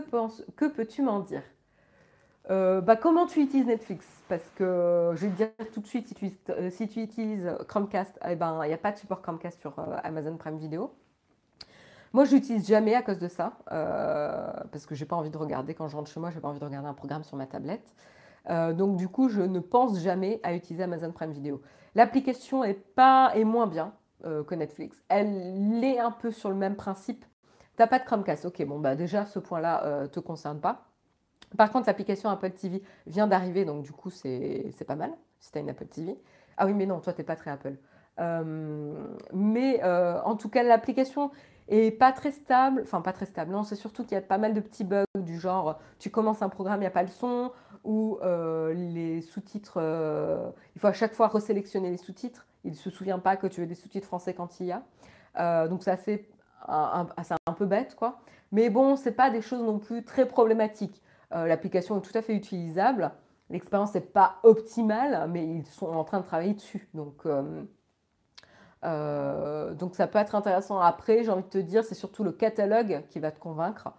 que 0.52 0.66
peux-tu 0.66 1.02
m'en 1.02 1.18
dire? 1.18 1.42
Euh, 2.50 2.80
bah, 2.80 2.94
comment 2.94 3.26
tu 3.26 3.40
utilises 3.40 3.66
Netflix? 3.66 4.06
Parce 4.28 4.48
que 4.56 5.12
je 5.16 5.26
vais 5.26 5.32
te 5.32 5.36
dire 5.36 5.50
tout 5.72 5.80
de 5.80 5.86
suite, 5.86 6.06
si 6.06 6.14
tu, 6.14 6.30
euh, 6.50 6.70
utilises 7.02 7.50
Chromecast, 7.66 8.16
eh 8.28 8.36
ben, 8.36 8.60
il 8.64 8.68
n'y 8.68 8.74
a 8.74 8.78
pas 8.78 8.92
de 8.92 8.98
support 8.98 9.22
Chromecast 9.22 9.60
sur 9.60 9.76
euh, 9.78 9.96
Amazon 10.04 10.36
Prime 10.36 10.58
Video. 10.58 10.94
Moi, 12.12 12.24
je 12.24 12.34
l'utilise 12.34 12.66
jamais 12.66 12.94
à 12.94 13.02
cause 13.02 13.18
de 13.18 13.28
ça, 13.28 13.52
parce 13.66 14.86
que 14.86 14.94
j'ai 14.94 15.06
pas 15.06 15.16
envie 15.16 15.30
de 15.30 15.38
regarder 15.38 15.74
quand 15.74 15.88
je 15.88 15.96
rentre 15.96 16.10
chez 16.10 16.20
moi, 16.20 16.30
j'ai 16.30 16.40
pas 16.40 16.48
envie 16.48 16.60
de 16.60 16.64
regarder 16.64 16.88
un 16.88 16.94
programme 16.94 17.24
sur 17.24 17.36
ma 17.36 17.46
tablette. 17.46 17.94
donc 18.48 18.96
du 18.96 19.08
coup, 19.08 19.28
je 19.28 19.40
ne 19.42 19.60
pense 19.60 19.98
jamais 20.00 20.40
à 20.42 20.54
utiliser 20.54 20.84
Amazon 20.84 21.12
Prime 21.12 21.32
Video. 21.32 21.62
L'application 21.94 22.64
est 22.64 22.74
pas 22.74 23.32
est 23.34 23.44
moins 23.44 23.66
bien 23.66 23.94
que 24.22 24.54
Netflix. 24.54 25.02
Elle 25.08 25.82
est 25.82 25.98
un 25.98 26.10
peu 26.10 26.30
sur 26.30 26.50
le 26.50 26.56
même 26.56 26.76
principe. 26.76 27.24
Tu 27.76 27.82
n'as 27.82 27.86
pas 27.86 27.98
de 27.98 28.04
Chromecast, 28.04 28.44
ok. 28.44 28.64
Bon 28.66 28.78
bah 28.78 28.94
déjà 28.94 29.24
ce 29.24 29.38
point-là 29.38 30.06
te 30.08 30.20
concerne 30.20 30.60
pas. 30.60 30.84
Par 31.56 31.70
contre, 31.70 31.86
l'application 31.86 32.30
Apple 32.30 32.50
TV 32.50 32.82
vient 33.06 33.26
d'arriver, 33.26 33.64
donc 33.64 33.82
du 33.82 33.92
coup, 33.92 34.10
c'est 34.10 34.84
pas 34.86 34.96
mal 34.96 35.12
si 35.40 35.50
tu 35.50 35.58
as 35.58 35.60
une 35.60 35.70
Apple 35.70 35.86
TV. 35.86 36.16
Ah 36.56 36.66
oui, 36.66 36.74
mais 36.74 36.86
non, 36.86 37.00
toi, 37.00 37.12
tu 37.12 37.20
n'es 37.20 37.24
pas 37.24 37.36
très 37.36 37.50
Apple. 37.50 37.76
Euh, 38.20 38.94
mais 39.32 39.80
euh, 39.82 40.20
en 40.22 40.36
tout 40.36 40.48
cas, 40.48 40.62
l'application 40.62 41.30
est 41.68 41.90
pas 41.90 42.12
très 42.12 42.32
stable. 42.32 42.80
Enfin, 42.84 43.00
pas 43.00 43.12
très 43.12 43.26
stable. 43.26 43.52
Non, 43.52 43.62
c'est 43.62 43.76
surtout 43.76 44.02
qu'il 44.04 44.12
y 44.12 44.18
a 44.18 44.22
pas 44.22 44.38
mal 44.38 44.54
de 44.54 44.60
petits 44.60 44.84
bugs 44.84 45.04
du 45.18 45.38
genre, 45.38 45.78
tu 45.98 46.10
commences 46.10 46.42
un 46.42 46.48
programme, 46.48 46.78
il 46.78 46.84
n'y 46.84 46.86
a 46.86 46.90
pas 46.90 47.02
le 47.02 47.08
son, 47.08 47.52
ou 47.84 48.18
euh, 48.22 48.74
les 48.74 49.22
sous-titres, 49.22 49.78
il 50.74 50.80
faut 50.80 50.86
à 50.86 50.92
chaque 50.92 51.14
fois 51.14 51.28
resélectionner 51.28 51.90
les 51.90 51.96
sous-titres. 51.96 52.46
Il 52.64 52.72
ne 52.72 52.76
se 52.76 52.90
souvient 52.90 53.18
pas 53.18 53.36
que 53.36 53.46
tu 53.46 53.60
veux 53.60 53.66
des 53.66 53.74
sous-titres 53.74 54.06
français 54.06 54.34
quand 54.34 54.60
il 54.60 54.66
y 54.66 54.72
a. 54.72 55.68
donc, 55.68 55.82
c'est 55.82 55.90
assez 55.90 56.28
un, 56.68 57.08
un, 57.46 57.52
peu 57.52 57.66
bête, 57.66 57.94
quoi. 57.96 58.20
Mais 58.52 58.70
bon, 58.70 58.96
c'est 58.96 59.12
pas 59.12 59.30
des 59.30 59.40
choses 59.40 59.62
non 59.62 59.78
plus 59.78 60.04
très 60.04 60.26
problématiques. 60.26 61.02
Euh, 61.34 61.46
l'application 61.46 61.98
est 61.98 62.02
tout 62.02 62.16
à 62.16 62.22
fait 62.22 62.34
utilisable. 62.34 63.12
L'expérience 63.50 63.94
n'est 63.94 64.00
pas 64.00 64.36
optimale, 64.42 65.28
mais 65.30 65.46
ils 65.46 65.66
sont 65.66 65.86
en 65.86 66.04
train 66.04 66.20
de 66.20 66.24
travailler 66.24 66.54
dessus. 66.54 66.88
Donc, 66.94 67.26
euh, 68.84 69.70
euh, 69.72 69.74
donc 69.74 69.94
ça 69.94 70.06
peut 70.06 70.18
être 70.18 70.34
intéressant. 70.34 70.78
Après, 70.80 71.24
j'ai 71.24 71.30
envie 71.30 71.42
de 71.42 71.48
te 71.48 71.58
dire, 71.58 71.84
c'est 71.84 71.94
surtout 71.94 72.24
le 72.24 72.32
catalogue 72.32 73.02
qui 73.10 73.20
va 73.20 73.30
te 73.30 73.38
convaincre. 73.38 73.92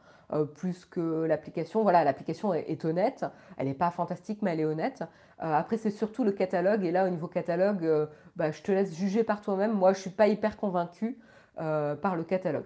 plus 0.55 0.85
que 0.85 1.26
l'application. 1.26 1.84
Voilà, 1.84 2.03
l'application 2.03 2.53
est, 2.53 2.85
honnête. 2.85 3.26
Elle 3.57 3.68
n'est 3.68 3.73
pas 3.73 3.91
fantastique, 3.91 4.41
mais 4.41 4.53
elle 4.53 4.61
est 4.61 4.65
honnête. 4.65 5.03
après, 5.39 5.77
c'est 5.77 5.91
surtout 5.91 6.23
le 6.23 6.31
catalogue. 6.31 6.84
Et 6.85 6.91
là, 6.91 7.05
au 7.05 7.10
niveau 7.10 7.27
catalogue, 7.27 8.10
bah, 8.35 8.51
je 8.51 8.61
te 8.64 8.72
laisse 8.72 8.95
juger 8.95 9.23
par 9.23 9.41
toi-même. 9.41 9.73
Moi, 9.73 9.93
je 9.93 9.99
ne 9.99 10.01
suis 10.01 10.10
pas 10.10 10.27
hyper 10.27 10.57
convaincue 10.57 11.19
par 11.55 12.15
le 12.15 12.23
catalogue. 12.23 12.65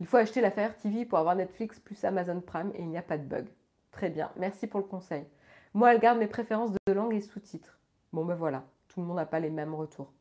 Il 0.00 0.06
faut 0.06 0.16
acheter 0.16 0.40
la 0.40 0.50
Fire 0.50 0.74
TV 0.76 1.04
pour 1.04 1.18
avoir 1.18 1.36
Netflix 1.36 1.78
plus 1.78 2.02
Amazon 2.04 2.40
Prime 2.40 2.72
et 2.74 2.80
il 2.80 2.88
n'y 2.88 2.96
a 2.96 3.02
pas 3.02 3.18
de 3.18 3.24
bug. 3.24 3.46
Très 3.92 4.08
bien, 4.08 4.30
merci 4.36 4.66
pour 4.66 4.80
le 4.80 4.86
conseil. 4.86 5.26
Moi, 5.74 5.92
elle 5.92 6.00
garde 6.00 6.18
mes 6.18 6.26
préférences 6.26 6.72
de 6.72 6.92
langue 6.92 7.14
et 7.14 7.20
sous-titres. 7.20 7.79
Bon, 8.12 8.24
ben 8.24 8.34
voilà, 8.34 8.64
tout 8.88 9.00
le 9.00 9.06
monde 9.06 9.16
n'a 9.16 9.26
pas 9.26 9.40
les 9.40 9.50
mêmes 9.50 9.74
retours. 9.74 10.12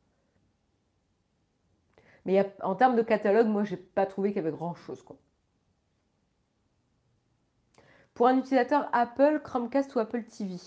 Mais 2.25 2.53
en 2.61 2.75
termes 2.75 2.95
de 2.95 3.01
catalogue, 3.01 3.47
moi, 3.47 3.63
je 3.63 3.71
n'ai 3.71 3.81
pas 3.81 4.05
trouvé 4.05 4.29
qu'il 4.29 4.37
y 4.37 4.45
avait 4.45 4.55
grand-chose. 4.55 5.03
Pour 8.13 8.27
un 8.27 8.37
utilisateur 8.37 8.89
Apple, 8.91 9.41
Chromecast 9.43 9.95
ou 9.95 9.99
Apple 9.99 10.23
TV 10.23 10.57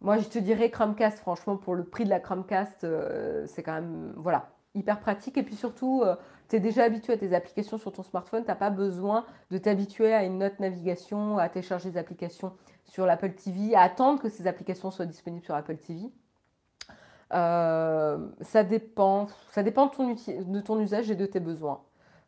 Moi, 0.00 0.18
je 0.18 0.28
te 0.28 0.38
dirais 0.38 0.70
Chromecast, 0.70 1.18
franchement, 1.18 1.56
pour 1.56 1.74
le 1.74 1.84
prix 1.84 2.04
de 2.04 2.10
la 2.10 2.20
Chromecast, 2.20 2.84
euh, 2.84 3.46
c'est 3.46 3.62
quand 3.62 3.74
même, 3.74 4.12
voilà, 4.16 4.50
hyper 4.74 5.00
pratique. 5.00 5.38
Et 5.38 5.42
puis 5.42 5.54
surtout, 5.54 6.02
euh, 6.04 6.16
tu 6.48 6.56
es 6.56 6.60
déjà 6.60 6.84
habitué 6.84 7.12
à 7.12 7.16
tes 7.16 7.34
applications 7.34 7.78
sur 7.78 7.92
ton 7.92 8.02
smartphone, 8.02 8.42
tu 8.42 8.48
n'as 8.48 8.56
pas 8.56 8.70
besoin 8.70 9.24
de 9.50 9.58
t'habituer 9.58 10.12
à 10.12 10.24
une 10.24 10.42
autre 10.42 10.56
navigation, 10.60 11.38
à 11.38 11.48
télécharger 11.48 11.90
des 11.90 11.98
applications 11.98 12.52
sur 12.84 13.06
l'Apple 13.06 13.32
TV, 13.32 13.74
à 13.74 13.82
attendre 13.82 14.20
que 14.20 14.28
ces 14.28 14.46
applications 14.46 14.90
soient 14.90 15.06
disponibles 15.06 15.44
sur 15.44 15.54
Apple 15.54 15.76
TV. 15.76 16.10
Euh, 17.32 18.28
ça 18.40 18.64
dépend, 18.64 19.28
ça 19.50 19.62
dépend 19.62 19.86
de 19.86 20.60
ton, 20.60 20.80
usage 20.80 21.10
et 21.10 21.16
de 21.16 21.26
tes 21.26 21.40
besoins. 21.40 21.82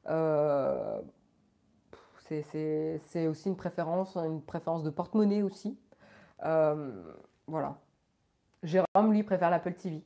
Euh, 0.09 1.01
c'est 2.29 3.27
aussi 3.27 3.49
une 3.49 3.57
préférence, 3.57 4.17
une 4.17 4.43
préférence 4.43 4.83
de 4.85 4.91
porte-monnaie 4.91 5.43
aussi. 5.43 5.79
Euh, 6.45 7.03
voilà. 7.47 7.79
Jérôme, 8.63 9.13
lui, 9.13 9.23
préfère 9.23 9.51
l'Apple 9.51 9.75
TV. 9.75 10.05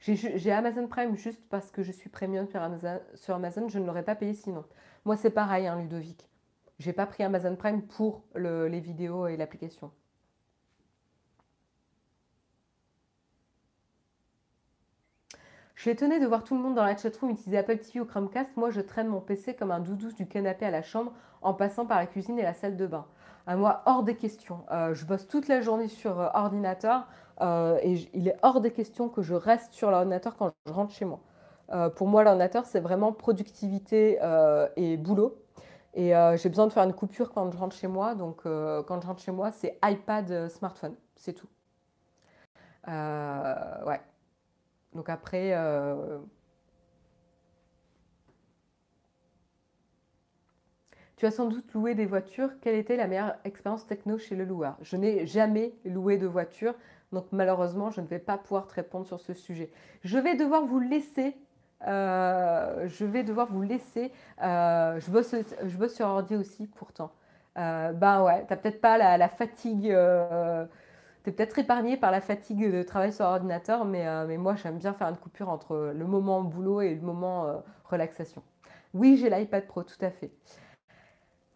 J'ai 0.00 0.50
Amazon 0.50 0.88
Prime 0.88 1.16
juste 1.16 1.42
parce 1.48 1.70
que 1.70 1.82
je 1.84 1.92
suis 1.92 2.10
premium 2.10 2.48
sur 2.48 2.60
Amazon, 3.34 3.68
je 3.68 3.78
ne 3.78 3.86
l'aurais 3.86 4.02
pas 4.02 4.16
payé 4.16 4.34
sinon. 4.34 4.64
Moi, 5.04 5.16
c'est 5.16 5.30
pareil, 5.30 5.68
hein, 5.68 5.76
Ludovic. 5.80 6.28
J'ai 6.78 6.92
pas 6.92 7.06
pris 7.06 7.22
Amazon 7.22 7.56
Prime 7.56 7.82
pour 7.82 8.24
les 8.34 8.80
vidéos 8.80 9.26
et 9.26 9.36
l'application. 9.36 9.92
Je 15.82 15.88
suis 15.88 15.90
étonnée 15.90 16.20
de 16.20 16.26
voir 16.28 16.44
tout 16.44 16.54
le 16.54 16.60
monde 16.60 16.76
dans 16.76 16.84
la 16.84 16.96
chatroom 16.96 17.32
utiliser 17.32 17.58
Apple 17.58 17.78
TV 17.78 17.98
ou 17.98 18.04
Chromecast. 18.04 18.56
Moi, 18.56 18.70
je 18.70 18.80
traîne 18.80 19.08
mon 19.08 19.20
PC 19.20 19.54
comme 19.54 19.72
un 19.72 19.80
doudou 19.80 20.12
du 20.12 20.28
canapé 20.28 20.64
à 20.64 20.70
la 20.70 20.80
chambre 20.80 21.12
en 21.40 21.54
passant 21.54 21.86
par 21.86 21.98
la 21.98 22.06
cuisine 22.06 22.38
et 22.38 22.44
la 22.44 22.54
salle 22.54 22.76
de 22.76 22.86
bain. 22.86 23.04
À 23.48 23.56
moi, 23.56 23.82
hors 23.86 24.04
des 24.04 24.14
questions. 24.14 24.60
Euh, 24.70 24.94
je 24.94 25.04
bosse 25.04 25.26
toute 25.26 25.48
la 25.48 25.60
journée 25.60 25.88
sur 25.88 26.20
euh, 26.20 26.28
ordinateur 26.34 27.08
euh, 27.40 27.80
et 27.82 27.94
il 28.14 28.28
est 28.28 28.36
hors 28.42 28.60
des 28.60 28.70
questions 28.70 29.08
que 29.08 29.22
je 29.22 29.34
reste 29.34 29.72
sur 29.72 29.90
l'ordinateur 29.90 30.36
quand 30.36 30.52
je 30.66 30.72
rentre 30.72 30.94
chez 30.94 31.04
moi. 31.04 31.18
pour 31.96 32.06
moi, 32.06 32.22
l'ordinateur, 32.22 32.64
c'est 32.64 32.78
vraiment 32.78 33.12
productivité 33.12 34.18
et 34.76 34.96
boulot. 34.96 35.41
Et 35.94 36.12
j'ai 36.36 36.48
besoin 36.48 36.66
de 36.66 36.72
faire 36.72 36.84
une 36.84 36.94
coupure 36.94 37.32
quand 37.32 37.50
je 37.50 37.58
rentre 37.58 37.76
chez 37.76 37.88
moi. 37.88 38.14
Donc, 38.14 38.42
quand 38.44 39.00
je 39.00 39.06
rentre 39.06 39.22
chez 39.22 39.32
moi, 39.32 39.52
c'est 39.52 39.78
iPad, 39.84 40.48
smartphone. 40.48 40.96
C'est 41.16 41.34
tout. 41.34 41.48
ouais. 42.86 44.00
Donc 44.94 45.08
après, 45.08 45.52
euh, 45.54 46.18
tu 51.16 51.26
as 51.26 51.30
sans 51.30 51.46
doute 51.46 51.72
loué 51.72 51.94
des 51.94 52.06
voitures. 52.06 52.50
Quelle 52.60 52.74
était 52.74 52.96
la 52.96 53.06
meilleure 53.06 53.36
expérience 53.44 53.86
techno 53.86 54.18
chez 54.18 54.36
le 54.36 54.44
loueur? 54.44 54.76
Je 54.82 54.96
n'ai 54.96 55.26
jamais 55.26 55.74
loué 55.84 56.18
de 56.18 56.26
voiture, 56.26 56.74
donc 57.12 57.26
malheureusement, 57.32 57.90
je 57.90 58.00
ne 58.00 58.06
vais 58.06 58.18
pas 58.18 58.36
pouvoir 58.36 58.66
te 58.66 58.74
répondre 58.74 59.06
sur 59.06 59.20
ce 59.20 59.32
sujet. 59.32 59.70
Je 60.02 60.18
vais 60.18 60.36
devoir 60.36 60.66
vous 60.66 60.80
laisser. 60.80 61.36
Euh, 61.86 62.86
je 62.88 63.04
vais 63.04 63.24
devoir 63.24 63.46
vous 63.46 63.62
laisser. 63.62 64.12
Euh, 64.42 65.00
je, 65.00 65.10
bosse, 65.10 65.34
je 65.64 65.76
bosse 65.76 65.94
sur 65.94 66.06
ordi 66.06 66.36
aussi, 66.36 66.66
pourtant. 66.66 67.12
ben 67.56 68.22
ouais, 68.22 68.44
t'as 68.48 68.56
peut-être 68.56 68.80
pas 68.80 68.98
la, 68.98 69.28
fatigue 69.28 69.94
tu 71.22 71.30
es 71.30 71.32
peut-être 71.32 71.58
épargné 71.58 71.96
par 71.96 72.10
la 72.10 72.20
fatigue 72.20 72.72
de 72.72 72.82
travail 72.82 73.12
sur 73.12 73.24
ordinateur, 73.24 73.84
mais, 73.84 74.06
euh, 74.06 74.26
mais 74.26 74.38
moi 74.38 74.56
j'aime 74.56 74.78
bien 74.78 74.92
faire 74.92 75.08
une 75.08 75.16
coupure 75.16 75.48
entre 75.48 75.92
le 75.94 76.06
moment 76.06 76.42
boulot 76.42 76.80
et 76.80 76.94
le 76.94 77.00
moment 77.00 77.46
euh, 77.46 77.58
relaxation. 77.84 78.42
Oui, 78.94 79.16
j'ai 79.16 79.30
l'iPad 79.30 79.66
Pro, 79.66 79.84
tout 79.84 80.04
à 80.04 80.10
fait. 80.10 80.32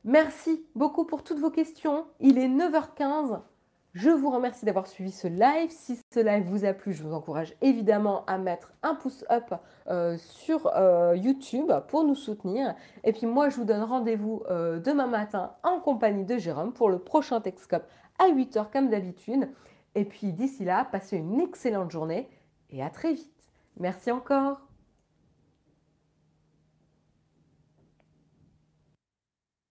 Merci 0.05 0.65
beaucoup 0.77 1.05
pour 1.05 1.25
toutes 1.25 1.41
vos 1.41 1.51
questions. 1.51 2.07
Il 2.21 2.39
est 2.39 2.49
9h15. 2.49 3.41
Je 3.97 4.11
vous 4.11 4.29
remercie 4.29 4.67
d'avoir 4.67 4.87
suivi 4.87 5.11
ce 5.11 5.27
live. 5.27 5.71
Si 5.71 5.99
ce 6.13 6.21
live 6.21 6.45
vous 6.45 6.67
a 6.67 6.75
plu, 6.75 6.93
je 6.93 7.03
vous 7.03 7.15
encourage 7.15 7.55
évidemment 7.63 8.27
à 8.27 8.37
mettre 8.37 8.75
un 8.83 8.95
pouce 8.95 9.25
up 9.31 9.55
euh, 9.89 10.19
sur 10.19 10.71
YouTube 11.15 11.73
pour 11.89 12.05
nous 12.05 12.15
soutenir. 12.15 12.75
Et 13.05 13.15
puis 13.15 13.27
moi, 13.27 13.49
je 13.49 13.57
vous 13.57 13.65
donne 13.65 13.83
rendez-vous 13.83 14.43
demain 14.51 15.07
matin 15.07 15.55
en 15.63 15.81
compagnie 15.81 16.27
de 16.27 16.37
Jérôme 16.37 16.75
pour 16.75 16.91
le 16.91 16.99
prochain 16.99 17.41
Texcope 17.41 17.89
à 18.19 18.29
8h 18.29 18.71
comme 18.71 18.91
d'habitude. 18.91 19.49
Et 19.95 20.05
puis 20.05 20.35
d'ici 20.35 20.67
là, 20.67 20.85
passez 20.85 21.17
une 21.17 21.41
excellente 21.41 21.91
journée 21.91 22.29
et 22.69 22.83
à 22.83 22.91
très 22.91 23.15
vite. 23.15 23.49
Merci 23.79 24.11
encore. 24.11 24.66